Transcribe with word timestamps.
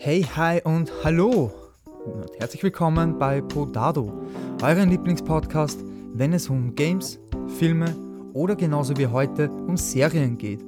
Hey, 0.00 0.22
hi 0.22 0.60
und 0.62 0.92
hallo 1.02 1.50
und 1.84 2.30
herzlich 2.38 2.62
willkommen 2.62 3.18
bei 3.18 3.40
Podado, 3.40 4.12
euren 4.62 4.90
Lieblingspodcast, 4.90 5.84
wenn 6.14 6.32
es 6.32 6.48
um 6.48 6.76
Games, 6.76 7.18
Filme 7.58 7.96
oder 8.32 8.54
genauso 8.54 8.96
wie 8.96 9.08
heute 9.08 9.50
um 9.50 9.76
Serien 9.76 10.38
geht. 10.38 10.64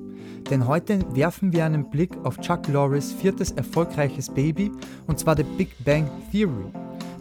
Denn 0.51 0.67
heute 0.67 0.99
werfen 1.15 1.53
wir 1.53 1.65
einen 1.65 1.89
Blick 1.89 2.11
auf 2.25 2.41
Chuck 2.41 2.67
Lorres 2.67 3.13
viertes 3.13 3.53
erfolgreiches 3.53 4.29
Baby 4.29 4.73
und 5.07 5.21
zwar 5.21 5.37
The 5.37 5.45
Big 5.45 5.77
Bang 5.85 6.11
Theory. 6.33 6.73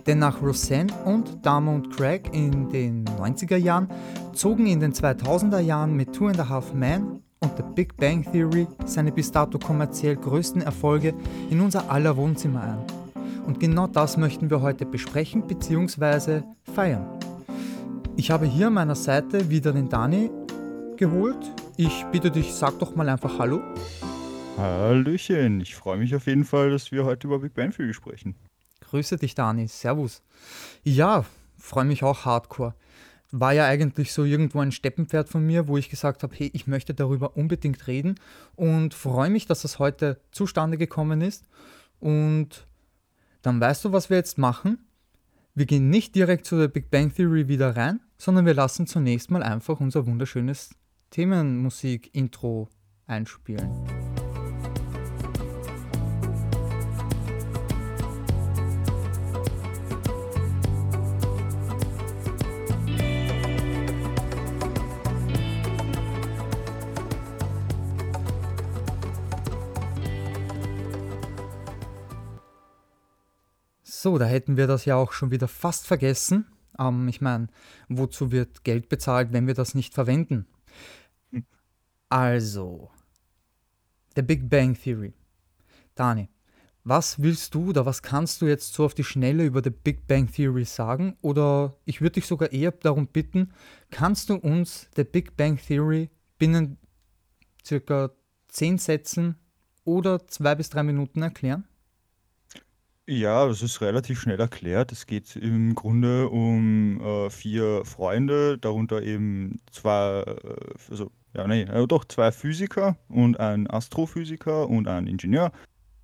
Denn 0.08 0.18
nach 0.18 0.42
Roseanne 0.42 0.92
und 1.06 1.46
Dharma 1.46 1.76
und 1.76 1.96
Craig 1.96 2.34
in 2.34 2.70
den 2.70 3.06
90er 3.06 3.58
Jahren 3.58 3.88
zogen 4.34 4.66
in 4.66 4.80
den 4.80 4.94
2000er 4.94 5.60
Jahren 5.60 5.96
mit 5.96 6.12
Two 6.14 6.26
and 6.26 6.40
a 6.40 6.50
Half 6.50 6.74
Men 6.74 7.22
und 7.40 7.58
The 7.58 7.64
Big 7.76 7.96
Bang 7.98 8.24
Theory 8.32 8.68
seine 8.86 9.12
bis 9.12 9.32
dato 9.32 9.60
kommerziell 9.60 10.16
größten 10.16 10.62
Erfolge 10.62 11.14
in 11.50 11.62
unser 11.62 11.90
aller 11.90 12.16
Wohnzimmer 12.18 12.64
ein. 12.64 13.46
Und 13.46 13.60
genau 13.60 13.88
das 13.88 14.18
möchten 14.18 14.50
wir 14.50 14.62
heute 14.62 14.86
besprechen 14.86 15.48
bzw. 15.48 16.42
feiern. 16.76 17.08
Ich 18.16 18.32
habe 18.32 18.46
hier 18.46 18.68
an 18.68 18.74
meiner 18.74 18.96
Seite 18.96 19.50
wieder 19.50 19.72
den 19.72 19.90
Dani 19.90 20.30
geholt. 20.98 21.38
Ich 21.78 22.06
bitte 22.12 22.30
dich, 22.30 22.54
sag 22.54 22.78
doch 22.80 22.96
mal 22.96 23.08
einfach 23.08 23.40
Hallo. 23.40 23.62
Hallöchen, 24.58 25.62
ich 25.62 25.76
freue 25.76 25.98
mich 25.98 26.14
auf 26.16 26.28
jeden 26.28 26.44
Fall, 26.44 26.70
dass 26.70 26.92
wir 26.92 27.06
heute 27.06 27.28
über 27.28 27.40
Big 27.40 27.54
Bang 27.54 27.72
Theory 27.72 27.94
sprechen. 27.94 28.36
Grüße 28.82 29.16
dich, 29.18 29.36
Dani. 29.36 29.68
Servus. 29.68 30.22
Ja, 30.84 31.24
freue 31.58 31.86
mich 31.86 32.04
auch 32.04 32.26
hardcore 32.26 32.74
war 33.32 33.54
ja 33.54 33.66
eigentlich 33.66 34.12
so 34.12 34.24
irgendwo 34.24 34.60
ein 34.60 34.72
Steppenpferd 34.72 35.30
von 35.30 35.46
mir, 35.46 35.68
wo 35.68 35.78
ich 35.78 35.90
gesagt 35.90 36.24
habe, 36.24 36.36
hey, 36.36 36.50
ich 36.54 36.68
möchte 36.68 36.94
darüber 36.94 37.38
unbedingt 37.38 37.88
reden 37.88 38.16
und 38.56 38.94
freue 38.94 39.30
mich, 39.30 39.46
dass 39.46 39.62
das 39.62 39.80
heute 39.80 40.20
zustande 40.32 40.78
gekommen 40.78 41.22
ist. 41.22 41.46
Und 42.00 42.66
dann 43.42 43.62
weißt 43.62 43.86
du, 43.86 43.92
was 43.92 44.10
wir 44.10 44.18
jetzt 44.18 44.38
machen? 44.38 44.80
Wir 45.54 45.66
gehen 45.66 45.90
nicht 45.90 46.16
direkt 46.16 46.46
zu 46.46 46.58
der 46.58 46.68
Big 46.68 46.90
Bang 46.90 47.14
Theory 47.14 47.48
wieder 47.48 47.76
rein, 47.76 48.00
sondern 48.18 48.46
wir 48.46 48.54
lassen 48.54 48.88
zunächst 48.88 49.30
mal 49.30 49.44
einfach 49.44 49.80
unser 49.80 50.06
wunderschönes 50.06 50.72
Themenmusik-Intro 51.12 52.70
einspielen. 53.08 53.99
So, 74.02 74.18
da 74.18 74.24
hätten 74.24 74.56
wir 74.56 74.66
das 74.66 74.86
ja 74.86 74.96
auch 74.96 75.12
schon 75.12 75.30
wieder 75.30 75.50
fast 75.50 75.86
vergessen. 75.86 76.46
Ähm, 76.80 77.10
ich 77.10 77.20
meine, 77.20 77.50
wozu 77.90 78.32
wird 78.32 78.64
Geld 78.64 78.88
bezahlt, 78.88 79.34
wenn 79.34 79.46
wir 79.46 79.56
das 79.56 79.76
nicht 79.76 79.94
verwenden? 79.94 80.48
Also, 82.08 82.92
der 84.16 84.22
Big 84.22 84.50
Bang 84.50 84.74
Theory. 84.82 85.14
Dani, 85.96 86.30
was 86.86 87.22
willst 87.22 87.54
du 87.54 87.72
oder 87.72 87.86
was 87.86 88.02
kannst 88.02 88.42
du 88.42 88.46
jetzt 88.46 88.74
so 88.74 88.86
auf 88.86 88.94
die 88.94 89.04
Schnelle 89.04 89.44
über 89.44 89.62
die 89.62 89.70
Big 89.70 90.08
Bang 90.08 90.32
Theory 90.32 90.64
sagen? 90.64 91.18
Oder 91.22 91.76
ich 91.84 92.00
würde 92.00 92.14
dich 92.14 92.26
sogar 92.26 92.54
eher 92.54 92.72
darum 92.72 93.08
bitten, 93.08 93.52
kannst 93.92 94.30
du 94.30 94.36
uns 94.36 94.90
der 94.96 95.04
Big 95.04 95.36
Bang 95.36 95.58
Theory 95.58 96.10
binnen 96.38 96.78
circa 97.66 98.12
zehn 98.48 98.78
Sätzen 98.78 99.36
oder 99.84 100.26
zwei 100.30 100.56
bis 100.56 100.70
drei 100.70 100.84
Minuten 100.84 101.22
erklären? 101.22 101.66
Ja, 103.12 103.48
das 103.48 103.64
ist 103.64 103.82
relativ 103.82 104.22
schnell 104.22 104.40
erklärt. 104.40 104.92
Es 104.92 105.08
geht 105.08 105.36
im 105.36 105.74
Grunde 105.74 106.30
um 106.30 107.02
äh, 107.02 107.32
vier 107.32 107.84
Freunde, 107.84 108.60
darunter 108.60 109.02
eben 109.02 109.60
zwei, 109.72 110.22
äh, 110.28 110.92
also, 110.92 111.12
ja, 111.34 111.48
nee, 111.48 111.64
äh, 111.64 111.88
doch 111.88 112.06
zwei 112.06 112.32
Physiker 112.32 112.98
und 113.08 113.40
ein 113.40 113.68
Astrophysiker 113.68 114.70
und 114.70 114.88
ein 114.88 115.08
Ingenieur. 115.08 115.52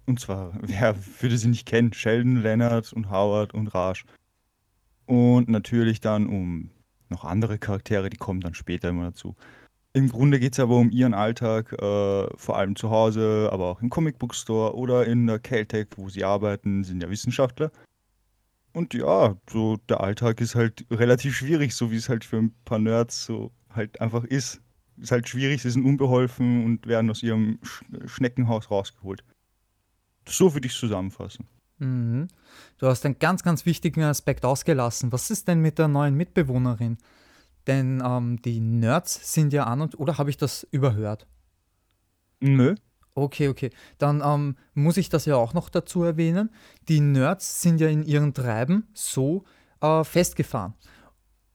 Und 0.08 0.20
zwar, 0.20 0.54
wer 0.64 0.96
würde 1.22 1.38
sie 1.38 1.50
nicht 1.50 1.68
kennen? 1.68 1.94
Sheldon, 1.94 2.42
Leonard 2.42 2.92
und 2.92 3.12
Howard 3.12 3.54
und 3.54 3.68
Raj. 3.68 4.04
Und 5.06 5.48
natürlich 5.48 6.02
dann 6.02 6.26
um 6.26 6.72
noch 7.10 7.24
andere 7.24 7.60
Charaktere, 7.60 8.10
die 8.10 8.18
kommen 8.18 8.42
dann 8.42 8.56
später 8.56 8.90
immer 8.90 9.04
dazu. 9.12 9.36
Im 9.96 10.10
Grunde 10.10 10.42
geht 10.42 10.52
es 10.52 10.60
aber 10.60 10.76
um 10.76 10.92
ihren 10.92 11.14
Alltag, 11.14 11.72
äh, 11.72 12.28
vor 12.36 12.58
allem 12.58 12.76
zu 12.76 12.90
Hause, 12.90 13.48
aber 13.54 13.68
auch 13.68 13.82
im 13.82 13.90
Comic 13.90 14.18
Store 14.34 14.76
oder 14.76 15.06
in 15.06 15.26
der 15.26 15.40
Caltech, 15.40 15.88
wo 15.96 16.10
sie 16.10 16.26
arbeiten, 16.26 16.84
sind 16.84 17.02
ja 17.02 17.10
Wissenschaftler. 17.10 17.72
Und 18.74 18.94
ja, 18.94 19.38
so 19.50 19.78
der 19.88 20.02
Alltag 20.02 20.42
ist 20.42 20.54
halt 20.54 20.86
relativ 20.92 21.38
schwierig, 21.38 21.74
so 21.74 21.92
wie 21.92 21.96
es 21.96 22.10
halt 22.10 22.26
für 22.26 22.36
ein 22.36 22.54
paar 22.66 22.78
Nerds 22.78 23.24
so 23.24 23.54
halt 23.70 24.02
einfach 24.02 24.26
ist. 24.26 24.60
Ist 24.98 25.12
halt 25.12 25.30
schwierig, 25.30 25.62
sie 25.62 25.70
sind 25.70 25.86
unbeholfen 25.86 26.66
und 26.66 26.88
werden 26.88 27.10
aus 27.10 27.24
ihrem 27.24 27.60
Sch 27.64 27.86
Schneckenhaus 28.06 28.70
rausgeholt. 28.70 29.24
So 30.28 30.54
würde 30.54 30.68
ich 30.68 30.74
es 30.74 30.80
zusammenfassen. 30.80 31.48
Mhm. 31.78 32.28
Du 32.80 32.88
hast 32.88 33.06
einen 33.06 33.18
ganz, 33.18 33.44
ganz 33.44 33.66
wichtigen 33.66 34.04
Aspekt 34.04 34.44
ausgelassen. 34.44 35.14
Was 35.14 35.32
ist 35.32 35.48
denn 35.48 35.62
mit 35.62 35.80
der 35.80 35.88
neuen 35.88 36.16
Mitbewohnerin? 36.16 36.98
Denn 37.68 38.02
ähm, 38.06 38.42
die 38.42 38.59
Nerds 38.59 39.34
sind 39.34 39.53
ja 39.53 39.64
an 39.64 39.81
und, 39.81 40.00
oder 40.00 40.18
habe 40.18 40.30
ich 40.30 40.38
das 40.38 40.68
überhört? 40.72 41.28
Nö. 42.40 42.76
Okay, 43.16 43.48
okay. 43.48 43.70
Dann 43.98 44.22
ähm, 44.24 44.58
muss 44.74 44.98
ich 44.98 45.08
das 45.09 45.26
ja 45.26 45.38
auch 45.38 45.53
noch 45.53 45.70
dazu 45.70 46.03
erwähnen. 46.03 46.50
Die 46.90 47.00
Nerds 47.00 47.62
sind 47.62 47.80
ja 47.80 47.88
in 47.88 48.03
ihren 48.03 48.34
Treiben 48.34 48.88
so 48.94 49.46
äh, 49.81 50.03
festgefahren. 50.03 50.74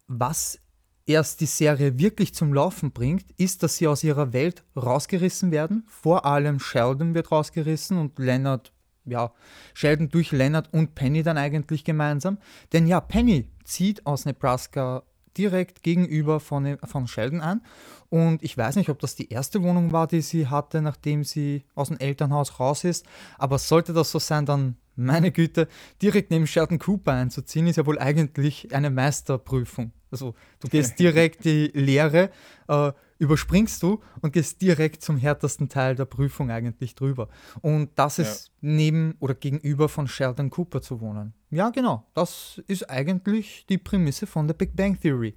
Was 0.06 0.58
erst 1.04 1.40
die 1.40 1.46
Serie 1.46 1.98
wirklich 1.98 2.34
zum 2.34 2.54
Laufen 2.54 2.92
bringt, 2.92 3.26
ist, 3.36 3.62
dass 3.62 3.76
sie 3.76 3.88
aus 3.88 4.02
ihrer 4.02 4.32
Welt 4.32 4.64
rausgerissen 4.74 5.50
werden. 5.50 5.84
Vor 5.86 6.24
allem 6.24 6.60
Sheldon 6.60 7.14
wird 7.14 7.30
rausgerissen 7.30 7.98
und 7.98 8.18
Leonard, 8.18 8.72
ja, 9.04 9.32
Sheldon 9.74 10.08
durch 10.08 10.32
Leonard 10.32 10.72
und 10.72 10.94
Penny 10.94 11.22
dann 11.22 11.36
eigentlich 11.36 11.84
gemeinsam. 11.84 12.38
Denn 12.72 12.86
ja, 12.86 13.00
Penny 13.00 13.50
zieht 13.64 14.06
aus 14.06 14.24
Nebraska 14.24 15.02
direkt 15.36 15.82
gegenüber 15.82 16.40
von, 16.40 16.78
von 16.84 17.06
Sheldon 17.06 17.40
an. 17.40 17.62
Und 18.08 18.42
ich 18.42 18.56
weiß 18.56 18.76
nicht, 18.76 18.88
ob 18.88 18.98
das 18.98 19.14
die 19.14 19.28
erste 19.28 19.62
Wohnung 19.62 19.92
war, 19.92 20.06
die 20.06 20.20
sie 20.20 20.48
hatte, 20.48 20.82
nachdem 20.82 21.24
sie 21.24 21.64
aus 21.74 21.88
dem 21.88 21.98
Elternhaus 21.98 22.58
raus 22.58 22.84
ist. 22.84 23.06
Aber 23.38 23.58
sollte 23.58 23.92
das 23.92 24.10
so 24.10 24.18
sein, 24.18 24.46
dann, 24.46 24.76
meine 24.96 25.30
Güte, 25.30 25.68
direkt 26.02 26.30
neben 26.30 26.46
Sheldon 26.46 26.78
Cooper 26.78 27.12
einzuziehen, 27.12 27.66
ist 27.66 27.76
ja 27.76 27.86
wohl 27.86 27.98
eigentlich 27.98 28.74
eine 28.74 28.90
Meisterprüfung. 28.90 29.92
Also 30.10 30.34
du 30.58 30.68
gehst 30.68 30.98
direkt 30.98 31.44
die 31.44 31.70
Lehre, 31.72 32.30
äh, 32.68 32.92
überspringst 33.20 33.82
du 33.82 34.02
und 34.22 34.32
gehst 34.32 34.62
direkt 34.62 35.02
zum 35.02 35.18
härtesten 35.18 35.68
Teil 35.68 35.94
der 35.94 36.06
Prüfung 36.06 36.50
eigentlich 36.50 36.94
drüber. 36.94 37.28
Und 37.60 37.90
das 37.96 38.18
ist 38.18 38.48
ja. 38.48 38.52
neben 38.62 39.14
oder 39.20 39.34
gegenüber 39.34 39.90
von 39.90 40.08
Sheldon 40.08 40.48
Cooper 40.48 40.80
zu 40.80 41.00
wohnen. 41.02 41.34
Ja, 41.50 41.68
genau. 41.68 42.06
Das 42.14 42.62
ist 42.66 42.88
eigentlich 42.88 43.66
die 43.68 43.76
Prämisse 43.76 44.26
von 44.26 44.46
der 44.48 44.54
Big 44.54 44.74
Bang 44.74 44.98
Theory. 44.98 45.36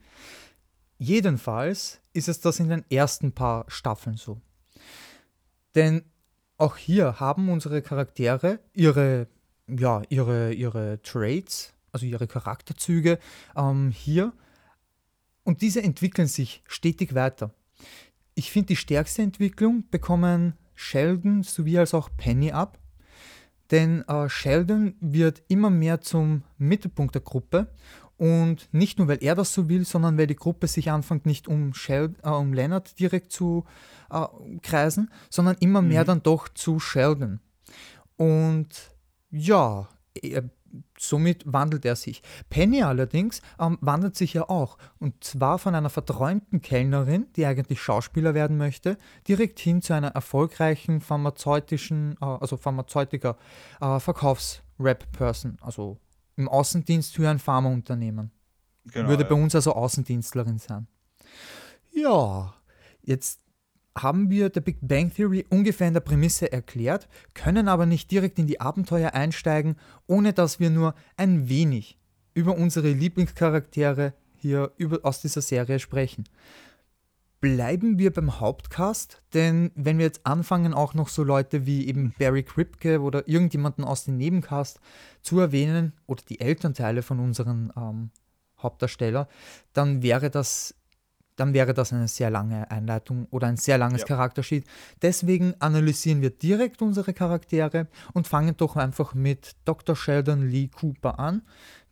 Jedenfalls 0.97 1.99
ist 2.13 2.29
es 2.29 2.39
das 2.39 2.61
in 2.61 2.69
den 2.69 2.85
ersten 2.89 3.33
paar 3.33 3.66
Staffeln 3.67 4.16
so. 4.16 4.39
Denn 5.75 6.05
auch 6.57 6.77
hier 6.77 7.19
haben 7.19 7.49
unsere 7.49 7.81
Charaktere 7.81 8.59
ihre, 8.72 9.27
ja, 9.67 10.03
ihre, 10.07 10.53
ihre 10.53 11.01
Traits, 11.01 11.73
also 11.91 12.05
ihre 12.05 12.27
Charakterzüge 12.27 13.19
ähm, 13.57 13.91
hier. 13.91 14.31
Und 15.43 15.61
diese 15.61 15.83
entwickeln 15.83 16.29
sich 16.29 16.63
stetig 16.66 17.13
weiter. 17.13 17.53
Ich 18.35 18.51
finde, 18.51 18.67
die 18.67 18.75
stärkste 18.75 19.21
Entwicklung 19.21 19.85
bekommen 19.91 20.53
Sheldon 20.75 21.44
sowie 21.44 21.77
als 21.77 21.94
auch 21.94 22.09
Penny 22.17 22.51
ab. 22.51 22.79
Denn 23.71 24.08
äh, 24.08 24.29
Sheldon 24.29 24.96
wird 24.99 25.41
immer 25.47 25.69
mehr 25.69 26.02
zum 26.02 26.43
Mittelpunkt 26.58 27.16
der 27.16 27.22
Gruppe 27.22 27.69
und 28.17 28.69
nicht 28.72 28.99
nur, 28.99 29.08
weil 29.08 29.23
er 29.23 29.35
das 29.35 29.53
so 29.53 29.69
will, 29.69 29.85
sondern 29.85 30.17
weil 30.17 30.28
die 30.28 30.35
Gruppe 30.35 30.67
sich 30.67 30.91
anfängt, 30.91 31.25
nicht 31.25 31.47
um, 31.47 31.73
Sheld 31.73 32.16
äh, 32.23 32.29
um 32.29 32.53
Leonard 32.53 32.99
direkt 32.99 33.31
zu 33.31 33.66
äh, 34.11 34.25
kreisen, 34.61 35.11
sondern 35.29 35.55
immer 35.59 35.81
mehr 35.81 36.03
mhm. 36.03 36.08
dann 36.08 36.23
doch 36.23 36.49
zu 36.49 36.79
Sheldon. 36.79 37.40
Und 38.17 38.96
ja, 39.31 39.90
er 40.22 40.43
somit 40.97 41.43
wandelt 41.46 41.85
er 41.85 41.96
sich. 41.96 42.22
Penny 42.49 42.84
allerdings 42.84 43.41
ähm, 43.59 43.78
wandelt 43.81 44.16
sich 44.16 44.34
ja 44.34 44.49
auch. 44.49 44.78
Und 44.99 45.23
zwar 45.23 45.59
von 45.59 45.75
einer 45.75 45.90
verträumten 45.90 46.61
Kellnerin, 46.61 47.28
die 47.35 47.46
eigentlich 47.46 47.81
Schauspieler 47.81 48.34
werden 48.34 48.58
möchte, 48.58 48.97
direkt 49.28 49.59
hin 49.59 49.81
zu 49.81 49.93
einer 49.93 50.09
erfolgreichen 50.09 51.02
pharmazeutischen, 51.02 52.16
äh, 52.22 52.25
also 52.25 52.58
Pharmazeutiker, 52.58 53.37
äh, 53.81 53.99
Verkaufs-Rap-Person, 53.99 55.58
also 55.61 55.99
im 56.35 56.49
Außendienst 56.49 57.14
für 57.14 57.29
ein 57.29 57.40
Pharmaunternehmen. 57.40 58.31
Genau, 58.85 59.09
Würde 59.09 59.23
ja. 59.23 59.29
bei 59.29 59.35
uns 59.35 59.55
also 59.55 59.73
Außendienstlerin 59.73 60.58
sein. 60.58 60.87
Ja, 61.91 62.53
jetzt 63.02 63.42
haben 63.97 64.29
wir 64.29 64.49
der 64.49 64.61
Big 64.61 64.78
Bang 64.81 65.13
Theory 65.13 65.45
ungefähr 65.49 65.87
in 65.87 65.93
der 65.93 66.01
Prämisse 66.01 66.51
erklärt, 66.51 67.07
können 67.34 67.67
aber 67.67 67.85
nicht 67.85 68.09
direkt 68.11 68.40
in 68.40 68.47
die 68.47 68.59
Abenteuer 68.59 69.13
einsteigen, 69.13 69.75
ohne 70.07 70.34
dass 70.34 70.59
wir 70.59 70.69
nur 70.69 70.95
ein 71.17 71.47
wenig 71.49 71.97
über 72.34 72.57
unsere 72.57 72.90
Lieblingscharaktere 72.91 74.13
hier 74.35 74.72
über, 74.78 74.99
aus 75.03 75.22
dieser 75.22 75.41
Serie 75.41 75.79
sprechen. 75.79 76.25
Bleiben 77.40 77.99
wir 77.99 78.11
beim 78.11 78.40
Hauptcast, 78.40 79.22
denn 79.34 79.72
wenn 79.75 79.97
wir 79.97 80.05
jetzt 80.05 80.25
anfangen, 80.25 80.73
auch 80.73 80.93
noch 80.93 81.09
so 81.09 81.23
Leute 81.23 81.66
wie 81.66 81.87
eben 81.87 82.13
Barry 82.17 82.43
Kripke 82.43 83.01
oder 83.01 83.28
irgendjemanden 83.28 83.84
aus 83.84 84.05
dem 84.05 84.17
Nebencast 84.17 84.79
zu 85.22 85.39
erwähnen 85.39 85.93
oder 86.07 86.23
die 86.28 86.39
Elternteile 86.39 87.01
von 87.01 87.19
unseren 87.19 87.72
ähm, 87.75 88.11
Hauptdarsteller, 88.59 89.28
dann 89.73 90.01
wäre 90.01 90.29
das 90.29 90.73
dann 91.35 91.53
wäre 91.53 91.74
das 91.74 91.94
eine 91.94 92.08
sehr 92.08 92.30
lange 92.30 92.70
Einleitung 92.70 93.28
oder 93.32 93.47
ein 93.47 93.58
sehr 93.58 93.78
langes 93.78 94.02
ja. 94.02 94.08
Charaktersheet. 94.08 94.66
Deswegen 95.02 95.56
analysieren 95.59 96.22
wir 96.22 96.30
direkt 96.30 96.82
unsere 96.82 97.14
Charaktere 97.14 97.88
und 98.14 98.28
fangen 98.28 98.56
doch 98.58 98.76
einfach 98.76 99.14
mit 99.14 99.56
Dr. 99.66 99.96
Sheldon 99.96 100.47
Lee 100.47 100.68
Cooper 100.68 101.20
an. 101.20 101.41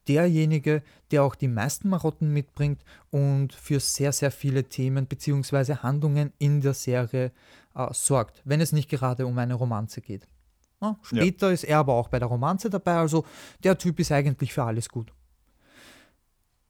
Derjenige, 0.08 0.82
der 1.12 1.24
auch 1.24 1.36
die 1.36 1.48
meisten 1.48 1.90
Marotten 1.90 2.34
mitbringt 2.34 2.84
und 3.12 3.54
für 3.54 3.80
sehr, 3.80 4.12
sehr 4.12 4.32
viele 4.32 4.64
Themen 4.64 5.06
bzw. 5.06 5.76
Handlungen 5.76 6.34
in 6.40 6.62
der 6.62 6.74
Serie 6.74 7.32
äh, 7.76 7.88
sorgt, 7.92 8.42
wenn 8.44 8.62
es 8.62 8.72
nicht 8.72 8.90
gerade 8.90 9.28
um 9.28 9.38
eine 9.38 9.54
Romanze 9.54 10.02
geht. 10.02 10.28
Ja, 10.82 10.98
später 11.04 11.48
ja. 11.48 11.54
ist 11.54 11.64
er 11.64 11.78
aber 11.78 11.94
auch 11.94 12.08
bei 12.08 12.18
der 12.18 12.28
Romanze 12.28 12.70
dabei, 12.72 12.96
also 12.96 13.26
der 13.64 13.78
Typ 13.78 14.00
ist 14.00 14.12
eigentlich 14.12 14.54
für 14.54 14.64
alles 14.64 14.90
gut. 14.90 15.14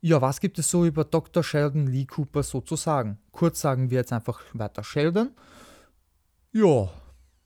Ja, 0.03 0.19
was 0.19 0.39
gibt 0.39 0.57
es 0.57 0.69
so 0.69 0.83
über 0.83 1.03
Dr. 1.03 1.43
Sheldon 1.43 1.85
Lee 1.85 2.05
Cooper 2.05 2.41
sozusagen? 2.41 3.19
Kurz 3.31 3.61
sagen 3.61 3.91
wir 3.91 3.99
jetzt 3.99 4.11
einfach 4.11 4.41
weiter 4.53 4.83
Sheldon. 4.83 5.29
Ja, 6.51 6.89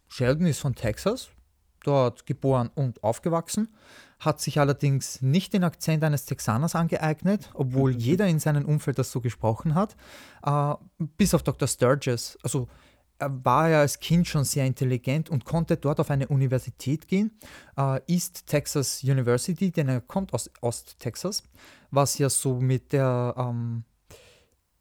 Sheldon 0.08 0.48
ist 0.48 0.62
von 0.62 0.74
Texas, 0.74 1.30
dort 1.84 2.26
geboren 2.26 2.72
und 2.74 3.04
aufgewachsen, 3.04 3.68
hat 4.20 4.40
sich 4.40 4.58
allerdings 4.58 5.22
nicht 5.22 5.52
den 5.52 5.66
Akzent 5.66 6.02
eines 6.06 6.24
Texaners 6.24 6.76
angeeignet, 6.76 7.52
obwohl 7.54 7.92
jeder 7.98 8.28
in 8.28 8.40
seinem 8.40 8.64
Umfeld 8.64 8.98
das 9.00 9.12
so 9.12 9.20
gesprochen 9.20 9.76
hat, 9.76 9.98
äh, 10.46 10.76
bis 11.18 11.34
auf 11.34 11.44
Dr. 11.44 11.68
Sturgis. 11.68 12.38
Also 12.42 12.70
er 13.18 13.46
war 13.46 13.70
ja 13.70 13.80
als 13.82 14.00
Kind 14.00 14.28
schon 14.28 14.44
sehr 14.44 14.66
intelligent 14.66 15.30
und 15.30 15.46
konnte 15.46 15.78
dort 15.78 16.00
auf 16.00 16.12
eine 16.12 16.28
Universität 16.28 17.08
gehen, 17.08 17.32
äh, 17.78 18.00
East 18.08 18.48
Texas 18.48 19.04
University, 19.04 19.72
denn 19.72 19.88
er 19.88 20.02
kommt 20.02 20.34
aus 20.34 20.50
Ost-Texas 20.62 21.44
was 21.96 22.18
ja 22.18 22.30
so 22.30 22.60
mit 22.60 22.94
der 22.94 23.34
ähm, 23.38 23.84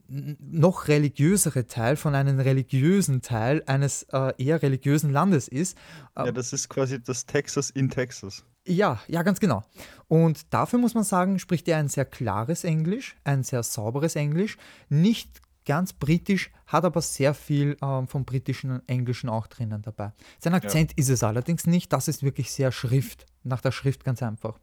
noch 0.07 0.89
religiösere 0.89 1.67
Teil 1.67 1.97
von 1.97 2.15
einem 2.15 2.39
religiösen 2.39 3.23
Teil 3.23 3.63
eines 3.67 4.03
äh, 4.13 4.35
eher 4.37 4.61
religiösen 4.61 5.11
Landes 5.11 5.49
ist. 5.49 5.79
Ja, 6.15 6.31
das 6.31 6.53
ist 6.53 6.69
quasi 6.69 7.03
das 7.03 7.25
Texas 7.25 7.71
in 7.71 7.89
Texas. 7.89 8.45
Ja, 8.67 9.01
ja, 9.09 9.23
ganz 9.23 9.41
genau. 9.41 9.63
Und 10.09 10.53
dafür 10.53 10.79
muss 10.79 10.95
man 10.95 11.05
sagen, 11.05 11.39
spricht 11.39 11.69
er 11.69 11.79
ein 11.79 11.89
sehr 11.89 12.05
klares 12.05 12.65
Englisch, 12.65 13.17
ein 13.25 13.45
sehr 13.45 13.63
sauberes 13.63 14.17
Englisch, 14.17 14.57
nicht 14.89 15.41
ganz 15.65 15.93
britisch, 15.93 16.51
hat 16.67 16.85
aber 16.85 17.01
sehr 17.01 17.35
viel 17.35 17.77
ähm, 17.83 18.07
vom 18.09 18.25
britischen 18.25 18.87
Englischen 18.89 19.29
auch 19.29 19.47
drinnen 19.47 19.83
dabei. 19.83 20.13
Sein 20.39 20.55
Akzent 20.55 20.93
ja. 20.93 20.99
ist 20.99 21.09
es 21.09 21.23
allerdings 21.23 21.67
nicht, 21.67 21.93
das 21.93 22.09
ist 22.09 22.23
wirklich 22.23 22.51
sehr 22.51 22.73
Schrift, 22.73 23.27
nach 23.43 23.61
der 23.61 23.73
Schrift 23.73 24.05
ganz 24.05 24.23
einfach. 24.23 24.59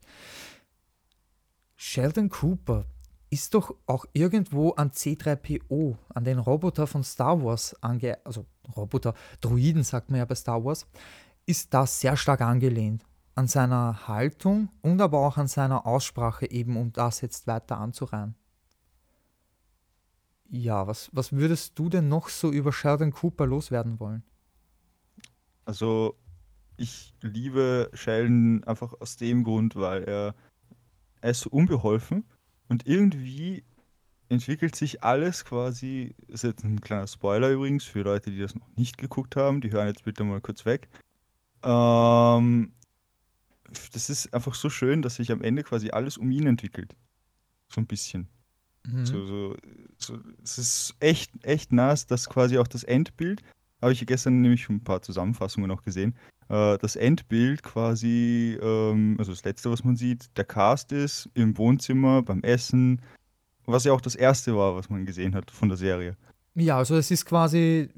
Sheldon 1.75 2.30
Cooper 2.30 2.86
ist 3.31 3.53
doch 3.53 3.74
auch 3.88 4.06
irgendwo 4.13 4.71
an 4.71 4.92
C3PO, 4.92 5.98
an 6.09 6.24
den 6.24 6.38
Roboter 6.38 6.86
von 6.86 7.04
Star 7.04 7.42
Wars 7.44 7.75
ange, 7.81 8.18
also 8.25 8.45
Roboter, 8.75 9.13
Druiden 9.39 9.83
sagt 9.83 10.12
man 10.12 10.19
ja 10.19 10.25
bei 10.25 10.36
Star 10.36 10.63
Wars, 10.63 10.86
ist 11.45 11.74
da 11.74 11.88
sehr 11.88 12.18
stark 12.18 12.42
angelehnt 12.42 13.04
an 13.36 13.47
seiner 13.47 14.07
Haltung 14.07 14.69
und 14.81 15.01
aber 15.01 15.19
auch 15.19 15.38
an 15.38 15.47
seiner 15.47 15.88
Aussprache 15.88 16.51
eben, 16.51 16.77
um 16.77 16.92
das 16.92 17.21
jetzt 17.21 17.47
weiter 17.47 17.77
anzureihen. 17.77 18.36
Ja, 20.51 20.86
was, 20.86 21.09
was 21.13 21.31
würdest 21.31 21.80
du 21.80 21.88
denn 21.89 22.09
noch 22.09 22.27
so 22.30 22.51
über 22.51 22.74
Sheldon 22.74 23.12
Cooper 23.12 23.48
loswerden 23.48 24.00
wollen? 24.00 24.24
Also, 25.65 26.15
ich 26.75 27.13
liebe 27.21 27.89
Sheldon 27.94 28.63
einfach 28.65 28.94
aus 29.00 29.15
dem 29.15 29.44
Grund, 29.44 29.75
weil 29.75 30.03
er 30.03 30.36
er 31.21 31.31
ist 31.31 31.42
so 31.42 31.50
unbeholfen 31.50 32.25
und 32.68 32.88
irgendwie 32.88 33.63
entwickelt 34.30 34.75
sich 34.75 35.03
alles 35.03 35.45
quasi, 35.45 36.15
das 36.27 36.44
ist 36.44 36.44
jetzt 36.44 36.63
ein 36.63 36.81
kleiner 36.81 37.07
Spoiler 37.07 37.50
übrigens 37.51 37.83
für 37.83 38.01
Leute, 38.01 38.31
die 38.31 38.39
das 38.39 38.56
noch 38.56 38.68
nicht 38.75 38.97
geguckt 38.97 39.36
haben, 39.36 39.62
die 39.62 39.71
hören 39.71 39.88
jetzt 39.88 40.04
bitte 40.04 40.24
mal 40.24 40.42
kurz 40.42 40.65
weg. 40.65 40.89
Ähm, 41.63 42.74
das 43.94 44.09
ist 44.09 44.33
einfach 44.33 44.56
so 44.56 44.69
schön, 44.69 45.01
dass 45.01 45.15
sich 45.15 45.31
am 45.31 45.42
Ende 45.42 45.63
quasi 45.63 45.92
alles 45.92 46.18
um 46.18 46.31
ihn 46.31 46.47
entwickelt. 46.47 46.95
So 47.69 47.80
ein 47.80 47.88
bisschen. 47.88 48.27
Mhm. 48.88 49.06
So, 49.06 49.25
so, 49.25 49.56
so, 49.98 50.18
es 50.44 50.57
ist 50.57 50.95
echt, 51.00 51.31
echt 51.44 51.72
nass, 51.72 52.07
dass 52.07 52.30
quasi 52.30 52.57
auch 52.57 52.68
das 52.68 52.83
Endbild, 52.83 53.42
habe 53.81 53.94
ich 53.94 54.06
gestern 54.06 54.42
nämlich 54.42 54.69
ein 54.69 54.83
paar 54.83 55.01
Zusammenfassungen 55.01 55.68
noch 55.68 55.83
gesehen, 55.83 56.16
äh, 56.50 56.78
das 56.78 56.95
Endbild 56.95 57.63
quasi, 57.63 58.57
ähm, 58.62 59.16
also 59.19 59.31
das 59.31 59.44
letzte, 59.44 59.72
was 59.72 59.83
man 59.83 59.95
sieht, 59.95 60.36
der 60.38 60.45
Cast 60.45 60.92
ist 60.92 61.30
im 61.33 61.57
Wohnzimmer 61.57 62.22
beim 62.22 62.44
Essen, 62.44 63.01
was 63.66 63.83
ja 63.86 63.94
auch 63.94 64.01
das 64.01 64.16
erste 64.16 64.56
war, 64.56 64.75
was 64.75 64.89
man 64.89 65.06
gesehen 65.06 65.36
hat 65.36 65.51
von 65.51 65.69
der 65.69 65.78
Serie. 65.78 66.18
Ja, 66.56 66.78
also 66.78 66.95
es 66.98 67.12
ist 67.12 67.25
quasi 67.25 67.89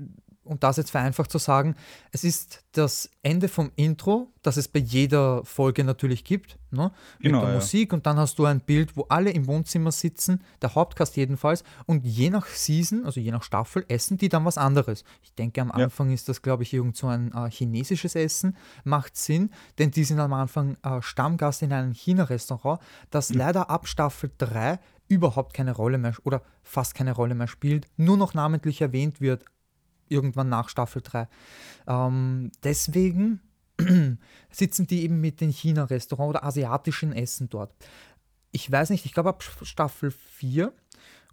um 0.44 0.60
das 0.60 0.78
jetzt 0.78 0.92
vereinfacht 0.92 1.32
zu 1.32 1.38
sagen, 1.38 1.76
es 2.12 2.24
ist 2.24 2.64
das 2.74 3.10
Ende 3.22 3.48
vom 3.48 3.72
Intro, 3.76 4.32
das 4.42 4.58
es 4.58 4.68
bei 4.68 4.80
jeder 4.80 5.46
Folge 5.46 5.84
natürlich 5.84 6.24
gibt, 6.24 6.58
ne? 6.72 6.92
mit 7.20 7.32
genau, 7.32 7.42
der 7.42 7.50
ja. 7.50 7.56
Musik 7.56 7.94
und 7.94 8.06
dann 8.06 8.18
hast 8.18 8.38
du 8.40 8.46
ein 8.46 8.60
Bild, 8.60 8.98
wo 8.98 9.06
alle 9.10 9.30
im 9.30 9.48
Wohnzimmer 9.48 9.92
sitzen, 9.92 10.44
der 10.62 10.76
Hauptcast 10.76 11.16
jedenfalls, 11.16 11.64
und 11.86 12.04
je 12.04 12.30
nach 12.30 12.48
Season, 12.48 13.06
also 13.06 13.20
je 13.20 13.32
nach 13.32 13.44
Staffel, 13.44 13.86
essen 13.88 14.18
die 14.18 14.30
dann 14.30 14.44
was 14.44 14.58
anderes. 14.58 15.04
Ich 15.22 15.34
denke, 15.34 15.62
am 15.62 15.72
Anfang 15.72 16.10
ja. 16.10 16.16
ist 16.16 16.28
das, 16.30 16.42
glaube 16.42 16.64
ich, 16.64 16.74
irgend 16.74 16.98
so 16.98 17.08
ein 17.08 17.32
äh, 17.34 17.50
chinesisches 17.50 18.16
Essen, 18.16 18.58
macht 18.84 19.16
Sinn, 19.16 19.52
denn 19.78 19.92
die 19.92 20.04
sind 20.04 20.20
am 20.20 20.34
Anfang 20.34 20.78
äh, 20.84 21.02
Stammgast 21.02 21.62
in 21.62 21.72
einem 21.72 21.94
China-Restaurant, 21.94 22.82
das 23.12 23.30
mhm. 23.30 23.38
leider 23.38 23.70
ab 23.70 23.88
Staffel 23.88 24.32
3 24.38 24.80
überhaupt 25.08 25.54
keine 25.54 25.74
Rolle 25.74 25.98
mehr 25.98 26.16
oder 26.24 26.42
fast 26.64 26.96
keine 26.96 27.14
Rolle 27.14 27.36
mehr 27.36 27.48
spielt, 27.48 27.88
nur 27.98 28.18
noch 28.18 28.34
namentlich 28.34 28.82
erwähnt 28.82 29.22
wird, 29.22 29.46
irgendwann 30.14 30.50
nach 30.50 30.70
Staffel 30.70 31.02
3. 31.02 31.28
Ähm, 31.88 32.52
deswegen 32.64 33.42
sitzen 34.52 34.88
die 34.88 35.04
eben 35.04 35.20
mit 35.20 35.42
den 35.42 35.50
China-Restaurant 35.50 36.30
oder 36.30 36.44
asiatischen 36.44 37.14
Essen 37.14 37.50
dort. 37.50 37.74
Ich 38.52 38.72
weiß 38.72 38.92
nicht, 38.92 39.06
ich 39.06 39.14
glaube 39.14 39.30
ab 39.30 39.44
Staffel 39.44 40.12
4 40.12 40.74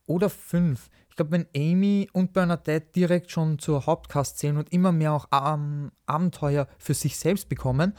oder 0.06 0.30
5. 0.30 0.90
Ich 1.10 1.16
glaube, 1.16 1.32
wenn 1.32 1.46
Amy 1.54 2.08
und 2.12 2.32
Bernadette 2.32 2.92
direkt 2.92 3.30
schon 3.30 3.58
zur 3.58 3.84
Hauptcast 3.86 4.38
zählen 4.38 4.56
und 4.56 4.72
immer 4.72 4.92
mehr 4.92 5.12
auch 5.12 5.28
ähm, 5.32 5.92
Abenteuer 6.06 6.66
für 6.78 6.94
sich 6.94 7.18
selbst 7.18 7.48
bekommen, 7.48 7.94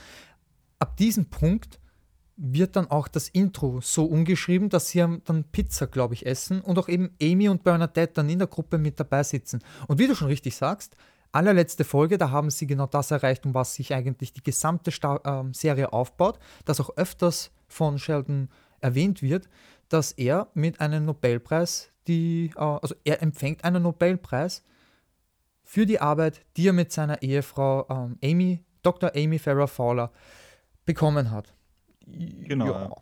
ab 0.79 0.97
diesem 0.97 1.29
Punkt 1.29 1.80
wird 2.43 2.75
dann 2.75 2.89
auch 2.89 3.07
das 3.07 3.29
Intro 3.29 3.81
so 3.81 4.05
umgeschrieben, 4.05 4.69
dass 4.69 4.89
sie 4.89 5.05
dann 5.25 5.43
Pizza, 5.51 5.85
glaube 5.85 6.15
ich, 6.15 6.25
essen 6.25 6.59
und 6.61 6.79
auch 6.79 6.89
eben 6.89 7.15
Amy 7.21 7.47
und 7.49 7.63
Bernadette 7.63 8.13
dann 8.15 8.29
in 8.29 8.39
der 8.39 8.47
Gruppe 8.47 8.79
mit 8.79 8.99
dabei 8.99 9.21
sitzen. 9.21 9.59
Und 9.87 9.99
wie 9.99 10.07
du 10.07 10.15
schon 10.15 10.27
richtig 10.27 10.55
sagst, 10.55 10.95
allerletzte 11.31 11.83
Folge, 11.83 12.17
da 12.17 12.31
haben 12.31 12.49
sie 12.49 12.65
genau 12.65 12.87
das 12.87 13.11
erreicht, 13.11 13.45
um 13.45 13.53
was 13.53 13.75
sich 13.75 13.93
eigentlich 13.93 14.33
die 14.33 14.41
gesamte 14.41 14.91
Sta 14.91 15.17
äh, 15.23 15.53
Serie 15.53 15.93
aufbaut, 15.93 16.39
das 16.65 16.79
auch 16.81 16.97
öfters 16.97 17.51
von 17.67 17.99
Sheldon 17.99 18.49
erwähnt 18.79 19.21
wird, 19.21 19.47
dass 19.87 20.11
er 20.11 20.47
mit 20.55 20.81
einem 20.81 21.05
Nobelpreis, 21.05 21.91
die, 22.07 22.51
äh, 22.55 22.59
also 22.59 22.95
er 23.03 23.21
empfängt 23.21 23.63
einen 23.63 23.83
Nobelpreis 23.83 24.63
für 25.63 25.85
die 25.85 26.01
Arbeit, 26.01 26.41
die 26.57 26.67
er 26.67 26.73
mit 26.73 26.91
seiner 26.91 27.21
Ehefrau 27.21 27.85
ähm, 27.87 28.17
Amy, 28.23 28.63
Dr. 28.81 29.11
Amy 29.15 29.37
Farrah 29.37 29.67
Fowler 29.67 30.11
bekommen 30.85 31.29
hat. 31.29 31.53
Genau. 32.11 32.65
Ja. 32.65 32.95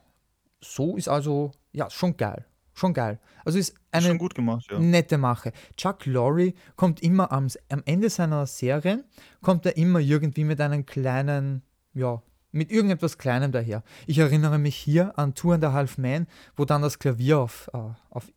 So 0.61 0.97
ist 0.97 1.07
also, 1.07 1.51
ja, 1.71 1.89
schon 1.89 2.17
geil. 2.17 2.45
Schon 2.73 2.93
geil. 2.93 3.19
Also 3.43 3.59
ist 3.59 3.75
eine 3.91 4.07
schon 4.07 4.17
gut 4.17 4.35
gemacht, 4.35 4.67
ja. 4.71 4.79
nette 4.79 5.17
Mache. 5.17 5.51
Chuck 5.75 6.05
Lorre 6.05 6.53
kommt 6.75 7.01
immer 7.01 7.31
am, 7.31 7.47
am 7.69 7.83
Ende 7.85 8.09
seiner 8.09 8.45
Serien, 8.45 9.03
kommt 9.41 9.65
er 9.65 9.75
immer 9.75 9.99
irgendwie 9.99 10.45
mit 10.45 10.61
einem 10.61 10.85
kleinen, 10.85 11.63
ja, 11.93 12.21
mit 12.51 12.71
irgendetwas 12.71 13.17
Kleinem 13.17 13.51
daher. 13.51 13.83
Ich 14.07 14.17
erinnere 14.17 14.57
mich 14.57 14.75
hier 14.75 15.17
an 15.19 15.35
Two 15.35 15.51
and 15.51 15.63
a 15.63 15.73
Half 15.73 15.97
Men, 15.97 16.27
wo 16.55 16.65
dann 16.65 16.81
das 16.81 16.99
Klavier 16.99 17.39
auf, 17.39 17.69
uh, 17.73 17.91
auf 18.09 18.31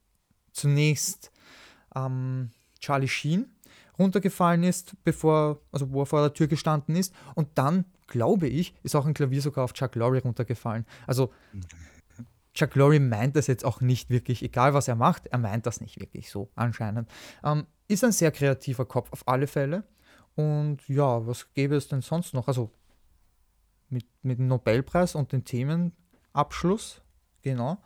zunächst 0.52 1.31
ähm, 1.95 2.50
Charlie 2.81 3.09
Sheen 3.09 3.47
runtergefallen 4.02 4.62
ist, 4.62 4.94
bevor, 5.04 5.61
also 5.71 5.90
wo 5.92 6.02
er 6.02 6.06
vor 6.06 6.21
der 6.21 6.35
Tür 6.35 6.47
gestanden 6.47 6.97
ist. 6.97 7.14
Und 7.35 7.49
dann, 7.54 7.85
glaube 8.06 8.49
ich, 8.49 8.75
ist 8.82 8.94
auch 8.94 9.06
ein 9.06 9.14
Klavier 9.14 9.40
sogar 9.40 9.64
auf 9.64 9.73
Chuck 9.73 9.94
Lorre 9.94 10.23
runtergefallen. 10.23 10.85
Also 11.06 11.32
Chuck 12.54 12.75
Lorre 12.75 13.00
meint 13.00 13.37
das 13.37 13.47
jetzt 13.47 13.64
auch 13.64 13.80
nicht 13.80 14.11
wirklich, 14.11 14.42
egal 14.42 14.75
was 14.75 14.88
er 14.88 14.97
macht, 14.97 15.26
er 15.28 15.38
meint 15.38 15.66
das 15.66 15.80
nicht 15.80 15.99
wirklich 16.00 16.30
so 16.30 16.50
anscheinend. 16.54 17.09
Ähm, 17.42 17.66
ist 17.88 18.04
ein 18.04 18.12
sehr 18.12 18.30
kreativer 18.30 18.85
Kopf 18.85 19.11
auf 19.12 19.26
alle 19.26 19.47
Fälle. 19.47 19.85
Und 20.35 20.87
ja, 20.88 21.26
was 21.26 21.52
gäbe 21.54 21.76
es 21.76 21.88
denn 21.88 22.02
sonst 22.02 22.35
noch? 22.35 22.49
Also 22.49 22.71
mit, 23.88 24.06
mit 24.23 24.38
dem 24.38 24.49
Nobelpreis 24.49 25.14
und 25.14 25.32
dem 25.32 25.44
Themenabschluss, 25.44 27.02
genau. 27.42 27.82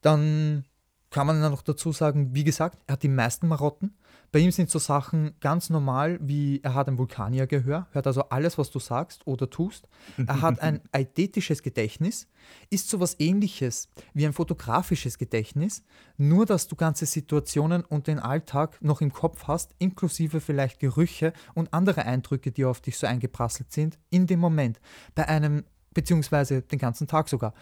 Dann 0.00 0.64
kann 1.10 1.26
man 1.26 1.40
noch 1.40 1.62
dazu 1.62 1.92
sagen, 1.92 2.34
wie 2.34 2.44
gesagt, 2.44 2.78
er 2.86 2.94
hat 2.94 3.02
die 3.02 3.08
meisten 3.08 3.48
Marotten. 3.48 3.96
Bei 4.32 4.40
ihm 4.40 4.50
sind 4.50 4.70
so 4.70 4.78
Sachen 4.78 5.34
ganz 5.40 5.70
normal, 5.70 6.18
wie 6.20 6.60
er 6.62 6.74
hat 6.74 6.88
ein 6.88 6.98
Vulkaniergehör, 6.98 7.86
hört 7.92 8.06
also 8.06 8.22
alles, 8.28 8.58
was 8.58 8.70
du 8.70 8.78
sagst 8.78 9.26
oder 9.26 9.48
tust. 9.48 9.88
Er 10.26 10.42
hat 10.42 10.60
ein 10.60 10.80
eidetisches 10.92 11.62
Gedächtnis, 11.62 12.28
ist 12.70 12.88
so 12.88 13.00
was 13.00 13.18
ähnliches 13.18 13.88
wie 14.14 14.26
ein 14.26 14.32
fotografisches 14.32 15.18
Gedächtnis, 15.18 15.84
nur 16.16 16.46
dass 16.46 16.68
du 16.68 16.76
ganze 16.76 17.06
Situationen 17.06 17.84
und 17.84 18.06
den 18.06 18.18
Alltag 18.18 18.82
noch 18.82 19.00
im 19.00 19.12
Kopf 19.12 19.44
hast, 19.46 19.74
inklusive 19.78 20.40
vielleicht 20.40 20.80
Gerüche 20.80 21.32
und 21.54 21.72
andere 21.72 22.04
Eindrücke, 22.04 22.52
die 22.52 22.64
auf 22.64 22.80
dich 22.80 22.98
so 22.98 23.06
eingeprasselt 23.06 23.72
sind, 23.72 23.98
in 24.10 24.26
dem 24.26 24.40
Moment. 24.40 24.80
Bei 25.14 25.28
einem, 25.28 25.64
beziehungsweise 25.94 26.62
den 26.62 26.78
ganzen 26.78 27.06
Tag 27.06 27.28
sogar. 27.28 27.54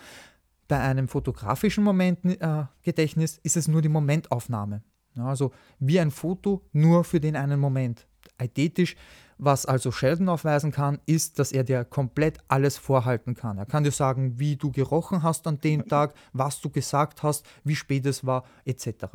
Bei 0.66 0.80
einem 0.80 1.08
fotografischen 1.08 1.84
Momentgedächtnis 1.84 3.36
äh, 3.36 3.40
ist 3.42 3.56
es 3.56 3.68
nur 3.68 3.82
die 3.82 3.90
Momentaufnahme. 3.90 4.82
Also 5.16 5.52
wie 5.78 6.00
ein 6.00 6.10
Foto 6.10 6.62
nur 6.72 7.04
für 7.04 7.20
den 7.20 7.36
einen 7.36 7.60
Moment. 7.60 8.06
Eidetisch, 8.38 8.96
was 9.38 9.66
also 9.66 9.90
Sheldon 9.92 10.28
aufweisen 10.28 10.72
kann, 10.72 11.00
ist, 11.06 11.38
dass 11.38 11.52
er 11.52 11.64
dir 11.64 11.84
komplett 11.84 12.38
alles 12.48 12.78
vorhalten 12.78 13.34
kann. 13.34 13.58
Er 13.58 13.66
kann 13.66 13.84
dir 13.84 13.90
sagen, 13.90 14.38
wie 14.38 14.56
du 14.56 14.70
gerochen 14.70 15.22
hast 15.22 15.46
an 15.46 15.60
dem 15.60 15.86
Tag, 15.88 16.14
was 16.32 16.60
du 16.60 16.70
gesagt 16.70 17.22
hast, 17.22 17.46
wie 17.64 17.76
spät 17.76 18.06
es 18.06 18.24
war, 18.24 18.44
etc. 18.64 19.06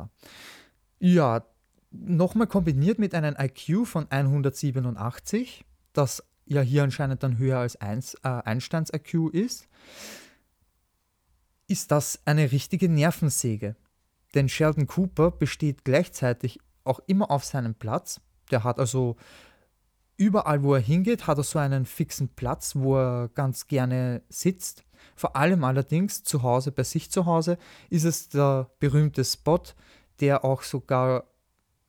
Ja, 0.98 1.44
nochmal 1.90 2.46
kombiniert 2.46 2.98
mit 2.98 3.14
einem 3.14 3.34
IQ 3.38 3.86
von 3.86 4.06
187, 4.10 5.64
das 5.92 6.22
ja 6.46 6.60
hier 6.60 6.82
anscheinend 6.82 7.22
dann 7.22 7.38
höher 7.38 7.58
als 7.58 8.14
äh, 8.14 8.28
Einsteins 8.28 8.92
IQ 8.92 9.30
ist, 9.32 9.68
ist 11.68 11.90
das 11.92 12.20
eine 12.24 12.50
richtige 12.50 12.88
Nervensäge. 12.88 13.76
Denn 14.34 14.48
Sheldon 14.48 14.86
Cooper 14.86 15.30
besteht 15.30 15.84
gleichzeitig 15.84 16.60
auch 16.84 17.00
immer 17.06 17.30
auf 17.30 17.44
seinem 17.44 17.74
Platz. 17.74 18.20
Der 18.50 18.64
hat 18.64 18.78
also 18.78 19.16
überall, 20.16 20.62
wo 20.62 20.74
er 20.74 20.80
hingeht, 20.80 21.26
hat 21.26 21.38
er 21.38 21.44
so 21.44 21.58
einen 21.58 21.86
fixen 21.86 22.28
Platz, 22.28 22.76
wo 22.76 22.96
er 22.96 23.28
ganz 23.28 23.66
gerne 23.66 24.22
sitzt. 24.28 24.84
Vor 25.16 25.34
allem 25.36 25.64
allerdings 25.64 26.22
zu 26.24 26.42
Hause, 26.42 26.72
bei 26.72 26.84
sich 26.84 27.10
zu 27.10 27.26
Hause, 27.26 27.58
ist 27.88 28.04
es 28.04 28.28
der 28.28 28.70
berühmte 28.78 29.24
Spot, 29.24 29.62
der 30.20 30.44
auch 30.44 30.62
sogar 30.62 31.24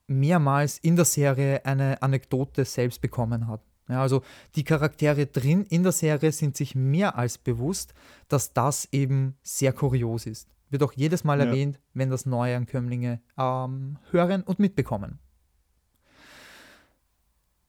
mehrmals 0.08 0.78
in 0.78 0.96
der 0.96 1.06
Serie 1.06 1.66
eine 1.66 2.02
Anekdote 2.02 2.66
selbst 2.66 3.02
bekommen 3.02 3.48
hat. 3.48 3.62
Ja, 3.90 4.02
also 4.02 4.24
die 4.56 4.64
Charaktere 4.64 5.26
drin 5.26 5.66
in 5.66 5.84
der 5.84 5.92
Serie 5.92 6.32
sind 6.32 6.56
sich 6.56 6.76
mehr 6.76 7.18
als 7.18 7.38
bewusst, 7.38 7.94
dass 8.30 8.54
das 8.54 8.88
eben 8.94 9.36
sehr 9.44 9.74
kurios 9.74 10.26
ist. 10.26 10.48
Wird 10.72 10.84
auch 10.84 10.94
jedes 10.94 11.24
Mal 11.24 11.40
ja. 11.40 11.46
erwähnt, 11.46 11.80
wenn 11.94 12.10
das 12.10 12.26
Neuankömmlinge 12.26 13.22
ähm, 13.38 13.98
hören 14.10 14.42
und 14.42 14.58
mitbekommen. 14.58 15.20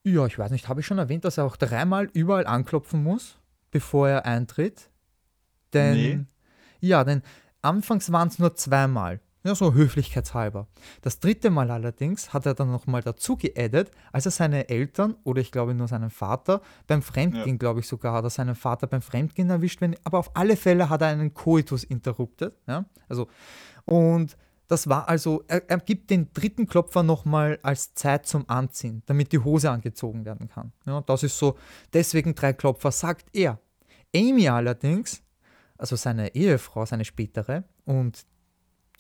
Ja, 0.05 0.27
ich 0.27 0.39
weiß 0.39 0.51
nicht, 0.51 0.69
habe 0.69 0.81
ich 0.81 0.87
schon 0.87 0.99
erwähnt, 0.99 1.25
dass 1.25 1.39
er 1.39 1.45
auch 1.45 1.57
dreimal 1.57 2.09
überall 2.13 2.47
anklopfen 2.47 3.03
muss, 3.03 3.39
bevor 3.71 4.09
er 4.09 4.25
eintritt? 4.25 4.91
Denn, 5.73 5.95
nee. 5.95 6.25
ja, 6.81 7.05
denn 7.05 7.23
anfangs 7.61 8.11
waren 8.11 8.29
es 8.29 8.39
nur 8.39 8.55
zweimal. 8.55 9.21
Ja, 9.45 9.57
so 9.57 9.75
höflichkeitshalber. 9.75 10.69
Das 11.01 11.19
dritte 11.19 11.51
Mal 11.51 11.71
allerdings 11.71 12.33
hat 12.33 12.47
er 12.47 12.55
dann 12.55 12.71
nochmal 12.71 13.03
dazu 13.03 13.37
geaddet, 13.37 13.91
als 14.13 14.27
er 14.27 14.31
seine 14.31 14.69
Eltern 14.69 15.17
oder 15.25 15.41
ich 15.41 15.51
glaube 15.51 15.75
nur 15.75 15.89
seinen 15.89 16.11
Vater 16.11 16.63
beim 16.87 17.03
Fremdgehen, 17.03 17.49
ja. 17.49 17.57
glaube 17.57 17.81
ich 17.81 17.89
sogar, 17.89 18.15
hat 18.15 18.25
er 18.25 18.31
seinen 18.31 18.55
Vater 18.55 18.87
beim 18.87 19.03
Fremdgehen 19.03 19.51
erwischt, 19.51 19.81
wenn, 19.81 19.97
aber 20.05 20.19
auf 20.19 20.37
alle 20.37 20.57
Fälle 20.57 20.89
hat 20.89 21.03
er 21.03 21.09
einen 21.09 21.35
Coitus 21.35 21.83
interruptet. 21.83 22.57
Ja? 22.69 22.85
Also, 23.09 23.27
und 23.85 24.37
das 24.69 24.89
war 24.89 25.09
also, 25.09 25.43
er, 25.49 25.69
er 25.69 25.79
gibt 25.79 26.11
den 26.11 26.33
dritten 26.33 26.67
Klopfer 26.67 27.03
nochmal 27.03 27.59
als 27.63 27.95
Zeit 27.95 28.27
zum 28.27 28.49
Anziehen, 28.49 29.03
damit 29.07 29.33
die 29.33 29.41
Hose 29.41 29.71
angezogen 29.71 30.25
werden 30.25 30.49
kann. 30.49 30.73
Ja, 30.87 31.01
das 31.03 31.25
ist 31.25 31.37
so, 31.37 31.59
deswegen 31.93 32.35
drei 32.35 32.53
Klopfer, 32.53 32.91
sagt 32.91 33.27
er. 33.37 33.59
Amy 34.15 34.49
allerdings, 34.49 35.23
also 35.77 35.97
seine 35.97 36.35
Ehefrau, 36.35 36.87
seine 36.87 37.05
spätere, 37.05 37.65
und 37.85 38.25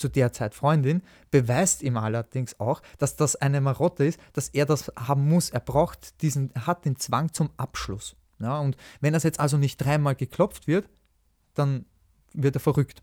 zu 0.03 0.09
der 0.09 0.33
Zeit 0.33 0.55
Freundin, 0.55 1.01
beweist 1.31 1.83
ihm 1.83 1.97
allerdings 1.97 2.59
auch, 2.59 2.83
dass 2.99 3.17
das 3.17 3.37
eine 3.37 3.61
Marotte 3.61 4.05
ist, 4.05 4.21
dass 4.33 4.49
er 4.49 4.67
das 4.67 4.93
haben 4.99 5.29
muss. 5.29 5.51
Er 5.51 5.61
braucht 5.61 6.21
diesen, 6.23 6.51
er 6.55 6.67
hat 6.67 6.85
den 6.85 6.97
Zwang 6.97 7.33
zum 7.33 7.51
Abschluss. 7.57 8.17
Ja, 8.41 8.59
und 8.59 8.77
wenn 9.01 9.13
das 9.13 9.23
jetzt 9.23 9.39
also 9.39 9.57
nicht 9.57 9.79
dreimal 9.79 10.17
geklopft 10.17 10.67
wird, 10.67 10.89
dann 11.55 11.87
wird 12.35 12.57
er 12.57 12.61
verrückt. 12.61 13.03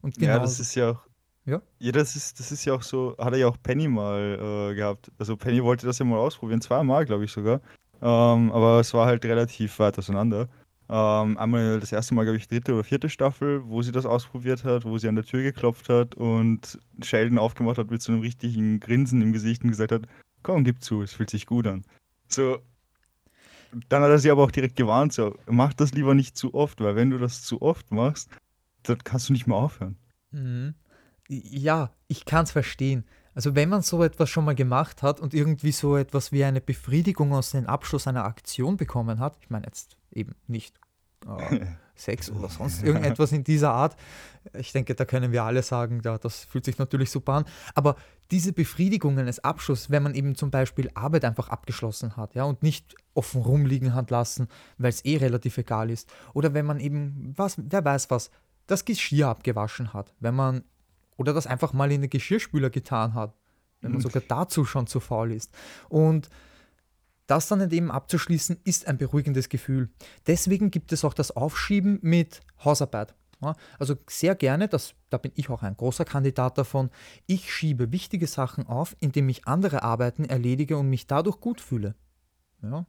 Und 0.00 0.16
genau, 0.16 0.34
ja, 0.34 0.38
das 0.38 0.60
ist 0.60 0.76
ja 0.76 0.92
auch. 0.92 1.00
Ja? 1.44 1.62
ja, 1.78 1.92
das 1.92 2.14
ist, 2.14 2.38
das 2.38 2.52
ist 2.52 2.64
ja 2.66 2.74
auch 2.74 2.82
so, 2.82 3.16
hat 3.18 3.32
er 3.32 3.38
ja 3.38 3.48
auch 3.48 3.56
Penny 3.60 3.88
mal 3.88 4.70
äh, 4.70 4.74
gehabt. 4.74 5.10
Also 5.18 5.36
Penny 5.36 5.64
wollte 5.64 5.86
das 5.86 5.98
ja 5.98 6.04
mal 6.04 6.18
ausprobieren, 6.18 6.60
zweimal, 6.60 7.04
glaube 7.04 7.24
ich 7.24 7.32
sogar. 7.32 7.60
Ähm, 8.00 8.52
aber 8.52 8.78
es 8.78 8.94
war 8.94 9.06
halt 9.06 9.24
relativ 9.24 9.78
weit 9.80 9.98
auseinander. 9.98 10.48
Ähm, 10.90 11.36
einmal 11.36 11.80
das 11.80 11.92
erste 11.92 12.14
Mal, 12.14 12.24
glaube 12.24 12.38
ich, 12.38 12.48
dritte 12.48 12.72
oder 12.72 12.84
vierte 12.84 13.10
Staffel, 13.10 13.62
wo 13.66 13.82
sie 13.82 13.92
das 13.92 14.06
ausprobiert 14.06 14.64
hat, 14.64 14.84
wo 14.84 14.96
sie 14.96 15.08
an 15.08 15.16
der 15.16 15.24
Tür 15.24 15.42
geklopft 15.42 15.88
hat 15.90 16.14
und 16.14 16.78
Sheldon 17.02 17.38
aufgemacht 17.38 17.76
hat 17.76 17.90
mit 17.90 18.00
so 18.00 18.12
einem 18.12 18.22
richtigen 18.22 18.80
Grinsen 18.80 19.20
im 19.20 19.32
Gesicht 19.32 19.62
und 19.62 19.70
gesagt 19.70 19.92
hat, 19.92 20.02
komm, 20.42 20.64
gib 20.64 20.82
zu, 20.82 21.02
es 21.02 21.12
fühlt 21.12 21.28
sich 21.28 21.44
gut 21.44 21.66
an. 21.66 21.84
So, 22.28 22.58
dann 23.88 24.02
hat 24.02 24.10
er 24.10 24.18
sie 24.18 24.30
aber 24.30 24.44
auch 24.44 24.50
direkt 24.50 24.76
gewarnt, 24.76 25.12
so, 25.12 25.36
mach 25.46 25.74
das 25.74 25.92
lieber 25.92 26.14
nicht 26.14 26.36
zu 26.36 26.54
oft, 26.54 26.80
weil 26.80 26.96
wenn 26.96 27.10
du 27.10 27.18
das 27.18 27.42
zu 27.42 27.60
oft 27.60 27.90
machst, 27.90 28.30
dann 28.84 28.98
kannst 29.04 29.28
du 29.28 29.34
nicht 29.34 29.46
mehr 29.46 29.56
aufhören. 29.56 29.96
Mhm. 30.30 30.74
Ja, 31.28 31.92
ich 32.06 32.24
kann 32.24 32.44
es 32.44 32.52
verstehen. 32.52 33.04
Also 33.38 33.54
wenn 33.54 33.68
man 33.68 33.82
so 33.82 34.02
etwas 34.02 34.28
schon 34.30 34.46
mal 34.46 34.56
gemacht 34.56 35.04
hat 35.04 35.20
und 35.20 35.32
irgendwie 35.32 35.70
so 35.70 35.96
etwas 35.96 36.32
wie 36.32 36.42
eine 36.42 36.60
Befriedigung 36.60 37.32
aus 37.32 37.52
dem 37.52 37.68
Abschluss 37.68 38.08
einer 38.08 38.24
Aktion 38.24 38.76
bekommen 38.76 39.20
hat, 39.20 39.38
ich 39.40 39.48
meine 39.48 39.64
jetzt 39.64 39.96
eben 40.10 40.34
nicht 40.48 40.74
äh, 41.24 41.60
Sex 41.94 42.32
oder 42.32 42.48
sonst 42.48 42.82
irgendetwas 42.82 43.30
in 43.30 43.44
dieser 43.44 43.70
Art. 43.70 43.94
Ich 44.54 44.72
denke, 44.72 44.96
da 44.96 45.04
können 45.04 45.30
wir 45.30 45.44
alle 45.44 45.62
sagen, 45.62 46.02
ja, 46.04 46.18
das 46.18 46.46
fühlt 46.46 46.64
sich 46.64 46.78
natürlich 46.78 47.12
super 47.12 47.34
an. 47.34 47.44
Aber 47.76 47.94
diese 48.32 48.52
Befriedigung 48.52 49.16
eines 49.20 49.38
Abschlusses, 49.44 49.88
wenn 49.88 50.02
man 50.02 50.16
eben 50.16 50.34
zum 50.34 50.50
Beispiel 50.50 50.90
Arbeit 50.94 51.24
einfach 51.24 51.48
abgeschlossen 51.48 52.16
hat, 52.16 52.34
ja, 52.34 52.42
und 52.42 52.64
nicht 52.64 52.96
offen 53.14 53.42
rumliegen 53.42 53.94
hat 53.94 54.10
lassen, 54.10 54.48
weil 54.78 54.90
es 54.90 55.04
eh 55.04 55.16
relativ 55.16 55.58
egal 55.58 55.90
ist. 55.90 56.12
Oder 56.34 56.54
wenn 56.54 56.66
man 56.66 56.80
eben, 56.80 57.34
was, 57.36 57.54
wer 57.56 57.84
weiß 57.84 58.10
was, 58.10 58.32
das 58.66 58.84
Geschirr 58.84 59.28
abgewaschen 59.28 59.92
hat, 59.92 60.12
wenn 60.18 60.34
man, 60.34 60.64
oder 61.18 61.34
das 61.34 61.46
einfach 61.46 61.74
mal 61.74 61.92
in 61.92 62.00
den 62.00 62.08
Geschirrspüler 62.08 62.70
getan 62.70 63.12
hat, 63.12 63.34
wenn 63.82 63.92
man 63.92 64.00
sogar 64.00 64.22
dazu 64.26 64.64
schon 64.64 64.86
zu 64.86 65.00
faul 65.00 65.32
ist. 65.32 65.52
Und 65.90 66.30
das 67.26 67.48
dann 67.48 67.70
eben 67.70 67.90
abzuschließen, 67.90 68.60
ist 68.64 68.88
ein 68.88 68.96
beruhigendes 68.96 69.50
Gefühl. 69.50 69.90
Deswegen 70.26 70.70
gibt 70.70 70.92
es 70.92 71.04
auch 71.04 71.12
das 71.12 71.30
Aufschieben 71.30 71.98
mit 72.00 72.40
Hausarbeit. 72.64 73.14
Ja, 73.40 73.54
also 73.78 73.96
sehr 74.08 74.34
gerne, 74.34 74.66
das, 74.66 74.94
da 75.10 75.18
bin 75.18 75.30
ich 75.36 75.48
auch 75.48 75.62
ein 75.62 75.76
großer 75.76 76.04
Kandidat 76.04 76.58
davon, 76.58 76.90
ich 77.26 77.52
schiebe 77.52 77.92
wichtige 77.92 78.26
Sachen 78.26 78.66
auf, 78.66 78.96
indem 78.98 79.28
ich 79.28 79.46
andere 79.46 79.84
Arbeiten 79.84 80.24
erledige 80.24 80.76
und 80.76 80.88
mich 80.90 81.06
dadurch 81.06 81.40
gut 81.40 81.60
fühle. 81.60 81.94
Ja, 82.62 82.86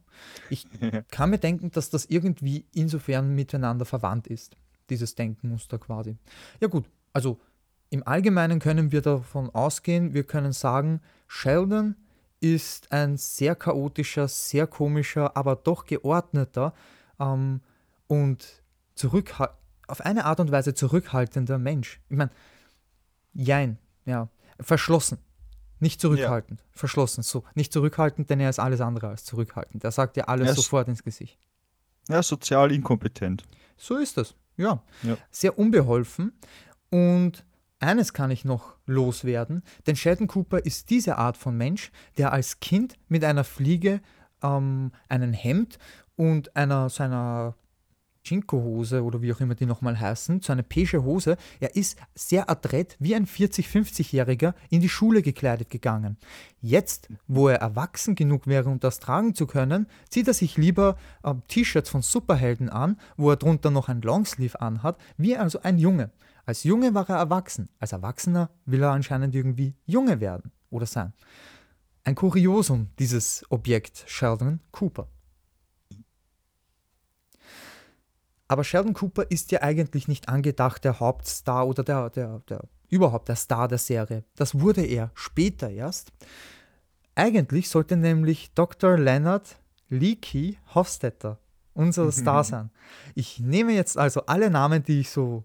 ich 0.48 0.66
kann 1.10 1.30
mir 1.30 1.38
denken, 1.38 1.70
dass 1.70 1.90
das 1.90 2.06
irgendwie 2.06 2.66
insofern 2.74 3.32
miteinander 3.34 3.84
verwandt 3.84 4.26
ist, 4.26 4.56
dieses 4.88 5.14
Denkmuster 5.14 5.78
quasi. 5.78 6.16
Ja 6.60 6.66
gut, 6.66 6.86
also 7.12 7.38
im 7.90 8.06
Allgemeinen 8.06 8.60
können 8.60 8.92
wir 8.92 9.02
davon 9.02 9.50
ausgehen, 9.50 10.14
wir 10.14 10.24
können 10.24 10.52
sagen, 10.52 11.00
Sheldon 11.26 11.96
ist 12.40 12.90
ein 12.92 13.16
sehr 13.16 13.54
chaotischer, 13.54 14.28
sehr 14.28 14.66
komischer, 14.66 15.36
aber 15.36 15.56
doch 15.56 15.84
geordneter 15.84 16.72
ähm, 17.18 17.60
und 18.06 18.62
auf 19.86 20.00
eine 20.02 20.24
Art 20.24 20.40
und 20.40 20.52
Weise 20.52 20.74
zurückhaltender 20.74 21.58
Mensch. 21.58 22.00
Ich 22.08 22.16
meine, 22.16 22.30
jein, 23.32 23.78
ja, 24.04 24.28
verschlossen. 24.60 25.18
Nicht 25.80 26.00
zurückhaltend, 26.00 26.60
ja. 26.60 26.66
verschlossen, 26.72 27.22
so. 27.22 27.44
Nicht 27.54 27.72
zurückhaltend, 27.72 28.28
denn 28.28 28.38
er 28.38 28.50
ist 28.50 28.58
alles 28.58 28.82
andere 28.82 29.08
als 29.08 29.24
zurückhaltend. 29.24 29.82
Er 29.82 29.90
sagt 29.90 30.16
ja 30.18 30.24
alles 30.24 30.54
sofort 30.54 30.88
ins 30.88 31.02
Gesicht. 31.02 31.38
Ja, 32.08 32.22
sozial 32.22 32.70
inkompetent. 32.70 33.44
So 33.78 33.96
ist 33.96 34.18
das, 34.18 34.34
ja. 34.58 34.82
ja. 35.02 35.16
Sehr 35.30 35.58
unbeholfen 35.58 36.32
und 36.90 37.44
eines 37.80 38.12
kann 38.12 38.30
ich 38.30 38.44
noch 38.44 38.76
loswerden, 38.86 39.62
denn 39.86 39.96
Sheldon 39.96 40.26
Cooper 40.28 40.64
ist 40.64 40.90
diese 40.90 41.16
Art 41.16 41.36
von 41.36 41.56
Mensch, 41.56 41.90
der 42.18 42.32
als 42.32 42.60
Kind 42.60 42.94
mit 43.08 43.24
einer 43.24 43.44
Fliege 43.44 44.00
ähm, 44.42 44.92
einen 45.08 45.32
Hemd 45.32 45.78
und 46.16 46.54
einer 46.56 46.88
seiner 46.88 47.54
Jinko-Hose 48.24 49.02
oder 49.02 49.22
wie 49.22 49.32
auch 49.32 49.40
immer 49.40 49.54
die 49.54 49.66
nochmal 49.66 49.98
heißen, 49.98 50.40
so 50.40 50.52
eine 50.52 50.62
peige 50.62 51.02
Hose. 51.02 51.36
Er 51.58 51.74
ist 51.74 51.98
sehr 52.14 52.50
adrett 52.50 52.96
wie 52.98 53.14
ein 53.14 53.26
40-, 53.26 53.66
50-Jähriger 53.66 54.54
in 54.68 54.80
die 54.80 54.88
Schule 54.88 55.22
gekleidet 55.22 55.70
gegangen. 55.70 56.18
Jetzt, 56.60 57.08
wo 57.26 57.48
er 57.48 57.56
erwachsen 57.56 58.14
genug 58.14 58.46
wäre, 58.46 58.68
um 58.68 58.78
das 58.78 59.00
tragen 59.00 59.34
zu 59.34 59.46
können, 59.46 59.86
zieht 60.08 60.28
er 60.28 60.34
sich 60.34 60.56
lieber 60.56 60.96
äh, 61.22 61.34
T-Shirts 61.48 61.90
von 61.90 62.02
Superhelden 62.02 62.68
an, 62.68 62.98
wo 63.16 63.30
er 63.30 63.36
drunter 63.36 63.70
noch 63.70 63.88
ein 63.88 64.02
Longsleeve 64.02 64.60
anhat, 64.60 64.98
wie 65.16 65.36
also 65.36 65.62
ein 65.62 65.78
Junge. 65.78 66.10
Als 66.46 66.64
Junge 66.64 66.94
war 66.94 67.08
er 67.08 67.16
erwachsen, 67.16 67.68
als 67.78 67.92
Erwachsener 67.92 68.50
will 68.64 68.82
er 68.82 68.90
anscheinend 68.90 69.34
irgendwie 69.34 69.74
Junge 69.86 70.20
werden 70.20 70.52
oder 70.70 70.86
sein. 70.86 71.12
Ein 72.04 72.14
Kuriosum, 72.14 72.88
dieses 72.98 73.44
Objekt 73.50 74.04
Sheldon 74.06 74.60
Cooper. 74.72 75.08
Aber 78.48 78.64
Sheldon 78.64 78.94
Cooper 78.94 79.30
ist 79.30 79.52
ja 79.52 79.62
eigentlich 79.62 80.08
nicht 80.08 80.28
angedacht 80.28 80.84
der 80.84 80.98
Hauptstar 80.98 81.68
oder 81.68 81.84
der, 81.84 82.10
der, 82.10 82.40
der 82.48 82.64
überhaupt 82.88 83.28
der 83.28 83.36
Star 83.36 83.68
der 83.68 83.78
Serie. 83.78 84.24
Das 84.34 84.58
wurde 84.58 84.84
er 84.84 85.12
später 85.14 85.70
erst. 85.70 86.12
Eigentlich 87.14 87.68
sollte 87.68 87.96
nämlich 87.96 88.52
Dr. 88.54 88.98
Leonard 88.98 89.56
Leakey 89.88 90.58
Hofstetter 90.74 91.38
unser 91.74 92.10
Star 92.12 92.44
sein. 92.44 92.70
Ich 93.14 93.38
nehme 93.38 93.72
jetzt 93.72 93.96
also 93.96 94.26
alle 94.26 94.50
Namen, 94.50 94.82
die 94.82 95.00
ich 95.00 95.10
so 95.10 95.44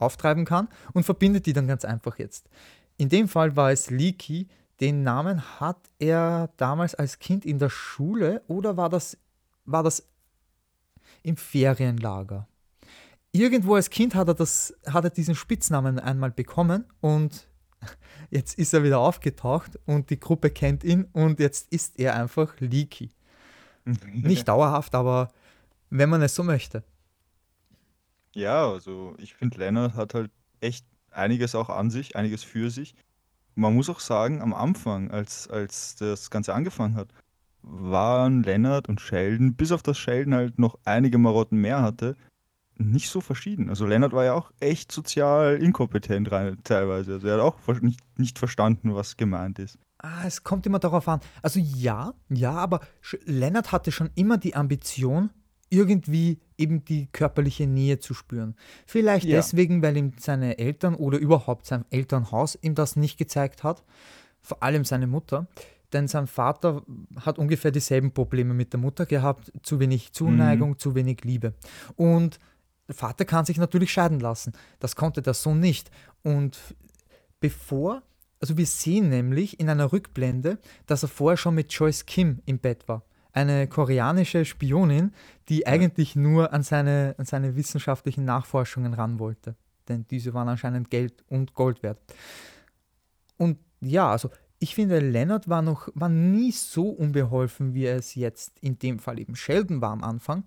auftreiben 0.00 0.44
kann 0.44 0.68
und 0.92 1.04
verbinde 1.04 1.40
die 1.40 1.52
dann 1.52 1.66
ganz 1.66 1.84
einfach 1.84 2.18
jetzt. 2.18 2.48
In 2.96 3.08
dem 3.08 3.28
Fall 3.28 3.56
war 3.56 3.70
es 3.70 3.90
Leakey. 3.90 4.48
Den 4.80 5.02
Namen 5.02 5.60
hat 5.60 5.78
er 5.98 6.50
damals 6.56 6.94
als 6.94 7.18
Kind 7.18 7.44
in 7.44 7.58
der 7.58 7.70
Schule 7.70 8.42
oder 8.46 8.76
war 8.76 8.88
das, 8.88 9.18
war 9.64 9.82
das 9.82 10.06
im 11.22 11.36
Ferienlager. 11.36 12.48
Irgendwo 13.32 13.74
als 13.74 13.90
Kind 13.90 14.14
hat 14.14 14.28
er, 14.28 14.34
das, 14.34 14.74
hat 14.86 15.04
er 15.04 15.10
diesen 15.10 15.34
Spitznamen 15.34 15.98
einmal 15.98 16.30
bekommen 16.30 16.84
und 17.00 17.46
jetzt 18.30 18.58
ist 18.58 18.74
er 18.74 18.82
wieder 18.82 18.98
aufgetaucht 18.98 19.78
und 19.86 20.10
die 20.10 20.18
Gruppe 20.18 20.50
kennt 20.50 20.82
ihn 20.82 21.04
und 21.12 21.38
jetzt 21.40 21.72
ist 21.72 21.98
er 21.98 22.16
einfach 22.16 22.58
Leaky. 22.58 23.12
Nicht 24.12 24.48
dauerhaft, 24.48 24.94
aber 24.94 25.30
wenn 25.90 26.08
man 26.08 26.22
es 26.22 26.34
so 26.34 26.42
möchte. 26.42 26.82
Ja, 28.34 28.70
also 28.70 29.14
ich 29.18 29.34
finde, 29.34 29.58
Lennart 29.58 29.94
hat 29.94 30.14
halt 30.14 30.30
echt 30.60 30.86
einiges 31.10 31.54
auch 31.54 31.68
an 31.68 31.90
sich, 31.90 32.16
einiges 32.16 32.44
für 32.44 32.70
sich. 32.70 32.94
Man 33.54 33.74
muss 33.74 33.90
auch 33.90 34.00
sagen, 34.00 34.40
am 34.42 34.54
Anfang, 34.54 35.10
als, 35.10 35.48
als 35.48 35.96
das 35.96 36.30
Ganze 36.30 36.54
angefangen 36.54 36.94
hat, 36.94 37.12
waren 37.62 38.42
Lennart 38.42 38.88
und 38.88 39.00
Sheldon, 39.00 39.54
bis 39.54 39.72
auf 39.72 39.82
das 39.82 39.98
Sheldon 39.98 40.34
halt 40.34 40.58
noch 40.58 40.78
einige 40.84 41.18
Marotten 41.18 41.60
mehr 41.60 41.82
hatte, 41.82 42.16
nicht 42.76 43.10
so 43.10 43.20
verschieden. 43.20 43.68
Also 43.68 43.86
Lennart 43.86 44.12
war 44.12 44.24
ja 44.24 44.34
auch 44.34 44.52
echt 44.60 44.90
sozial 44.90 45.62
inkompetent 45.62 46.32
rein, 46.32 46.58
teilweise. 46.64 47.14
Also 47.14 47.28
er 47.28 47.34
hat 47.34 47.40
auch 47.40 47.80
nicht, 47.82 48.00
nicht 48.18 48.38
verstanden, 48.38 48.94
was 48.94 49.16
gemeint 49.16 49.58
ist. 49.58 49.78
Ah, 49.98 50.24
es 50.24 50.42
kommt 50.42 50.64
immer 50.64 50.78
darauf 50.78 51.06
an. 51.08 51.20
Also 51.42 51.60
ja, 51.60 52.14
ja, 52.30 52.52
aber 52.52 52.80
Lennart 53.24 53.72
hatte 53.72 53.92
schon 53.92 54.08
immer 54.14 54.38
die 54.38 54.56
Ambition, 54.56 55.30
irgendwie 55.70 56.40
eben 56.58 56.84
die 56.84 57.06
körperliche 57.06 57.66
Nähe 57.66 57.98
zu 57.98 58.12
spüren. 58.12 58.54
Vielleicht 58.86 59.26
ja. 59.26 59.36
deswegen, 59.36 59.82
weil 59.82 59.96
ihm 59.96 60.12
seine 60.18 60.58
Eltern 60.58 60.94
oder 60.94 61.18
überhaupt 61.18 61.66
sein 61.66 61.84
Elternhaus 61.90 62.58
ihm 62.60 62.74
das 62.74 62.96
nicht 62.96 63.16
gezeigt 63.16 63.62
hat. 63.62 63.82
Vor 64.42 64.62
allem 64.62 64.84
seine 64.84 65.06
Mutter 65.06 65.48
denn 65.92 66.08
sein 66.08 66.26
Vater 66.26 66.82
hat 67.20 67.38
ungefähr 67.38 67.70
dieselben 67.70 68.12
Probleme 68.12 68.54
mit 68.54 68.72
der 68.72 68.80
Mutter 68.80 69.06
gehabt, 69.06 69.52
zu 69.62 69.80
wenig 69.80 70.12
Zuneigung, 70.12 70.70
mhm. 70.70 70.78
zu 70.78 70.94
wenig 70.94 71.24
Liebe. 71.24 71.54
Und 71.96 72.38
der 72.88 72.94
Vater 72.94 73.24
kann 73.24 73.44
sich 73.44 73.58
natürlich 73.58 73.92
scheiden 73.92 74.20
lassen. 74.20 74.52
Das 74.78 74.96
konnte 74.96 75.22
der 75.22 75.34
Sohn 75.34 75.60
nicht. 75.60 75.90
Und 76.22 76.58
bevor, 77.40 78.02
also 78.40 78.56
wir 78.56 78.66
sehen 78.66 79.08
nämlich 79.08 79.60
in 79.60 79.68
einer 79.68 79.92
Rückblende, 79.92 80.58
dass 80.86 81.02
er 81.02 81.08
vorher 81.08 81.36
schon 81.36 81.54
mit 81.54 81.72
Joyce 81.72 82.06
Kim 82.06 82.40
im 82.46 82.58
Bett 82.58 82.88
war. 82.88 83.02
Eine 83.32 83.68
koreanische 83.68 84.44
Spionin, 84.44 85.12
die 85.48 85.66
eigentlich 85.66 86.16
nur 86.16 86.52
an 86.52 86.62
seine, 86.62 87.14
an 87.18 87.24
seine 87.24 87.56
wissenschaftlichen 87.56 88.24
Nachforschungen 88.24 88.94
ran 88.94 89.18
wollte. 89.18 89.56
Denn 89.88 90.06
diese 90.10 90.34
waren 90.34 90.48
anscheinend 90.48 90.90
Geld 90.90 91.24
und 91.28 91.54
Gold 91.54 91.82
wert. 91.82 91.98
Und 93.36 93.58
ja, 93.80 94.10
also 94.10 94.30
ich 94.58 94.74
finde, 94.74 95.00
Leonard 95.00 95.48
war 95.48 95.62
noch 95.62 95.88
war 95.94 96.10
nie 96.10 96.52
so 96.52 96.90
unbeholfen, 96.90 97.74
wie 97.74 97.84
er 97.84 97.96
es 97.96 98.14
jetzt 98.14 98.58
in 98.60 98.78
dem 98.78 98.98
Fall 98.98 99.18
eben 99.18 99.34
Sheldon 99.34 99.80
war 99.80 99.90
am 99.90 100.04
Anfang. 100.04 100.44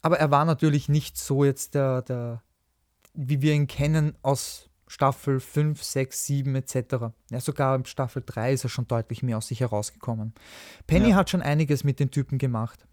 Aber 0.00 0.18
er 0.18 0.30
war 0.30 0.44
natürlich 0.44 0.88
nicht 0.88 1.18
so 1.18 1.44
jetzt 1.44 1.74
der, 1.74 2.02
der 2.02 2.42
wie 3.14 3.42
wir 3.42 3.54
ihn 3.54 3.66
kennen 3.66 4.16
aus 4.22 4.68
Staffel 4.94 5.40
5, 5.40 5.82
6, 5.82 6.26
7 6.26 6.54
etc. 6.54 6.76
Ja, 7.28 7.40
sogar 7.40 7.74
in 7.74 7.84
Staffel 7.84 8.22
3 8.24 8.52
ist 8.52 8.62
er 8.62 8.70
schon 8.70 8.86
deutlich 8.86 9.24
mehr 9.24 9.38
aus 9.38 9.48
sich 9.48 9.58
herausgekommen. 9.58 10.34
Penny 10.86 11.10
ja. 11.10 11.16
hat 11.16 11.30
schon 11.30 11.42
einiges 11.42 11.82
mit 11.82 11.98
den 11.98 12.12
Typen 12.12 12.38
gemacht. 12.38 12.86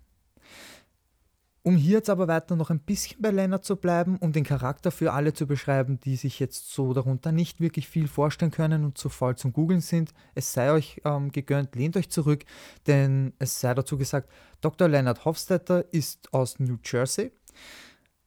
Um 1.61 1.75
hier 1.75 1.97
jetzt 1.97 2.09
aber 2.09 2.27
weiter 2.27 2.55
noch 2.55 2.71
ein 2.71 2.79
bisschen 2.79 3.21
bei 3.21 3.29
Lennart 3.29 3.63
zu 3.63 3.75
bleiben, 3.75 4.17
um 4.17 4.31
den 4.31 4.43
Charakter 4.43 4.89
für 4.89 5.13
alle 5.13 5.33
zu 5.33 5.45
beschreiben, 5.45 5.99
die 5.99 6.15
sich 6.15 6.39
jetzt 6.39 6.71
so 6.71 6.91
darunter 6.91 7.31
nicht 7.31 7.61
wirklich 7.61 7.87
viel 7.87 8.07
vorstellen 8.07 8.49
können 8.49 8.83
und 8.83 8.97
zu 8.97 9.09
voll 9.09 9.35
zum 9.35 9.53
Googeln 9.53 9.81
sind, 9.81 10.11
es 10.33 10.53
sei 10.53 10.71
euch 10.71 11.01
ähm, 11.05 11.31
gegönnt, 11.31 11.75
lehnt 11.75 11.97
euch 11.97 12.09
zurück, 12.09 12.45
denn 12.87 13.33
es 13.37 13.59
sei 13.59 13.75
dazu 13.75 13.99
gesagt, 13.99 14.27
Dr. 14.61 14.87
Leonard 14.87 15.23
Hofstetter 15.23 15.85
ist 15.93 16.33
aus 16.33 16.59
New 16.59 16.79
Jersey. 16.83 17.31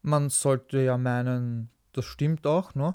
Man 0.03 0.31
sollte 0.31 0.79
ja 0.79 0.97
meinen, 0.97 1.71
das 1.93 2.05
stimmt 2.05 2.47
auch, 2.47 2.77
ne? 2.77 2.95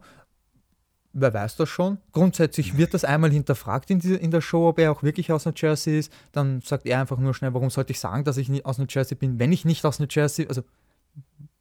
Wer 1.14 1.34
weiß 1.34 1.56
das 1.56 1.70
schon. 1.70 1.98
Grundsätzlich 2.12 2.78
wird 2.78 2.94
das 2.94 3.04
einmal 3.04 3.32
hinterfragt 3.32 3.90
in, 3.90 4.00
die, 4.00 4.14
in 4.14 4.32
der 4.32 4.42
Show, 4.42 4.70
ob 4.70 4.80
er 4.80 4.92
auch 4.92 5.04
wirklich 5.04 5.32
aus 5.32 5.46
New 5.46 5.54
Jersey 5.56 6.00
ist. 6.00 6.14
Dann 6.32 6.62
sagt 6.62 6.86
er 6.86 7.00
einfach 7.00 7.18
nur 7.18 7.34
schnell, 7.34 7.54
warum 7.54 7.70
sollte 7.70 7.92
ich 7.92 8.00
sagen, 8.00 8.24
dass 8.24 8.38
ich 8.38 8.50
nicht 8.50 8.66
aus 8.66 8.78
New 8.78 8.86
Jersey 8.88 9.16
bin, 9.16 9.40
wenn 9.40 9.52
ich 9.52 9.66
nicht 9.66 9.86
aus 9.86 10.00
New 10.00 10.08
Jersey, 10.10 10.48
also 10.48 10.64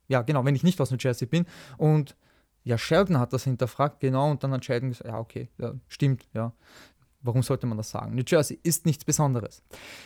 ja, 0.09 0.23
genau, 0.23 0.45
wenn 0.45 0.55
ich 0.55 0.65
nicht 0.65 0.81
aus 0.81 0.91
New 0.91 0.97
Jersey 0.99 1.27
bin. 1.27 1.47
Und 1.77 2.17
ja, 2.65 2.77
Sheldon 2.77 3.19
hat 3.19 3.33
das 3.33 3.45
hinterfragt, 3.45 4.01
genau, 4.01 4.31
und 4.31 4.43
dann 4.43 4.53
hat 4.53 4.65
Sheldon 4.65 4.91
gesagt, 4.91 5.09
ja, 5.09 5.19
okay, 5.19 5.49
ja, 5.59 5.75
stimmt, 5.89 6.29
ja. 6.35 6.53
Warum 7.21 7.43
sollte 7.43 7.67
man 7.67 7.77
das 7.77 7.91
sagen? 7.91 8.15
New 8.15 8.23
Jersey 8.27 8.59
ist 8.63 8.87
nichts 8.87 9.05
Besonderes. 9.05 9.63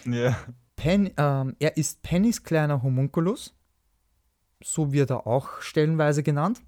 Ja. 0.07 0.37
Pen, 0.77 1.11
ähm, 1.17 1.55
er 1.59 1.77
ist 1.77 2.03
Pennys 2.03 2.43
kleiner 2.43 2.83
Homunculus, 2.83 3.55
so 4.63 4.93
wird 4.93 5.11
er 5.11 5.27
auch 5.27 5.61
stellenweise 5.61 6.23
genannt. 6.23 6.63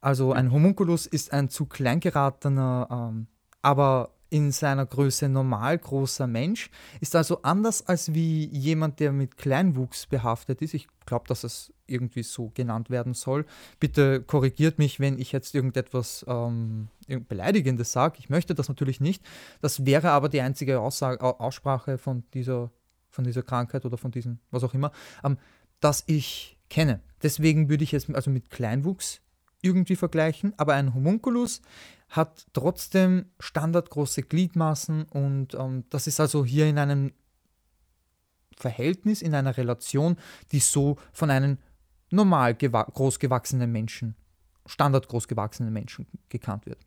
Also 0.00 0.32
ein 0.32 0.52
Homunculus 0.52 1.06
ist 1.06 1.32
ein 1.32 1.48
zu 1.48 1.66
klein 1.66 2.00
geratener, 2.00 2.88
ähm, 2.90 3.26
aber 3.62 4.10
in 4.28 4.50
seiner 4.50 4.86
Größe 4.86 5.28
normal 5.28 5.78
großer 5.78 6.26
Mensch, 6.26 6.70
ist 7.00 7.14
also 7.14 7.42
anders 7.42 7.86
als 7.86 8.12
wie 8.12 8.46
jemand, 8.46 8.98
der 9.00 9.12
mit 9.12 9.36
Kleinwuchs 9.36 10.06
behaftet 10.06 10.62
ist. 10.62 10.74
Ich 10.74 10.88
glaube, 11.06 11.26
dass 11.28 11.44
es 11.44 11.72
irgendwie 11.86 12.24
so 12.24 12.50
genannt 12.54 12.90
werden 12.90 13.14
soll. 13.14 13.46
Bitte 13.78 14.22
korrigiert 14.22 14.78
mich, 14.78 14.98
wenn 14.98 15.18
ich 15.18 15.30
jetzt 15.30 15.54
irgendetwas 15.54 16.24
ähm, 16.28 16.88
Beleidigendes 17.28 17.92
sage. 17.92 18.16
Ich 18.18 18.28
möchte 18.28 18.54
das 18.54 18.68
natürlich 18.68 19.00
nicht. 19.00 19.24
Das 19.60 19.86
wäre 19.86 20.10
aber 20.10 20.28
die 20.28 20.40
einzige 20.40 20.80
Aussage, 20.80 21.22
Aussprache 21.22 21.96
von 21.96 22.24
dieser, 22.34 22.70
von 23.10 23.24
dieser 23.24 23.42
Krankheit 23.42 23.84
oder 23.84 23.96
von 23.96 24.10
diesem, 24.10 24.40
was 24.50 24.64
auch 24.64 24.74
immer, 24.74 24.90
ähm, 25.22 25.38
das 25.78 26.02
ich 26.06 26.58
kenne. 26.68 27.00
Deswegen 27.22 27.68
würde 27.68 27.84
ich 27.84 27.94
es 27.94 28.10
also 28.12 28.30
mit 28.30 28.50
Kleinwuchs 28.50 29.20
irgendwie 29.62 29.96
vergleichen, 29.96 30.52
aber 30.56 30.74
ein 30.74 30.94
Homunculus 30.94 31.62
hat 32.08 32.46
trotzdem 32.52 33.26
standardgroße 33.40 34.22
Gliedmaßen 34.22 35.04
und 35.04 35.54
ähm, 35.54 35.84
das 35.90 36.06
ist 36.06 36.20
also 36.20 36.44
hier 36.44 36.66
in 36.66 36.78
einem 36.78 37.12
Verhältnis, 38.56 39.22
in 39.22 39.34
einer 39.34 39.56
Relation, 39.56 40.16
die 40.52 40.60
so 40.60 40.96
von 41.12 41.30
einem 41.30 41.58
normal 42.10 42.54
groß 42.54 43.18
gewachsenen 43.18 43.72
Menschen, 43.72 44.16
standardgroß 44.66 45.28
gewachsenen 45.28 45.72
Menschen 45.72 46.06
gekannt 46.28 46.66
wird. 46.66 46.86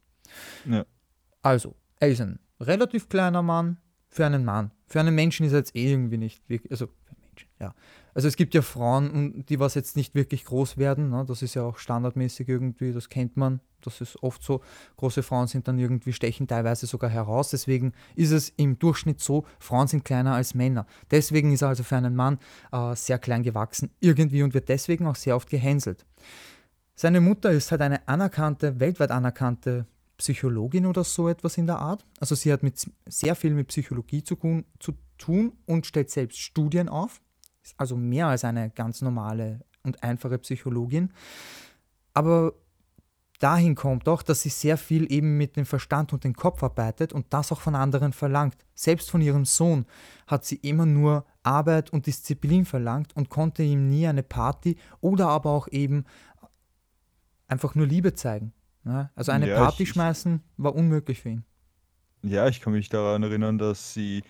Ja. 0.66 0.86
Also, 1.42 1.76
er 2.00 2.10
ist 2.10 2.22
ein 2.22 2.40
relativ 2.60 3.10
kleiner 3.10 3.42
Mann 3.42 3.78
für 4.10 4.26
einen 4.26 4.46
Mann. 4.46 4.72
Für 4.88 5.00
einen 5.00 5.16
Menschen 5.16 5.46
ist 5.46 5.52
er 5.52 5.60
jetzt 5.60 5.76
eh 5.76 5.92
irgendwie 5.92 6.18
nicht 6.18 6.48
wirklich, 6.50 6.72
also 6.72 6.90
ja. 7.60 7.74
Also 8.14 8.28
es 8.28 8.36
gibt 8.36 8.54
ja 8.54 8.62
Frauen, 8.62 9.46
die 9.48 9.60
was 9.60 9.76
jetzt 9.76 9.96
nicht 9.96 10.16
wirklich 10.16 10.46
groß 10.46 10.78
werden. 10.78 11.10
Ne? 11.10 11.26
Das 11.28 11.42
ist 11.42 11.56
ja 11.56 11.64
auch 11.64 11.78
standardmäßig 11.78 12.48
irgendwie, 12.50 12.92
das 12.92 13.10
kennt 13.10 13.38
man. 13.38 13.60
Das 13.82 14.02
ist 14.02 14.22
oft 14.24 14.44
so. 14.44 14.62
Große 14.98 15.24
Frauen 15.24 15.48
sind 15.48 15.68
dann 15.68 15.78
irgendwie, 15.78 16.12
stechen 16.12 16.48
teilweise 16.48 16.86
sogar 16.86 17.10
heraus. 17.10 17.50
Deswegen 17.52 17.94
ist 18.16 18.32
es 18.32 18.50
im 18.50 18.80
Durchschnitt 18.80 19.22
so, 19.22 19.46
Frauen 19.60 19.88
sind 19.88 20.04
kleiner 20.04 20.34
als 20.34 20.54
Männer. 20.54 20.86
Deswegen 21.12 21.54
ist 21.54 21.62
er 21.62 21.70
also 21.70 21.84
für 21.84 21.96
einen 21.96 22.16
Mann 22.16 22.40
äh, 22.72 22.96
sehr 22.96 23.20
klein 23.20 23.44
gewachsen 23.44 23.92
irgendwie 24.00 24.44
und 24.44 24.54
wird 24.54 24.70
deswegen 24.70 25.08
auch 25.08 25.16
sehr 25.16 25.36
oft 25.36 25.50
gehänselt. 25.50 26.06
Seine 26.96 27.22
Mutter 27.22 27.52
ist 27.52 27.72
halt 27.72 27.82
eine 27.82 28.06
anerkannte, 28.08 28.80
weltweit 28.80 29.12
anerkannte 29.12 29.86
Psychologin 30.18 30.86
oder 30.86 31.06
so 31.06 31.30
etwas 31.30 31.58
in 31.58 31.68
der 31.68 31.80
Art. 31.80 32.06
Also 32.20 32.36
sie 32.36 32.52
hat 32.52 32.64
mit, 32.64 32.86
sehr 33.08 33.36
viel 33.36 33.54
mit 33.54 33.70
Psychologie 33.70 34.24
zu, 34.24 34.38
zu 34.80 34.94
tun 35.18 35.54
und 35.66 35.86
stellt 35.86 36.10
selbst 36.10 36.40
Studien 36.40 36.90
auf 36.90 37.22
also 37.78 37.96
mehr 37.96 38.28
als 38.28 38.44
eine 38.44 38.70
ganz 38.72 39.02
normale 39.02 39.62
und 39.84 40.04
einfache 40.04 40.38
Psychologin. 40.40 41.12
Aber 42.14 42.54
dahin 43.40 43.76
kommt 43.76 44.08
auch, 44.10 44.22
dass 44.22 44.42
sie 44.42 44.50
sehr 44.50 44.78
viel 44.78 45.12
eben 45.12 45.38
mit 45.38 45.56
dem 45.56 45.66
Verstand 45.66 46.12
und 46.14 46.24
dem 46.24 46.36
Kopf 46.36 46.62
arbeitet 46.64 47.14
und 47.14 47.28
das 47.30 47.52
auch 47.52 47.62
von 47.62 47.76
anderen 47.76 48.12
verlangt. 48.14 48.58
Selbst 48.76 49.10
von 49.10 49.22
ihrem 49.22 49.46
Sohn 49.46 49.86
hat 50.28 50.44
sie 50.46 50.58
immer 50.58 50.86
nur 50.86 51.26
Arbeit 51.44 51.92
und 51.92 52.06
Disziplin 52.06 52.66
verlangt 52.66 53.16
und 53.16 53.30
konnte 53.30 53.64
ihm 53.64 53.88
nie 53.90 54.08
eine 54.08 54.24
Party 54.24 54.78
oder 55.00 55.30
aber 55.30 55.52
auch 55.52 55.68
eben 55.70 56.06
einfach 57.48 57.76
nur 57.76 57.88
Liebe 57.88 58.14
zeigen. 58.14 58.54
Ja, 58.86 59.12
also 59.16 59.32
eine 59.32 59.48
Ja, 59.48 59.56
Party 59.58 59.84
ich, 59.84 59.90
schmeißen 59.90 60.42
war 60.58 60.76
unmöglich 60.76 61.22
für 61.22 61.30
ihn. 61.30 61.46
ja, 62.24 62.48
ich 62.48 62.62
kann 62.62 62.74
mich 62.74 62.90
daran 62.90 63.24
erinnern, 63.24 63.58
dass 63.58 63.94
sie, 63.94 64.24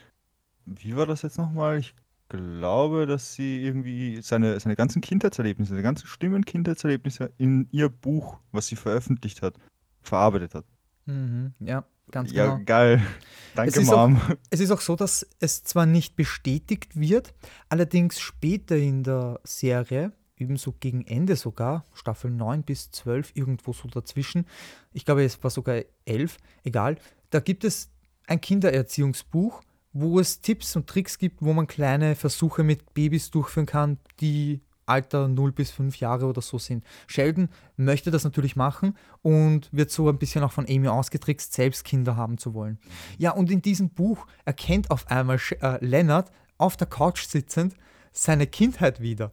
wie 0.65 0.95
war 0.95 1.05
das 1.05 1.21
jetzt 1.23 1.37
nochmal? 1.37 1.79
Ich 1.79 1.95
glaube, 2.29 3.05
dass 3.07 3.33
sie 3.33 3.61
irgendwie 3.61 4.21
seine, 4.21 4.59
seine 4.59 4.75
ganzen 4.75 5.01
Kindheitserlebnisse, 5.01 5.71
seine 5.71 5.83
ganzen 5.83 6.07
schlimmen 6.07 6.45
Kindheitserlebnisse 6.45 7.31
in 7.37 7.67
ihr 7.71 7.89
Buch, 7.89 8.37
was 8.51 8.67
sie 8.67 8.75
veröffentlicht 8.75 9.41
hat, 9.41 9.55
verarbeitet 10.01 10.55
hat. 10.55 10.65
Mhm, 11.05 11.53
ja, 11.59 11.83
ganz 12.11 12.31
Ja, 12.31 12.53
genau. 12.53 12.65
geil. 12.65 13.01
Es 13.55 13.73
Danke, 13.73 13.91
auch, 13.91 14.07
Mom. 14.07 14.21
es 14.51 14.59
ist 14.59 14.71
auch 14.71 14.81
so, 14.81 14.95
dass 14.95 15.27
es 15.39 15.63
zwar 15.63 15.85
nicht 15.85 16.15
bestätigt 16.15 16.97
wird, 16.99 17.33
allerdings 17.67 18.19
später 18.19 18.77
in 18.77 19.03
der 19.03 19.39
Serie, 19.43 20.13
ebenso 20.37 20.73
gegen 20.79 21.05
Ende 21.05 21.35
sogar, 21.35 21.85
Staffel 21.93 22.31
9 22.31 22.63
bis 22.63 22.91
12, 22.91 23.31
irgendwo 23.33 23.73
so 23.73 23.87
dazwischen, 23.87 24.45
ich 24.93 25.03
glaube, 25.03 25.23
es 25.23 25.43
war 25.43 25.49
sogar 25.49 25.81
11, 26.05 26.37
egal, 26.63 26.97
da 27.31 27.39
gibt 27.39 27.63
es 27.63 27.89
ein 28.27 28.39
Kindererziehungsbuch, 28.39 29.61
wo 29.93 30.19
es 30.19 30.41
Tipps 30.41 30.75
und 30.75 30.87
Tricks 30.87 31.17
gibt, 31.17 31.41
wo 31.41 31.53
man 31.53 31.67
kleine 31.67 32.15
Versuche 32.15 32.63
mit 32.63 32.93
Babys 32.93 33.31
durchführen 33.31 33.65
kann, 33.65 33.97
die 34.19 34.61
Alter 34.89 35.27
0 35.27 35.51
bis 35.51 35.71
5 35.71 35.97
Jahre 35.97 36.25
oder 36.25 36.41
so 36.41 36.57
sind. 36.57 36.83
Sheldon 37.07 37.49
möchte 37.77 38.11
das 38.11 38.23
natürlich 38.23 38.55
machen 38.55 38.97
und 39.21 39.69
wird 39.71 39.91
so 39.91 40.09
ein 40.09 40.17
bisschen 40.17 40.43
auch 40.43 40.51
von 40.51 40.65
Amy 40.67 40.87
ausgetrickst, 40.87 41.53
selbst 41.53 41.85
Kinder 41.85 42.17
haben 42.17 42.37
zu 42.37 42.53
wollen. 42.53 42.79
Ja, 43.17 43.31
und 43.31 43.51
in 43.51 43.61
diesem 43.61 43.89
Buch 43.91 44.25
erkennt 44.45 44.91
auf 44.91 45.07
einmal 45.07 45.39
äh, 45.61 45.83
Leonard 45.85 46.31
auf 46.57 46.75
der 46.75 46.87
Couch 46.87 47.25
sitzend 47.25 47.75
seine 48.11 48.47
Kindheit 48.47 48.99
wieder. 48.99 49.31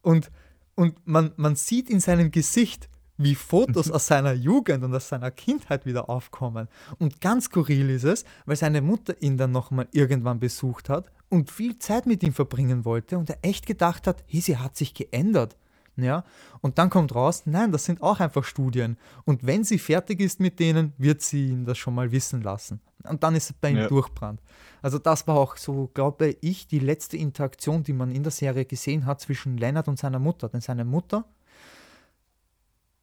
Und, 0.00 0.30
und 0.76 0.94
man, 1.06 1.32
man 1.36 1.56
sieht 1.56 1.90
in 1.90 2.00
seinem 2.00 2.30
Gesicht, 2.30 2.88
wie 3.22 3.34
Fotos 3.34 3.90
aus 3.90 4.06
seiner 4.06 4.32
Jugend 4.32 4.84
und 4.84 4.94
aus 4.94 5.08
seiner 5.08 5.30
Kindheit 5.30 5.86
wieder 5.86 6.08
aufkommen. 6.08 6.68
Und 6.98 7.20
ganz 7.20 7.44
skurril 7.46 7.90
ist 7.90 8.04
es, 8.04 8.24
weil 8.46 8.56
seine 8.56 8.80
Mutter 8.82 9.20
ihn 9.20 9.36
dann 9.36 9.52
nochmal 9.52 9.88
irgendwann 9.92 10.40
besucht 10.40 10.88
hat 10.88 11.10
und 11.28 11.50
viel 11.50 11.78
Zeit 11.78 12.06
mit 12.06 12.22
ihm 12.22 12.32
verbringen 12.32 12.84
wollte 12.84 13.18
und 13.18 13.30
er 13.30 13.38
echt 13.42 13.66
gedacht 13.66 14.06
hat, 14.06 14.22
hey, 14.26 14.40
sie 14.40 14.56
hat 14.58 14.76
sich 14.76 14.94
geändert. 14.94 15.56
Ja, 15.96 16.24
und 16.62 16.78
dann 16.78 16.88
kommt 16.88 17.14
raus, 17.14 17.42
nein, 17.44 17.70
das 17.70 17.84
sind 17.84 18.00
auch 18.00 18.18
einfach 18.18 18.44
Studien. 18.44 18.96
Und 19.26 19.44
wenn 19.44 19.62
sie 19.62 19.78
fertig 19.78 20.20
ist 20.20 20.40
mit 20.40 20.58
denen, 20.58 20.94
wird 20.96 21.20
sie 21.20 21.48
ihn 21.48 21.66
das 21.66 21.76
schon 21.76 21.94
mal 21.94 22.10
wissen 22.12 22.40
lassen. 22.40 22.80
Und 23.04 23.22
dann 23.22 23.34
ist 23.34 23.50
es 23.50 23.52
bei 23.52 23.70
ihm 23.72 23.76
Ja. 23.76 23.88
durchbrannt. 23.88 24.40
Also 24.80 24.98
das 24.98 25.26
war 25.26 25.36
auch 25.36 25.58
so, 25.58 25.90
glaube 25.92 26.36
ich, 26.40 26.66
die 26.66 26.78
letzte 26.78 27.18
Interaktion, 27.18 27.82
die 27.82 27.92
man 27.92 28.10
in 28.10 28.22
der 28.22 28.32
Serie 28.32 28.64
gesehen 28.64 29.04
hat 29.04 29.20
zwischen 29.20 29.58
Leonard 29.58 29.86
und 29.86 29.98
seiner 29.98 30.18
Mutter. 30.18 30.48
Denn 30.48 30.62
seine 30.62 30.86
Mutter 30.86 31.26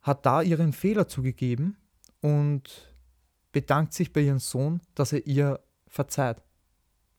hat 0.09 0.25
da 0.25 0.41
ihren 0.41 0.73
Fehler 0.73 1.07
zugegeben 1.07 1.77
und 2.21 2.93
bedankt 3.51 3.93
sich 3.93 4.11
bei 4.11 4.21
ihrem 4.21 4.39
Sohn, 4.39 4.81
dass 4.95 5.13
er 5.13 5.25
ihr 5.25 5.59
verzeiht. 5.87 6.41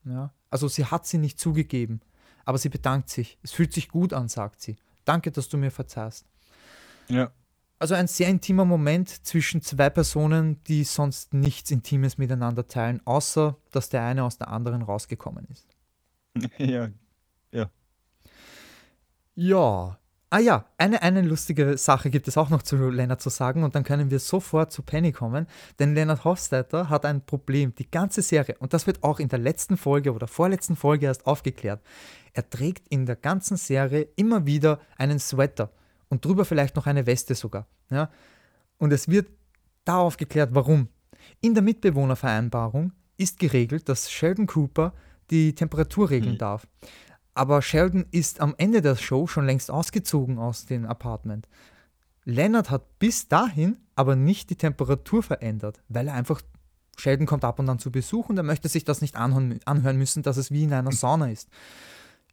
Ja? 0.03 0.33
Also 0.49 0.67
sie 0.67 0.85
hat 0.85 1.05
sie 1.07 1.17
nicht 1.17 1.39
zugegeben, 1.39 2.01
aber 2.45 2.57
sie 2.57 2.69
bedankt 2.69 3.09
sich. 3.09 3.39
Es 3.41 3.51
fühlt 3.51 3.73
sich 3.73 3.89
gut 3.89 4.13
an, 4.13 4.27
sagt 4.27 4.61
sie. 4.61 4.75
Danke, 5.05 5.31
dass 5.31 5.49
du 5.49 5.57
mir 5.57 5.71
verzeihst. 5.71 6.25
Ja. 7.07 7.31
Also 7.79 7.95
ein 7.95 8.07
sehr 8.07 8.27
intimer 8.27 8.65
Moment 8.65 9.25
zwischen 9.25 9.63
zwei 9.63 9.89
Personen, 9.89 10.63
die 10.65 10.83
sonst 10.83 11.33
nichts 11.33 11.71
Intimes 11.71 12.19
miteinander 12.19 12.67
teilen, 12.67 13.01
außer 13.05 13.57
dass 13.71 13.89
der 13.89 14.03
eine 14.03 14.23
aus 14.23 14.37
der 14.37 14.49
anderen 14.49 14.83
rausgekommen 14.83 15.47
ist. 15.49 15.67
Ja, 16.57 16.89
ja. 17.51 17.69
Ja. 19.35 20.00
Ah 20.33 20.39
ja, 20.39 20.65
eine, 20.77 21.01
eine 21.01 21.21
lustige 21.23 21.77
Sache 21.77 22.09
gibt 22.09 22.25
es 22.29 22.37
auch 22.37 22.49
noch 22.49 22.61
zu 22.61 22.77
Leonard 22.89 23.19
zu 23.21 23.29
sagen 23.29 23.65
und 23.65 23.75
dann 23.75 23.83
können 23.83 24.09
wir 24.11 24.19
sofort 24.19 24.71
zu 24.71 24.81
Penny 24.81 25.11
kommen, 25.11 25.45
denn 25.77 25.93
Leonard 25.93 26.23
Hofstadter 26.23 26.87
hat 26.87 27.05
ein 27.05 27.25
Problem, 27.25 27.75
die 27.75 27.91
ganze 27.91 28.21
Serie, 28.21 28.55
und 28.59 28.71
das 28.73 28.87
wird 28.87 29.03
auch 29.03 29.19
in 29.19 29.27
der 29.27 29.39
letzten 29.39 29.75
Folge 29.75 30.13
oder 30.13 30.27
vorletzten 30.27 30.77
Folge 30.77 31.07
erst 31.07 31.27
aufgeklärt. 31.27 31.81
Er 32.31 32.49
trägt 32.49 32.87
in 32.87 33.05
der 33.05 33.17
ganzen 33.17 33.57
Serie 33.57 34.07
immer 34.15 34.45
wieder 34.45 34.79
einen 34.97 35.19
Sweater 35.19 35.69
und 36.07 36.23
drüber 36.23 36.45
vielleicht 36.45 36.77
noch 36.77 36.87
eine 36.87 37.05
Weste 37.05 37.35
sogar. 37.35 37.67
Ja? 37.89 38.09
Und 38.77 38.93
es 38.93 39.09
wird 39.09 39.27
da 39.83 39.97
aufgeklärt, 39.97 40.51
warum. 40.53 40.87
In 41.41 41.55
der 41.55 41.61
Mitbewohnervereinbarung 41.63 42.93
ist 43.17 43.37
geregelt, 43.37 43.89
dass 43.89 44.09
Sheldon 44.09 44.47
Cooper 44.47 44.93
die 45.29 45.53
Temperatur 45.53 46.09
regeln 46.09 46.33
Hm. 46.33 46.37
darf. 46.37 46.67
Aber 47.33 47.61
Sheldon 47.61 48.05
ist 48.11 48.41
am 48.41 48.55
Ende 48.57 48.81
der 48.81 48.95
Show 48.95 49.27
schon 49.27 49.45
längst 49.45 49.71
ausgezogen 49.71 50.37
aus 50.37 50.65
dem 50.65 50.85
Apartment. 50.85 51.47
Leonard 52.25 52.69
hat 52.69 52.99
bis 52.99 53.27
dahin 53.27 53.77
aber 53.95 54.15
nicht 54.15 54.49
die 54.49 54.55
Temperatur 54.55 55.23
verändert, 55.23 55.81
weil 55.87 56.07
er 56.07 56.13
einfach, 56.13 56.41
Sheldon 56.97 57.25
kommt 57.25 57.43
ab 57.45 57.59
und 57.59 57.69
an 57.69 57.79
zu 57.79 57.91
Besuch 57.91 58.29
und 58.29 58.37
er 58.37 58.43
möchte 58.43 58.67
sich 58.67 58.83
das 58.83 59.01
nicht 59.01 59.15
anhören, 59.15 59.59
anhören 59.65 59.97
müssen, 59.97 60.23
dass 60.23 60.37
es 60.37 60.51
wie 60.51 60.63
in 60.63 60.73
einer 60.73 60.91
Sauna 60.91 61.31
ist. 61.31 61.49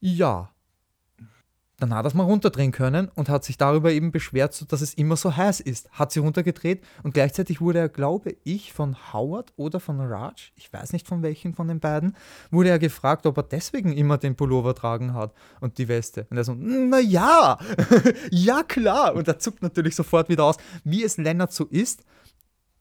Ja, 0.00 0.50
dann 1.78 1.94
hat 1.94 2.04
er 2.04 2.08
es 2.08 2.14
mal 2.14 2.24
runterdrehen 2.24 2.72
können 2.72 3.08
und 3.14 3.28
hat 3.28 3.44
sich 3.44 3.56
darüber 3.56 3.92
eben 3.92 4.10
beschwert, 4.10 4.70
dass 4.72 4.80
es 4.80 4.94
immer 4.94 5.16
so 5.16 5.36
heiß 5.36 5.60
ist. 5.60 5.88
Hat 5.92 6.10
sie 6.10 6.18
runtergedreht 6.18 6.84
und 7.04 7.14
gleichzeitig 7.14 7.60
wurde 7.60 7.78
er, 7.78 7.88
glaube 7.88 8.36
ich, 8.42 8.72
von 8.72 8.96
Howard 9.12 9.52
oder 9.56 9.78
von 9.78 10.00
Raj, 10.00 10.52
ich 10.56 10.72
weiß 10.72 10.92
nicht 10.92 11.06
von 11.06 11.22
welchen 11.22 11.54
von 11.54 11.68
den 11.68 11.78
beiden, 11.78 12.16
wurde 12.50 12.70
er 12.70 12.80
gefragt, 12.80 13.26
ob 13.26 13.36
er 13.36 13.44
deswegen 13.44 13.92
immer 13.92 14.18
den 14.18 14.34
Pullover 14.34 14.74
tragen 14.74 15.14
hat 15.14 15.32
und 15.60 15.78
die 15.78 15.86
Weste. 15.86 16.26
Und 16.30 16.36
er 16.36 16.44
so, 16.44 16.54
na 16.58 16.98
ja, 16.98 17.58
ja 18.30 18.64
klar. 18.64 19.14
Und 19.14 19.28
er 19.28 19.38
zuckt 19.38 19.62
natürlich 19.62 19.94
sofort 19.94 20.28
wieder 20.28 20.44
aus, 20.44 20.56
wie 20.82 21.04
es 21.04 21.16
Leonard 21.16 21.52
so 21.52 21.64
ist. 21.66 22.02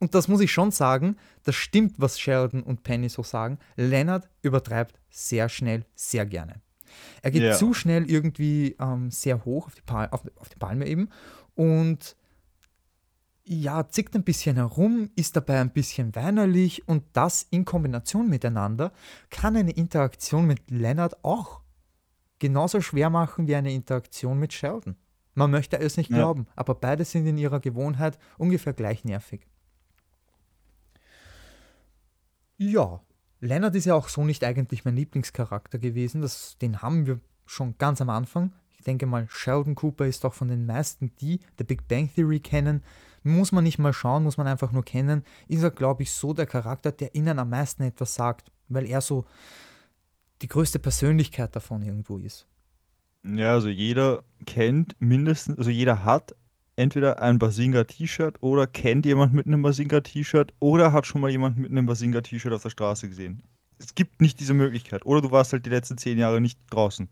Und 0.00 0.14
das 0.14 0.26
muss 0.26 0.40
ich 0.40 0.50
schon 0.50 0.72
sagen, 0.72 1.16
das 1.44 1.54
stimmt, 1.54 1.94
was 1.98 2.18
Sheldon 2.18 2.62
und 2.64 2.82
Penny 2.82 3.08
so 3.08 3.22
sagen. 3.22 3.58
Leonard 3.76 4.28
übertreibt 4.42 4.98
sehr 5.10 5.48
schnell, 5.48 5.84
sehr 5.94 6.26
gerne. 6.26 6.60
Er 7.22 7.30
geht 7.30 7.42
Ja. 7.42 7.52
zu 7.54 7.74
schnell 7.74 8.10
irgendwie 8.10 8.76
ähm, 8.80 9.10
sehr 9.10 9.44
hoch 9.44 9.66
auf 9.66 9.74
die, 9.74 9.82
Pal 9.82 10.08
auf, 10.10 10.22
auf 10.36 10.48
die 10.48 10.56
Palme 10.58 10.86
eben 10.86 11.08
und 11.54 12.16
ja, 13.50 13.88
zickt 13.88 14.14
ein 14.14 14.24
bisschen 14.24 14.56
herum, 14.56 15.10
ist 15.16 15.34
dabei 15.34 15.60
ein 15.60 15.70
bisschen 15.72 16.14
weinerlich 16.14 16.86
und 16.86 17.02
das 17.14 17.46
in 17.50 17.64
Kombination 17.64 18.28
miteinander 18.28 18.92
kann 19.30 19.56
eine 19.56 19.70
Interaktion 19.70 20.46
mit 20.46 20.70
Leonard 20.70 21.24
auch 21.24 21.60
genauso 22.40 22.80
schwer 22.82 23.08
machen 23.10 23.46
wie 23.46 23.56
eine 23.56 23.72
Interaktion 23.72 24.38
mit 24.38 24.52
Sheldon. 24.52 24.96
Man 25.34 25.50
möchte 25.50 25.78
es 25.78 25.96
nicht 25.96 26.10
Ja. 26.10 26.16
glauben, 26.18 26.46
aber 26.56 26.74
beide 26.74 27.04
sind 27.06 27.26
in 27.26 27.38
ihrer 27.38 27.60
Gewohnheit 27.60 28.18
ungefähr 28.36 28.74
gleich 28.74 29.04
nervig. 29.04 29.46
Ja, 32.58 33.00
Leonard 33.40 33.74
ist 33.74 33.84
ja 33.84 33.94
auch 33.94 34.08
so 34.08 34.24
nicht 34.24 34.42
eigentlich 34.44 34.84
mein 34.84 34.96
Lieblingscharakter 34.96 35.78
gewesen. 35.78 36.22
Das, 36.22 36.58
den 36.58 36.82
haben 36.82 37.06
wir 37.06 37.20
schon 37.46 37.76
ganz 37.78 38.00
am 38.00 38.10
Anfang. 38.10 38.52
Ich 38.78 38.84
denke 38.84 39.06
mal, 39.06 39.26
Sheldon 39.30 39.74
Cooper 39.74 40.06
ist 40.06 40.24
auch 40.24 40.34
von 40.34 40.48
den 40.48 40.66
meisten, 40.66 41.12
die 41.20 41.40
The 41.58 41.64
Big 41.64 41.88
Bang 41.88 42.10
Theory 42.14 42.40
kennen. 42.40 42.82
Muss 43.22 43.52
man 43.52 43.64
nicht 43.64 43.78
mal 43.78 43.92
schauen, 43.92 44.22
muss 44.22 44.36
man 44.36 44.46
einfach 44.46 44.72
nur 44.72 44.84
kennen. 44.84 45.24
Ist 45.48 45.62
er, 45.62 45.70
glaube 45.70 46.02
ich, 46.04 46.12
so 46.12 46.32
der 46.32 46.46
Charakter, 46.46 46.92
der 46.92 47.14
ihnen 47.14 47.38
am 47.38 47.50
meisten 47.50 47.82
etwas 47.82 48.14
sagt, 48.14 48.50
weil 48.68 48.86
er 48.86 49.00
so 49.00 49.24
die 50.42 50.48
größte 50.48 50.78
Persönlichkeit 50.78 51.54
davon 51.56 51.82
irgendwo 51.82 52.18
ist. 52.18 52.46
Ja, 53.24 53.52
also 53.52 53.68
jeder 53.68 54.22
kennt 54.46 54.94
mindestens, 55.00 55.58
also 55.58 55.70
jeder 55.70 56.04
hat 56.04 56.34
entweder 56.78 57.20
ein 57.20 57.38
Basinga-T-Shirt 57.38 58.42
oder 58.42 58.66
kennt 58.66 59.04
jemand 59.06 59.34
mit 59.34 59.46
einem 59.46 59.62
Basinga-T-Shirt 59.62 60.54
oder 60.60 60.92
hat 60.92 61.06
schon 61.06 61.20
mal 61.20 61.30
jemand 61.30 61.58
mit 61.58 61.70
einem 61.70 61.86
Basinga-T-Shirt 61.86 62.52
auf 62.52 62.62
der 62.62 62.70
Straße 62.70 63.08
gesehen. 63.08 63.42
Es 63.78 63.94
gibt 63.94 64.20
nicht 64.20 64.40
diese 64.40 64.54
Möglichkeit. 64.54 65.04
Oder 65.06 65.20
du 65.20 65.30
warst 65.30 65.52
halt 65.52 65.66
die 65.66 65.70
letzten 65.70 65.98
zehn 65.98 66.18
Jahre 66.18 66.40
nicht 66.40 66.58
draußen. 66.70 67.08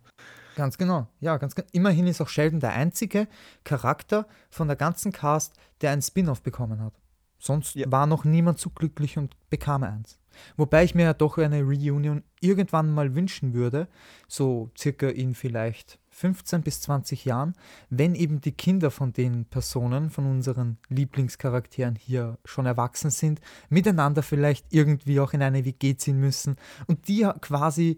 Ganz 0.56 0.78
genau, 0.78 1.06
ja, 1.20 1.36
ganz 1.36 1.54
genau. 1.54 1.68
Immerhin 1.72 2.06
ist 2.06 2.20
auch 2.20 2.28
Sheldon 2.28 2.60
der 2.60 2.72
einzige 2.72 3.28
Charakter 3.62 4.26
von 4.50 4.68
der 4.68 4.76
ganzen 4.76 5.12
Cast, 5.12 5.54
der 5.80 5.90
einen 5.90 6.02
Spin-off 6.02 6.42
bekommen 6.42 6.80
hat. 6.80 6.94
Sonst 7.38 7.74
Ja. 7.76 7.90
war 7.92 8.06
noch 8.06 8.24
niemand 8.24 8.58
so 8.58 8.70
glücklich 8.70 9.18
und 9.18 9.36
bekam 9.50 9.82
eins. 9.82 10.18
Wobei 10.56 10.84
ich 10.84 10.94
mir 10.94 11.04
ja 11.04 11.14
doch 11.14 11.38
eine 11.38 11.62
Reunion 11.62 12.22
irgendwann 12.40 12.90
mal 12.90 13.14
wünschen 13.14 13.52
würde, 13.52 13.88
so 14.28 14.70
circa 14.76 15.08
in 15.08 15.34
vielleicht 15.34 15.98
15 16.16 16.62
bis 16.62 16.80
20 16.80 17.26
Jahren, 17.26 17.54
wenn 17.90 18.14
eben 18.14 18.40
die 18.40 18.52
Kinder 18.52 18.90
von 18.90 19.12
den 19.12 19.44
Personen, 19.44 20.08
von 20.08 20.24
unseren 20.24 20.78
Lieblingscharakteren 20.88 21.94
hier 21.94 22.38
schon 22.46 22.64
erwachsen 22.64 23.10
sind, 23.10 23.42
miteinander 23.68 24.22
vielleicht 24.22 24.64
irgendwie 24.70 25.20
auch 25.20 25.34
in 25.34 25.42
eine 25.42 25.66
WG 25.66 25.94
ziehen 25.96 26.18
müssen 26.18 26.56
und 26.86 27.08
die 27.08 27.28
quasi 27.42 27.96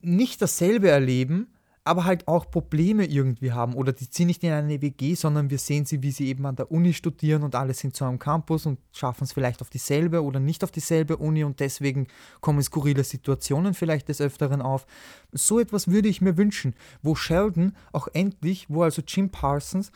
nicht 0.00 0.42
dasselbe 0.42 0.90
erleben, 0.90 1.54
aber 1.84 2.04
halt 2.04 2.28
auch 2.28 2.50
Probleme 2.50 3.06
irgendwie 3.06 3.52
haben 3.52 3.74
oder 3.74 3.92
die 3.92 4.08
ziehen 4.10 4.26
nicht 4.26 4.44
in 4.44 4.52
eine 4.52 4.82
WG, 4.82 5.14
sondern 5.14 5.48
wir 5.48 5.58
sehen 5.58 5.86
sie, 5.86 6.02
wie 6.02 6.10
sie 6.10 6.28
eben 6.28 6.44
an 6.44 6.56
der 6.56 6.70
Uni 6.70 6.92
studieren 6.92 7.42
und 7.42 7.54
alle 7.54 7.72
sind 7.72 7.96
so 7.96 8.04
am 8.04 8.18
Campus 8.18 8.66
und 8.66 8.78
schaffen 8.92 9.24
es 9.24 9.32
vielleicht 9.32 9.62
auf 9.62 9.70
dieselbe 9.70 10.22
oder 10.22 10.40
nicht 10.40 10.62
auf 10.62 10.70
dieselbe 10.70 11.16
Uni 11.16 11.42
und 11.42 11.60
deswegen 11.60 12.06
kommen 12.40 12.62
skurrile 12.62 13.02
Situationen 13.02 13.72
vielleicht 13.72 14.08
des 14.08 14.20
Öfteren 14.20 14.60
auf. 14.60 14.86
So 15.32 15.58
etwas 15.58 15.88
würde 15.88 16.08
ich 16.08 16.20
mir 16.20 16.36
wünschen, 16.36 16.74
wo 17.02 17.14
Sheldon 17.14 17.74
auch 17.92 18.08
endlich, 18.12 18.66
wo 18.68 18.82
also 18.82 19.02
Jim 19.06 19.30
Parsons 19.30 19.90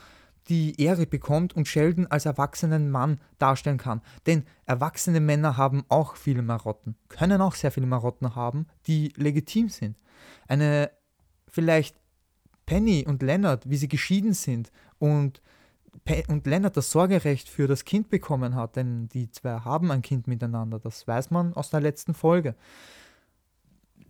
die 0.49 0.79
Ehre 0.81 1.05
bekommt 1.05 1.55
und 1.55 1.67
Sheldon 1.67 2.07
als 2.07 2.25
erwachsenen 2.25 2.91
Mann 2.91 3.19
darstellen 3.39 3.77
kann. 3.77 4.01
Denn 4.25 4.45
erwachsene 4.65 5.19
Männer 5.19 5.57
haben 5.57 5.85
auch 5.89 6.15
viele 6.15 6.41
Marotten, 6.41 6.95
können 7.09 7.41
auch 7.41 7.55
sehr 7.55 7.71
viele 7.71 7.87
Marotten 7.87 8.35
haben, 8.35 8.67
die 8.87 9.13
legitim 9.15 9.69
sind. 9.69 9.97
Eine 10.47 10.91
vielleicht 11.55 11.95
Penny 12.65 13.05
und 13.07 13.23
Leonard, 13.23 13.69
wie 13.69 13.77
sie 13.77 13.87
geschieden 13.87 14.33
sind 14.33 14.71
und, 14.99 15.41
und 16.27 16.45
Leonard 16.45 16.75
das 16.75 16.91
Sorgerecht 16.91 17.47
für 17.47 17.67
das 17.67 17.85
Kind 17.85 18.09
bekommen 18.09 18.55
hat, 18.55 18.75
denn 18.75 19.07
die 19.07 19.31
zwei 19.31 19.61
haben 19.61 19.89
ein 19.89 20.01
Kind 20.01 20.27
miteinander, 20.27 20.79
das 20.79 21.07
weiß 21.07 21.31
man 21.31 21.53
aus 21.53 21.69
der 21.69 21.79
letzten 21.79 22.13
Folge. 22.13 22.55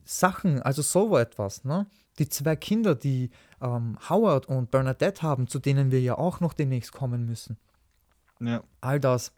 Sachen, 0.04 0.62
also 0.62 0.82
so 0.82 1.18
etwas, 1.18 1.64
ne? 1.64 1.88
Die 2.18 2.30
zwei 2.30 2.56
Kinder, 2.56 2.96
die 2.96 3.30
ähm, 3.62 3.98
Howard 4.10 4.48
und 4.48 4.72
Bernadette 4.72 5.22
haben, 5.22 5.48
zu 5.48 5.60
denen 5.60 5.92
wir 5.92 6.02
ja 6.02 6.18
auch 6.18 6.40
noch 6.40 6.54
demnächst 6.54 6.94
kommen 6.94 7.26
müssen. 7.26 7.58
Ja. 8.40 8.64
All 8.82 9.00
das. 9.00 9.34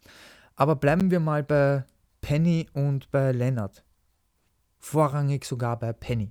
Aber 0.54 0.76
bleiben 0.76 1.10
wir 1.10 1.20
mal 1.20 1.42
bei 1.42 1.84
Penny 2.20 2.68
und 2.72 3.10
bei 3.10 3.32
Leonard. 3.32 3.82
Vorrangig 4.78 5.44
sogar 5.44 5.78
bei 5.78 5.92
Penny. 5.92 6.30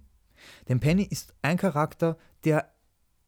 Denn 0.67 0.79
Penny 0.79 1.03
ist 1.03 1.33
ein 1.41 1.57
Charakter, 1.57 2.17
der 2.43 2.71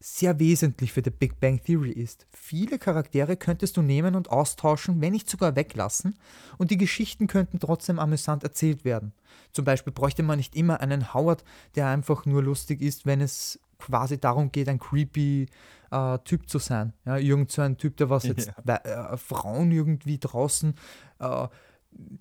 sehr 0.02 0.38
wesentlich 0.38 0.92
für 0.92 1.02
die 1.02 1.10
Big 1.10 1.40
Bang 1.40 1.62
Theory 1.62 1.90
ist. 1.90 2.26
Viele 2.32 2.78
Charaktere 2.78 3.36
könntest 3.36 3.76
du 3.76 3.82
nehmen 3.82 4.14
und 4.14 4.30
austauschen, 4.30 5.00
wenn 5.02 5.12
nicht 5.12 5.28
sogar 5.28 5.56
weglassen, 5.56 6.18
und 6.56 6.70
die 6.70 6.78
Geschichten 6.78 7.26
könnten 7.26 7.58
trotzdem 7.58 7.98
amüsant 7.98 8.42
erzählt 8.42 8.84
werden. 8.86 9.12
Zum 9.52 9.66
Beispiel 9.66 9.92
bräuchte 9.92 10.22
man 10.22 10.38
nicht 10.38 10.56
immer 10.56 10.80
einen 10.80 11.12
Howard, 11.12 11.44
der 11.74 11.88
einfach 11.88 12.24
nur 12.24 12.42
lustig 12.42 12.80
ist, 12.80 13.04
wenn 13.04 13.20
es 13.20 13.60
quasi 13.78 14.18
darum 14.18 14.50
geht, 14.50 14.70
ein 14.70 14.78
creepy 14.78 15.46
äh, 15.90 16.18
Typ 16.24 16.48
zu 16.48 16.58
sein. 16.58 16.94
Ja, 17.04 17.18
irgend 17.18 17.50
so 17.50 17.60
ein 17.60 17.76
Typ, 17.76 17.98
der 17.98 18.08
was 18.08 18.24
jetzt 18.24 18.50
ja. 18.66 18.76
äh, 18.76 19.16
Frauen 19.18 19.70
irgendwie 19.70 20.18
draußen, 20.18 20.74
äh, 21.18 21.48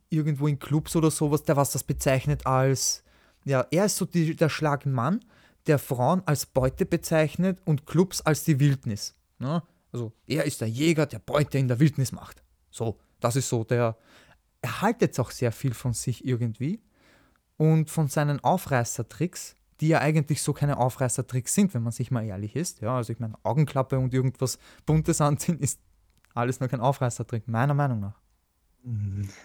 irgendwo 0.10 0.48
in 0.48 0.60
Clubs 0.60 0.96
oder 0.98 1.12
sowas, 1.12 1.44
der 1.44 1.56
was 1.56 1.72
das 1.72 1.84
bezeichnet 1.84 2.46
als 2.46 3.04
ja, 3.50 3.66
er 3.72 3.86
ist 3.86 3.98
so 3.98 4.06
die, 4.06 4.36
der 4.36 4.50
Schlagmann, 4.50 5.26
der 5.68 5.80
Frauen 5.80 6.22
als 6.26 6.46
Beute 6.46 6.86
bezeichnet 6.86 7.60
und 7.66 7.86
Clubs 7.86 8.22
als 8.22 8.44
die 8.44 8.60
Wildnis. 8.60 9.16
Ne? 9.40 9.64
Also 9.92 10.14
er 10.28 10.46
ist 10.46 10.62
der 10.62 10.70
Jäger, 10.70 11.06
der 11.06 11.20
Beute 11.20 11.58
in 11.58 11.68
der 11.68 11.80
Wildnis 11.80 12.12
macht. 12.12 12.44
So, 12.70 13.00
das 13.20 13.36
ist 13.36 13.50
so 13.50 13.64
der. 13.64 13.98
Er 14.62 14.82
haltet 14.82 15.20
auch 15.20 15.32
sehr 15.32 15.52
viel 15.52 15.74
von 15.74 15.94
sich 15.94 16.26
irgendwie 16.26 16.82
und 17.58 17.90
von 17.90 18.08
seinen 18.08 18.42
Aufreißertricks, 18.42 19.56
die 19.80 19.88
ja 19.88 20.00
eigentlich 20.00 20.42
so 20.42 20.54
keine 20.54 20.78
Aufreißertricks 20.78 21.54
sind, 21.54 21.74
wenn 21.74 21.82
man 21.82 21.94
sich 21.94 22.12
mal 22.12 22.26
ehrlich 22.26 22.56
ist. 22.56 22.82
Ja, 22.82 22.98
also 22.98 23.14
ich 23.14 23.20
meine, 23.20 23.36
Augenklappe 23.44 23.98
und 23.98 24.14
irgendwas 24.14 24.60
Buntes 24.86 25.22
anziehen 25.22 25.60
ist 25.60 25.80
alles 26.34 26.60
nur 26.60 26.70
kein 26.70 26.82
Aufreißertrick, 26.82 27.48
meiner 27.48 27.74
Meinung 27.74 28.02
nach. 28.02 28.20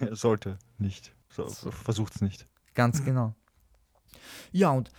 Er 0.00 0.16
sollte 0.16 0.58
nicht. 0.78 1.14
So, 1.28 1.48
Versucht's 1.48 2.20
nicht. 2.20 2.46
Ganz 2.74 3.04
genau. 3.04 3.34
Ja, 4.52 4.70
und 4.70 4.90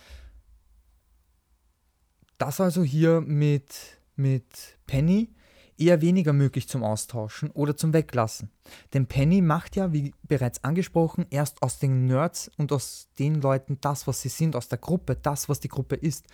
das 2.38 2.60
also 2.60 2.82
hier 2.82 3.20
mit, 3.20 3.98
mit 4.16 4.78
Penny 4.86 5.30
eher 5.78 6.00
weniger 6.00 6.32
möglich 6.32 6.68
zum 6.68 6.82
Austauschen 6.82 7.50
oder 7.50 7.76
zum 7.76 7.92
Weglassen. 7.92 8.50
Denn 8.94 9.06
Penny 9.06 9.42
macht 9.42 9.76
ja, 9.76 9.92
wie 9.92 10.14
bereits 10.22 10.64
angesprochen, 10.64 11.26
erst 11.30 11.62
aus 11.62 11.78
den 11.78 12.06
Nerds 12.06 12.50
und 12.56 12.72
aus 12.72 13.08
den 13.18 13.40
Leuten 13.40 13.78
das, 13.80 14.06
was 14.06 14.22
sie 14.22 14.28
sind, 14.28 14.56
aus 14.56 14.68
der 14.68 14.78
Gruppe, 14.78 15.16
das, 15.16 15.48
was 15.48 15.60
die 15.60 15.68
Gruppe 15.68 15.96
ist. 15.96 16.26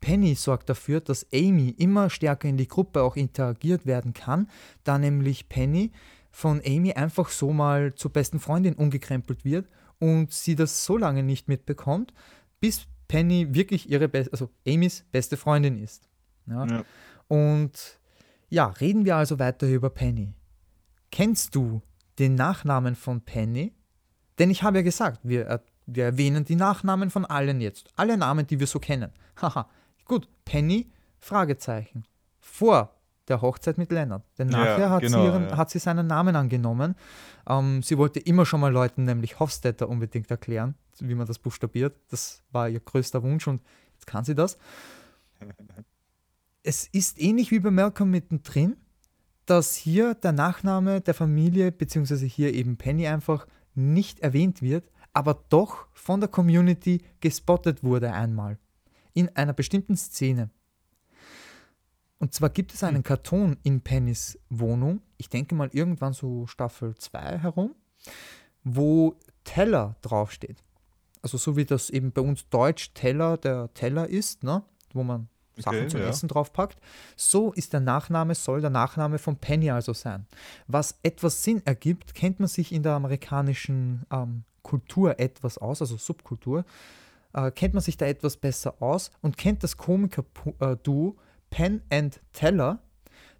Penny 0.00 0.34
sorgt 0.34 0.68
dafür, 0.68 1.00
dass 1.00 1.26
Amy 1.32 1.70
immer 1.78 2.10
stärker 2.10 2.48
in 2.48 2.56
die 2.56 2.68
Gruppe 2.68 3.02
auch 3.02 3.16
interagiert 3.16 3.86
werden 3.86 4.12
kann, 4.12 4.50
da 4.84 4.98
nämlich 4.98 5.48
Penny 5.48 5.92
von 6.30 6.60
Amy 6.66 6.92
einfach 6.92 7.28
so 7.28 7.52
mal 7.52 7.94
zur 7.94 8.12
besten 8.12 8.40
Freundin 8.40 8.74
umgekrempelt 8.74 9.44
wird 9.44 9.68
und 10.02 10.32
sie 10.32 10.56
das 10.56 10.84
so 10.84 10.96
lange 10.96 11.22
nicht 11.22 11.46
mitbekommt, 11.46 12.12
bis 12.58 12.86
Penny 13.06 13.54
wirklich 13.54 13.88
ihre 13.88 14.08
beste, 14.08 14.32
also 14.32 14.50
Amys 14.66 15.04
beste 15.12 15.36
Freundin 15.36 15.80
ist. 15.80 16.08
Ja? 16.46 16.66
ja. 16.66 16.84
Und 17.28 18.00
ja, 18.48 18.66
reden 18.66 19.04
wir 19.04 19.14
also 19.14 19.38
weiter 19.38 19.68
über 19.68 19.90
Penny. 19.90 20.34
Kennst 21.12 21.54
du 21.54 21.82
den 22.18 22.34
Nachnamen 22.34 22.96
von 22.96 23.20
Penny? 23.20 23.74
Denn 24.40 24.50
ich 24.50 24.64
habe 24.64 24.78
ja 24.78 24.82
gesagt, 24.82 25.20
wir, 25.22 25.62
wir 25.86 26.04
erwähnen 26.04 26.44
die 26.44 26.56
Nachnamen 26.56 27.08
von 27.08 27.24
allen 27.24 27.60
jetzt. 27.60 27.88
Alle 27.94 28.16
Namen, 28.16 28.44
die 28.48 28.58
wir 28.58 28.66
so 28.66 28.80
kennen. 28.80 29.12
Haha. 29.40 29.70
Gut, 30.04 30.26
Penny, 30.44 30.90
Fragezeichen. 31.20 32.06
Vor 32.40 32.92
der 33.28 33.40
Hochzeit 33.40 33.78
mit 33.78 33.92
Lennart. 33.92 34.24
Denn 34.38 34.48
nachher 34.48 34.78
ja, 34.78 34.90
hat, 34.90 35.02
genau, 35.02 35.18
sie 35.18 35.24
ihren, 35.24 35.48
ja. 35.48 35.56
hat 35.56 35.70
sie 35.70 35.78
seinen 35.78 36.06
Namen 36.06 36.36
angenommen. 36.36 36.96
Ähm, 37.48 37.82
sie 37.82 37.98
wollte 37.98 38.20
immer 38.20 38.46
schon 38.46 38.60
mal 38.60 38.72
Leuten, 38.72 39.04
nämlich 39.04 39.38
Hofstetter, 39.40 39.88
unbedingt 39.88 40.30
erklären, 40.30 40.74
wie 41.00 41.14
man 41.14 41.26
das 41.26 41.38
buchstabiert. 41.38 41.96
Das 42.10 42.42
war 42.50 42.68
ihr 42.68 42.80
größter 42.80 43.22
Wunsch 43.22 43.46
und 43.46 43.62
jetzt 43.94 44.06
kann 44.06 44.24
sie 44.24 44.34
das. 44.34 44.58
es 46.62 46.86
ist 46.86 47.20
ähnlich 47.20 47.50
wie 47.50 47.60
bei 47.60 47.70
Malcolm 47.70 48.10
mittendrin, 48.10 48.76
dass 49.46 49.74
hier 49.74 50.14
der 50.14 50.32
Nachname 50.32 51.00
der 51.00 51.14
Familie, 51.14 51.72
beziehungsweise 51.72 52.26
hier 52.26 52.54
eben 52.54 52.76
Penny 52.76 53.06
einfach 53.06 53.46
nicht 53.74 54.20
erwähnt 54.20 54.62
wird, 54.62 54.90
aber 55.12 55.44
doch 55.48 55.86
von 55.92 56.20
der 56.20 56.28
Community 56.28 57.02
gespottet 57.20 57.82
wurde 57.82 58.12
einmal. 58.12 58.58
In 59.14 59.28
einer 59.36 59.52
bestimmten 59.52 59.96
Szene. 59.96 60.50
Und 62.22 62.32
zwar 62.32 62.50
gibt 62.50 62.72
es 62.72 62.84
einen 62.84 62.98
hm. 62.98 63.02
Karton 63.02 63.56
in 63.64 63.80
Pennys 63.80 64.38
Wohnung, 64.48 65.02
ich 65.16 65.28
denke 65.28 65.56
mal 65.56 65.70
irgendwann 65.72 66.12
so 66.12 66.46
Staffel 66.46 66.94
2 66.94 67.38
herum, 67.38 67.74
wo 68.62 69.16
Teller 69.42 69.96
draufsteht. 70.02 70.62
Also 71.20 71.36
so 71.36 71.56
wie 71.56 71.64
das 71.64 71.90
eben 71.90 72.12
bei 72.12 72.22
uns 72.22 72.48
Deutsch 72.48 72.94
Teller 72.94 73.38
der 73.38 73.74
Teller 73.74 74.08
ist, 74.08 74.44
ne? 74.44 74.62
wo 74.92 75.02
man 75.02 75.26
Sachen 75.56 75.78
okay, 75.78 75.88
zum 75.88 76.00
ja. 76.00 76.06
Essen 76.06 76.28
draufpackt. 76.28 76.78
So 77.16 77.52
ist 77.54 77.72
der 77.72 77.80
Nachname, 77.80 78.36
soll 78.36 78.60
der 78.60 78.70
Nachname 78.70 79.18
von 79.18 79.38
Penny 79.38 79.72
also 79.72 79.92
sein. 79.92 80.28
Was 80.68 81.00
etwas 81.02 81.42
Sinn 81.42 81.60
ergibt, 81.64 82.14
kennt 82.14 82.38
man 82.38 82.48
sich 82.48 82.70
in 82.70 82.84
der 82.84 82.92
amerikanischen 82.92 84.06
ähm, 84.12 84.44
Kultur 84.62 85.18
etwas 85.18 85.58
aus, 85.58 85.80
also 85.80 85.96
Subkultur, 85.96 86.64
äh, 87.32 87.50
kennt 87.50 87.74
man 87.74 87.82
sich 87.82 87.96
da 87.96 88.06
etwas 88.06 88.36
besser 88.36 88.80
aus 88.80 89.10
und 89.22 89.36
kennt 89.36 89.64
das 89.64 89.76
Komiker-Duo 89.76 91.16
Penn 91.52 91.82
and 91.90 92.20
Teller, 92.32 92.82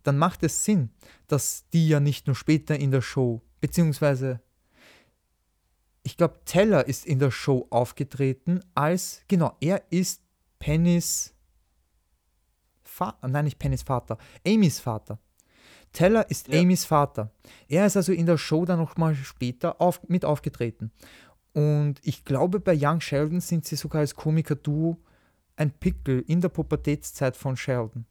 dann 0.03 0.19
macht 0.19 0.45
es 0.45 0.65
Sinn, 0.65 0.91
dass 1.27 1.69
die 1.71 1.89
ja 1.89 1.99
nicht 1.99 2.27
nur 2.27 2.37
später 2.37 2.77
in 2.79 2.91
der 2.91 3.01
Show, 3.01 3.43
beziehungsweise 3.61 4.41
ich 6.05 6.17
glaube, 6.17 6.41
Teller 6.45 6.87
ist 6.87 7.07
in 7.07 7.19
der 7.19 7.31
Show 7.31 7.67
aufgetreten 7.71 8.61
als, 8.75 9.23
genau, 9.29 9.57
er 9.61 9.83
ist 9.91 10.23
Pennys 10.59 11.35
Vater, 12.83 13.29
nein, 13.29 13.47
nicht 13.47 13.59
Pennys 13.59 13.83
Vater, 13.83 14.19
Amys 14.47 14.79
Vater. 14.79 15.19
Teller 15.93 16.29
ist 16.31 16.49
ja. 16.49 16.61
Amys 16.61 16.85
Vater. 16.85 17.31
Er 17.69 17.87
ist 17.87 17.97
also 17.97 18.13
in 18.13 18.27
der 18.27 18.39
Show 18.39 18.65
dann 18.65 18.79
nochmal 18.79 19.15
später 19.15 19.81
auf, 19.81 20.07
mit 20.09 20.25
aufgetreten. 20.25 20.91
Und 21.55 22.01
ich 22.03 22.25
glaube, 22.25 22.61
bei 22.61 22.77
Young 22.79 23.01
Sheldon 23.01 23.41
sind 23.41 23.65
sie 23.65 23.77
sogar 23.77 24.01
als 24.01 24.15
Komiker-Duo 24.15 24.99
ein 25.57 25.71
Pickel 25.71 26.25
in 26.27 26.41
der 26.41 26.49
Pubertätszeit 26.49 27.37
von 27.37 27.57
Sheldon. 27.57 28.07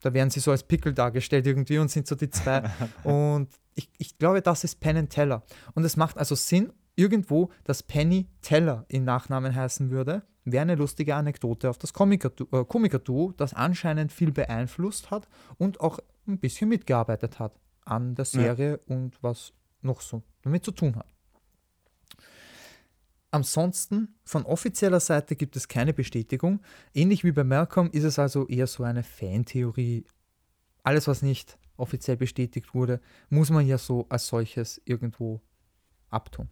Da 0.00 0.14
werden 0.14 0.30
sie 0.30 0.40
so 0.40 0.50
als 0.50 0.62
Pickel 0.62 0.94
dargestellt 0.94 1.46
irgendwie 1.46 1.78
und 1.78 1.90
sind 1.90 2.06
so 2.06 2.14
die 2.14 2.30
zwei. 2.30 2.62
und 3.04 3.48
ich, 3.74 3.90
ich 3.98 4.18
glaube, 4.18 4.40
das 4.42 4.64
ist 4.64 4.80
Penn 4.80 4.96
and 4.96 5.10
Teller. 5.10 5.42
Und 5.74 5.84
es 5.84 5.96
macht 5.96 6.16
also 6.18 6.34
Sinn, 6.34 6.72
irgendwo, 6.96 7.50
dass 7.64 7.82
Penny 7.82 8.28
Teller 8.42 8.84
in 8.88 9.04
Nachnamen 9.04 9.54
heißen 9.54 9.90
würde. 9.90 10.22
Wäre 10.44 10.62
eine 10.62 10.74
lustige 10.74 11.14
Anekdote 11.14 11.68
auf 11.68 11.78
das 11.78 11.92
Komiker-Duo, 11.92 13.30
äh, 13.30 13.34
das 13.36 13.54
anscheinend 13.54 14.10
viel 14.12 14.32
beeinflusst 14.32 15.10
hat 15.10 15.28
und 15.58 15.80
auch 15.80 15.98
ein 16.26 16.38
bisschen 16.38 16.68
mitgearbeitet 16.68 17.38
hat 17.38 17.60
an 17.84 18.14
der 18.14 18.24
Serie 18.24 18.80
ja. 18.86 18.96
und 18.96 19.22
was 19.22 19.52
noch 19.82 20.00
so 20.00 20.22
damit 20.42 20.64
zu 20.64 20.72
tun 20.72 20.96
hat. 20.96 21.06
Ansonsten, 23.32 24.16
von 24.24 24.44
offizieller 24.44 24.98
Seite 24.98 25.36
gibt 25.36 25.54
es 25.54 25.68
keine 25.68 25.92
Bestätigung. 25.92 26.60
Ähnlich 26.94 27.22
wie 27.22 27.30
bei 27.32 27.44
Malcolm 27.44 27.88
ist 27.92 28.04
es 28.04 28.18
also 28.18 28.48
eher 28.48 28.66
so 28.66 28.82
eine 28.82 29.04
Fantheorie. 29.04 30.04
Alles, 30.82 31.06
was 31.06 31.22
nicht 31.22 31.56
offiziell 31.76 32.16
bestätigt 32.16 32.74
wurde, 32.74 33.00
muss 33.28 33.50
man 33.50 33.66
ja 33.66 33.78
so 33.78 34.06
als 34.08 34.26
solches 34.26 34.80
irgendwo 34.84 35.40
abtun. 36.08 36.48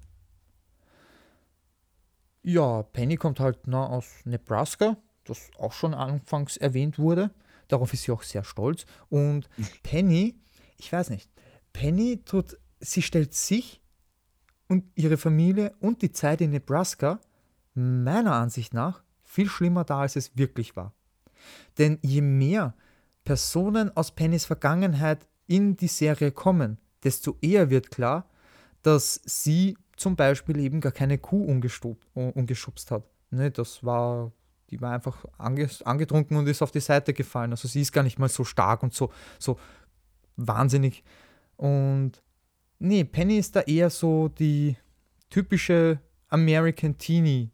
Ja, 2.42 2.82
Penny 2.82 3.16
kommt 3.16 3.40
halt 3.40 3.66
na, 3.66 3.86
aus 3.86 4.06
Nebraska. 4.24 4.96
das 5.24 5.50
auch 5.58 5.72
schon 5.72 5.94
anfangs 5.94 6.56
erwähnt 6.56 6.98
wurde. 6.98 7.30
Darauf 7.66 7.92
ist 7.92 8.04
sie 8.04 8.12
auch 8.12 8.22
sehr 8.22 8.44
stolz. 8.44 8.86
Und 9.08 9.48
Penny, 9.82 10.36
ich 10.76 10.92
weiß 10.92 11.10
nicht, 11.10 11.28
Penny 11.72 12.22
tut, 12.24 12.56
sie 12.80 13.02
stellt 13.02 13.34
sich 13.34 13.82
und 14.68 14.84
ihre 14.94 15.16
Familie 15.16 15.74
und 15.80 16.02
die 16.02 16.12
Zeit 16.12 16.40
in 16.40 16.50
Nebraska 16.50 17.20
meiner 17.74 18.34
Ansicht 18.34 18.74
nach 18.74 19.02
viel 19.24 19.48
schlimmer 19.48 19.84
dar, 19.84 20.00
als 20.00 20.16
es 20.16 20.36
wirklich 20.36 20.76
war. 20.76 20.92
Denn 21.78 21.98
je 22.02 22.20
mehr 22.20 22.74
Personen 23.24 23.94
aus 23.96 24.10
Pennys 24.12 24.44
Vergangenheit 24.44 25.26
in 25.46 25.76
die 25.76 25.88
Serie 25.88 26.32
kommen, 26.32 26.78
desto 27.04 27.36
eher 27.40 27.70
wird 27.70 27.90
klar, 27.90 28.28
dass 28.82 29.20
sie 29.24 29.76
zum 29.96 30.16
Beispiel 30.16 30.58
eben 30.58 30.80
gar 30.80 30.92
keine 30.92 31.18
Kuh 31.18 31.44
umgeschubst 31.44 32.90
hat. 32.90 33.04
Ne, 33.30 33.50
das 33.50 33.84
war, 33.84 34.32
die 34.70 34.80
war 34.80 34.92
einfach 34.92 35.24
angetrunken 35.36 36.36
und 36.36 36.46
ist 36.46 36.62
auf 36.62 36.70
die 36.70 36.80
Seite 36.80 37.12
gefallen. 37.12 37.50
Also 37.50 37.68
sie 37.68 37.82
ist 37.82 37.92
gar 37.92 38.02
nicht 38.02 38.18
mal 38.18 38.28
so 38.28 38.44
stark 38.44 38.82
und 38.82 38.94
so, 38.94 39.12
so 39.38 39.58
wahnsinnig. 40.36 41.04
Und 41.56 42.22
nee, 42.78 43.04
Penny 43.04 43.38
ist 43.38 43.56
da 43.56 43.60
eher 43.60 43.90
so 43.90 44.28
die 44.28 44.76
typische 45.30 46.00
American 46.28 46.96
Teenie 46.96 47.50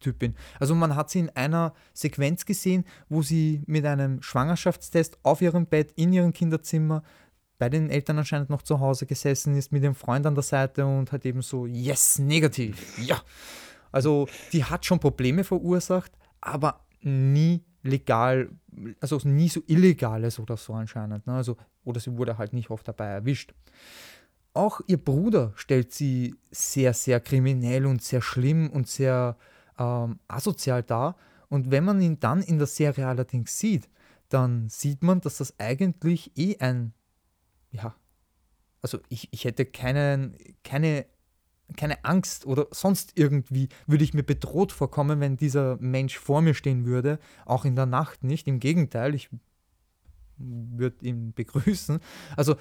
Typin. 0.00 0.34
Also 0.60 0.74
man 0.74 0.94
hat 0.94 1.10
sie 1.10 1.20
in 1.20 1.30
einer 1.30 1.74
Sequenz 1.92 2.44
gesehen, 2.44 2.84
wo 3.08 3.22
sie 3.22 3.62
mit 3.66 3.84
einem 3.86 4.22
Schwangerschaftstest 4.22 5.18
auf 5.22 5.40
ihrem 5.40 5.66
Bett 5.66 5.92
in 5.96 6.12
ihrem 6.12 6.32
Kinderzimmer 6.32 7.02
bei 7.58 7.70
den 7.70 7.88
Eltern 7.88 8.18
anscheinend 8.18 8.50
noch 8.50 8.62
zu 8.62 8.80
Hause 8.80 9.06
gesessen 9.06 9.56
ist 9.56 9.72
mit 9.72 9.82
ihrem 9.82 9.94
Freund 9.94 10.26
an 10.26 10.34
der 10.34 10.42
Seite 10.42 10.84
und 10.84 11.10
hat 11.12 11.24
eben 11.24 11.40
so, 11.40 11.66
yes, 11.66 12.18
negativ, 12.18 12.98
ja. 12.98 13.22
Also 13.90 14.28
die 14.52 14.62
hat 14.62 14.84
schon 14.84 15.00
Probleme 15.00 15.42
verursacht, 15.42 16.12
aber 16.42 16.84
nie 17.00 17.64
legal, 17.82 18.50
also 19.00 19.18
nie 19.24 19.48
so 19.48 19.62
illegales 19.66 20.38
oder 20.38 20.56
so 20.56 20.74
anscheinend. 20.74 21.26
Ne? 21.26 21.34
Also, 21.34 21.56
oder 21.84 22.00
sie 22.00 22.16
wurde 22.16 22.36
halt 22.36 22.52
nicht 22.52 22.68
oft 22.68 22.86
dabei 22.86 23.06
erwischt. 23.06 23.54
Auch 24.56 24.80
ihr 24.86 24.96
Bruder 24.96 25.52
stellt 25.54 25.92
sie 25.92 26.34
sehr, 26.50 26.94
sehr 26.94 27.20
kriminell 27.20 27.84
und 27.84 28.02
sehr 28.02 28.22
schlimm 28.22 28.70
und 28.70 28.88
sehr 28.88 29.36
ähm, 29.78 30.18
asozial 30.28 30.82
dar. 30.82 31.16
Und 31.50 31.70
wenn 31.70 31.84
man 31.84 32.00
ihn 32.00 32.20
dann 32.20 32.40
in 32.40 32.56
der 32.56 32.66
Serie 32.66 33.06
allerdings 33.06 33.58
sieht, 33.58 33.90
dann 34.30 34.70
sieht 34.70 35.02
man, 35.02 35.20
dass 35.20 35.36
das 35.36 35.60
eigentlich 35.60 36.32
eh 36.38 36.56
ein, 36.58 36.94
ja, 37.70 37.94
also 38.80 38.98
ich, 39.10 39.28
ich 39.30 39.44
hätte 39.44 39.66
keinen, 39.66 40.38
keine, 40.64 41.04
keine 41.76 42.02
Angst 42.06 42.46
oder 42.46 42.66
sonst 42.70 43.12
irgendwie 43.14 43.68
würde 43.86 44.04
ich 44.04 44.14
mir 44.14 44.22
bedroht 44.22 44.72
vorkommen, 44.72 45.20
wenn 45.20 45.36
dieser 45.36 45.76
Mensch 45.80 46.18
vor 46.18 46.40
mir 46.40 46.54
stehen 46.54 46.86
würde, 46.86 47.18
auch 47.44 47.66
in 47.66 47.76
der 47.76 47.86
Nacht 47.86 48.24
nicht. 48.24 48.48
Im 48.48 48.58
Gegenteil, 48.58 49.14
ich 49.14 49.28
würde 50.38 51.04
ihn 51.04 51.34
begrüßen. 51.34 52.00
Also 52.36 52.56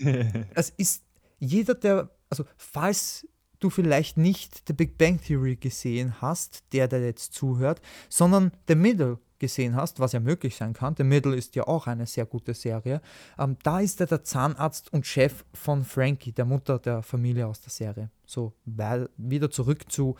es 0.54 0.70
ist 0.70 1.05
jeder, 1.38 1.74
der, 1.74 2.10
also 2.30 2.44
falls 2.56 3.26
du 3.60 3.70
vielleicht 3.70 4.16
nicht 4.16 4.62
The 4.66 4.72
Big 4.72 4.98
Bang 4.98 5.20
Theory 5.20 5.56
gesehen 5.56 6.20
hast, 6.20 6.64
der, 6.72 6.88
der 6.88 7.04
jetzt 7.04 7.32
zuhört, 7.34 7.80
sondern 8.08 8.52
The 8.68 8.74
Middle 8.74 9.18
gesehen 9.38 9.76
hast, 9.76 10.00
was 10.00 10.12
ja 10.12 10.20
möglich 10.20 10.56
sein 10.56 10.72
kann. 10.72 10.94
The 10.96 11.04
Middle 11.04 11.36
ist 11.36 11.54
ja 11.56 11.66
auch 11.66 11.86
eine 11.86 12.06
sehr 12.06 12.26
gute 12.26 12.54
Serie. 12.54 13.00
Ähm, 13.38 13.56
da 13.62 13.80
ist 13.80 14.00
er 14.00 14.06
der 14.06 14.24
Zahnarzt 14.24 14.92
und 14.92 15.06
Chef 15.06 15.44
von 15.52 15.84
Frankie, 15.84 16.32
der 16.32 16.44
Mutter 16.44 16.78
der 16.78 17.02
Familie 17.02 17.46
aus 17.46 17.60
der 17.60 17.70
Serie. 17.70 18.10
So, 18.24 18.54
weil 18.64 19.10
wieder 19.16 19.50
zurück 19.50 19.90
zu 19.90 20.16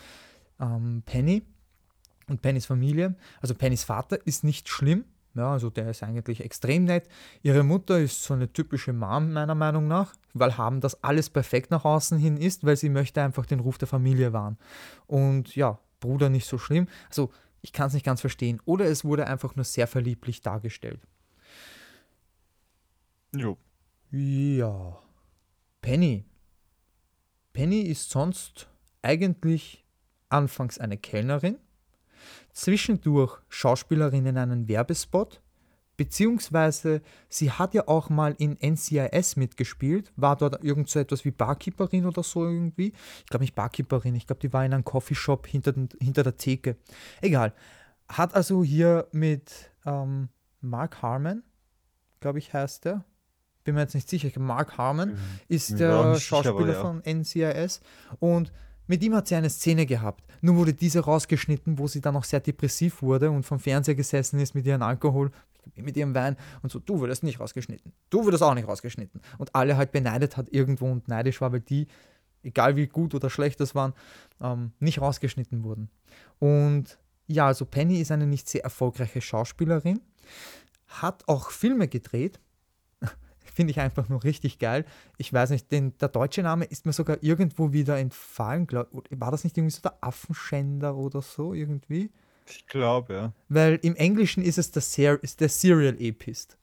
ähm, 0.60 1.02
Penny 1.06 1.42
und 2.28 2.42
Pennys 2.42 2.66
Familie. 2.66 3.14
Also 3.40 3.54
Pennys 3.54 3.84
Vater 3.84 4.18
ist 4.26 4.44
nicht 4.44 4.68
schlimm, 4.68 5.04
ja, 5.36 5.52
also 5.52 5.70
der 5.70 5.90
ist 5.90 6.02
eigentlich 6.02 6.40
extrem 6.40 6.84
nett. 6.84 7.08
Ihre 7.42 7.62
Mutter 7.62 7.98
ist 7.98 8.22
so 8.22 8.34
eine 8.34 8.52
typische 8.52 8.92
Mom 8.92 9.32
meiner 9.32 9.54
Meinung 9.54 9.86
nach, 9.86 10.14
weil 10.34 10.56
haben 10.56 10.80
das 10.80 11.02
alles 11.04 11.30
perfekt 11.30 11.70
nach 11.70 11.84
außen 11.84 12.18
hin 12.18 12.36
ist, 12.36 12.64
weil 12.64 12.76
sie 12.76 12.88
möchte 12.88 13.22
einfach 13.22 13.46
den 13.46 13.60
Ruf 13.60 13.78
der 13.78 13.88
Familie 13.88 14.32
wahren. 14.32 14.56
Und 15.06 15.54
ja, 15.54 15.78
Bruder 16.00 16.30
nicht 16.30 16.46
so 16.46 16.58
schlimm. 16.58 16.88
Also 17.08 17.30
ich 17.62 17.72
kann 17.72 17.88
es 17.88 17.94
nicht 17.94 18.06
ganz 18.06 18.20
verstehen. 18.20 18.60
Oder 18.64 18.86
es 18.86 19.04
wurde 19.04 19.26
einfach 19.26 19.56
nur 19.56 19.64
sehr 19.64 19.86
verlieblich 19.86 20.40
dargestellt. 20.40 21.00
Jo. 23.34 23.58
Ja. 24.10 24.98
Penny. 25.82 26.24
Penny 27.52 27.82
ist 27.82 28.10
sonst 28.10 28.68
eigentlich 29.02 29.84
anfangs 30.28 30.78
eine 30.78 30.96
Kellnerin 30.96 31.58
zwischendurch 32.52 33.38
Schauspielerin 33.48 34.26
in 34.26 34.38
einem 34.38 34.68
Werbespot, 34.68 35.40
beziehungsweise 35.96 37.02
sie 37.28 37.50
hat 37.50 37.74
ja 37.74 37.88
auch 37.88 38.10
mal 38.10 38.34
in 38.38 38.58
NCIS 38.60 39.36
mitgespielt, 39.36 40.12
war 40.16 40.36
dort 40.36 40.62
irgend 40.62 40.88
so 40.88 40.98
etwas 40.98 41.24
wie 41.24 41.30
Barkeeperin 41.30 42.06
oder 42.06 42.22
so 42.22 42.44
irgendwie. 42.44 42.92
Ich 43.20 43.26
glaube 43.26 43.44
nicht 43.44 43.54
Barkeeperin, 43.54 44.14
ich 44.14 44.26
glaube, 44.26 44.40
die 44.40 44.52
war 44.52 44.64
in 44.64 44.74
einem 44.74 44.84
Coffeeshop 44.84 45.46
hinter, 45.46 45.74
hinter 46.00 46.22
der 46.22 46.36
Theke. 46.36 46.76
Egal. 47.20 47.52
Hat 48.08 48.34
also 48.34 48.62
hier 48.62 49.08
mit 49.12 49.70
ähm, 49.84 50.28
Mark 50.60 51.02
Harmon, 51.02 51.42
glaube 52.20 52.38
ich, 52.38 52.52
heißt 52.52 52.86
er. 52.86 53.04
Bin 53.64 53.74
mir 53.74 53.80
jetzt 53.80 53.94
nicht 53.94 54.08
sicher. 54.08 54.28
Mark 54.38 54.78
Harmon 54.78 55.14
mhm. 55.14 55.18
ist 55.48 55.80
der 55.80 56.14
Schauspieler 56.20 56.58
sicher, 56.58 56.72
ja. 56.72 56.80
von 56.80 57.02
NCIS 57.04 57.80
und 58.20 58.52
mit 58.86 59.02
ihm 59.02 59.14
hat 59.14 59.28
sie 59.28 59.34
eine 59.34 59.50
Szene 59.50 59.86
gehabt. 59.86 60.24
Nur 60.40 60.56
wurde 60.56 60.74
diese 60.74 61.00
rausgeschnitten, 61.00 61.78
wo 61.78 61.86
sie 61.88 62.00
dann 62.00 62.16
auch 62.16 62.24
sehr 62.24 62.40
depressiv 62.40 63.02
wurde 63.02 63.30
und 63.30 63.44
vom 63.44 63.58
Fernseher 63.58 63.94
gesessen 63.94 64.38
ist 64.38 64.54
mit 64.54 64.66
ihrem 64.66 64.82
Alkohol, 64.82 65.30
mit 65.74 65.96
ihrem 65.96 66.14
Wein 66.14 66.36
und 66.62 66.70
so, 66.70 66.78
du 66.78 67.00
wurdest 67.00 67.22
nicht 67.22 67.40
rausgeschnitten. 67.40 67.92
Du 68.10 68.24
wurdest 68.24 68.42
auch 68.42 68.54
nicht 68.54 68.68
rausgeschnitten. 68.68 69.20
Und 69.38 69.54
alle 69.54 69.76
halt 69.76 69.92
beneidet 69.92 70.36
hat 70.36 70.48
irgendwo 70.50 70.90
und 70.90 71.08
neidisch 71.08 71.40
war, 71.40 71.52
weil 71.52 71.60
die, 71.60 71.88
egal 72.42 72.76
wie 72.76 72.86
gut 72.86 73.14
oder 73.14 73.30
schlecht 73.30 73.60
das 73.60 73.74
waren, 73.74 73.92
ähm, 74.40 74.72
nicht 74.78 75.00
rausgeschnitten 75.00 75.64
wurden. 75.64 75.90
Und 76.38 76.98
ja, 77.26 77.46
also 77.46 77.64
Penny 77.64 78.00
ist 78.00 78.12
eine 78.12 78.26
nicht 78.26 78.48
sehr 78.48 78.62
erfolgreiche 78.62 79.20
Schauspielerin, 79.20 80.00
hat 80.86 81.26
auch 81.26 81.50
Filme 81.50 81.88
gedreht, 81.88 82.38
finde 83.56 83.70
ich 83.70 83.80
einfach 83.80 84.08
nur 84.10 84.22
richtig 84.22 84.58
geil. 84.58 84.84
Ich 85.16 85.32
weiß 85.32 85.50
nicht, 85.50 85.72
denn 85.72 85.96
der 85.98 86.08
deutsche 86.08 86.42
Name 86.42 86.66
ist 86.66 86.84
mir 86.84 86.92
sogar 86.92 87.16
irgendwo 87.22 87.72
wieder 87.72 87.98
entfallen. 87.98 88.66
Glaub, 88.66 88.88
war 89.10 89.30
das 89.30 89.44
nicht 89.44 89.56
irgendwie 89.56 89.74
so 89.74 89.80
der 89.80 89.96
Affenschänder 90.02 90.94
oder 90.94 91.22
so 91.22 91.54
irgendwie? 91.54 92.10
Ich 92.48 92.66
glaube, 92.66 93.14
ja. 93.14 93.32
Weil 93.48 93.78
im 93.82 93.96
Englischen 93.96 94.42
ist 94.44 94.58
es 94.58 94.70
der, 94.70 94.82
Ser 94.82 95.22
ist 95.22 95.40
der 95.40 95.48
Serial 95.48 95.96
Apist. 96.00 96.58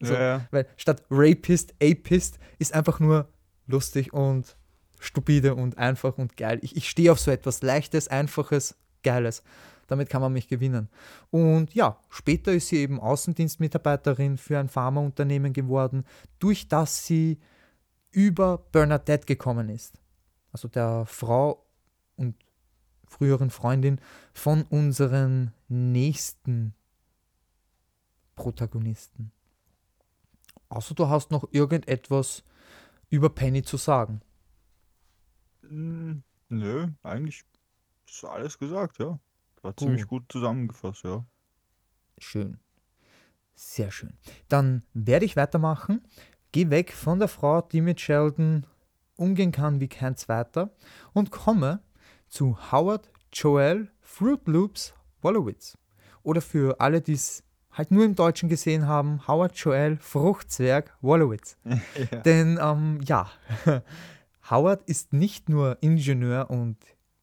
Also, 0.00 0.14
ja, 0.14 0.20
ja. 0.20 0.48
Weil 0.50 0.66
statt 0.76 1.04
Rapist, 1.08 1.74
Apist 1.80 2.40
ist 2.58 2.74
einfach 2.74 2.98
nur 2.98 3.28
lustig 3.66 4.12
und 4.12 4.56
stupide 4.98 5.54
und 5.54 5.78
einfach 5.78 6.18
und 6.18 6.36
geil. 6.36 6.58
Ich, 6.62 6.76
ich 6.76 6.90
stehe 6.90 7.12
auf 7.12 7.20
so 7.20 7.30
etwas 7.30 7.62
Leichtes, 7.62 8.08
Einfaches, 8.08 8.74
Geiles. 9.04 9.44
Damit 9.90 10.08
kann 10.08 10.22
man 10.22 10.32
mich 10.32 10.46
gewinnen. 10.46 10.88
Und 11.30 11.74
ja, 11.74 11.98
später 12.08 12.52
ist 12.52 12.68
sie 12.68 12.76
eben 12.76 13.00
Außendienstmitarbeiterin 13.00 14.38
für 14.38 14.58
ein 14.58 14.68
Pharmaunternehmen 14.68 15.52
geworden, 15.52 16.04
durch 16.38 16.68
das 16.68 17.04
sie 17.06 17.40
über 18.12 18.58
Bernadette 18.70 19.26
gekommen 19.26 19.68
ist. 19.68 20.00
Also 20.52 20.68
der 20.68 21.06
Frau 21.06 21.66
und 22.16 22.36
früheren 23.04 23.50
Freundin 23.50 24.00
von 24.32 24.62
unseren 24.62 25.52
nächsten 25.68 26.74
Protagonisten. 28.36 29.32
Außer 30.68 30.94
du 30.94 31.08
hast 31.08 31.32
noch 31.32 31.48
irgendetwas 31.50 32.44
über 33.08 33.28
Penny 33.28 33.62
zu 33.62 33.76
sagen. 33.76 34.22
Hm, 35.62 36.22
nö, 36.48 36.88
eigentlich 37.02 37.44
ist 38.06 38.24
alles 38.24 38.58
gesagt, 38.58 38.98
ja. 38.98 39.18
War 39.62 39.76
ziemlich 39.76 40.06
gut 40.06 40.24
zusammengefasst, 40.28 41.04
ja. 41.04 41.24
Schön. 42.18 42.58
Sehr 43.54 43.90
schön. 43.90 44.14
Dann 44.48 44.84
werde 44.94 45.26
ich 45.26 45.36
weitermachen. 45.36 46.02
Geh 46.52 46.70
weg 46.70 46.92
von 46.92 47.18
der 47.18 47.28
Frau, 47.28 47.60
die 47.60 47.80
mit 47.80 48.00
Sheldon 48.00 48.66
umgehen 49.16 49.52
kann 49.52 49.80
wie 49.80 49.88
kein 49.88 50.16
zweiter 50.16 50.70
und 51.12 51.30
komme 51.30 51.82
zu 52.28 52.56
Howard 52.72 53.10
Joel 53.32 53.90
Fruit 54.00 54.46
Loops 54.46 54.94
Wolowitz. 55.20 55.76
Oder 56.22 56.40
für 56.40 56.80
alle, 56.80 57.00
die 57.00 57.12
es 57.12 57.44
halt 57.70 57.90
nur 57.90 58.04
im 58.04 58.14
Deutschen 58.14 58.48
gesehen 58.48 58.86
haben, 58.86 59.26
Howard 59.28 59.56
Joel 59.56 59.98
Fruchtzwerg 59.98 60.96
Wolowitz. 61.00 61.56
ja. 62.10 62.18
Denn 62.20 62.58
ähm, 62.60 63.00
ja, 63.04 63.30
Howard 64.50 64.82
ist 64.88 65.12
nicht 65.12 65.48
nur 65.48 65.78
Ingenieur 65.82 66.50
und 66.50 66.76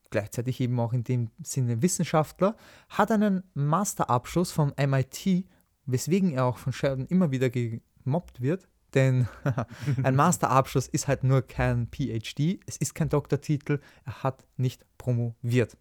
gleichzeitig 0.10 0.60
eben 0.60 0.80
auch 0.80 0.94
in 0.94 1.04
dem 1.04 1.30
Sinne 1.42 1.82
Wissenschaftler, 1.82 2.56
hat 2.90 3.12
einen 3.12 3.44
Masterabschluss 3.54 4.52
vom 4.52 4.74
MIT, 4.78 5.46
weswegen 5.86 6.34
er 6.34 6.46
auch 6.46 6.58
von 6.58 6.74
Sheldon 6.74 7.08
immer 7.08 7.32
wieder 7.32 7.50
gemobbt 7.50 8.42
wird. 8.42 8.68
Denn 8.94 9.28
ein 10.04 10.16
Masterabschluss 10.16 10.88
ist 10.88 11.08
halt 11.08 11.24
nur 11.24 11.42
kein 11.42 11.88
PhD, 11.88 12.60
es 12.66 12.78
ist 12.78 12.96
kein 12.96 13.10
Doktortitel, 13.10 13.80
er 14.06 14.24
hat 14.24 14.46
nicht 14.56 14.86
promoviert. 14.98 15.78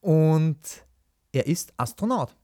Und 0.00 0.58
er 1.32 1.46
ist 1.46 1.72
Astronaut. 1.76 2.34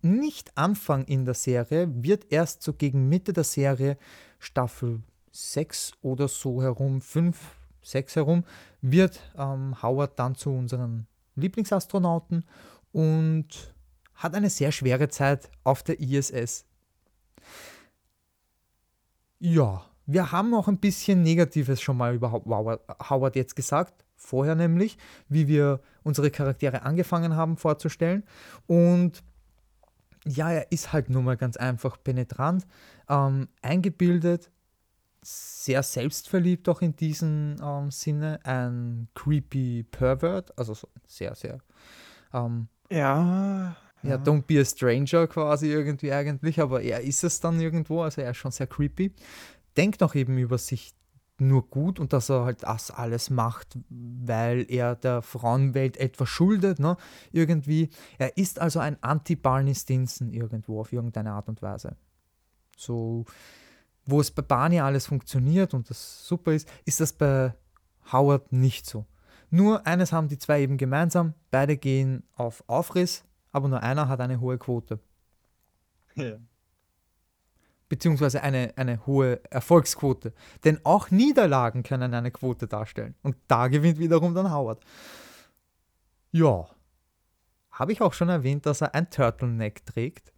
Nicht 0.00 0.56
Anfang 0.56 1.04
in 1.06 1.24
der 1.24 1.34
Serie, 1.34 1.88
wird 1.92 2.30
erst 2.30 2.62
so 2.62 2.72
gegen 2.72 3.08
Mitte 3.08 3.32
der 3.32 3.42
Serie, 3.42 3.98
Staffel 4.38 5.02
6 5.32 5.92
oder 6.02 6.28
so 6.28 6.62
herum, 6.62 7.00
5, 7.00 7.36
6 7.82 8.16
herum, 8.16 8.44
wird 8.80 9.20
ähm, 9.36 9.82
Howard 9.82 10.18
dann 10.18 10.34
zu 10.34 10.50
unseren 10.50 11.06
Lieblingsastronauten 11.36 12.44
und 12.92 13.74
hat 14.14 14.34
eine 14.34 14.50
sehr 14.50 14.72
schwere 14.72 15.08
Zeit 15.08 15.50
auf 15.64 15.82
der 15.82 16.00
ISS. 16.00 16.64
Ja, 19.38 19.84
wir 20.06 20.32
haben 20.32 20.54
auch 20.54 20.68
ein 20.68 20.78
bisschen 20.78 21.22
Negatives 21.22 21.80
schon 21.80 21.96
mal 21.96 22.14
über 22.14 22.32
Howard 22.32 23.36
jetzt 23.36 23.54
gesagt. 23.54 24.04
Vorher 24.16 24.56
nämlich, 24.56 24.98
wie 25.28 25.46
wir 25.46 25.80
unsere 26.02 26.30
Charaktere 26.30 26.82
angefangen 26.82 27.36
haben 27.36 27.56
vorzustellen. 27.56 28.24
Und 28.66 29.22
ja, 30.24 30.50
er 30.50 30.72
ist 30.72 30.92
halt 30.92 31.08
nur 31.10 31.22
mal 31.22 31.36
ganz 31.36 31.56
einfach 31.56 32.02
penetrant, 32.02 32.66
ähm, 33.08 33.48
eingebildet, 33.62 34.50
sehr 35.28 35.82
selbstverliebt 35.82 36.68
auch 36.68 36.80
in 36.80 36.96
diesem 36.96 37.56
ähm, 37.62 37.90
Sinne, 37.90 38.40
ein 38.44 39.08
creepy 39.14 39.84
Pervert, 39.84 40.56
also 40.58 40.72
so 40.74 40.88
sehr, 41.06 41.34
sehr. 41.34 41.58
Ähm, 42.32 42.68
ja. 42.90 43.76
Ja, 44.02 44.14
don't 44.14 44.42
be 44.42 44.60
a 44.60 44.64
stranger 44.64 45.26
quasi 45.26 45.66
irgendwie 45.66 46.12
eigentlich, 46.12 46.60
aber 46.60 46.80
er 46.82 47.00
ist 47.00 47.24
es 47.24 47.40
dann 47.40 47.60
irgendwo, 47.60 48.02
also 48.02 48.22
er 48.22 48.30
ist 48.30 48.36
schon 48.36 48.52
sehr 48.52 48.68
creepy. 48.68 49.12
Denkt 49.76 50.02
auch 50.02 50.14
eben 50.14 50.38
über 50.38 50.56
sich 50.56 50.94
nur 51.40 51.68
gut 51.68 52.00
und 52.00 52.12
dass 52.12 52.30
er 52.30 52.44
halt 52.44 52.62
das 52.62 52.90
alles 52.90 53.28
macht, 53.28 53.76
weil 53.88 54.66
er 54.68 54.94
der 54.96 55.22
Frauenwelt 55.22 55.96
etwas 55.96 56.28
schuldet, 56.28 56.78
ne? 56.78 56.96
Irgendwie. 57.32 57.90
Er 58.18 58.36
ist 58.36 58.60
also 58.60 58.80
ein 58.80 58.96
Anti-Barney 59.02 59.74
Stinson 59.74 60.32
irgendwo 60.32 60.80
auf 60.80 60.92
irgendeine 60.92 61.32
Art 61.32 61.48
und 61.48 61.60
Weise. 61.60 61.96
So, 62.76 63.24
wo 64.08 64.20
es 64.20 64.30
bei 64.30 64.42
Barney 64.42 64.80
alles 64.80 65.06
funktioniert 65.06 65.74
und 65.74 65.88
das 65.90 66.26
super 66.26 66.52
ist, 66.52 66.68
ist 66.84 67.00
das 67.00 67.12
bei 67.12 67.54
Howard 68.12 68.52
nicht 68.52 68.86
so. 68.86 69.06
Nur 69.50 69.86
eines 69.86 70.12
haben 70.12 70.28
die 70.28 70.38
zwei 70.38 70.62
eben 70.62 70.76
gemeinsam, 70.76 71.34
beide 71.50 71.76
gehen 71.76 72.22
auf 72.34 72.62
Aufriss, 72.66 73.24
aber 73.52 73.68
nur 73.68 73.82
einer 73.82 74.08
hat 74.08 74.20
eine 74.20 74.40
hohe 74.40 74.58
Quote. 74.58 74.98
Ja 76.14 76.38
beziehungsweise 77.88 78.42
eine, 78.42 78.72
eine 78.76 79.04
hohe 79.06 79.40
Erfolgsquote. 79.50 80.32
Denn 80.64 80.78
auch 80.84 81.10
Niederlagen 81.10 81.82
können 81.82 82.14
eine 82.14 82.30
Quote 82.30 82.66
darstellen. 82.66 83.14
Und 83.22 83.36
da 83.48 83.68
gewinnt 83.68 83.98
wiederum 83.98 84.34
dann 84.34 84.52
Howard. 84.52 84.84
Ja. 86.30 86.68
Habe 87.70 87.92
ich 87.92 88.00
auch 88.00 88.12
schon 88.12 88.28
erwähnt, 88.28 88.66
dass 88.66 88.80
er 88.80 88.94
ein 88.94 89.10
Turtleneck 89.10 89.86
trägt? 89.86 90.32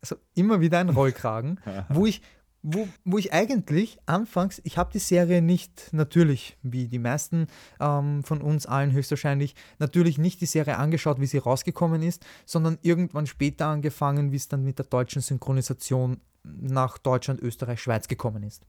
Also 0.00 0.16
immer 0.34 0.60
wieder 0.60 0.78
ein 0.78 0.90
Rollkragen, 0.90 1.60
wo 1.88 2.06
ich, 2.06 2.22
wo, 2.68 2.88
wo 3.04 3.16
ich 3.16 3.32
eigentlich 3.32 3.96
anfangs, 4.06 4.60
ich 4.64 4.76
habe 4.76 4.90
die 4.92 4.98
Serie 4.98 5.40
nicht 5.40 5.90
natürlich, 5.92 6.58
wie 6.62 6.88
die 6.88 6.98
meisten 6.98 7.46
ähm, 7.78 8.24
von 8.24 8.42
uns 8.42 8.66
allen 8.66 8.90
höchstwahrscheinlich, 8.90 9.54
natürlich 9.78 10.18
nicht 10.18 10.40
die 10.40 10.46
Serie 10.46 10.76
angeschaut, 10.76 11.20
wie 11.20 11.26
sie 11.26 11.38
rausgekommen 11.38 12.02
ist, 12.02 12.26
sondern 12.44 12.76
irgendwann 12.82 13.28
später 13.28 13.66
angefangen, 13.66 14.32
wie 14.32 14.36
es 14.36 14.48
dann 14.48 14.64
mit 14.64 14.80
der 14.80 14.86
deutschen 14.86 15.22
Synchronisation 15.22 16.20
nach 16.42 16.98
Deutschland, 16.98 17.40
Österreich, 17.40 17.80
Schweiz 17.80 18.08
gekommen 18.08 18.42
ist. 18.42 18.66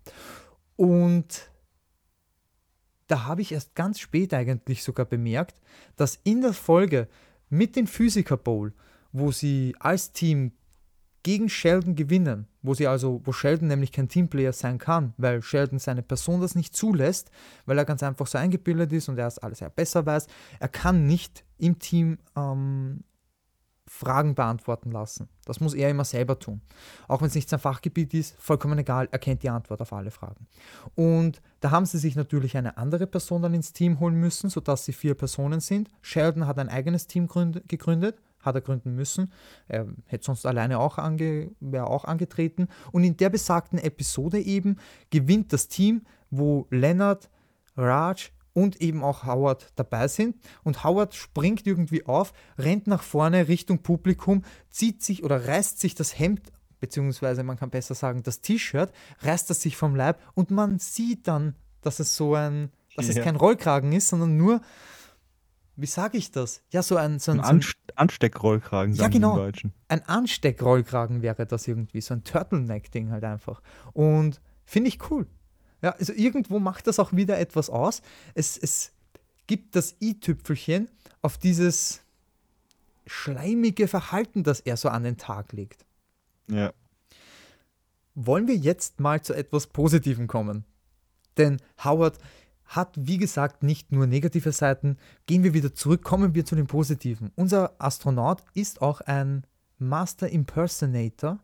Und 0.76 1.50
da 3.08 3.26
habe 3.26 3.42
ich 3.42 3.52
erst 3.52 3.74
ganz 3.74 4.00
spät 4.00 4.32
eigentlich 4.32 4.84
sogar 4.84 5.08
bemerkt, 5.08 5.60
dass 5.96 6.20
in 6.24 6.42
der 6.42 6.54
Folge 6.54 7.08
mit 7.50 7.76
den 7.76 7.88
Physiker 7.88 8.38
Bowl, 8.38 8.76
wo 9.12 9.32
sie 9.32 9.76
als 9.80 10.12
Team 10.12 10.52
gegen 11.28 11.50
Sheldon 11.50 11.96
gewinnen, 11.96 12.48
wo 12.62 12.74
sie 12.74 12.88
also, 12.88 13.20
wo 13.26 13.34
Sheldon 13.34 13.68
nämlich 13.68 13.92
kein 13.92 14.08
Teamplayer 14.08 14.54
sein 14.54 14.78
kann, 14.78 15.14
weil 15.18 15.42
Sheldon 15.42 15.78
seine 15.78 16.02
Person 16.02 16.40
das 16.40 16.56
nicht 16.56 16.74
zulässt, 16.74 17.32
weil 17.66 17.78
er 17.78 17.84
ganz 17.84 18.02
einfach 18.02 18.28
so 18.28 18.38
eingebildet 18.38 18.94
ist 18.94 19.10
und 19.10 19.18
er 19.18 19.28
es 19.28 19.38
alles 19.38 19.60
ja 19.60 19.68
besser 19.68 20.06
weiß. 20.06 20.28
Er 20.62 20.70
kann 20.70 21.06
nicht 21.06 21.44
im 21.58 21.80
Team 21.80 22.18
ähm, 22.38 23.04
Fragen 23.88 24.36
beantworten 24.36 24.90
lassen. 24.90 25.28
Das 25.44 25.60
muss 25.60 25.74
er 25.74 25.90
immer 25.90 26.06
selber 26.06 26.40
tun. 26.40 26.62
Auch 27.10 27.20
wenn 27.20 27.28
es 27.28 27.36
nicht 27.36 27.50
sein 27.50 27.60
Fachgebiet 27.60 28.14
ist, 28.14 28.34
vollkommen 28.40 28.80
egal, 28.80 29.10
er 29.12 29.20
kennt 29.20 29.44
die 29.44 29.50
Antwort 29.50 29.82
auf 29.82 29.92
alle 29.92 30.12
Fragen. 30.12 30.48
Und 30.96 31.42
da 31.60 31.72
haben 31.72 31.86
sie 31.86 31.98
sich 31.98 32.16
natürlich 32.16 32.56
eine 32.56 32.78
andere 32.78 33.06
Person 33.06 33.42
dann 33.42 33.54
ins 33.54 33.74
Team 33.74 34.00
holen 34.00 34.16
müssen, 34.16 34.50
sodass 34.50 34.86
sie 34.86 34.94
vier 34.94 35.14
Personen 35.14 35.60
sind. 35.60 35.90
Sheldon 36.02 36.48
hat 36.48 36.58
ein 36.58 36.70
eigenes 36.70 37.06
Team 37.06 37.28
gegründet, 37.68 38.22
hat 38.48 38.56
er 38.56 38.62
gründen 38.62 38.96
müssen. 38.96 39.32
Er 39.68 39.88
hätte 40.06 40.26
sonst 40.26 40.46
alleine 40.46 40.80
auch, 40.80 40.98
ange, 40.98 41.52
wäre 41.60 41.88
auch 41.88 42.06
angetreten. 42.06 42.68
Und 42.92 43.04
in 43.04 43.18
der 43.18 43.30
besagten 43.30 43.80
Episode 43.80 44.40
eben 44.40 44.78
gewinnt 45.10 45.54
das 45.54 45.68
Team, 45.68 46.04
wo 46.30 46.68
Leonard, 46.70 47.30
Raj, 47.76 48.32
und 48.58 48.82
eben 48.82 49.04
auch 49.04 49.24
Howard 49.24 49.72
dabei 49.76 50.08
sind. 50.08 50.36
Und 50.64 50.84
Howard 50.84 51.14
springt 51.14 51.68
irgendwie 51.68 52.08
auf, 52.08 52.34
rennt 52.58 52.88
nach 52.88 53.04
vorne 53.04 53.48
Richtung 53.50 53.84
Publikum, 53.84 54.44
zieht 54.72 55.04
sich 55.04 55.24
oder 55.24 55.48
reißt 55.48 55.80
sich 55.80 55.94
das 55.94 56.18
Hemd, 56.18 56.42
beziehungsweise 56.80 57.44
man 57.44 57.58
kann 57.58 57.70
besser 57.70 57.94
sagen, 57.94 58.24
das 58.24 58.42
T-Shirt, 58.42 58.92
reißt 59.20 59.52
es 59.52 59.62
sich 59.62 59.78
vom 59.78 59.96
Leib 59.96 60.20
und 60.34 60.50
man 60.50 60.80
sieht 60.80 61.28
dann, 61.28 61.54
dass 61.82 62.00
es 62.00 62.16
so 62.16 62.34
ein, 62.34 62.72
dass 62.96 63.08
ja. 63.08 63.20
es 63.20 63.24
kein 63.24 63.36
Rollkragen 63.36 63.94
ist, 63.94 64.08
sondern 64.08 64.38
nur, 64.38 64.62
wie 65.78 65.86
sage 65.86 66.18
ich 66.18 66.32
das? 66.32 66.64
Ja, 66.72 66.82
so 66.82 66.98
ein, 66.98 67.20
so 67.20 67.32
ein, 67.32 67.40
ein 67.40 67.62
so 67.62 67.70
ein 67.70 67.98
Ansteckrollkragen, 67.98 68.96
sagen 68.96 69.14
ja, 69.14 69.20
genau. 69.20 69.36
die 69.36 69.42
Deutschen. 69.42 69.74
Ein 69.88 70.04
Ansteckrollkragen 70.04 71.22
wäre 71.22 71.46
das 71.46 71.68
irgendwie, 71.68 72.02
so 72.02 72.16
ein 72.16 72.24
Turtleneck-Ding 72.24 73.12
halt 73.12 73.24
einfach. 73.24 73.62
Und 73.94 74.42
finde 74.66 74.90
ich 74.90 75.12
cool. 75.12 75.28
Ja, 75.84 75.92
also 75.92 76.14
irgendwo 76.14 76.60
macht 76.60 76.88
das 76.88 76.98
auch 76.98 77.14
wieder 77.14 77.38
etwas 77.38 77.70
aus. 77.70 78.02
Es, 78.34 78.58
es 78.58 78.92
gibt 79.46 79.76
das 79.76 79.96
i-Tüpfelchen 80.02 80.90
auf 81.22 81.38
dieses 81.38 82.02
schleimige 83.06 83.88
Verhalten, 83.88 84.44
das 84.44 84.60
er 84.60 84.78
so 84.78 84.90
an 84.90 85.04
den 85.04 85.18
Tag 85.18 85.54
legt. 85.54 85.86
Ja. 86.50 86.74
Wollen 88.16 88.48
wir 88.48 88.56
jetzt 88.56 89.00
mal 89.00 89.22
zu 89.22 89.36
etwas 89.36 89.68
Positivem 89.68 90.26
kommen? 90.26 90.66
Denn 91.38 91.62
Howard 91.84 92.18
hat, 92.68 92.94
wie 92.98 93.18
gesagt, 93.18 93.64
nicht 93.64 93.92
nur 93.92 94.08
negative 94.08 94.52
Seiten. 94.52 94.98
Gehen 95.26 95.44
wir 95.44 95.54
wieder 95.54 95.74
zurück, 95.74 96.04
kommen 96.04 96.36
wir 96.36 96.46
zu 96.46 96.56
den 96.56 96.68
Positiven. 96.68 97.32
Unser 97.36 97.76
Astronaut 97.80 98.44
ist 98.54 98.82
auch 98.82 99.02
ein 99.02 99.46
Master 99.80 100.30
Impersonator 100.30 101.40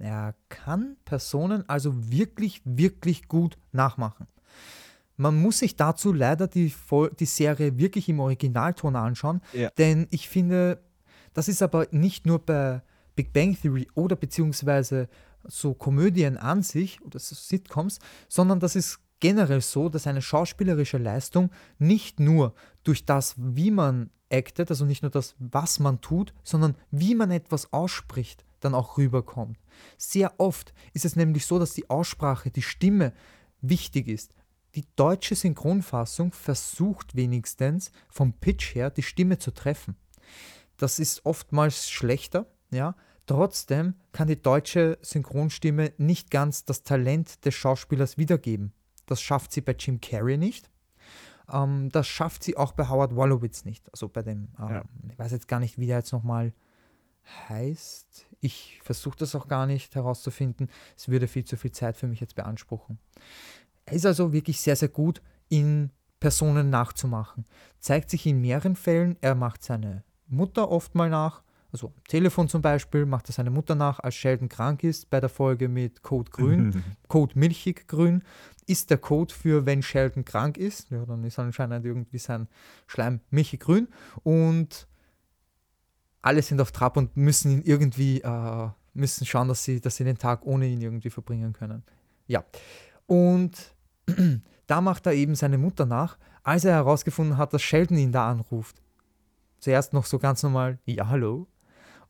er 0.00 0.34
kann 0.48 0.96
Personen 1.04 1.68
also 1.68 2.10
wirklich, 2.10 2.62
wirklich 2.64 3.28
gut 3.28 3.58
nachmachen. 3.70 4.26
Man 5.16 5.40
muss 5.40 5.58
sich 5.58 5.76
dazu 5.76 6.12
leider 6.14 6.48
die, 6.48 6.72
die 7.18 7.26
Serie 7.26 7.76
wirklich 7.76 8.08
im 8.08 8.20
Originalton 8.20 8.96
anschauen, 8.96 9.42
ja. 9.52 9.68
denn 9.76 10.08
ich 10.10 10.28
finde, 10.28 10.82
das 11.34 11.48
ist 11.48 11.62
aber 11.62 11.86
nicht 11.90 12.24
nur 12.24 12.38
bei 12.38 12.80
Big 13.14 13.34
Bang 13.34 13.54
Theory 13.60 13.86
oder 13.94 14.16
beziehungsweise 14.16 15.08
so 15.44 15.74
Komödien 15.74 16.38
an 16.38 16.62
sich 16.62 17.02
oder 17.02 17.18
so 17.18 17.34
Sitcoms, 17.34 17.98
sondern 18.28 18.58
das 18.58 18.76
ist 18.76 19.00
generell 19.20 19.60
so, 19.60 19.88
dass 19.88 20.06
eine 20.06 20.22
schauspielerische 20.22 20.98
Leistung 20.98 21.50
nicht 21.78 22.20
nur 22.20 22.54
durch 22.82 23.04
das, 23.04 23.34
wie 23.38 23.70
man 23.70 24.10
actet, 24.30 24.70
also 24.70 24.84
nicht 24.84 25.02
nur 25.02 25.10
das, 25.10 25.34
was 25.38 25.78
man 25.78 26.00
tut, 26.00 26.32
sondern 26.42 26.76
wie 26.90 27.14
man 27.14 27.30
etwas 27.30 27.72
ausspricht, 27.72 28.44
dann 28.60 28.74
auch 28.74 28.98
rüberkommt. 28.98 29.58
Sehr 29.98 30.38
oft 30.38 30.72
ist 30.92 31.04
es 31.04 31.16
nämlich 31.16 31.46
so, 31.46 31.58
dass 31.58 31.74
die 31.74 31.90
Aussprache, 31.90 32.50
die 32.50 32.62
Stimme 32.62 33.12
wichtig 33.60 34.08
ist. 34.08 34.34
Die 34.74 34.86
deutsche 34.94 35.34
Synchronfassung 35.34 36.32
versucht 36.32 37.16
wenigstens 37.16 37.90
vom 38.08 38.32
Pitch 38.34 38.74
her 38.74 38.90
die 38.90 39.02
Stimme 39.02 39.38
zu 39.38 39.50
treffen. 39.50 39.96
Das 40.76 40.98
ist 40.98 41.26
oftmals 41.26 41.90
schlechter, 41.90 42.46
ja. 42.70 42.94
Trotzdem 43.26 43.94
kann 44.10 44.26
die 44.26 44.40
deutsche 44.40 44.98
Synchronstimme 45.02 45.92
nicht 45.98 46.32
ganz 46.32 46.64
das 46.64 46.82
Talent 46.82 47.44
des 47.44 47.54
Schauspielers 47.54 48.18
wiedergeben. 48.18 48.72
Das 49.10 49.20
schafft 49.20 49.52
sie 49.52 49.60
bei 49.60 49.74
Jim 49.78 50.00
Carrey 50.00 50.36
nicht. 50.36 50.70
Ähm, 51.52 51.90
das 51.90 52.06
schafft 52.06 52.44
sie 52.44 52.56
auch 52.56 52.72
bei 52.72 52.88
Howard 52.88 53.16
Wolowitz 53.16 53.64
nicht. 53.64 53.90
Also 53.92 54.08
bei 54.08 54.22
dem, 54.22 54.48
ähm, 54.58 54.68
ja. 54.70 54.84
ich 55.08 55.18
weiß 55.18 55.32
jetzt 55.32 55.48
gar 55.48 55.58
nicht, 55.60 55.78
wie 55.78 55.86
der 55.86 55.98
jetzt 55.98 56.12
nochmal 56.12 56.52
heißt. 57.48 58.26
Ich 58.40 58.80
versuche 58.82 59.18
das 59.18 59.34
auch 59.34 59.48
gar 59.48 59.66
nicht 59.66 59.94
herauszufinden. 59.94 60.68
Es 60.96 61.08
würde 61.08 61.28
viel 61.28 61.44
zu 61.44 61.56
viel 61.56 61.72
Zeit 61.72 61.96
für 61.96 62.06
mich 62.06 62.20
jetzt 62.20 62.36
beanspruchen. 62.36 62.98
Er 63.84 63.94
ist 63.94 64.06
also 64.06 64.32
wirklich 64.32 64.60
sehr, 64.60 64.76
sehr 64.76 64.88
gut 64.88 65.20
in 65.48 65.90
Personen 66.20 66.70
nachzumachen. 66.70 67.44
Zeigt 67.80 68.10
sich 68.10 68.26
in 68.26 68.40
mehreren 68.40 68.76
Fällen. 68.76 69.16
Er 69.20 69.34
macht 69.34 69.64
seine 69.64 70.04
Mutter 70.28 70.70
oft 70.70 70.94
mal 70.94 71.10
nach. 71.10 71.42
Also 71.72 71.88
am 71.88 72.04
Telefon 72.08 72.48
zum 72.48 72.62
Beispiel 72.62 73.06
macht 73.06 73.28
er 73.28 73.32
seine 73.32 73.50
Mutter 73.50 73.74
nach, 73.74 74.00
als 74.00 74.14
Sheldon 74.14 74.48
krank 74.48 74.82
ist, 74.82 75.08
bei 75.10 75.20
der 75.20 75.28
Folge 75.28 75.68
mit 75.68 76.02
Code 76.02 76.30
Grün, 76.30 76.82
Code 77.08 77.38
Milchig 77.38 77.86
Grün, 77.86 78.22
ist 78.70 78.90
der 78.90 78.98
Code 78.98 79.34
für, 79.34 79.66
wenn 79.66 79.82
Sheldon 79.82 80.24
krank 80.24 80.56
ist. 80.56 80.90
Ja, 80.90 81.04
dann 81.04 81.24
ist 81.24 81.38
anscheinend 81.38 81.84
irgendwie 81.84 82.18
sein 82.18 82.48
Schleim 82.86 83.20
milchig 83.30 83.60
grün. 83.60 83.88
Und 84.22 84.86
alle 86.22 86.40
sind 86.42 86.60
auf 86.60 86.70
Trab 86.70 86.96
und 86.96 87.16
müssen 87.16 87.50
ihn 87.50 87.62
irgendwie, 87.62 88.20
äh, 88.20 88.68
müssen 88.94 89.26
schauen, 89.26 89.48
dass 89.48 89.64
sie, 89.64 89.80
dass 89.80 89.96
sie 89.96 90.04
den 90.04 90.18
Tag 90.18 90.46
ohne 90.46 90.68
ihn 90.68 90.80
irgendwie 90.80 91.10
verbringen 91.10 91.52
können. 91.52 91.82
Ja. 92.28 92.44
Und 93.06 93.74
da 94.68 94.80
macht 94.80 95.06
er 95.06 95.14
eben 95.14 95.34
seine 95.34 95.58
Mutter 95.58 95.84
nach, 95.84 96.16
als 96.44 96.64
er 96.64 96.74
herausgefunden 96.74 97.36
hat, 97.36 97.52
dass 97.52 97.62
Sheldon 97.62 97.98
ihn 97.98 98.12
da 98.12 98.30
anruft. 98.30 98.80
Zuerst 99.58 99.92
noch 99.92 100.06
so 100.06 100.18
ganz 100.18 100.42
normal, 100.42 100.78
ja, 100.86 101.08
hallo. 101.08 101.48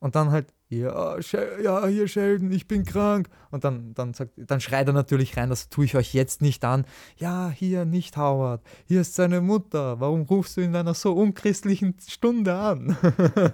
Und 0.01 0.15
dann 0.15 0.31
halt, 0.31 0.47
ja, 0.67 1.15
ja, 1.61 1.85
hier 1.85 2.07
Sheldon, 2.07 2.51
ich 2.51 2.67
bin 2.67 2.85
krank. 2.85 3.29
Und 3.51 3.63
dann, 3.63 3.93
dann, 3.93 4.15
sagt, 4.15 4.31
dann 4.35 4.59
schreit 4.59 4.87
er 4.87 4.93
natürlich 4.93 5.37
rein, 5.37 5.49
das 5.49 5.69
tue 5.69 5.85
ich 5.85 5.95
euch 5.95 6.15
jetzt 6.15 6.41
nicht 6.41 6.65
an. 6.65 6.85
Ja, 7.17 7.49
hier 7.49 7.85
nicht 7.85 8.17
Howard, 8.17 8.63
hier 8.87 9.01
ist 9.01 9.13
seine 9.13 9.41
Mutter. 9.41 9.99
Warum 9.99 10.23
rufst 10.23 10.57
du 10.57 10.61
in 10.61 10.75
einer 10.75 10.95
so 10.95 11.13
unchristlichen 11.13 11.97
Stunde 12.07 12.55
an? 12.55 12.97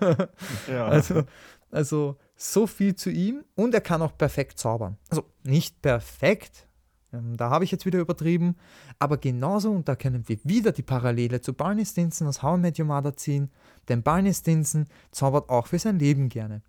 ja. 0.72 0.88
Also, 0.88 1.24
also 1.70 2.16
so 2.38 2.66
viel 2.66 2.96
zu 2.96 3.10
ihm 3.10 3.44
und 3.56 3.74
er 3.74 3.82
kann 3.82 4.02
auch 4.02 4.18
perfekt 4.18 4.58
zaubern. 4.58 4.98
Also 5.10 5.26
nicht 5.44 5.82
perfekt, 5.82 6.67
ähm, 7.18 7.38
da 7.38 7.50
habe 7.50 7.64
ich 7.64 7.72
jetzt 7.72 7.86
wieder 7.86 8.00
übertrieben, 8.00 8.56
aber 9.00 9.18
genauso, 9.18 9.72
und 9.72 9.88
da 9.88 9.96
können 9.96 10.28
wir 10.28 10.38
wieder 10.44 10.72
die 10.72 10.84
Parallele 10.84 11.42
zu 11.42 11.54
Barney 11.54 11.86
Stinson 11.86 12.28
aus 12.28 12.44
How 12.44 12.58
I 12.58 12.62
Met 12.62 12.80
Your 12.80 12.86
Mother 12.86 13.16
ziehen, 13.16 13.50
denn 13.90 14.04
Barney 14.04 14.34
Stinson 14.34 14.86
zaubert 15.12 15.50
auch 15.50 15.68
für 15.68 15.80
sein 15.80 16.00
Leben 16.00 16.30
gerne. 16.30 16.62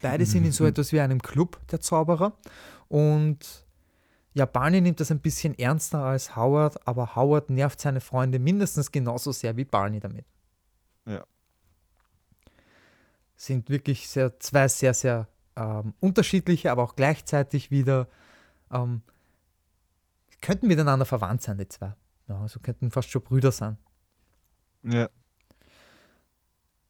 Beide 0.00 0.26
sind 0.26 0.44
in 0.44 0.52
so 0.52 0.64
mhm. 0.64 0.70
etwas 0.70 0.92
wie 0.92 1.00
einem 1.00 1.20
Club 1.20 1.58
der 1.70 1.80
Zauberer. 1.80 2.32
Und 2.88 3.66
ja, 4.34 4.46
Barney 4.46 4.80
nimmt 4.80 5.00
das 5.00 5.10
ein 5.10 5.20
bisschen 5.20 5.58
ernster 5.58 6.04
als 6.04 6.36
Howard, 6.36 6.86
aber 6.86 7.16
Howard 7.16 7.50
nervt 7.50 7.80
seine 7.80 8.00
Freunde 8.00 8.38
mindestens 8.38 8.92
genauso 8.92 9.32
sehr 9.32 9.56
wie 9.56 9.64
Barney 9.64 10.00
damit. 10.00 10.24
Ja. 11.06 11.24
Sind 13.34 13.70
wirklich 13.70 14.08
sehr, 14.08 14.38
zwei 14.38 14.68
sehr, 14.68 14.94
sehr 14.94 15.28
ähm, 15.56 15.94
unterschiedliche, 16.00 16.70
aber 16.70 16.84
auch 16.84 16.94
gleichzeitig 16.94 17.70
wieder 17.70 18.08
ähm, 18.72 19.02
könnten 20.40 20.68
miteinander 20.68 21.06
verwandt 21.06 21.42
sein, 21.42 21.58
die 21.58 21.68
zwei. 21.68 21.94
Ja, 22.28 22.40
also 22.40 22.60
könnten 22.60 22.90
fast 22.90 23.10
schon 23.10 23.22
Brüder 23.22 23.52
sein. 23.52 23.78
Ja. 24.82 25.08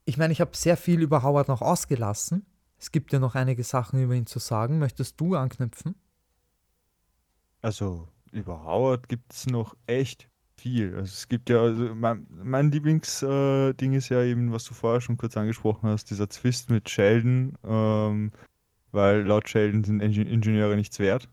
Ich 0.04 0.16
meine, 0.16 0.32
ich 0.32 0.40
habe 0.40 0.56
sehr 0.56 0.76
viel 0.76 1.00
über 1.00 1.22
Howard 1.22 1.48
noch 1.48 1.62
ausgelassen. 1.62 2.46
Es 2.78 2.92
gibt 2.92 3.12
ja 3.12 3.18
noch 3.18 3.34
einige 3.34 3.64
Sachen 3.64 4.02
über 4.02 4.14
ihn 4.14 4.26
zu 4.26 4.38
sagen. 4.38 4.78
Möchtest 4.78 5.20
du 5.20 5.34
anknüpfen? 5.34 5.94
Also 7.60 8.08
über 8.32 8.64
Howard 8.64 9.08
gibt 9.08 9.32
es 9.32 9.46
noch 9.46 9.76
echt 9.86 10.28
viel. 10.56 10.94
Also 10.94 11.12
es 11.12 11.28
gibt 11.28 11.50
ja, 11.50 11.60
also 11.60 11.94
mein, 11.94 12.26
mein 12.30 12.70
Lieblingsding 12.70 13.92
äh, 13.92 13.96
ist 13.96 14.08
ja 14.08 14.22
eben, 14.22 14.52
was 14.52 14.64
du 14.64 14.74
vorher 14.74 15.00
schon 15.00 15.16
kurz 15.16 15.36
angesprochen 15.36 15.88
hast, 15.88 16.10
dieser 16.10 16.28
Zwist 16.28 16.70
mit 16.70 16.88
Sheldon, 16.88 17.56
ähm, 17.64 18.32
weil 18.92 19.22
laut 19.22 19.48
Sheldon 19.48 19.84
sind 19.84 20.00
Ingen 20.00 20.26
Ingenieure 20.26 20.76
nichts 20.76 20.98
wert. 20.98 21.28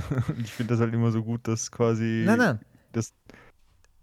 ich 0.42 0.52
finde 0.52 0.74
das 0.74 0.80
halt 0.80 0.94
immer 0.94 1.10
so 1.10 1.22
gut, 1.22 1.46
dass 1.48 1.70
quasi. 1.70 2.24
Nein, 2.26 2.38
nein. 2.38 2.60
Das 2.92 3.12